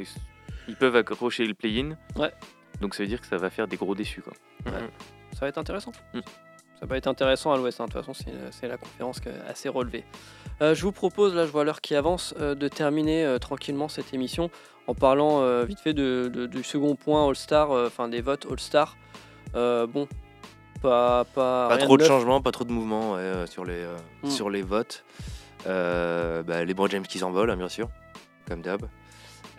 ils, 0.67 0.75
peuvent 0.75 0.95
accrocher 0.95 1.45
le 1.45 1.53
play-in. 1.53 1.95
Ouais. 2.19 2.33
Donc 2.81 2.95
ça 2.95 3.03
veut 3.03 3.07
dire 3.09 3.21
que 3.21 3.27
ça 3.27 3.37
va 3.37 3.51
faire 3.51 3.67
des 3.67 3.77
gros 3.77 3.93
déçus. 3.93 4.23
Quoi. 4.23 4.33
ça 4.65 5.39
va 5.41 5.47
être 5.49 5.59
intéressant. 5.59 5.91
Mm. 6.15 6.21
Ça 6.79 6.87
va 6.87 6.97
être 6.97 7.07
intéressant 7.07 7.53
à 7.53 7.57
l'ouest. 7.57 7.79
hein. 7.79 7.85
De 7.85 7.91
toute 7.91 8.03
façon, 8.03 8.25
c'est 8.51 8.67
la 8.67 8.77
conférence 8.77 9.21
assez 9.47 9.69
relevée. 9.69 10.03
Euh, 10.61 10.73
je 10.73 10.81
vous 10.81 10.91
propose, 10.91 11.35
là, 11.35 11.45
je 11.45 11.51
vois 11.51 11.63
l'heure 11.63 11.79
qui 11.79 11.93
avance, 11.95 12.33
euh, 12.39 12.55
de 12.55 12.67
terminer 12.67 13.23
euh, 13.23 13.37
tranquillement 13.37 13.87
cette 13.87 14.13
émission 14.15 14.49
en 14.87 14.95
parlant 14.95 15.63
vite 15.63 15.79
fait 15.79 15.93
de- 15.93 16.29
de- 16.33 16.45
du 16.47 16.61
second 16.63 16.95
point 16.95 17.25
All-Star, 17.29 17.69
enfin 17.69 18.09
des 18.09 18.19
votes 18.21 18.45
All-Star. 18.51 18.97
Bon, 19.53 20.07
pas, 20.83 21.25
pas, 21.33 21.67
Pas 21.69 21.75
rien 21.77 21.85
trop 21.85 21.97
de 21.97 22.01
neuf. 22.03 22.07
changements, 22.11 22.41
pas 22.41 22.51
trop 22.51 22.63
de 22.65 22.71
mouvements 22.71 23.13
ouais, 23.13 23.19
euh, 23.21 23.47
sur, 23.47 23.65
les, 23.65 23.73
euh, 23.73 23.97
Mm. 24.23 24.29
sur 24.29 24.49
les 24.51 24.61
votes. 24.61 25.03
Euh, 25.65 26.43
bah, 26.43 26.63
les 26.63 26.73
Bron 26.73 26.87
James 26.87 27.03
qui 27.07 27.17
s'envolent, 27.19 27.49
hein, 27.49 27.57
bien 27.57 27.69
sûr, 27.69 27.89
comme 28.47 28.61
d'hab. 28.61 28.83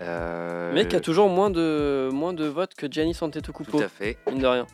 Euh, 0.03 0.73
Mais 0.75 0.87
qui 0.87 0.97
a 0.97 1.01
toujours 1.01 1.29
moins 1.29 1.51
de, 1.51 2.11
moins 2.13 2.33
de 2.33 2.45
votes 2.45 2.75
que 2.75 2.87
Giannis 2.91 3.17
Antetokounmpo, 3.21 3.79
Tout 3.79 3.85
à 3.85 3.89
fait. 3.89 4.19
mine 4.29 4.39
de 4.41 4.47
rien. 4.47 4.67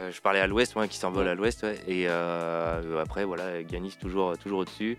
Euh, 0.00 0.10
je 0.12 0.20
parlais 0.20 0.40
à 0.40 0.46
l'ouest, 0.46 0.74
ouais, 0.76 0.88
qui 0.88 0.98
s'envole 0.98 1.28
à 1.28 1.34
l'ouest. 1.34 1.62
ouais. 1.62 1.78
Et 1.86 2.06
euh, 2.08 3.00
après, 3.02 3.24
voilà, 3.24 3.62
Giannis 3.66 3.96
toujours, 4.00 4.36
toujours 4.38 4.60
au-dessus. 4.60 4.96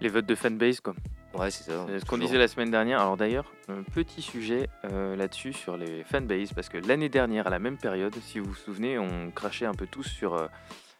Les 0.00 0.08
votes 0.08 0.26
de 0.26 0.34
fanbase, 0.34 0.80
quoi. 0.80 0.94
Ouais, 1.34 1.50
c'est 1.50 1.64
ça. 1.64 1.86
C'est 1.88 2.00
ce 2.00 2.04
qu'on 2.04 2.18
disait 2.18 2.38
la 2.38 2.48
semaine 2.48 2.70
dernière. 2.70 3.00
Alors 3.00 3.16
d'ailleurs, 3.16 3.52
un 3.68 3.82
petit 3.82 4.22
sujet 4.22 4.68
euh, 4.84 5.16
là-dessus 5.16 5.52
sur 5.52 5.76
les 5.76 6.04
fanbase, 6.04 6.52
parce 6.52 6.68
que 6.68 6.78
l'année 6.78 7.08
dernière, 7.08 7.46
à 7.46 7.50
la 7.50 7.58
même 7.58 7.76
période, 7.78 8.14
si 8.22 8.38
vous 8.38 8.46
vous 8.50 8.54
souvenez, 8.54 8.98
on 8.98 9.30
crachait 9.30 9.66
un 9.66 9.74
peu 9.74 9.86
tous 9.86 10.04
sur, 10.04 10.34
euh, 10.34 10.46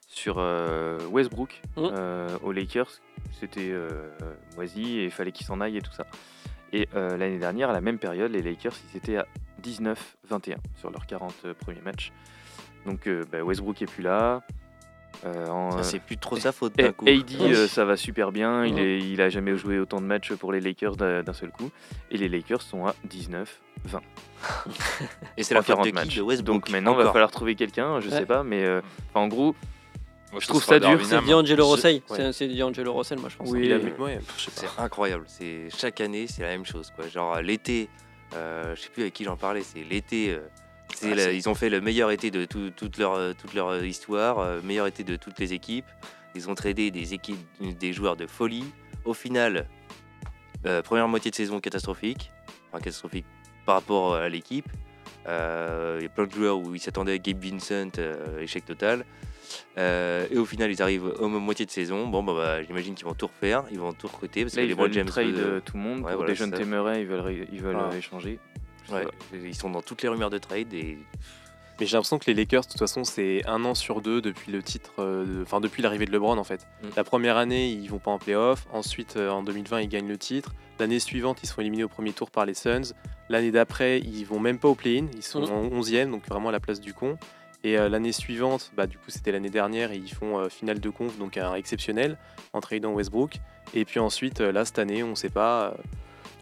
sur 0.09 0.37
euh, 0.39 0.99
Westbrook 1.11 1.61
euh, 1.78 2.28
aux 2.43 2.53
Lakers. 2.53 2.91
C'était 3.39 3.70
euh, 3.70 3.89
moisi 4.57 4.99
et 4.99 5.05
il 5.05 5.11
fallait 5.11 5.33
qu'il 5.33 5.47
s'en 5.47 5.61
aille 5.61 5.76
et 5.76 5.83
tout 5.83 5.93
ça. 5.93 6.07
Et 6.72 6.89
euh, 6.95 7.16
l'année 7.18 7.39
dernière, 7.39 7.68
à 7.68 7.72
la 7.74 7.83
même 7.83 7.99
période, 7.99 8.30
les 8.33 8.41
Lakers, 8.43 8.72
ils 8.93 8.97
étaient 8.97 9.16
à 9.18 9.26
19-21 9.62 10.57
sur 10.78 10.91
leurs 10.91 11.07
40 11.07 11.53
premiers 11.61 11.83
matchs. 11.83 12.12
Donc 12.87 13.07
euh, 13.07 13.24
bah, 13.30 13.43
Westbrook 13.43 13.83
est 13.83 13.87
plus 13.87 14.03
là. 14.03 14.43
Euh, 15.24 15.46
en, 15.48 15.70
Ça, 15.72 15.78
euh, 15.78 15.82
c'est 15.82 15.98
plus 16.00 16.16
trop 16.18 16.36
sa 16.36 16.52
faute 16.52 16.72
et- 16.78 16.82
d'un 16.84 16.92
coup. 16.92 17.06
AD, 17.06 17.40
euh, 17.40 17.68
ça 17.68 17.84
va 17.84 17.96
super 17.96 18.32
bien. 18.32 18.64
Il, 18.64 18.78
est, 18.78 18.98
il 18.98 19.20
a 19.20 19.28
jamais 19.28 19.56
joué 19.56 19.78
autant 19.78 20.00
de 20.00 20.06
matchs 20.06 20.32
pour 20.34 20.52
les 20.52 20.60
Lakers 20.60 20.96
d'un 20.96 21.22
d'un 21.22 21.32
seul 21.32 21.50
coup. 21.50 21.70
Et 22.10 22.18
les 22.18 22.28
Lakers 22.28 22.62
sont 22.62 22.86
à 22.86 22.94
19-20. 23.08 23.46
Et 25.36 25.42
c'est 25.42 25.54
la 25.54 25.60
faute 25.62 25.76
40 25.76 25.86
de 25.86 26.00
qui. 26.08 26.16
De 26.16 26.22
Westbrook. 26.22 26.54
Donc 26.56 26.70
maintenant, 26.70 26.92
il 26.98 27.04
va 27.04 27.12
falloir 27.12 27.30
trouver 27.30 27.54
quelqu'un, 27.54 28.00
je 28.00 28.08
Ouais. 28.08 28.18
sais 28.18 28.26
pas. 28.26 28.42
Mais 28.42 28.64
euh, 28.64 28.80
en 29.14 29.28
gros, 29.28 29.54
Moi, 30.32 30.40
je 30.40 30.48
trouve 30.48 30.64
ça 30.64 30.80
dur, 30.80 30.98
C'est 31.04 31.14
Ham. 31.14 31.26
D'Angelo 31.26 31.68
Russell. 31.68 32.00
ouais. 32.10 32.32
C'est- 32.32 32.48
D'Angelo 32.48 32.94
Russell, 32.94 33.18
moi, 33.18 33.28
je 33.28 33.36
pense. 33.36 33.50
Oui. 33.50 33.68
Pas. 33.68 34.06
C'est 34.38 34.66
incroyable. 34.78 35.24
C'est 35.28 35.68
chaque 35.76 36.00
année, 36.00 36.26
c'est 36.26 36.42
la 36.42 36.48
même 36.48 36.64
chose. 36.64 36.90
Quoi. 36.96 37.06
Genre 37.08 37.40
l'été, 37.42 37.88
euh, 38.34 38.74
je 38.74 38.80
sais 38.80 38.88
plus 38.88 39.02
avec 39.02 39.14
qui 39.14 39.24
j'en 39.24 39.36
parlais. 39.36 39.62
C'est 39.62 39.84
l'été. 39.84 40.36
Ah, 41.03 41.32
ils 41.32 41.49
ont 41.49 41.55
fait 41.55 41.68
le 41.70 41.80
meilleur 41.80 42.11
été 42.11 42.30
de 42.30 42.45
tout- 42.45 42.70
toute 42.70 42.99
leur 42.99 43.14
euh, 43.14 43.32
toute 43.40 43.55
leur 43.55 43.68
euh, 43.68 43.86
histoire, 43.86 44.38
euh, 44.38 44.61
meilleur 44.62 44.86
été 44.86 45.05
de 45.05 45.16
toutes 45.16 45.38
les 45.38 45.53
équipes. 45.53 45.86
Ils 46.34 46.49
ont 46.49 46.55
tradé 46.55 46.90
des 46.90 47.14
équipes, 47.14 47.38
des 47.61 47.93
joueurs 47.93 48.16
de 48.16 48.26
folie. 48.26 48.64
Au 49.05 49.14
final, 49.14 49.66
euh, 50.66 50.80
première 50.82 51.09
moitié 51.09 51.30
de 51.30 51.36
saison 51.36 51.61
catastrophique, 51.61 52.30
enfin 52.68 52.78
catastrophique 52.78 53.26
par 53.66 53.74
rapport 53.76 54.14
à 54.14 54.28
l'équipe. 54.28 54.66
Euh, 55.28 55.97
Il 56.01 56.05
y 56.05 56.07
a 56.07 56.09
plein 56.09 56.26
de 56.26 56.32
joueurs 56.32 56.59
où 56.59 56.74
ils 56.74 56.80
s'attendaient 56.80 57.12
à 57.12 57.18
Gabe 57.18 57.43
Vincent, 57.45 57.90
euh, 57.99 58.40
échec 58.40 58.64
total. 58.64 59.05
Euh, 59.78 60.26
et 60.30 60.38
au 60.38 60.45
final, 60.47 60.70
ils 60.70 60.80
arrivent 60.82 61.12
au 61.18 61.28
moitié 61.28 61.66
de 61.66 61.70
saison. 61.70 62.07
Bon, 62.09 62.22
bah, 62.22 62.32
bah, 62.34 62.62
j'imagine 62.62 62.95
qu'ils 62.95 63.05
vont 63.07 63.14
tout 63.14 63.26
refaire, 63.26 63.64
ils 63.70 63.78
vont 63.78 63.93
tout 63.93 64.07
recruter 64.09 64.43
parce 64.45 64.55
là, 64.57 64.62
que 64.62 64.66
ils 64.66 64.68
les 64.70 64.74
veulent 64.74 64.93
James 64.93 65.07
trade 65.07 65.34
euh, 65.36 65.61
tout 65.61 65.76
le 65.76 65.82
monde. 65.82 65.99
ouais, 65.99 66.07
pour 66.12 66.16
voilà, 66.16 66.30
des 66.32 66.34
jeunes. 66.36 66.51
Temeray, 66.53 67.03
ils 67.03 67.07
veulent, 67.07 67.20
ré- 67.20 67.49
ils 67.53 67.61
veulent 67.61 67.76
Ah. 67.78 67.95
échanger. 67.97 68.38
Ouais, 68.91 69.07
ils 69.33 69.55
sont 69.55 69.70
dans 69.70 69.83
toutes 69.83 70.03
les 70.03 70.09
rumeurs 70.09 70.30
de 70.30 70.39
trade 70.39 70.72
et 70.74 70.99
Mais 71.80 71.87
j'ai 71.87 71.97
l'impression 71.97 72.18
que 72.18 72.26
les 72.26 72.35
Lakers, 72.35 72.62
de 72.62 72.68
toute 72.68 72.78
façon, 72.78 73.03
c'est 73.03 73.45
un 73.47 73.64
an 73.64 73.74
sur 73.74 74.03
deux 74.03 74.20
depuis 74.20 74.53
le 74.53 74.62
titre, 74.62 74.93
euh, 75.01 75.24
de- 75.24 75.43
enfin 75.43 75.59
depuis 75.61 75.83
l'arrivée 75.83 76.05
de 76.07 76.12
LeBron 76.12 76.37
en 76.37 76.45
fait. 76.45 76.66
Mm. 76.83 76.89
La 76.97 77.03
première 77.05 77.37
année, 77.39 77.70
ils 77.70 77.89
vont 77.89 77.99
pas 77.99 78.11
en 78.11 78.18
playoff. 78.18 78.66
Ensuite, 78.72 79.16
euh, 79.16 79.30
en 79.30 79.43
2020, 79.43 79.80
ils 79.80 79.89
gagnent 79.89 80.07
le 80.09 80.18
titre. 80.18 80.53
L'année 80.78 80.99
suivante, 81.01 81.39
ils 81.43 81.47
sont 81.49 81.61
éliminés 81.61 81.85
au 81.85 81.89
premier 81.89 82.12
tour 82.12 82.30
par 82.30 82.45
les 82.47 82.55
Suns. 82.55 82.93
L'année 83.30 83.51
d'après, 83.51 84.01
ils 84.01 84.24
vont 84.24 84.39
même 84.39 84.59
pas 84.59 84.68
au 84.68 84.74
play-in. 84.74 85.07
Ils 85.16 85.22
sont 85.22 85.41
Mm. 85.41 85.51
en 85.53 85.62
11e, 85.72 86.11
donc 86.11 86.28
vraiment 86.28 86.51
à 86.51 86.53
la 86.53 86.61
place 86.61 86.80
du 86.80 86.93
con. 86.95 87.16
Et 87.64 87.78
euh, 87.78 87.89
l'année 87.89 88.12
suivante, 88.12 88.70
bah, 88.76 88.87
du 88.87 88.99
coup, 88.99 89.05
c'était 89.09 89.33
l'année 89.33 89.51
dernière 89.51 89.93
et 89.93 89.97
ils 89.97 90.12
font 90.12 90.49
finale 90.51 90.78
de 90.78 90.91
conf, 90.91 91.16
donc 91.18 91.37
un 91.37 91.55
exceptionnel 91.55 92.18
en 92.53 92.61
tradant 92.61 92.93
Westbrook. 92.93 93.37
Et 93.74 93.85
puis 93.85 93.99
ensuite, 93.99 94.41
là, 94.41 94.64
cette 94.64 94.78
année, 94.78 95.03
on 95.03 95.14
sait 95.14 95.30
pas. 95.30 95.74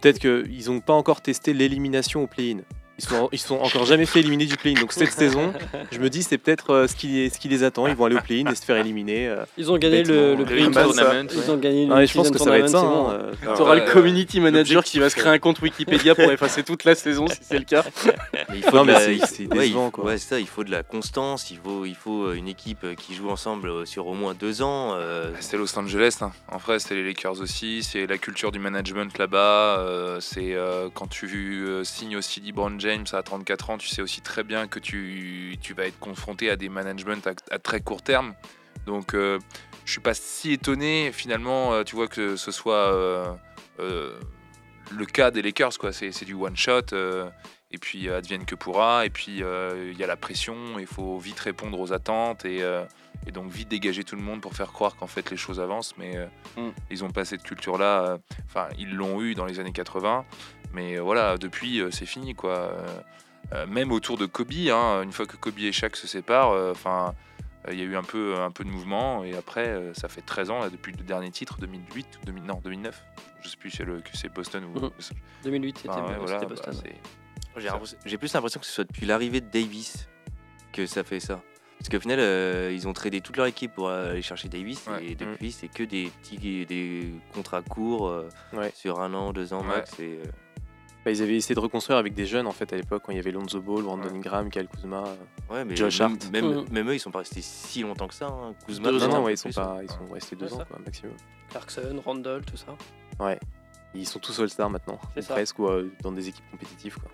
Peut-être 0.01 0.19
qu'ils 0.19 0.67
n'ont 0.67 0.81
pas 0.81 0.95
encore 0.95 1.21
testé 1.21 1.53
l'élimination 1.53 2.23
au 2.23 2.27
play-in. 2.27 2.61
Ils 3.03 3.09
sont, 3.09 3.29
ils 3.33 3.39
sont 3.39 3.57
encore 3.57 3.87
jamais 3.87 4.05
fait 4.05 4.21
éliminer 4.21 4.45
du 4.45 4.57
play-in. 4.57 4.79
Donc 4.81 4.93
cette 4.93 5.11
saison, 5.13 5.53
je 5.91 5.99
me 5.99 6.11
dis 6.11 6.23
c'est 6.23 6.37
peut-être 6.37 6.71
euh, 6.71 6.87
ce, 6.87 6.95
qui, 6.95 7.31
ce 7.31 7.39
qui 7.39 7.49
les 7.49 7.63
attend. 7.65 7.87
Ils 7.87 7.95
vont 7.95 8.05
aller 8.05 8.17
au 8.17 8.21
play-in 8.21 8.51
et 8.51 8.55
se 8.55 8.63
faire 8.65 8.77
éliminer. 8.77 9.29
euh. 9.29 9.45
Ils 9.57 9.71
ont 9.73 9.79
gagné 9.79 10.03
le, 10.05 10.35
le 10.35 10.45
Bêtement, 10.45 10.47
play-in 10.47 10.67
euh, 10.69 10.85
tournament. 10.85 11.29
ça- 11.31 11.35
Ils 11.47 11.51
ont 11.51 11.57
gagné 11.57 11.87
le 11.87 11.95
Ouais, 11.95 12.07
je 12.07 12.13
pense 12.15 12.31
que 12.31 12.39
ça 12.39 12.51
va 12.51 12.59
être 12.59 12.69
ça. 12.69 12.81
hein, 12.81 13.11
euh. 13.13 13.33
Tu 13.43 13.63
auras 13.63 13.75
Ouais, 13.75 13.85
le 13.87 13.91
community 13.93 14.39
manager 14.41 14.85
qui 14.85 14.99
va 14.99 15.09
se 15.09 15.17
créer 15.17 15.33
un 15.33 15.39
compte 15.39 15.61
Wikipédia 15.63 16.15
pour 16.15 16.31
effacer 16.31 16.63
toute 16.63 16.85
la 16.85 16.95
saison 16.95 17.27
si 17.27 17.39
c'est 17.41 17.59
le 17.59 17.65
cas. 17.65 17.85
Mais 18.05 18.15
il 18.57 18.63
faut 18.63 18.77
Non, 18.77 18.83
de 18.83 18.87
mais 18.89 18.93
la- 18.93 19.01
c'est- 19.01 19.17
il- 19.17 19.27
c'est 19.27 19.43
ouais, 19.47 19.49
il 19.57 19.61
décevant, 19.61 19.87
faut- 19.87 19.91
quoi. 19.93 20.05
ouais, 20.05 20.19
c'est 20.19 20.29
ça, 20.29 20.39
il 20.41 20.47
faut 20.47 20.65
de 20.65 20.71
la 20.71 20.83
constance, 20.83 21.51
il 21.51 21.57
faut, 21.57 21.85
il 21.87 21.95
faut 21.95 22.25
euh, 22.27 22.35
une 22.35 22.49
équipe 22.49 22.85
euh, 22.85 22.95
qui 22.95 23.15
joue 23.15 23.31
ensemble 23.31 23.69
euh, 23.71 23.85
sur 23.87 24.07
au 24.07 24.15
moins 24.15 24.35
deux 24.35 24.61
ans. 24.63 24.93
euh, 24.95 25.31
C'est 25.41 25.57
Los 25.57 25.79
Angeles, 25.79 26.19
hein. 26.21 26.33
en 26.53 26.59
vrai, 26.59 26.79
c'est 26.81 26.95
les 26.95 27.05
Lakers 27.07 27.41
aussi. 27.41 27.83
C'est 27.83 28.07
la 28.07 28.19
culture 28.19 28.53
du 28.53 28.59
management 28.59 29.17
là-bas. 29.17 29.79
euh, 29.81 30.19
c'est 30.21 30.53
euh, 30.55 30.89
quand 30.93 31.07
tu 31.09 31.29
euh, 31.67 31.85
signes 31.85 32.17
aussi 32.17 32.41
LeBron 32.41 32.73
James 32.79 32.90
James 32.91 33.07
à 33.13 33.23
34 33.23 33.71
ans, 33.71 33.79
tu 33.79 33.87
sais 33.87 34.03
aussi 34.03 34.21
très 34.21 34.43
bien 34.43 34.67
que 34.67 34.81
tu, 34.81 35.57
tu 35.61 35.75
vas 35.75 35.87
être 35.87 35.99
confronté 36.01 36.51
à 36.51 36.57
des 36.57 36.69
managements 36.69 37.15
à, 37.51 37.59
très 37.61 37.81
court 37.81 38.03
terme. 38.03 38.35
Donc, 38.85 39.15
euh, 39.15 39.39
je 39.85 39.93
suis 39.93 40.01
pas 40.01 40.15
si 40.15 40.53
étonné 40.53 41.13
finalement, 41.13 41.73
euh, 41.73 41.85
tu 41.85 41.95
vois, 41.95 42.09
que 42.09 42.35
ce 42.35 42.51
soit 42.51 42.93
euh, 42.93 44.19
le 44.91 45.07
cas 45.07 45.31
des 45.31 45.41
Lakers, 45.41 45.79
quoi. 45.79 45.93
C'est 45.93 46.25
du 46.25 46.35
one 46.35 46.57
shot. 46.57 46.93
et 47.71 47.79
puis 47.79 48.11
advienne 48.11 48.45
que 48.45 48.57
pourra. 48.57 49.07
Et 49.07 49.11
puis 49.11 49.43
il 49.43 49.97
y 49.97 50.03
a 50.03 50.07
la 50.09 50.17
pression. 50.17 50.57
Il 50.81 50.89
faut 50.89 51.19
vite 51.19 51.39
répondre 51.39 51.79
aux 51.79 51.93
attentes 51.93 52.45
et, 52.45 52.65
et 53.27 53.33
donc 53.33 53.51
vite 53.51 53.69
dégager 53.69 54.05
tout 54.05 54.17
le 54.17 54.23
monde 54.23 54.41
pour 54.41 54.55
faire 54.55 54.73
croire 54.73 54.97
qu'en 54.97 55.07
fait 55.07 55.31
les 55.31 55.37
choses 55.37 55.61
avancent. 55.61 55.97
Mais 55.99 56.17
euh, 56.17 56.27
Mm. 56.57 56.71
ils 56.91 57.05
ont 57.05 57.11
pas 57.11 57.25
cette 57.25 57.43
culture-là. 57.43 58.05
euh, 58.05 58.19
Enfin, 58.47 58.69
ils 58.79 58.95
l'ont 58.95 59.21
eu 59.23 59.35
dans 59.35 59.45
les 59.45 59.61
années 59.61 59.73
80. 59.73 60.25
Mais 60.73 60.97
euh, 60.97 61.01
voilà, 61.03 61.37
depuis 61.39 61.83
c'est 61.91 62.07
fini, 62.07 62.35
quoi. 62.35 62.73
Même 63.69 63.91
autour 63.91 64.17
de 64.17 64.27
Kobe, 64.27 64.53
hein, 64.71 65.03
une 65.03 65.11
fois 65.13 65.27
que 65.27 65.37
Kobe 65.37 65.59
et 65.59 65.73
Shaq 65.73 65.97
se 65.97 66.07
séparent, 66.07 66.53
enfin. 66.71 67.15
il 67.69 67.79
y 67.79 67.83
a 67.83 67.85
eu 67.85 67.97
un 67.97 68.03
peu, 68.05 68.39
un 68.41 68.51
peu 68.53 68.63
de 68.65 68.71
mouvement 68.71 69.23
et 69.25 69.37
après 69.37 69.93
ça 69.95 70.09
fait 70.09 70.23
13 70.23 70.51
ans 70.51 70.61
là, 70.61 70.71
depuis 70.71 70.93
le 70.93 71.03
dernier 71.03 71.31
titre 71.31 71.59
2008 71.61 72.19
ou 72.23 72.27
2000, 72.27 72.45
non 72.45 72.61
2009 72.65 73.05
je 73.43 73.49
sais 73.49 73.57
plus 73.59 73.71
si 73.71 73.83
c'est 74.15 74.33
Boston 74.33 74.65
ou 74.65 74.79
Mhm. 74.81 74.91
2008, 75.45 75.77
c'était 75.79 75.89
Enfin, 75.91 76.01
ouais, 76.03 76.09
c'était 76.09 76.19
voilà, 76.21 76.45
Boston. 76.47 76.75
bah, 77.57 77.81
J'ai 78.07 78.19
plus 78.19 78.33
l'impression 78.33 78.61
que 78.61 78.67
ce 78.67 78.73
soit 78.73 78.85
depuis 78.85 79.05
l'arrivée 79.07 79.41
de 79.41 79.51
Davis 79.51 80.09
que 80.73 80.87
ça 80.87 81.03
fait 81.05 81.21
ça. 81.21 81.43
Parce 81.81 81.89
qu'au 81.89 81.99
final, 82.01 82.19
euh, 82.21 82.71
ils 82.75 82.87
ont 82.87 82.93
tradé 82.93 83.23
toute 83.23 83.39
leur 83.39 83.47
équipe 83.47 83.73
pour 83.75 83.89
aller 83.89 84.21
chercher 84.21 84.51
Davis 84.51 84.87
Ouais. 84.87 85.03
et 85.03 85.15
depuis, 85.15 85.51
c'est 85.51 85.69
que 85.69 85.83
des 85.83 86.11
petits 86.21 86.67
des 86.67 87.11
contrats 87.33 87.63
courts 87.63 88.07
euh, 88.09 88.29
Ouais. 88.53 88.71
sur 88.75 89.01
un 89.01 89.15
an, 89.15 89.33
deux 89.33 89.55
ans 89.55 89.63
Ouais. 89.63 89.67
max. 89.77 89.99
Et, 89.99 90.19
euh, 90.23 90.25
Bah, 91.03 91.11
ils 91.11 91.23
avaient 91.23 91.37
essayé 91.37 91.55
de 91.55 91.61
reconstruire 91.61 91.97
avec 91.99 92.13
des 92.13 92.27
jeunes 92.27 92.47
en 92.47 92.53
fait 92.53 92.71
à 92.75 92.77
l'époque 92.77 93.05
quand 93.07 93.13
il 93.13 93.17
y 93.17 93.19
avait 93.19 93.31
Lonzo 93.31 93.63
Ball, 93.63 93.83
Brandon 93.83 94.03
Ouais. 94.11 94.15
Ingram, 94.17 94.51
Kyle 94.51 94.69
Kuzma. 94.69 95.05
euh. 95.07 95.55
ouais, 95.55 95.65
mais 95.65 95.75
Josh 95.75 95.99
Hart. 96.03 96.29
même, 96.31 96.45
Mhm. 96.59 96.65
même 96.71 96.91
eux, 96.91 96.95
ils 96.95 97.01
sont 97.01 97.11
pas 97.11 97.21
restés 97.21 97.41
si 97.41 97.81
longtemps 97.81 98.07
que 98.09 98.13
ça. 98.15 98.27
Hein. 98.27 98.53
Kuzma, 98.67 98.91
Deux 98.91 99.05
ans, 99.05 99.25
ouais, 99.25 99.33
ils 99.33 99.39
sont 99.39 99.49
pas, 99.51 99.77
hein. 99.79 99.83
ils 99.83 99.91
sont 99.91 100.07
restés 100.13 100.37
deux 100.37 100.45
Ouais, 100.49 100.61
ans 100.61 100.65
quoi, 100.69 100.79
maximum. 100.85 101.15
Clarkson, 101.49 102.03
Randall, 102.05 102.45
tout 102.45 102.59
ça. 102.59 102.77
Ils 103.95 104.07
sont 104.07 104.19
tous 104.19 104.39
All-Star 104.39 104.69
maintenant, 104.69 105.01
presque, 105.29 105.59
ou 105.59 105.67
euh, 105.69 105.91
dans 106.03 106.13
des 106.13 106.29
équipes 106.29 106.45
compétitives 106.51 106.97
quoi. 107.01 107.11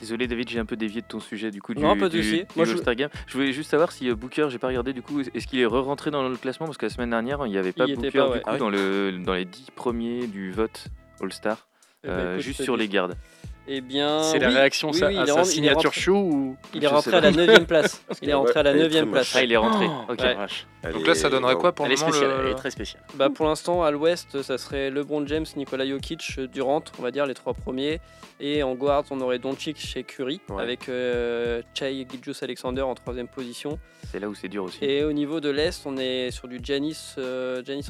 Désolé 0.00 0.26
David, 0.28 0.48
j'ai 0.48 0.58
un 0.60 0.64
peu 0.64 0.76
dévié 0.76 1.00
de 1.00 1.06
ton 1.06 1.18
sujet 1.20 1.50
du 1.50 1.60
coup 1.60 1.74
du, 1.74 1.82
Non, 1.82 1.96
pas 1.96 2.08
de 2.08 2.18
du, 2.18 2.20
du 2.22 2.44
Moi, 2.56 2.64
je- 2.64 2.72
All-Star 2.72 2.94
Game. 2.94 3.10
Je 3.26 3.32
voulais 3.36 3.52
juste 3.52 3.70
savoir 3.70 3.90
si 3.92 4.08
euh, 4.08 4.14
Booker, 4.14 4.46
j'ai 4.50 4.58
pas 4.58 4.68
regardé 4.68 4.92
du 4.92 5.02
coup, 5.02 5.20
est-ce 5.20 5.46
qu'il 5.46 5.58
est 5.58 5.66
re-rentré 5.66 6.10
dans 6.10 6.28
le 6.28 6.36
classement? 6.36 6.66
Parce 6.66 6.78
que 6.78 6.86
la 6.86 6.90
semaine 6.90 7.10
dernière 7.10 7.44
il 7.46 7.50
n'y 7.50 7.58
avait 7.58 7.72
pas 7.72 7.84
Il 7.88 7.96
Booker 7.96 8.10
pas, 8.18 8.26
du 8.26 8.32
ouais. 8.32 8.38
coup 8.38 8.44
Ah 8.46 8.52
oui 8.52 8.58
dans, 8.58 8.70
le, 8.70 9.12
dans 9.24 9.34
les 9.34 9.44
10 9.44 9.66
premiers 9.74 10.26
du 10.28 10.52
vote 10.52 10.84
All-Star, 11.20 11.66
Eh 12.04 12.06
ben, 12.06 12.12
euh, 12.12 12.32
écoute, 12.34 12.44
juste 12.44 12.62
sur 12.62 12.76
dis. 12.76 12.82
les 12.84 12.88
gardes. 12.88 13.16
Eh 13.70 13.82
bien. 13.82 14.22
C'est 14.22 14.38
la 14.38 14.48
oui, 14.48 14.54
réaction 14.54 14.88
oui, 14.92 14.98
ça- 14.98 15.08
oui, 15.08 15.18
à 15.18 15.20
il 15.20 15.22
est 15.24 15.26
sa 15.26 15.32
rentré- 15.34 15.42
il 15.42 15.50
est 15.50 15.54
signature 15.54 15.90
rentré- 15.90 16.00
show 16.00 16.14
ou 16.16 16.56
Il 16.74 16.82
est 16.84 16.86
rentré 16.86 17.16
à 17.16 17.20
la 17.20 17.30
9 17.32 17.66
place. 17.66 18.02
Il 18.22 18.30
est 18.30 18.34
rentré 18.34 18.60
à 18.60 18.62
la 18.62 18.70
Elle 18.70 18.76
est 18.78 18.82
9 18.84 18.90
très 18.92 19.06
place. 19.06 19.32
Ah, 19.36 19.42
il 19.44 19.52
est 19.52 19.56
rentré. 19.58 19.86
Oh, 19.90 20.12
ok. 20.12 20.20
Ouais. 20.20 20.34
vache. 20.36 20.66
donc 20.90 21.06
là 21.06 21.14
ça 21.14 21.28
donnerait 21.28 21.54
quoi 21.56 21.72
pour 21.72 21.84
Elle 21.84 21.92
le 21.92 21.98
est 21.98 22.00
moment 22.00 22.12
spéciale, 22.12 22.30
le- 22.38 22.44
elle 22.46 22.52
est 22.52 22.54
très 22.54 22.70
spéciale. 22.70 23.02
Bah 23.16 23.28
pour 23.28 23.46
l'instant 23.46 23.82
à 23.82 23.90
l'ouest 23.90 24.40
ça 24.40 24.56
serait 24.56 24.90
LeBron 24.90 25.26
James, 25.26 25.44
Nikola 25.54 25.86
Jokic, 25.86 26.40
Durant, 26.50 26.82
on 26.98 27.02
va 27.02 27.10
dire 27.10 27.26
les 27.26 27.34
trois 27.34 27.52
premiers. 27.52 28.00
Et 28.40 28.62
en 28.62 28.74
guard 28.76 29.04
on 29.10 29.20
aurait 29.20 29.38
Doncic 29.40 29.78
chez 29.78 30.04
Curry 30.04 30.40
Ouais. 30.48 30.62
avec 30.62 30.88
euh, 30.88 31.60
Chai 31.74 32.06
Gilgeous 32.08 32.42
Alexander 32.42 32.82
en 32.82 32.94
troisième 32.94 33.26
position. 33.28 33.78
C'est 34.12 34.20
là 34.20 34.28
où 34.28 34.34
c'est 34.34 34.48
dur 34.48 34.64
aussi. 34.64 34.78
Et 34.84 35.02
au 35.02 35.12
niveau 35.12 35.40
de 35.40 35.50
l'est 35.50 35.82
on 35.86 35.96
est 35.96 36.30
sur 36.30 36.46
du 36.46 36.60
Giannis, 36.62 37.14
euh, 37.18 37.62
Giannis 37.64 37.86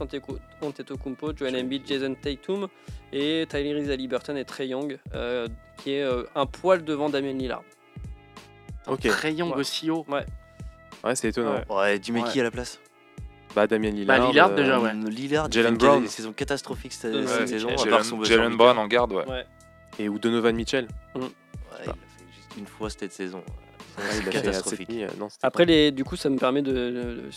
Antetokounmpo, 0.62 1.32
Joel 1.36 1.56
Embiid, 1.56 1.82
Jason 1.86 2.14
Tatum 2.20 2.68
et 3.12 3.44
Tyrese 3.48 3.90
Haliburton 3.90 4.36
et 4.36 4.44
Trey 4.44 4.68
Young 4.68 4.98
euh, 5.14 5.46
qui 5.76 5.92
est 5.92 6.02
euh, 6.02 6.22
un 6.34 6.46
poil 6.46 6.82
devant 6.82 7.10
Damien 7.10 7.32
Lillard. 7.34 7.62
Ok, 8.86 9.00
Très 9.00 9.34
young 9.34 9.50
Ouais. 9.52 9.58
aussi 9.60 9.90
haut. 9.90 10.06
ouais, 10.08 11.14
c'est 11.14 11.28
étonnant. 11.28 11.56
Ouais. 11.56 11.64
Ouais, 11.68 12.00
Ouais. 12.10 12.22
qui 12.32 12.40
à 12.40 12.44
la 12.44 12.50
place 12.50 12.80
Bah, 13.54 13.66
Damien 13.66 13.90
Lillard. 13.90 14.18
Bah, 14.18 14.26
Lillard, 14.28 14.50
euh, 14.52 14.56
déjà, 14.56 14.80
ouais. 14.80 14.92
Lillard, 14.94 15.52
Jalen 15.52 15.66
fait 15.66 15.72
une 15.72 15.76
Brown. 15.90 16.06
saison 16.06 16.32
catastrophique 16.32 16.92
cette, 16.94 17.14
Ouais, 17.14 17.26
cette 17.26 17.40
ouais, 17.40 17.46
saison. 17.46 17.68
à 17.68 18.24
Jalen-. 18.24 18.56
Brown 18.56 18.78
en 18.78 18.86
garde 18.86 19.12
ouais. 19.12 19.26
Ouais. 19.28 19.44
Et 19.98 20.08
ou 20.08 20.18
Donovan 20.18 20.54
Mitchell. 20.54 20.86
Ouais, 21.14 21.22
il 21.84 21.90
a 21.90 21.92
fait 21.92 22.26
juste 22.36 22.56
une 22.56 22.66
fois 22.66 22.90
cette 22.90 23.12
saison. 23.12 23.38
Ouais, 23.98 24.04
C'est 24.10 24.22
il 24.22 24.28
a 24.28 24.30
fait 24.32 24.38
à 24.38 24.42
catastrophique. 24.42 24.78
cette 24.88 24.96
nuit, 24.96 25.04
euh, 25.04 25.08
non, 25.18 25.28
Après, 25.42 25.64
les, 25.64 25.90
du 25.90 26.04
coup, 26.04 26.14
ça 26.16 26.30
me 26.30 26.38
permet 26.38 26.62
de. 26.62 27.28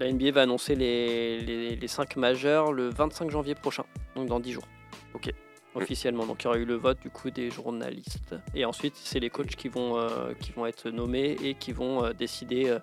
la 0.00 0.10
NBA 0.12 0.32
va 0.32 0.42
annoncer 0.42 0.74
les, 0.74 1.38
les, 1.40 1.76
les 1.76 1.88
5 1.88 2.16
majeurs 2.16 2.72
le 2.72 2.88
25 2.90 3.30
janvier 3.30 3.54
prochain, 3.54 3.84
donc 4.16 4.26
dans 4.28 4.40
10 4.40 4.52
jours. 4.52 4.66
Ok. 5.14 5.32
Officiellement. 5.76 6.26
Donc 6.26 6.42
il 6.42 6.46
y 6.46 6.48
aura 6.48 6.58
eu 6.58 6.64
le 6.64 6.74
vote 6.74 6.98
du 7.00 7.10
coup 7.10 7.30
des 7.30 7.48
journalistes. 7.48 8.34
Et 8.56 8.64
ensuite, 8.64 8.96
c'est 8.96 9.20
les 9.20 9.30
coachs 9.30 9.54
qui 9.54 9.68
vont, 9.68 9.98
euh, 9.98 10.34
qui 10.40 10.50
vont 10.50 10.66
être 10.66 10.90
nommés 10.90 11.36
et 11.44 11.54
qui 11.54 11.70
vont 11.70 12.04
euh, 12.04 12.12
décider 12.12 12.76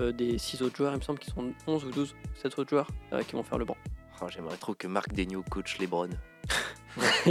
euh, 0.00 0.10
des 0.12 0.38
6 0.38 0.62
autres 0.62 0.74
joueurs. 0.76 0.94
Il 0.94 1.00
me 1.00 1.02
semble 1.02 1.18
qu'ils 1.18 1.34
sont 1.34 1.52
11 1.66 1.84
ou 1.84 1.90
12, 1.90 2.14
7 2.40 2.58
autres 2.58 2.70
joueurs 2.70 2.88
euh, 3.12 3.22
qui 3.24 3.34
vont 3.34 3.42
faire 3.42 3.58
le 3.58 3.66
banc. 3.66 3.76
Oh, 4.22 4.26
J'aimerais 4.30 4.56
trop 4.56 4.72
que 4.72 4.86
Marc 4.86 5.12
Degnaud 5.12 5.44
coach 5.50 5.78
LeBron. 5.78 6.08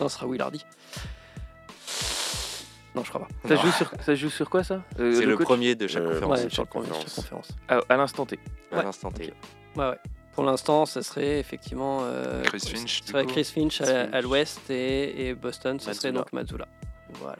non, 0.00 0.08
ce 0.08 0.14
sera 0.16 0.26
Will 0.26 0.40
Hardy. 0.40 0.64
Non, 2.94 3.04
je 3.04 3.08
crois 3.10 3.26
pas. 3.26 3.48
Ça 3.48 3.56
joue 3.56 3.70
sur, 3.72 3.90
ça 3.90 4.04
se 4.04 4.14
joue 4.14 4.30
sur 4.30 4.48
quoi 4.48 4.64
ça 4.64 4.82
Euh, 4.98 5.12
C'est 5.12 5.26
le 5.26 5.36
premier 5.36 5.74
de 5.74 5.86
chaque 5.86 6.02
Euh, 6.02 6.20
conférence. 6.20 6.42
Ouais, 6.58 6.66
conférence. 7.14 7.48
à, 7.68 7.80
à 7.88 7.96
l'instant 7.96 8.24
T. 8.24 8.38
À 8.72 8.76
Ouais. 8.78 8.82
l'instant 8.84 9.10
T. 9.10 9.32
Ouais, 9.76 9.88
ouais. 9.90 9.98
Pour 10.32 10.44
l'instant, 10.44 10.86
ça 10.86 11.02
serait 11.02 11.38
effectivement 11.38 12.00
euh, 12.02 12.42
Chris 12.44 12.60
Finch, 12.60 13.02
serait. 13.04 13.26
Chris 13.26 13.52
à, 14.12 14.20
l'ouest 14.20 14.70
et, 14.70 15.28
et 15.28 15.34
Boston, 15.34 15.78
ce 15.80 15.92
serait 15.92 16.12
donc 16.12 16.32
Mazzulla. 16.32 16.68
Voilà. 17.20 17.38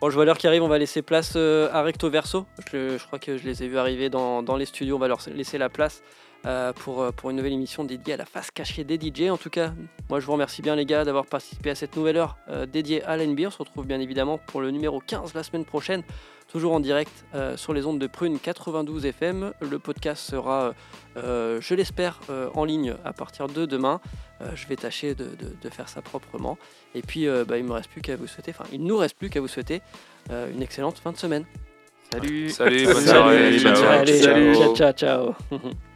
Bon, 0.00 0.10
je 0.10 0.14
vois 0.14 0.24
l'heure 0.24 0.36
qui 0.38 0.46
arrive, 0.46 0.62
on 0.62 0.68
va 0.68 0.78
laisser 0.78 1.02
place 1.02 1.32
euh, 1.36 1.68
à 1.72 1.82
Recto 1.82 2.10
Verso. 2.10 2.46
Je, 2.72 2.98
je 2.98 3.06
crois 3.06 3.18
que 3.18 3.38
je 3.38 3.44
les 3.44 3.62
ai 3.62 3.68
vus 3.68 3.78
arriver 3.78 4.10
dans, 4.10 4.42
dans 4.42 4.56
les 4.56 4.66
studios, 4.66 4.96
on 4.96 4.98
va 4.98 5.08
leur 5.08 5.20
laisser 5.34 5.56
la 5.58 5.68
place 5.68 6.02
euh, 6.46 6.72
pour, 6.72 7.02
euh, 7.02 7.10
pour 7.12 7.30
une 7.30 7.36
nouvelle 7.36 7.52
émission 7.52 7.84
dédiée 7.84 8.14
à 8.14 8.16
la 8.16 8.24
face 8.24 8.50
cachée 8.50 8.84
des 8.84 8.96
DJ. 9.00 9.30
En 9.30 9.36
tout 9.36 9.50
cas, 9.50 9.72
moi 10.08 10.20
je 10.20 10.26
vous 10.26 10.32
remercie 10.32 10.62
bien 10.62 10.76
les 10.76 10.86
gars 10.86 11.04
d'avoir 11.04 11.26
participé 11.26 11.70
à 11.70 11.74
cette 11.74 11.96
nouvelle 11.96 12.16
heure 12.16 12.36
euh, 12.48 12.66
dédiée 12.66 13.02
à 13.04 13.16
l'NB. 13.16 13.40
On 13.46 13.50
se 13.50 13.58
retrouve 13.58 13.86
bien 13.86 14.00
évidemment 14.00 14.38
pour 14.38 14.60
le 14.60 14.70
numéro 14.70 15.00
15 15.00 15.34
la 15.34 15.42
semaine 15.42 15.64
prochaine, 15.64 16.02
toujours 16.50 16.72
en 16.72 16.80
direct 16.80 17.12
euh, 17.34 17.56
sur 17.56 17.72
les 17.74 17.84
ondes 17.86 17.98
de 17.98 18.06
Prune 18.06 18.38
92 18.38 19.04
FM. 19.06 19.52
Le 19.60 19.78
podcast 19.78 20.22
sera, 20.22 20.74
euh, 21.16 21.58
je 21.60 21.74
l'espère, 21.74 22.20
euh, 22.30 22.48
en 22.54 22.64
ligne 22.64 22.94
à 23.04 23.12
partir 23.12 23.48
de 23.48 23.66
demain. 23.66 24.00
Euh, 24.42 24.50
je 24.54 24.66
vais 24.66 24.76
tâcher 24.76 25.14
de, 25.14 25.24
de- 25.24 25.56
de 25.60 25.68
faire 25.70 25.88
ça 25.88 26.02
proprement. 26.02 26.58
Et 26.94 27.02
puis, 27.02 27.26
euh, 27.26 27.44
bah, 27.46 27.56
il 27.58 27.64
me 27.64 27.72
reste 27.72 27.88
plus 27.90 28.02
qu'à 28.02 28.16
vous 28.16 28.26
souhaiter, 28.26 28.52
enfin, 28.56 28.68
il 28.72 28.84
nous 28.84 28.96
reste 28.98 29.16
plus 29.16 29.30
qu'à 29.30 29.40
vous 29.40 29.48
souhaiter 29.48 29.80
euh, 30.30 30.50
une 30.52 30.62
excellente 30.62 30.98
fin 30.98 31.10
de 31.12 31.16
semaine. 31.16 31.44
Salut. 32.12 32.50
Salut, 32.50 32.84
bonne 32.84 32.94
Salut, 32.94 33.06
soirée. 33.08 33.38
Salut, 33.38 33.58
ciao. 33.58 33.72
bonne 33.72 33.76
soirée. 33.82 33.98
Allez, 33.98 34.54
Ciao. 34.54 34.74
ciao, 34.76 34.92
ciao, 34.92 35.34